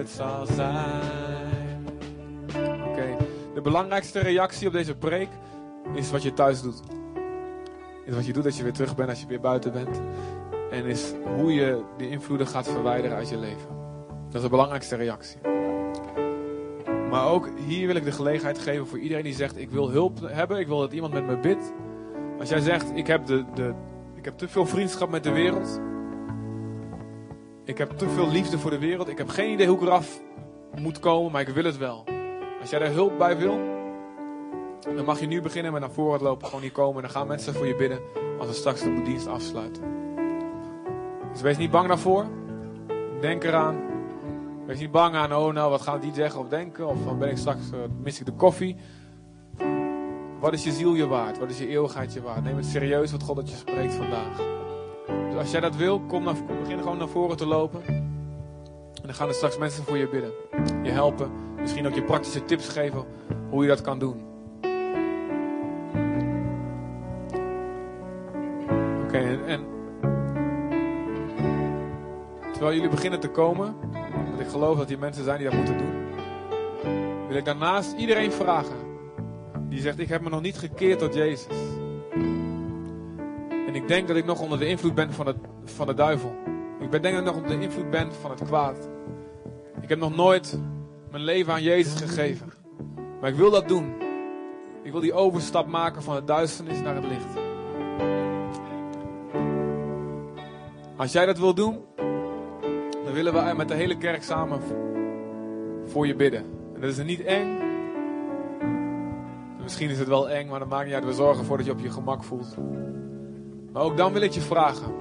Zal 0.08 0.46
zijn. 0.46 1.86
Oké, 2.88 3.16
de 3.54 3.60
belangrijkste 3.62 4.18
reactie 4.18 4.66
op 4.66 4.72
deze 4.72 4.94
preek 4.94 5.28
is 5.94 6.10
wat 6.10 6.22
je 6.22 6.32
thuis 6.32 6.62
doet. 6.62 6.80
Is 8.04 8.14
wat 8.14 8.26
je 8.26 8.32
doet 8.32 8.44
als 8.44 8.56
je 8.56 8.62
weer 8.62 8.72
terug 8.72 8.94
bent, 8.94 9.08
als 9.08 9.20
je 9.20 9.26
weer 9.26 9.40
buiten 9.40 9.72
bent. 9.72 10.00
En 10.70 10.84
is 10.84 11.12
hoe 11.36 11.54
je 11.54 11.82
die 11.96 12.10
invloeden 12.10 12.46
gaat 12.46 12.68
verwijderen 12.68 13.16
uit 13.16 13.28
je 13.28 13.38
leven. 13.38 13.68
Dat 14.26 14.34
is 14.34 14.42
de 14.42 14.48
belangrijkste 14.48 14.96
reactie. 14.96 15.38
Maar 17.10 17.26
ook 17.28 17.48
hier 17.66 17.86
wil 17.86 17.96
ik 17.96 18.04
de 18.04 18.12
gelegenheid 18.12 18.58
geven 18.58 18.86
voor 18.86 18.98
iedereen 18.98 19.24
die 19.24 19.34
zegt: 19.34 19.58
Ik 19.58 19.70
wil 19.70 19.90
hulp 19.90 20.18
hebben, 20.22 20.58
ik 20.58 20.66
wil 20.66 20.78
dat 20.78 20.92
iemand 20.92 21.12
met 21.12 21.26
me 21.26 21.38
bidt. 21.38 21.72
Als 22.38 22.48
jij 22.48 22.60
zegt: 22.60 22.90
Ik 22.94 23.06
heb, 23.06 23.26
de, 23.26 23.44
de, 23.54 23.74
ik 24.14 24.24
heb 24.24 24.38
te 24.38 24.48
veel 24.48 24.66
vriendschap 24.66 25.10
met 25.10 25.24
de 25.24 25.32
wereld. 25.32 25.80
Ik 27.66 27.78
heb 27.78 27.90
te 27.90 28.08
veel 28.08 28.28
liefde 28.28 28.58
voor 28.58 28.70
de 28.70 28.78
wereld. 28.78 29.08
Ik 29.08 29.18
heb 29.18 29.28
geen 29.28 29.52
idee 29.52 29.66
hoe 29.66 29.76
ik 29.76 29.82
eraf 29.82 30.20
moet 30.78 31.00
komen, 31.00 31.32
maar 31.32 31.40
ik 31.40 31.48
wil 31.48 31.64
het 31.64 31.78
wel. 31.78 32.04
Als 32.60 32.70
jij 32.70 32.78
daar 32.78 32.90
hulp 32.92 33.18
bij 33.18 33.36
wil, 33.36 33.58
dan 34.96 35.04
mag 35.04 35.20
je 35.20 35.26
nu 35.26 35.40
beginnen 35.40 35.72
met 35.72 35.80
naar 35.80 35.90
voren 35.90 36.22
lopen. 36.22 36.46
Gewoon 36.46 36.62
hier 36.62 36.72
komen. 36.72 36.96
En 36.96 37.02
dan 37.02 37.10
gaan 37.10 37.26
mensen 37.26 37.54
voor 37.54 37.66
je 37.66 37.74
bidden 37.74 38.00
als 38.38 38.48
we 38.48 38.54
straks 38.54 38.82
de 38.82 39.02
dienst 39.02 39.26
afsluiten. 39.26 39.82
Dus 41.32 41.40
wees 41.40 41.56
niet 41.56 41.70
bang 41.70 41.88
daarvoor. 41.88 42.26
Denk 43.20 43.44
eraan. 43.44 43.76
Wees 44.66 44.78
niet 44.78 44.90
bang 44.90 45.14
aan, 45.14 45.34
oh 45.34 45.52
nou, 45.52 45.70
wat 45.70 45.82
gaan 45.82 46.00
die 46.00 46.14
zeggen 46.14 46.40
of 46.40 46.48
denken? 46.48 46.86
Of 46.86 47.04
dan 47.04 47.18
ben 47.18 47.30
ik 47.30 47.36
straks, 47.36 47.72
uh, 47.72 47.78
mis 48.02 48.20
ik 48.20 48.26
de 48.26 48.32
koffie. 48.32 48.76
Wat 50.40 50.52
is 50.52 50.64
je 50.64 50.72
ziel 50.72 50.94
je 50.94 51.06
waard? 51.06 51.38
Wat 51.38 51.50
is 51.50 51.58
je 51.58 51.68
eeuwigheid 51.68 52.12
je 52.12 52.22
waard? 52.22 52.44
Neem 52.44 52.56
het 52.56 52.66
serieus 52.66 53.12
wat 53.12 53.22
God 53.22 53.36
dat 53.36 53.50
je 53.50 53.56
spreekt 53.56 53.94
vandaag. 53.94 54.40
Als 55.38 55.50
jij 55.50 55.60
dat 55.60 55.76
wil, 55.76 56.00
kom 56.00 56.24
begin 56.24 56.78
gewoon 56.78 56.98
naar 56.98 57.08
voren 57.08 57.36
te 57.36 57.46
lopen. 57.46 57.82
En 57.86 59.02
dan 59.02 59.14
gaan 59.14 59.28
er 59.28 59.34
straks 59.34 59.58
mensen 59.58 59.84
voor 59.84 59.96
je 59.96 60.08
bidden. 60.08 60.32
Je 60.82 60.90
helpen. 60.90 61.30
Misschien 61.60 61.86
ook 61.86 61.94
je 61.94 62.02
praktische 62.02 62.44
tips 62.44 62.68
geven 62.68 63.04
hoe 63.50 63.62
je 63.62 63.68
dat 63.68 63.80
kan 63.80 63.98
doen. 63.98 64.24
Oké, 69.04 69.18
en, 69.18 69.46
en 69.46 69.64
terwijl 72.52 72.74
jullie 72.74 72.90
beginnen 72.90 73.20
te 73.20 73.28
komen, 73.28 73.74
want 74.26 74.40
ik 74.40 74.48
geloof 74.48 74.78
dat 74.78 74.88
die 74.88 74.98
mensen 74.98 75.24
zijn 75.24 75.38
die 75.38 75.46
dat 75.46 75.56
moeten 75.56 75.78
doen, 75.78 75.94
wil 77.28 77.36
ik 77.36 77.44
daarnaast 77.44 77.92
iedereen 77.92 78.32
vragen 78.32 78.76
die 79.68 79.80
zegt: 79.80 79.98
Ik 79.98 80.08
heb 80.08 80.22
me 80.22 80.28
nog 80.28 80.42
niet 80.42 80.58
gekeerd 80.58 80.98
tot 80.98 81.14
Jezus. 81.14 81.75
Ik 83.86 83.92
denk 83.92 84.08
dat 84.08 84.16
ik 84.16 84.24
nog 84.24 84.40
onder 84.40 84.58
de 84.58 84.66
invloed 84.66 84.94
ben 84.94 85.12
van, 85.12 85.26
het, 85.26 85.36
van 85.64 85.86
de 85.86 85.94
duivel. 85.94 86.34
Ik 86.80 86.90
ben, 86.90 87.02
denk 87.02 87.14
dat 87.14 87.26
ik 87.26 87.32
nog 87.32 87.42
onder 87.42 87.58
de 87.58 87.64
invloed 87.64 87.90
ben 87.90 88.12
van 88.12 88.30
het 88.30 88.42
kwaad. 88.42 88.88
Ik 89.80 89.88
heb 89.88 89.98
nog 89.98 90.16
nooit 90.16 90.58
mijn 91.10 91.22
leven 91.22 91.52
aan 91.52 91.62
Jezus 91.62 92.00
gegeven. 92.00 92.52
Maar 93.20 93.30
ik 93.30 93.36
wil 93.36 93.50
dat 93.50 93.68
doen. 93.68 93.94
Ik 94.82 94.92
wil 94.92 95.00
die 95.00 95.12
overstap 95.12 95.66
maken 95.66 96.02
van 96.02 96.14
het 96.14 96.26
duisternis 96.26 96.80
naar 96.80 96.94
het 96.94 97.04
licht. 97.04 97.36
Als 100.96 101.12
jij 101.12 101.26
dat 101.26 101.38
wil 101.38 101.54
doen, 101.54 101.84
dan 103.04 103.12
willen 103.12 103.32
we 103.32 103.54
met 103.56 103.68
de 103.68 103.74
hele 103.74 103.96
kerk 103.96 104.22
samen 104.22 104.60
voor 105.84 106.06
je 106.06 106.14
bidden. 106.14 106.44
En 106.74 106.80
dat 106.80 106.90
is 106.90 107.04
niet 107.04 107.24
eng. 107.24 107.58
Misschien 109.62 109.90
is 109.90 109.98
het 109.98 110.08
wel 110.08 110.30
eng, 110.30 110.48
maar 110.48 110.58
dat 110.58 110.68
maakt 110.68 110.84
niet 110.84 110.94
uit. 110.94 111.04
We 111.04 111.12
zorgen 111.12 111.38
ervoor 111.40 111.56
dat 111.56 111.66
je 111.66 111.72
op 111.72 111.80
je 111.80 111.90
gemak 111.90 112.24
voelt. 112.24 112.56
Maar 113.76 113.84
ook 113.84 113.96
dan 113.96 114.12
wil 114.12 114.22
ik 114.22 114.30
je 114.30 114.40
vragen 114.40 114.94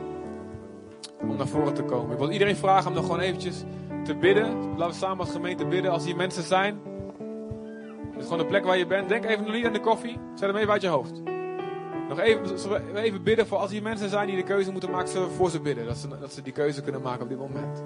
om 1.21 1.35
naar 1.35 1.47
voren 1.47 1.73
te 1.73 1.83
komen. 1.83 2.11
Ik 2.11 2.17
wil 2.17 2.31
iedereen 2.31 2.55
vragen 2.55 2.87
om 2.87 2.93
nog 2.93 3.05
gewoon 3.05 3.19
eventjes 3.19 3.63
te 4.03 4.15
bidden. 4.15 4.67
Laten 4.77 4.87
we 4.87 4.93
samen 4.93 5.19
als 5.19 5.31
gemeente 5.31 5.65
bidden. 5.65 5.91
Als 5.91 6.05
hier 6.05 6.15
mensen 6.15 6.43
zijn, 6.43 6.79
dit 8.11 8.19
is 8.19 8.23
gewoon 8.23 8.37
de 8.37 8.45
plek 8.45 8.65
waar 8.65 8.77
je 8.77 8.85
bent. 8.85 9.09
Denk 9.09 9.25
even 9.25 9.45
nog 9.45 9.53
niet 9.53 9.65
aan 9.65 9.73
de 9.73 9.79
koffie. 9.79 10.19
Zet 10.33 10.47
hem 10.49 10.57
even 10.57 10.71
uit 10.71 10.81
je 10.81 10.87
hoofd. 10.87 11.21
Nog 12.09 12.19
even, 12.19 12.95
even 12.95 13.23
bidden 13.23 13.47
voor 13.47 13.57
als 13.57 13.71
hier 13.71 13.81
mensen 13.81 14.09
zijn 14.09 14.27
die 14.27 14.35
de 14.35 14.43
keuze 14.43 14.71
moeten 14.71 14.91
maken, 14.91 15.31
voor 15.31 15.49
ze 15.49 15.59
bidden. 15.59 15.85
Dat 15.85 15.97
ze, 15.97 16.07
dat 16.19 16.33
ze 16.33 16.41
die 16.41 16.53
keuze 16.53 16.81
kunnen 16.81 17.01
maken 17.01 17.23
op 17.23 17.29
dit 17.29 17.39
moment. 17.39 17.83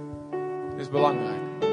Dit 0.70 0.80
is 0.80 0.90
belangrijk. 0.90 1.69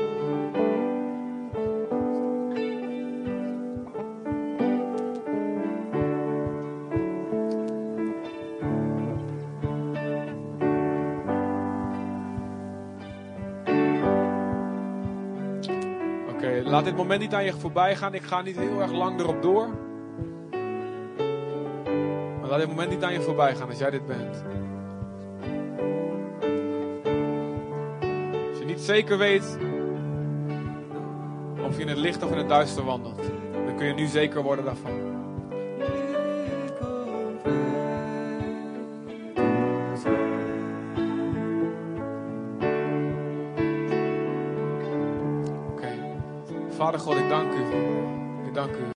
Laat 16.77 16.85
dit 16.85 16.97
moment 16.97 17.21
niet 17.21 17.35
aan 17.35 17.45
je 17.45 17.53
voorbij 17.53 17.97
gaan. 17.97 18.15
Ik 18.15 18.23
ga 18.23 18.43
niet 18.43 18.57
heel 18.57 18.81
erg 18.81 18.93
lang 18.93 19.21
erop 19.21 19.43
door. 19.43 19.69
Maar 22.41 22.51
laat 22.51 22.59
dit 22.59 22.69
moment 22.69 22.91
niet 22.91 23.03
aan 23.03 23.13
je 23.13 23.21
voorbij 23.21 23.55
gaan 23.55 23.69
als 23.69 23.79
jij 23.79 23.91
dit 23.91 24.07
bent. 24.07 24.45
Als 28.49 28.59
je 28.59 28.65
niet 28.67 28.81
zeker 28.81 29.19
weet 29.19 29.59
of 31.67 31.77
je 31.77 31.83
in 31.83 31.89
het 31.89 31.99
licht 31.99 32.23
of 32.23 32.31
in 32.31 32.39
het 32.39 32.49
duister 32.49 32.85
wandelt, 32.85 33.23
dan 33.67 33.77
kun 33.77 33.87
je 33.87 33.95
nu 33.95 34.07
zeker 34.07 34.43
worden 34.43 34.65
daarvan. 34.65 35.07
Vader 46.87 47.01
God, 47.01 47.17
ik 47.17 47.29
dank 47.29 47.53
u. 47.53 47.63
Ik 48.47 48.55
dank 48.55 48.71
u. 48.71 48.85